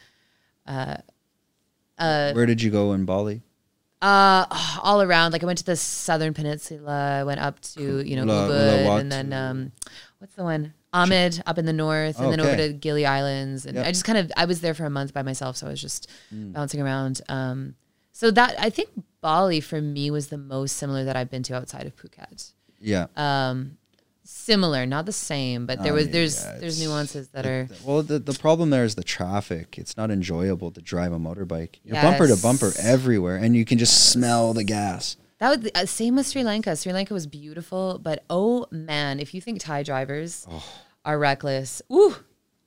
where 2.34 2.46
did 2.46 2.60
you 2.62 2.70
go 2.70 2.92
in 2.92 3.04
Bali? 3.04 3.42
uh 4.02 4.46
all 4.82 5.02
around 5.02 5.32
like 5.32 5.42
i 5.42 5.46
went 5.46 5.58
to 5.58 5.64
the 5.64 5.76
southern 5.76 6.32
peninsula 6.32 7.18
i 7.20 7.22
went 7.22 7.38
up 7.38 7.60
to 7.60 8.00
you 8.08 8.16
know 8.16 8.24
Ubud, 8.24 8.98
and 9.00 9.12
then 9.12 9.32
um 9.34 9.72
what's 10.18 10.34
the 10.34 10.42
one 10.42 10.72
Amed 10.94 11.40
up 11.46 11.58
in 11.58 11.66
the 11.66 11.72
north 11.74 12.18
and 12.18 12.32
then 12.32 12.40
over 12.40 12.56
to 12.56 12.72
Gili 12.72 13.04
Islands 13.06 13.64
and 13.66 13.76
Yep. 13.76 13.86
I 13.86 13.90
just 13.92 14.04
kind 14.04 14.18
of 14.18 14.32
I 14.36 14.46
was 14.46 14.60
there 14.60 14.74
for 14.74 14.84
a 14.86 14.90
month 14.90 15.12
by 15.14 15.22
myself 15.22 15.56
so 15.56 15.66
I 15.66 15.70
was 15.70 15.80
just 15.80 16.08
Mm. 16.34 16.52
bouncing 16.54 16.80
around 16.80 17.20
um 17.28 17.74
so 18.10 18.30
that 18.32 18.56
I 18.58 18.70
think 18.70 18.88
Bali 19.20 19.60
for 19.60 19.80
me 19.82 20.10
was 20.10 20.28
the 20.28 20.38
most 20.38 20.76
similar 20.78 21.04
that 21.04 21.14
I've 21.14 21.30
been 21.30 21.42
to 21.44 21.54
outside 21.54 21.86
of 21.86 21.94
Phuket 21.94 22.52
Yeah. 22.80 23.06
um 23.16 23.76
similar 24.30 24.86
not 24.86 25.06
the 25.06 25.12
same 25.12 25.66
but 25.66 25.82
there 25.82 25.92
I 25.92 25.94
was 25.94 26.04
mean, 26.04 26.12
there's 26.12 26.44
yeah, 26.44 26.58
there's 26.60 26.80
nuances 26.80 27.28
that 27.28 27.46
are 27.46 27.68
well, 27.84 28.02
the, 28.02 28.18
the 28.18 28.32
problem 28.32 28.70
there 28.70 28.84
is 28.84 28.94
the 28.94 29.04
traffic. 29.04 29.76
It's 29.78 29.96
not 29.96 30.10
enjoyable 30.10 30.70
to 30.70 30.80
drive 30.80 31.12
a 31.12 31.18
motorbike. 31.18 31.76
You're 31.84 32.00
bumper 32.00 32.26
to 32.28 32.36
bumper 32.36 32.72
everywhere, 32.80 33.36
and 33.36 33.56
you 33.56 33.64
can 33.64 33.78
just 33.78 34.10
smell 34.12 34.54
the 34.54 34.64
gas. 34.64 35.16
That 35.38 35.48
was 35.58 35.70
uh, 35.74 35.86
same 35.86 36.16
with 36.16 36.26
Sri 36.28 36.42
Lanka. 36.44 36.76
Sri 36.76 36.92
Lanka 36.92 37.12
was 37.14 37.26
beautiful, 37.26 37.98
but 38.02 38.24
oh 38.30 38.66
man, 38.70 39.20
if 39.20 39.34
you 39.34 39.40
think 39.40 39.60
Thai 39.60 39.82
drivers 39.82 40.46
Oh. 40.50 40.64
are 41.04 41.18
reckless, 41.18 41.82
ooh, 41.92 42.14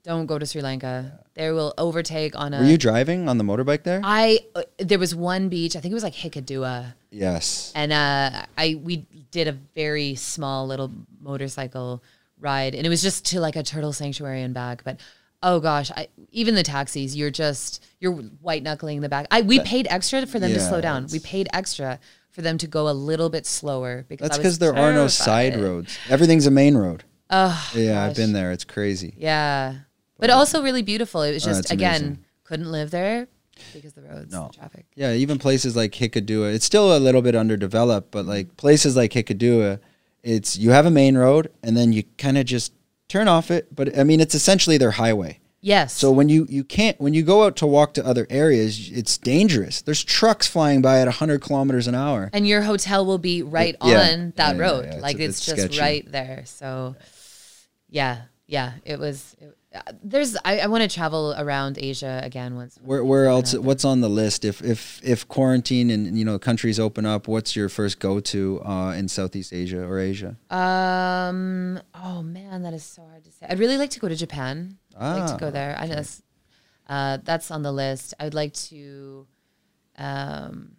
don't 0.04 0.26
go 0.26 0.38
to 0.40 0.46
Sri 0.46 0.62
Lanka. 0.62 1.20
They 1.36 1.52
will 1.52 1.74
overtake 1.78 2.36
on 2.36 2.54
a. 2.54 2.60
Were 2.60 2.66
you 2.66 2.78
driving 2.78 3.30
on 3.30 3.38
the 3.38 3.44
motorbike 3.44 3.84
there? 3.84 4.02
I 4.04 4.40
uh, 4.56 4.64
there 4.78 5.00
was 5.00 5.14
one 5.16 5.50
beach. 5.50 5.76
I 5.76 5.80
think 5.82 5.92
it 5.92 5.96
was 5.96 6.04
like 6.04 6.16
Hikkaduwa, 6.16 6.94
yes. 7.14 7.72
and 7.76 7.94
uh, 7.94 8.46
I 8.58 8.80
we 8.84 9.06
did 9.32 9.48
a 9.48 9.54
very 9.76 10.16
small 10.16 10.68
little 10.68 10.92
motorcycle 11.22 12.04
ride, 12.40 12.76
and 12.76 12.86
it 12.86 12.90
was 12.90 13.02
just 13.02 13.26
to 13.28 13.40
like 13.40 13.56
a 13.56 13.64
turtle 13.64 13.94
sanctuary 13.94 14.42
and 14.42 14.54
back. 14.54 14.84
But 14.84 15.00
oh 15.42 15.60
gosh, 15.60 15.92
I, 15.92 16.08
even 16.32 16.56
the 16.56 16.64
taxis, 16.64 17.16
you're 17.16 17.32
just 17.32 17.84
you're 18.00 18.14
white 18.14 18.64
knuckling 18.64 19.02
the 19.02 19.10
back. 19.10 19.28
I 19.32 19.42
we 19.42 19.60
paid 19.60 19.88
extra 19.90 20.26
for 20.26 20.40
them 20.40 20.52
to 20.52 20.60
slow 20.60 20.82
down. 20.82 21.08
We 21.12 21.20
paid 21.20 21.48
extra 21.54 22.00
for 22.32 22.42
them 22.42 22.58
to 22.58 22.68
go 22.68 22.90
a 22.90 22.94
little 22.94 23.30
bit 23.30 23.46
slower 23.46 24.06
because 24.10 24.26
That's 24.30 24.38
because 24.38 24.60
there 24.60 24.76
are 24.76 24.92
no 24.92 25.08
side 25.08 25.60
roads. 25.60 25.98
Everything's 26.10 26.48
a 26.48 26.52
main 26.52 26.76
road. 26.76 27.04
Oh, 27.30 27.72
Yeah, 27.74 28.04
I've 28.04 28.16
been 28.16 28.34
there. 28.34 28.52
It's 28.52 28.64
crazy. 28.66 29.14
Yeah, 29.18 29.76
but 30.20 30.30
also 30.30 30.62
really 30.62 30.82
beautiful. 30.82 31.22
It 31.22 31.34
was 31.34 31.46
Oh, 31.46 31.50
just 31.50 31.60
it's 31.62 31.72
again 31.72 32.02
amazing. 32.02 32.26
couldn't 32.44 32.72
live 32.72 32.92
there 32.92 33.28
because 33.74 33.94
the 33.94 34.02
roads, 34.02 34.32
No. 34.32 34.48
the 34.52 34.58
traffic. 34.58 34.86
Yeah, 34.96 35.14
even 35.14 35.38
places 35.40 35.76
like 35.76 35.92
Hikkaduwa, 35.94 36.54
it's 36.54 36.66
still 36.66 36.96
a 36.96 37.00
little 37.00 37.22
bit 37.22 37.36
underdeveloped, 37.36 38.12
but 38.12 38.26
like 38.26 38.58
places 38.58 38.96
like 38.96 39.12
Hikkaduwa, 39.14 39.80
it's 40.24 40.58
you 40.58 40.72
have 40.72 40.86
a 40.86 40.92
main 40.92 41.18
road 41.18 41.52
and 41.64 41.76
then 41.78 41.94
you 41.94 42.04
kind 42.18 42.38
of 42.38 42.46
just 42.46 42.74
turn 43.10 43.28
off 43.28 43.52
it. 43.52 43.74
But 43.76 43.98
I 43.98 44.04
mean, 44.04 44.20
it's 44.20 44.36
essentially 44.36 44.78
their 44.78 44.92
highway. 44.92 45.40
Yes. 45.66 45.94
So 45.94 46.12
when 46.12 46.28
you 46.28 46.46
you 46.50 46.66
can't 46.66 47.00
when 47.00 47.14
you 47.14 47.24
go 47.24 47.46
out 47.46 47.56
to 47.58 47.66
walk 47.68 47.94
to 47.94 48.06
other 48.06 48.28
areas, 48.30 48.90
it's 48.92 49.18
dangerous. 49.18 49.82
There's 49.82 50.04
trucks 50.04 50.46
flying 50.46 50.82
by 50.82 51.00
at 51.00 51.08
100 51.08 51.42
kilometers 51.42 51.88
an 51.88 51.96
hour. 51.96 52.30
and 52.34 52.46
your 52.46 52.64
hotel 52.64 53.06
will 53.06 53.18
be 53.18 53.42
right 53.44 53.76
Yeah. 53.82 54.12
on 54.12 54.34
that 54.36 54.56
Yeah, 54.58 54.62
yeah, 54.62 54.62
road. 54.62 54.80
yeah. 54.84 54.88
It's- 54.90 55.02
Like 55.02 55.20
it's, 55.20 55.38
it's 55.38 55.46
just 55.46 55.58
sketchy. 55.60 55.80
right 55.80 56.12
there. 56.12 56.44
So, 56.46 56.96
yeah, 57.90 58.24
yeah, 58.48 58.74
it 58.84 59.00
was. 59.00 59.36
It, 59.40 59.58
uh, 59.74 59.82
there's. 60.04 60.36
I, 60.46 60.60
I 60.60 60.68
want 60.68 60.84
to 60.84 60.94
travel 60.94 61.34
around 61.38 61.78
Asia 61.80 62.20
again 62.24 62.56
once. 62.56 62.78
Where 62.84 63.04
where 63.04 63.26
else? 63.26 63.56
What's 63.56 63.86
on 63.86 64.02
the 64.02 64.10
list? 64.10 64.46
If 64.46 64.62
if 64.62 65.02
if 65.04 65.28
quarantine 65.28 65.90
and 65.90 66.18
you 66.18 66.26
know 66.26 66.38
countries 66.38 66.80
open 66.80 67.06
up, 67.06 67.28
what's 67.28 67.56
your 67.56 67.70
first 67.70 68.00
go 68.00 68.20
to 68.20 68.62
uh, 68.64 68.92
in 68.92 69.08
Southeast 69.08 69.54
Asia 69.54 69.84
or 69.84 69.98
Asia? 70.00 70.36
Um. 70.50 71.80
Oh 71.96 72.22
man, 72.22 72.62
that 72.64 72.74
is 72.74 72.84
so 72.84 73.04
hard 73.04 73.24
to 73.24 73.32
say. 73.32 73.46
I'd 73.50 73.60
really 73.60 73.78
like 73.78 73.90
to 73.92 74.00
go 74.00 74.10
to 74.10 74.16
Japan. 74.16 74.78
I'd 74.98 75.20
like 75.20 75.28
to 75.28 75.34
Ah, 75.34 75.38
go 75.38 75.50
there. 75.50 75.76
I 75.80 75.88
know 75.88 75.96
that's, 75.96 76.22
uh, 76.88 77.18
that's 77.24 77.50
on 77.50 77.64
the 77.64 77.72
list. 77.72 78.14
I'd 78.20 78.34
like 78.34 78.54
to. 78.70 79.26
Um, 79.98 80.76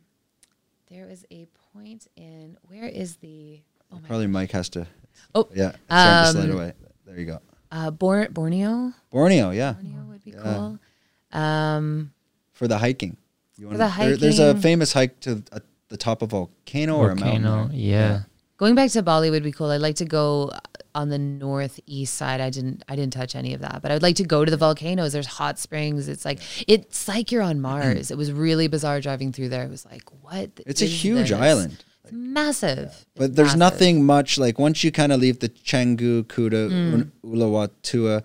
there 0.91 1.09
is 1.09 1.25
a 1.31 1.47
point 1.73 2.07
in 2.17 2.57
where 2.69 2.87
is 2.87 3.17
the 3.17 3.63
oh 3.91 3.99
my 4.01 4.07
Probably 4.07 4.27
Mike 4.29 4.53
has 4.53 4.69
to. 4.71 4.87
Oh, 5.35 5.49
yeah, 5.55 5.73
starting 5.87 6.25
to 6.25 6.33
slide 6.33 6.51
um, 6.51 6.57
away. 6.57 6.73
There 7.07 7.19
you 7.19 7.27
go. 7.27 7.41
Uh 7.75 7.91
Bor- 7.91 8.29
Borneo. 8.31 8.93
Borneo, 9.11 9.51
yeah, 9.51 9.73
Borneo 9.75 10.05
would 10.11 10.25
be 10.25 10.31
Yeah. 10.31 10.43
cool. 10.43 10.79
Um. 11.41 12.13
for 12.53 12.69
the 12.69 12.79
hiking. 12.79 13.17
You 13.59 13.69
For 13.71 13.77
wanna- 13.79 13.93
the 13.99 14.05
there- 14.05 14.17
there's 14.17 14.39
a 14.39 14.55
famous 14.69 14.93
hike 14.93 15.19
to 15.21 15.43
uh, 15.53 15.59
the 15.89 15.97
top 15.97 16.23
of 16.23 16.29
a 16.33 16.37
volcano, 16.37 16.97
or 16.97 17.11
a 17.11 17.15
Volcano. 17.17 17.51
mountain. 17.57 17.77
there. 17.77 17.87
Yeah. 17.87 18.21
Going 18.57 18.75
back 18.77 18.91
to 18.93 19.03
Bali 19.03 19.31
would 19.31 19.43
be 19.43 19.51
cool. 19.53 19.71
I'd 19.71 19.81
like 19.81 19.97
to 19.97 20.05
go 20.05 20.53
on 20.95 21.09
the 21.09 21.19
northeast 21.19 22.15
side. 22.15 22.41
I 22.41 22.51
didn't 22.51 22.85
I 22.89 22.95
didn't 22.95 23.13
touch 23.13 23.35
any 23.35 23.53
of 23.55 23.61
that, 23.63 23.81
but 23.83 23.91
I 23.91 23.95
would 23.97 24.03
like 24.03 24.17
to 24.17 24.25
go 24.25 24.45
to 24.45 24.51
the 24.51 24.57
volcanoes. 24.57 25.13
There's 25.13 25.27
hot 25.27 25.59
springs. 25.59 26.07
It's 26.09 26.25
like 26.25 26.39
it's 26.69 27.09
like 27.09 27.33
you're 27.33 27.43
on 27.43 27.61
Mars. 27.61 28.13
it 28.13 28.17
was 28.17 28.31
really 28.33 28.69
bizarre 28.69 29.01
driving 29.01 29.33
through 29.33 29.49
there. 29.49 29.65
It 29.65 29.71
was 29.71 29.85
like, 29.85 30.05
what? 30.23 30.51
It's 30.65 30.83
a 30.83 30.87
huge 30.87 31.31
this? 31.31 31.39
island. 31.39 31.85
It's 32.05 32.13
massive. 32.13 33.05
But 33.17 33.25
It's 33.25 33.37
there's 33.37 33.47
massive. 33.57 33.59
nothing 33.59 34.05
much 34.05 34.39
like 34.39 34.59
once 34.59 34.85
you 34.85 34.93
kind 34.93 35.13
of 35.13 35.21
leave 35.21 35.41
the 35.41 35.49
Canggu, 35.49 36.25
Kuta, 36.25 36.69
Mm. 36.71 37.11
Uluwatu, 37.25 38.23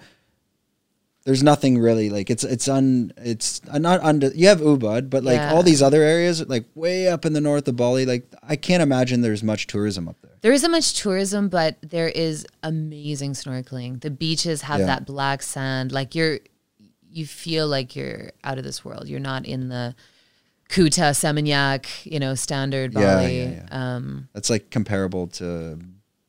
there's 1.26 1.44
nothing 1.44 1.78
really 1.78 2.10
like 2.10 2.30
it's 2.30 2.44
it's 2.44 2.68
un 2.68 3.12
it's 3.18 3.62
uh, 3.70 3.78
not 3.78 4.00
under 4.02 4.28
you 4.34 4.48
have 4.48 4.62
Ubud, 4.62 5.10
but 5.10 5.24
like 5.24 5.36
Yeah. 5.38 5.54
all 5.54 5.62
these 5.64 5.82
other 5.82 6.02
areas 6.02 6.48
like 6.48 6.66
way 6.76 7.08
up 7.08 7.26
in 7.26 7.34
the 7.34 7.42
north 7.42 7.68
of 7.68 7.76
Bali, 7.76 8.06
like 8.06 8.34
I 8.42 8.56
can't 8.56 8.82
imagine 8.82 9.22
there's 9.22 9.44
much 9.44 9.68
tourism 9.68 10.08
up 10.08 10.16
there. 10.22 10.32
There 10.42 10.54
isn't 10.54 10.72
much 10.72 10.94
tourism, 11.00 11.50
but 11.50 11.76
there 11.82 12.08
is 12.10 12.48
amazing 12.64 13.34
snorkeling. 13.34 14.02
The 14.02 14.10
beaches 14.10 14.62
have 14.64 14.80
Yeah. 14.80 14.86
that 14.88 15.06
black 15.06 15.44
sand. 15.44 15.92
Like 15.92 16.16
you're, 16.16 16.40
you 17.12 17.26
feel 17.28 17.68
like 17.68 17.96
you're 17.96 18.32
out 18.44 18.58
of 18.58 18.64
this 18.64 18.84
world. 18.86 19.08
You're 19.10 19.20
not 19.20 19.46
in 19.46 19.68
the 19.70 19.96
Kuta, 20.70 21.12
Seminyak, 21.14 21.86
you 22.06 22.20
know, 22.20 22.36
standard 22.36 22.94
Bali. 22.94 23.04
Yeah, 23.06 23.16
Bali. 23.16 23.44
yeah, 23.72 23.96
Um, 23.96 24.30
That's 24.34 24.50
like 24.50 24.70
comparable 24.70 25.28
to 25.40 25.80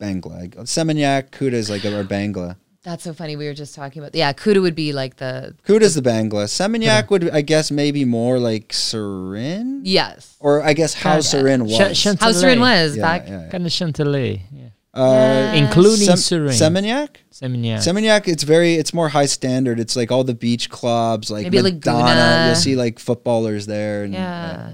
Bangla. 0.01 0.41
Like, 0.41 0.55
Seminyak, 0.65 1.29
Kuta 1.29 1.53
is 1.53 1.69
like 1.69 1.85
our 1.85 2.03
Bangla. 2.03 2.55
that's 2.83 3.03
so 3.03 3.13
funny. 3.13 3.35
We 3.35 3.45
were 3.45 3.53
just 3.53 3.75
talking 3.75 4.01
about, 4.01 4.15
yeah, 4.15 4.33
Kuta 4.33 4.59
would 4.59 4.73
be 4.73 4.91
like 4.93 5.17
the, 5.17 5.53
Kuta's 5.67 5.93
the 5.93 6.01
Bangla. 6.01 6.45
Seminyak 6.49 7.11
would 7.11 7.29
I 7.29 7.41
guess 7.41 7.69
maybe 7.69 8.03
more 8.05 8.39
like 8.39 8.69
Surin? 8.69 9.81
yes. 9.83 10.35
Or 10.39 10.63
I 10.63 10.73
guess 10.73 10.95
how 10.95 11.21
Kinda. 11.21 11.23
Surin 11.29 11.61
was. 11.69 11.95
Sh- 11.95 12.05
How 12.19 12.31
Surin 12.31 12.59
was 12.59 12.97
yeah, 12.97 13.01
back. 13.03 13.27
yeah, 13.27 13.41
yeah. 13.43 13.49
Kind 13.51 13.65
of 13.67 13.71
Cherngtalay. 13.71 14.41
Yeah. 14.51 14.69
Uh, 14.93 15.53
Including 15.55 16.05
Sem- 16.15 16.17
Surin. 16.17 16.49
Seminyak? 16.51 17.15
Seminyak. 17.31 17.77
Seminyak, 17.77 18.27
it's 18.27 18.43
very, 18.43 18.73
it's 18.75 18.93
more 18.93 19.07
high 19.09 19.25
standard. 19.25 19.79
It's 19.79 19.95
like 19.95 20.11
all 20.11 20.23
the 20.25 20.33
beach 20.35 20.69
clubs, 20.69 21.31
like 21.31 21.43
Maybe 21.43 21.61
Madonna. 21.61 21.97
Laguna. 22.03 22.45
You'll 22.47 22.55
see 22.55 22.75
like 22.75 22.99
footballers 22.99 23.67
there. 23.67 24.03
And, 24.03 24.13
Yeah. 24.13 24.19
uh, 24.67 24.71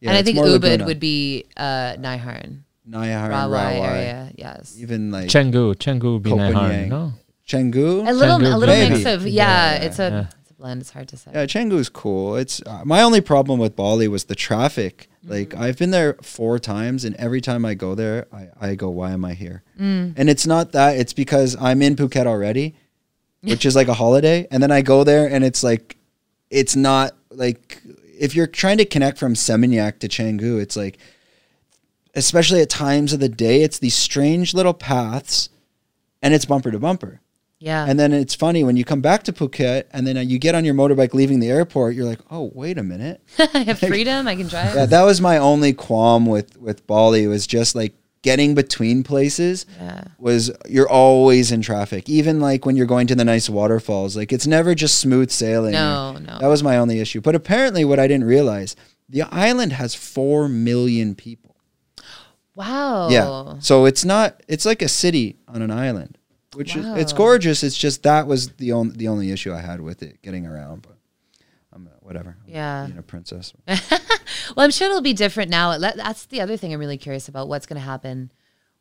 yeah, 0.00 0.10
and 0.10 0.18
I 0.18 0.22
think 0.22 0.36
more 0.36 0.46
Ubud 0.46 0.62
Laguna. 0.62 0.84
would 0.86 1.00
be 1.00 1.46
uh, 1.56 1.94
Naiharn, 1.98 2.60
Nayahar 2.88 3.30
Rawai 3.30 3.50
Rawai. 3.50 3.80
area. 3.90 4.32
Yes. 4.36 4.76
Even 4.78 5.10
like 5.10 5.28
Canggu. 5.28 5.74
Canggu 5.74 6.12
would 6.14 6.22
be 6.22 6.30
Koh 6.30 6.36
Naiharn, 6.36 6.54
Phangan. 6.54 6.88
no? 6.88 7.12
Canggu. 7.48 8.08
A 8.08 8.12
little, 8.12 8.38
Canggu 8.38 8.54
a 8.54 8.58
little 8.58 8.74
maybe. 8.74 8.94
mix 9.02 9.06
of, 9.06 9.26
yeah, 9.26 9.72
Yeah, 9.80 9.84
it's 9.86 9.98
a, 9.98 10.08
yeah. 10.10 10.26
it's 10.42 10.50
a 10.50 10.54
blend. 10.54 10.80
It's 10.82 10.90
hard 10.90 11.08
to 11.08 11.16
say. 11.16 11.30
Yeah, 11.34 11.46
Canggu 11.46 11.74
is 11.78 11.88
cool. 11.88 12.36
It's 12.36 12.62
uh, 12.64 12.82
my 12.84 13.02
only 13.02 13.20
problem 13.20 13.58
with 13.58 13.74
Bali 13.74 14.06
was 14.06 14.24
the 14.24 14.36
traffic. 14.36 15.08
Like 15.26 15.50
Mm-hmm. 15.50 15.62
I've 15.62 15.78
been 15.78 15.90
there 15.90 16.14
four 16.22 16.58
times, 16.58 17.04
and 17.04 17.16
every 17.16 17.40
time 17.40 17.64
I 17.64 17.74
go 17.74 17.94
there, 17.94 18.26
I, 18.32 18.48
I 18.60 18.74
go, 18.74 18.90
"Why 18.90 19.10
am 19.10 19.24
I 19.24 19.34
here?" 19.34 19.62
Mm. 19.78 20.14
And 20.16 20.30
it's 20.30 20.46
not 20.46 20.72
that; 20.72 20.96
it's 20.96 21.12
because 21.12 21.56
I'm 21.60 21.82
in 21.82 21.96
Phuket 21.96 22.26
already, 22.26 22.76
which 23.40 23.66
is 23.66 23.74
like 23.74 23.88
a 23.88 23.94
holiday, 23.94 24.46
and 24.50 24.62
then 24.62 24.70
I 24.70 24.82
go 24.82 25.04
there, 25.04 25.28
and 25.28 25.44
it's 25.44 25.62
like, 25.62 25.96
it's 26.50 26.76
not 26.76 27.16
like 27.30 27.82
if 28.18 28.34
you're 28.34 28.46
trying 28.46 28.78
to 28.78 28.84
connect 28.84 29.18
from 29.18 29.34
Seminyak 29.34 29.98
to 30.00 30.08
Canggu, 30.08 30.60
it's 30.60 30.76
like, 30.76 30.98
especially 32.14 32.60
at 32.60 32.70
times 32.70 33.12
of 33.12 33.20
the 33.20 33.28
day, 33.28 33.62
it's 33.62 33.78
these 33.78 33.94
strange 33.94 34.54
little 34.54 34.74
paths, 34.74 35.48
and 36.22 36.34
it's 36.34 36.44
bumper 36.44 36.70
to 36.70 36.78
bumper. 36.78 37.20
Yeah. 37.58 37.86
And 37.88 37.98
then 37.98 38.12
it's 38.12 38.34
funny 38.34 38.62
when 38.64 38.76
you 38.76 38.84
come 38.84 39.00
back 39.00 39.22
to 39.24 39.32
Phuket 39.32 39.84
and 39.92 40.06
then 40.06 40.16
uh, 40.16 40.20
you 40.20 40.38
get 40.38 40.54
on 40.54 40.64
your 40.64 40.74
motorbike 40.74 41.14
leaving 41.14 41.40
the 41.40 41.48
airport, 41.48 41.94
you're 41.94 42.04
like, 42.04 42.20
oh, 42.30 42.50
wait 42.54 42.76
a 42.76 42.82
minute. 42.82 43.22
I 43.38 43.60
have 43.60 43.78
freedom. 43.78 44.28
I 44.28 44.36
can 44.36 44.46
drive. 44.48 44.74
Yeah, 44.74 44.86
that 44.86 45.02
was 45.04 45.20
my 45.20 45.38
only 45.38 45.72
qualm 45.72 46.26
with, 46.26 46.56
with 46.58 46.86
Bali 46.86 47.26
was 47.26 47.46
just 47.46 47.74
like 47.74 47.94
getting 48.22 48.54
between 48.54 49.02
places 49.04 49.64
Yeah. 49.78 50.04
was 50.18 50.50
you're 50.68 50.88
always 50.88 51.50
in 51.52 51.62
traffic. 51.62 52.08
Even 52.10 52.40
like 52.40 52.66
when 52.66 52.76
you're 52.76 52.84
going 52.86 53.06
to 53.06 53.14
the 53.14 53.24
nice 53.24 53.48
waterfalls, 53.48 54.16
like 54.16 54.32
it's 54.32 54.46
never 54.46 54.74
just 54.74 54.98
smooth 54.98 55.30
sailing. 55.30 55.72
No, 55.72 56.12
no. 56.18 56.38
That 56.38 56.48
was 56.48 56.62
my 56.62 56.76
only 56.76 57.00
issue. 57.00 57.20
But 57.22 57.34
apparently 57.34 57.84
what 57.86 57.98
I 57.98 58.06
didn't 58.06 58.24
realize, 58.26 58.76
the 59.08 59.22
island 59.22 59.72
has 59.74 59.94
4 59.94 60.48
million 60.48 61.14
people. 61.14 61.56
Wow. 62.54 63.08
Yeah. 63.10 63.58
So 63.60 63.84
it's 63.84 64.04
not 64.04 64.42
it's 64.48 64.64
like 64.66 64.82
a 64.82 64.88
city 64.88 65.36
on 65.46 65.62
an 65.62 65.70
island, 65.70 66.15
which 66.56 66.74
is 66.76 66.86
it's 66.86 67.12
gorgeous. 67.12 67.62
It's 67.62 67.76
just 67.76 68.02
that 68.04 68.26
was 68.26 68.48
the 68.54 68.72
only 68.72 68.96
the 68.96 69.08
only 69.08 69.30
issue 69.30 69.52
I 69.52 69.60
had 69.60 69.80
with 69.80 70.02
it 70.02 70.22
getting 70.22 70.46
around, 70.46 70.82
but 70.82 70.96
I'm 71.72 71.88
whatever. 72.00 72.36
I'm 72.46 72.52
Yeah. 72.52 72.86
being 72.86 72.98
a 72.98 73.02
princess. 73.02 73.52
Well, 74.54 74.64
I'm 74.64 74.70
sure 74.70 74.88
it'll 74.88 75.00
be 75.00 75.12
different 75.12 75.50
now. 75.50 75.76
That's 75.78 76.26
the 76.26 76.40
other 76.40 76.56
thing 76.56 76.72
I'm 76.72 76.80
really 76.80 76.98
curious 76.98 77.28
about. 77.28 77.48
What's 77.48 77.66
going 77.66 77.80
to 77.80 77.86
happen 77.86 78.30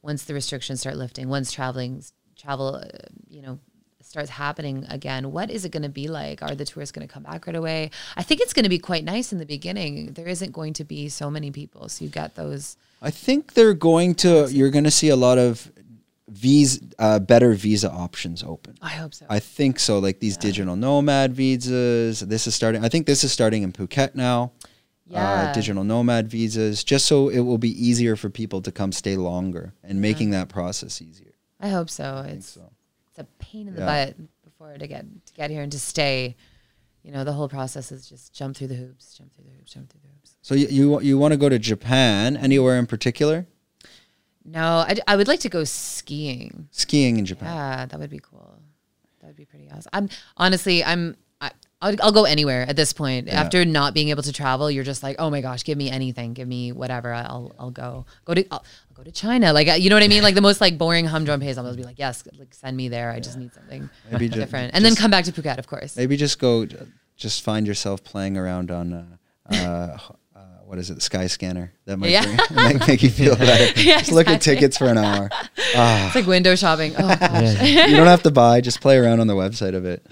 once 0.01 0.23
the 0.25 0.33
restrictions 0.33 0.81
start 0.81 0.95
lifting? 0.95 1.27
Once 1.27 1.51
traveling, 1.51 2.03
travel, 2.35 2.75
uh, 2.75 2.87
you 3.27 3.41
know, 3.41 3.59
starts 4.01 4.29
happening 4.29 4.85
again. 4.89 5.31
What 5.31 5.49
is 5.49 5.65
it 5.65 5.71
going 5.71 5.83
to 5.83 5.89
be 5.89 6.07
like? 6.07 6.41
Are 6.43 6.53
the 6.55 6.65
tourists 6.65 6.91
going 6.91 7.07
to 7.07 7.11
come 7.13 7.23
back 7.23 7.47
right 7.47 7.55
away? 7.55 7.89
I 8.15 8.23
think 8.23 8.41
it's 8.41 8.53
going 8.53 8.63
to 8.63 8.69
be 8.69 8.79
quite 8.79 9.03
nice 9.03 9.31
in 9.33 9.39
the 9.39 9.45
beginning. 9.45 10.13
There 10.13 10.27
isn't 10.27 10.51
going 10.51 10.73
to 10.73 10.83
be 10.83 11.09
so 11.09 11.31
many 11.31 11.51
people, 11.51 11.89
so 11.89 12.05
you 12.05 12.11
got 12.11 12.35
those. 12.35 12.77
I 13.01 13.09
think 13.11 13.53
they're 13.53 13.73
going 13.73 14.15
to 14.15 14.47
you're 14.51 14.69
going 14.71 14.83
to 14.85 14.91
see 14.91 15.09
a 15.09 15.15
lot 15.15 15.37
of 15.37 15.71
visa 16.29 16.79
uh, 16.99 17.19
better 17.19 17.53
visa 17.53 17.91
options 17.91 18.43
open. 18.43 18.75
I 18.81 18.89
hope 18.89 19.13
so. 19.13 19.25
I 19.29 19.39
think 19.39 19.79
so 19.79 19.99
like 19.99 20.19
these 20.19 20.37
digital 20.37 20.75
nomad 20.75 21.33
visas. 21.33 22.19
This 22.21 22.47
is 22.47 22.55
starting 22.55 22.83
I 22.83 22.89
think 22.89 23.05
this 23.05 23.23
is 23.23 23.31
starting 23.31 23.63
in 23.63 23.71
Phuket 23.71 24.15
now. 24.15 24.51
yeah. 25.05 25.49
Uh, 25.49 25.53
digital 25.53 25.83
nomad 25.83 26.27
visas 26.27 26.83
just 26.83 27.05
so 27.05 27.29
it 27.29 27.41
will 27.41 27.59
be 27.59 27.69
easier 27.87 28.15
for 28.15 28.29
people 28.29 28.61
to 28.61 28.71
come 28.71 28.91
stay 28.91 29.15
longer 29.17 29.73
and 29.83 30.01
making 30.01 30.31
that 30.31 30.49
process 30.49 31.01
easier. 31.01 31.33
I 31.59 31.69
hope 31.69 31.89
so. 31.89 32.23
I 32.25 32.29
It's 32.29 32.47
so. 32.49 32.71
it's 33.09 33.19
a 33.19 33.25
pain 33.39 33.67
in 33.67 33.75
the 33.75 33.81
Yeah. 33.81 34.05
butt 34.07 34.15
before 34.43 34.77
to 34.77 34.87
get 34.87 35.05
to 35.27 35.33
get 35.33 35.51
here 35.51 35.61
and 35.61 35.71
to 35.71 35.79
stay. 35.79 36.35
You 37.03 37.11
know, 37.11 37.23
the 37.23 37.33
whole 37.33 37.47
process 37.47 37.91
is 37.91 38.09
just 38.09 38.33
jump 38.33 38.57
through 38.57 38.69
the 38.69 38.75
hoops, 38.75 39.13
jump 39.15 39.31
through 39.35 39.45
the 39.45 39.51
hoops, 39.55 39.73
jump 39.73 39.89
through 39.91 40.01
the 40.01 40.07
hoops. 40.07 40.35
So 40.41 40.55
you 40.55 40.67
you, 40.69 41.01
you 41.01 41.17
want 41.19 41.33
to 41.33 41.37
go 41.37 41.49
to 41.49 41.59
Japan 41.59 42.35
anywhere 42.35 42.79
in 42.79 42.87
particular? 42.87 43.45
No, 44.45 44.85
I, 44.87 44.95
I 45.07 45.15
would 45.15 45.27
like 45.27 45.39
to 45.41 45.49
go 45.49 45.63
skiing. 45.63 46.67
Skiing 46.71 47.17
in 47.17 47.25
Japan. 47.25 47.53
Yeah, 47.53 47.85
that 47.87 47.99
would 47.99 48.11
be 48.11 48.19
cool. 48.19 48.59
That 49.21 49.27
would 49.27 49.35
be 49.35 49.45
pretty 49.45 49.69
awesome. 49.71 49.89
I'm 49.91 50.09
honestly, 50.37 50.83
I'm. 50.83 51.17
I, 51.41 51.51
I'll, 51.81 51.95
I'll 52.01 52.11
go 52.11 52.25
anywhere 52.25 52.65
at 52.67 52.75
this 52.75 52.93
point. 52.93 53.27
After 53.27 53.65
not 53.65 53.93
being 53.93 54.09
able 54.09 54.23
to 54.23 54.31
travel, 54.31 54.69
you're 54.71 54.83
just 54.83 55.03
like, 55.03 55.15
oh 55.19 55.29
my 55.29 55.41
gosh, 55.41 55.63
give 55.63 55.77
me 55.77 55.89
anything, 55.89 56.33
give 56.33 56.47
me 56.47 56.71
whatever. 56.71 57.11
I'll 57.11 57.53
I'll 57.59 57.71
go 57.71 58.05
go 58.23 58.33
to 58.35 58.45
I'll, 58.51 58.63
I'll 58.89 58.95
go 58.95 59.03
to 59.03 59.11
China. 59.11 59.51
Like 59.51 59.67
you 59.81 59.89
know 59.89 59.95
what 59.95 60.03
I 60.03 60.07
mean? 60.07 60.23
Like 60.23 60.35
the 60.35 60.41
most 60.41 60.61
like 60.61 60.77
boring 60.77 61.05
humdrum 61.05 61.39
pays. 61.41 61.57
I'll 61.57 61.75
be 61.75 61.83
like, 61.83 61.99
yes, 61.99 62.23
like 62.37 62.53
send 62.53 62.77
me 62.77 62.87
there. 62.87 63.11
I 63.11 63.19
just 63.19 63.37
need 63.37 63.53
something 63.53 63.89
Maybe 64.11 64.29
different, 64.29 64.73
and 64.75 64.85
then 64.85 64.95
come 64.95 65.11
back 65.11 65.25
to 65.25 65.31
Phuket, 65.31 65.57
of 65.57 65.67
course. 65.67 65.97
Maybe 65.97 66.15
just 66.17 66.39
go, 66.39 66.67
just 67.17 67.43
find 67.43 67.65
yourself 67.65 68.03
playing 68.03 68.37
around 68.37 68.71
on, 68.71 68.93
uh, 68.93 69.53
uh, 69.53 69.97
what 70.65 70.77
is 70.79 70.89
it, 70.89 70.95
the 70.95 71.01
Sky 71.01 71.27
Scanner. 71.27 71.71
That 71.85 71.97
might, 71.97 72.09
Yeah. 72.11 72.23
bring, 72.23 72.37
that 72.37 72.51
might 72.79 72.87
make 72.87 73.03
you 73.03 73.09
feel 73.09 73.35
better. 73.37 73.79
Yeah, 73.79 73.99
just 73.99 74.11
look 74.11 74.27
at 74.27 74.41
tickets 74.41 74.77
for 74.77 74.85
an 74.85 74.97
hour. 74.97 75.29
Ah, 75.75 76.05
It's 76.07 76.15
like 76.15 76.25
window 76.27 76.55
shopping. 76.55 76.93
Oh 76.97 77.07
gosh. 77.15 77.61
Yeah. 77.61 77.87
you 77.87 77.95
don't 77.95 78.07
have 78.07 78.23
to 78.23 78.31
buy. 78.31 78.61
Just 78.61 78.81
play 78.81 78.97
around 78.97 79.19
on 79.19 79.27
the 79.27 79.35
website 79.35 79.75
of 79.75 79.85
it. 79.85 80.05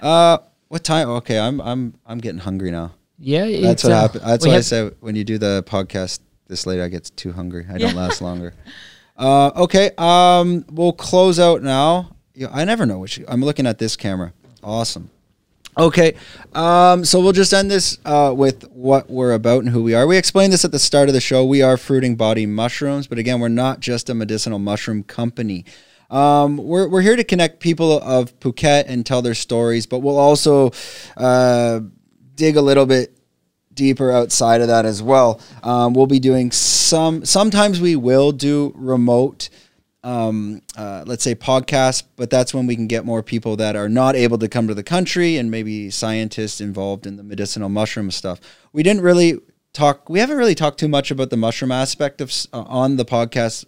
Uh, 0.00 0.38
what 0.68 0.84
time? 0.84 1.08
Okay, 1.08 1.38
I'm 1.38 1.60
I'm 1.60 1.94
I'm 2.06 2.18
getting 2.18 2.40
hungry 2.40 2.70
now. 2.70 2.92
Yeah, 3.18 3.60
That's 3.60 3.84
what 3.84 3.92
uh, 3.92 4.00
happened. 4.00 4.24
That's 4.24 4.44
we 4.44 4.48
why 4.48 4.54
I 4.54 4.56
have- 4.56 4.64
said 4.64 4.96
when 5.00 5.14
you 5.16 5.24
do 5.24 5.38
the 5.38 5.62
podcast 5.66 6.20
this 6.48 6.66
late, 6.66 6.80
I 6.80 6.88
get 6.88 7.10
too 7.16 7.32
hungry. 7.32 7.66
I 7.72 7.78
don't 7.78 7.94
last 7.94 8.20
longer. 8.20 8.54
Uh, 9.16 9.50
okay. 9.56 9.92
Um, 9.96 10.64
we'll 10.70 10.92
close 10.92 11.38
out 11.38 11.62
now. 11.62 12.16
Yeah, 12.34 12.48
I 12.52 12.64
never 12.64 12.84
know 12.84 12.98
which. 12.98 13.20
I'm 13.28 13.42
looking 13.44 13.66
at 13.66 13.78
this 13.78 13.96
camera. 13.96 14.32
Awesome. 14.62 15.10
Okay, 15.76 16.14
um, 16.52 17.04
so 17.04 17.20
we'll 17.20 17.32
just 17.32 17.52
end 17.52 17.68
this 17.68 17.98
uh, 18.04 18.32
with 18.36 18.62
what 18.70 19.10
we're 19.10 19.32
about 19.32 19.64
and 19.64 19.68
who 19.70 19.82
we 19.82 19.92
are. 19.92 20.06
We 20.06 20.16
explained 20.16 20.52
this 20.52 20.64
at 20.64 20.70
the 20.70 20.78
start 20.78 21.08
of 21.08 21.14
the 21.14 21.20
show. 21.20 21.44
We 21.44 21.62
are 21.62 21.76
Fruiting 21.76 22.14
Body 22.14 22.46
Mushrooms, 22.46 23.08
but 23.08 23.18
again, 23.18 23.40
we're 23.40 23.48
not 23.48 23.80
just 23.80 24.08
a 24.08 24.14
medicinal 24.14 24.60
mushroom 24.60 25.02
company. 25.02 25.64
Um, 26.10 26.58
we're, 26.58 26.88
we're 26.88 27.00
here 27.00 27.16
to 27.16 27.24
connect 27.24 27.58
people 27.58 28.00
of 28.00 28.38
Phuket 28.38 28.84
and 28.86 29.04
tell 29.04 29.20
their 29.20 29.34
stories, 29.34 29.84
but 29.84 29.98
we'll 29.98 30.16
also 30.16 30.70
uh, 31.16 31.80
dig 32.36 32.56
a 32.56 32.62
little 32.62 32.86
bit 32.86 33.18
deeper 33.72 34.12
outside 34.12 34.60
of 34.60 34.68
that 34.68 34.86
as 34.86 35.02
well. 35.02 35.40
Um, 35.64 35.92
we'll 35.92 36.06
be 36.06 36.20
doing 36.20 36.52
some, 36.52 37.24
sometimes 37.24 37.80
we 37.80 37.96
will 37.96 38.30
do 38.30 38.72
remote 38.76 39.48
um, 40.04 40.60
uh, 40.76 41.02
let's 41.06 41.24
say 41.24 41.34
podcasts, 41.34 42.02
but 42.16 42.28
that's 42.28 42.52
when 42.52 42.66
we 42.66 42.76
can 42.76 42.86
get 42.86 43.06
more 43.06 43.22
people 43.22 43.56
that 43.56 43.74
are 43.74 43.88
not 43.88 44.14
able 44.14 44.36
to 44.38 44.48
come 44.48 44.68
to 44.68 44.74
the 44.74 44.82
country 44.82 45.38
and 45.38 45.50
maybe 45.50 45.90
scientists 45.90 46.60
involved 46.60 47.06
in 47.06 47.16
the 47.16 47.22
medicinal 47.22 47.70
mushroom 47.70 48.10
stuff. 48.10 48.38
We 48.72 48.82
didn't 48.82 49.02
really 49.02 49.38
talk, 49.72 50.10
we 50.10 50.18
haven't 50.18 50.36
really 50.36 50.54
talked 50.54 50.78
too 50.78 50.88
much 50.88 51.10
about 51.10 51.30
the 51.30 51.38
mushroom 51.38 51.72
aspect 51.72 52.20
of 52.20 52.30
uh, 52.52 52.62
on 52.66 52.96
the 52.96 53.06
podcast 53.06 53.64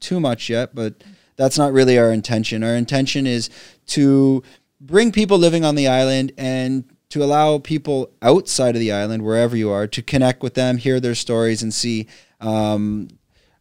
too 0.00 0.18
much 0.18 0.48
yet, 0.48 0.74
but 0.74 1.04
that's 1.36 1.58
not 1.58 1.74
really 1.74 1.98
our 1.98 2.10
intention. 2.10 2.64
Our 2.64 2.74
intention 2.74 3.26
is 3.26 3.50
to 3.88 4.42
bring 4.80 5.12
people 5.12 5.36
living 5.36 5.62
on 5.62 5.74
the 5.74 5.88
island 5.88 6.32
and 6.38 6.84
to 7.10 7.22
allow 7.22 7.58
people 7.58 8.10
outside 8.22 8.74
of 8.74 8.80
the 8.80 8.92
island, 8.92 9.22
wherever 9.22 9.54
you 9.54 9.70
are, 9.70 9.86
to 9.86 10.02
connect 10.02 10.42
with 10.42 10.54
them, 10.54 10.78
hear 10.78 11.00
their 11.00 11.14
stories, 11.14 11.62
and 11.62 11.72
see 11.72 12.06
um, 12.40 13.08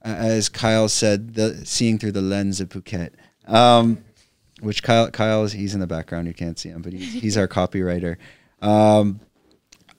as 0.06 0.50
Kyle 0.50 0.88
said, 0.88 1.34
the 1.34 1.66
seeing 1.66 1.98
through 1.98 2.14
the 2.14 2.22
lens 2.22 2.62
of 2.62 2.70
Phuket. 2.70 3.12
Um, 3.48 4.04
which 4.62 4.84
Kyle, 4.84 5.10
Kyle 5.12 5.46
he's 5.48 5.74
in 5.74 5.80
the 5.80 5.88
background. 5.88 6.28
You 6.28 6.34
can't 6.34 6.58
see 6.58 6.70
him, 6.70 6.82
but 6.82 6.94
he's, 6.94 7.14
he's 7.14 7.38
our 7.38 7.48
copywriter. 7.48 8.18
Um, 8.62 9.20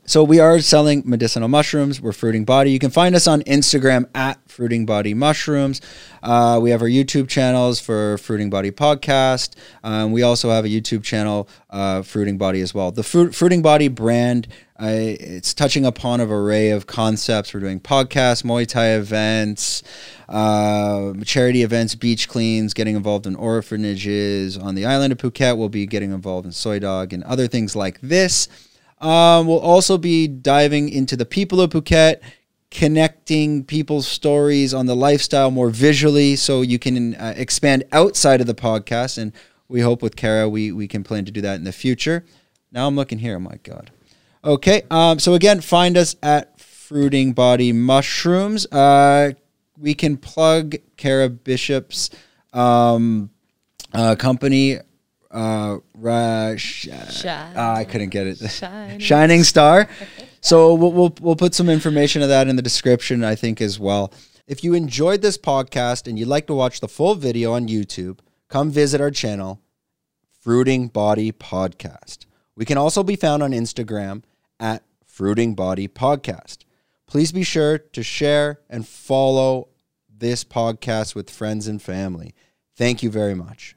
so 0.08 0.22
we 0.22 0.38
are 0.38 0.60
selling 0.60 1.02
medicinal 1.04 1.48
mushrooms. 1.48 2.00
We're 2.00 2.12
Fruiting 2.12 2.44
Body. 2.44 2.70
You 2.70 2.78
can 2.78 2.90
find 2.90 3.16
us 3.16 3.26
on 3.26 3.42
Instagram 3.42 4.08
at 4.14 4.38
Fruiting 4.48 4.86
Body 4.86 5.14
Mushrooms. 5.14 5.80
Uh, 6.22 6.60
we 6.62 6.70
have 6.70 6.80
our 6.80 6.88
YouTube 6.88 7.28
channels 7.28 7.80
for 7.80 8.16
Fruiting 8.18 8.48
Body 8.48 8.70
Podcast. 8.70 9.56
Um, 9.82 10.12
we 10.12 10.22
also 10.22 10.50
have 10.50 10.64
a 10.64 10.68
YouTube 10.68 11.02
channel, 11.02 11.48
uh, 11.70 12.02
Fruiting 12.02 12.38
Body 12.38 12.60
as 12.60 12.72
well. 12.72 12.92
The 12.92 13.02
Fruit, 13.02 13.34
Fruiting 13.34 13.62
Body 13.62 13.88
brand, 13.88 14.46
uh, 14.78 14.88
it's 14.90 15.54
touching 15.54 15.86
upon 15.86 16.20
an 16.20 16.30
array 16.30 16.68
of 16.68 16.86
concepts. 16.86 17.54
We're 17.54 17.60
doing 17.60 17.80
podcasts, 17.80 18.42
Muay 18.42 18.66
Thai 18.66 18.88
events, 18.88 19.82
uh, 20.28 21.14
charity 21.24 21.62
events, 21.62 21.94
beach 21.94 22.28
cleans, 22.28 22.74
getting 22.74 22.94
involved 22.94 23.26
in 23.26 23.36
orphanages 23.36 24.58
on 24.58 24.74
the 24.74 24.84
island 24.84 25.12
of 25.12 25.18
Phuket. 25.18 25.56
We'll 25.56 25.70
be 25.70 25.86
getting 25.86 26.12
involved 26.12 26.44
in 26.44 26.52
Soi 26.52 26.78
Dog 26.78 27.14
and 27.14 27.24
other 27.24 27.48
things 27.48 27.74
like 27.74 27.98
this. 28.02 28.48
Um, 29.00 29.46
we'll 29.46 29.60
also 29.60 29.96
be 29.96 30.28
diving 30.28 30.90
into 30.90 31.16
the 31.16 31.26
people 31.26 31.62
of 31.62 31.70
Phuket, 31.70 32.20
connecting 32.70 33.64
people's 33.64 34.06
stories 34.06 34.74
on 34.74 34.84
the 34.84 34.96
lifestyle 34.96 35.50
more 35.50 35.70
visually 35.70 36.36
so 36.36 36.60
you 36.60 36.78
can 36.78 37.14
uh, 37.14 37.32
expand 37.34 37.84
outside 37.92 38.42
of 38.42 38.46
the 38.46 38.54
podcast. 38.54 39.16
And 39.16 39.32
we 39.68 39.80
hope 39.80 40.02
with 40.02 40.16
Kara, 40.16 40.50
we, 40.50 40.70
we 40.70 40.86
can 40.86 41.02
plan 41.02 41.24
to 41.24 41.32
do 41.32 41.40
that 41.40 41.54
in 41.54 41.64
the 41.64 41.72
future. 41.72 42.26
Now 42.72 42.86
I'm 42.86 42.96
looking 42.96 43.20
here. 43.20 43.36
Oh 43.36 43.40
my 43.40 43.58
God. 43.62 43.90
Okay. 44.46 44.82
Um, 44.92 45.18
so 45.18 45.34
again, 45.34 45.60
find 45.60 45.96
us 45.96 46.14
at 46.22 46.60
Fruiting 46.60 47.32
Body 47.32 47.72
Mushrooms. 47.72 48.64
Uh, 48.66 49.32
we 49.76 49.92
can 49.92 50.16
plug 50.16 50.76
Kara 50.96 51.28
Bishop's 51.28 52.10
um, 52.52 53.30
uh, 53.92 54.14
company 54.14 54.78
uh. 55.32 55.78
Uh, 57.56 57.72
I 57.72 57.84
couldn't 57.84 58.10
get 58.10 58.28
it. 58.28 58.38
Shining 58.48 58.98
Shining 59.00 59.44
Star. 59.44 59.88
So 60.42 60.74
we'll, 60.74 60.92
we'll 60.92 61.14
we'll 61.20 61.34
put 61.34 61.56
some 61.56 61.68
information 61.68 62.22
of 62.22 62.28
that 62.28 62.46
in 62.46 62.54
the 62.54 62.62
description, 62.62 63.24
I 63.24 63.34
think, 63.34 63.60
as 63.60 63.80
well. 63.80 64.12
If 64.46 64.62
you 64.62 64.74
enjoyed 64.74 65.20
this 65.20 65.36
podcast 65.36 66.06
and 66.06 66.16
you'd 66.16 66.28
like 66.28 66.46
to 66.46 66.54
watch 66.54 66.78
the 66.78 66.86
full 66.86 67.16
video 67.16 67.52
on 67.54 67.66
YouTube, 67.66 68.20
come 68.48 68.70
visit 68.70 69.00
our 69.00 69.10
channel, 69.10 69.60
Fruiting 70.40 70.86
Body 70.86 71.32
Podcast. 71.32 72.26
We 72.54 72.64
can 72.64 72.78
also 72.78 73.02
be 73.02 73.16
found 73.16 73.42
on 73.42 73.50
Instagram 73.50 74.22
at 74.58 74.84
Fruiting 75.04 75.54
Body 75.54 75.88
Podcast. 75.88 76.58
Please 77.06 77.32
be 77.32 77.42
sure 77.42 77.78
to 77.78 78.02
share 78.02 78.60
and 78.68 78.86
follow 78.86 79.68
this 80.08 80.44
podcast 80.44 81.14
with 81.14 81.30
friends 81.30 81.68
and 81.68 81.80
family. 81.80 82.34
Thank 82.76 83.02
you 83.02 83.10
very 83.10 83.34
much. 83.34 83.75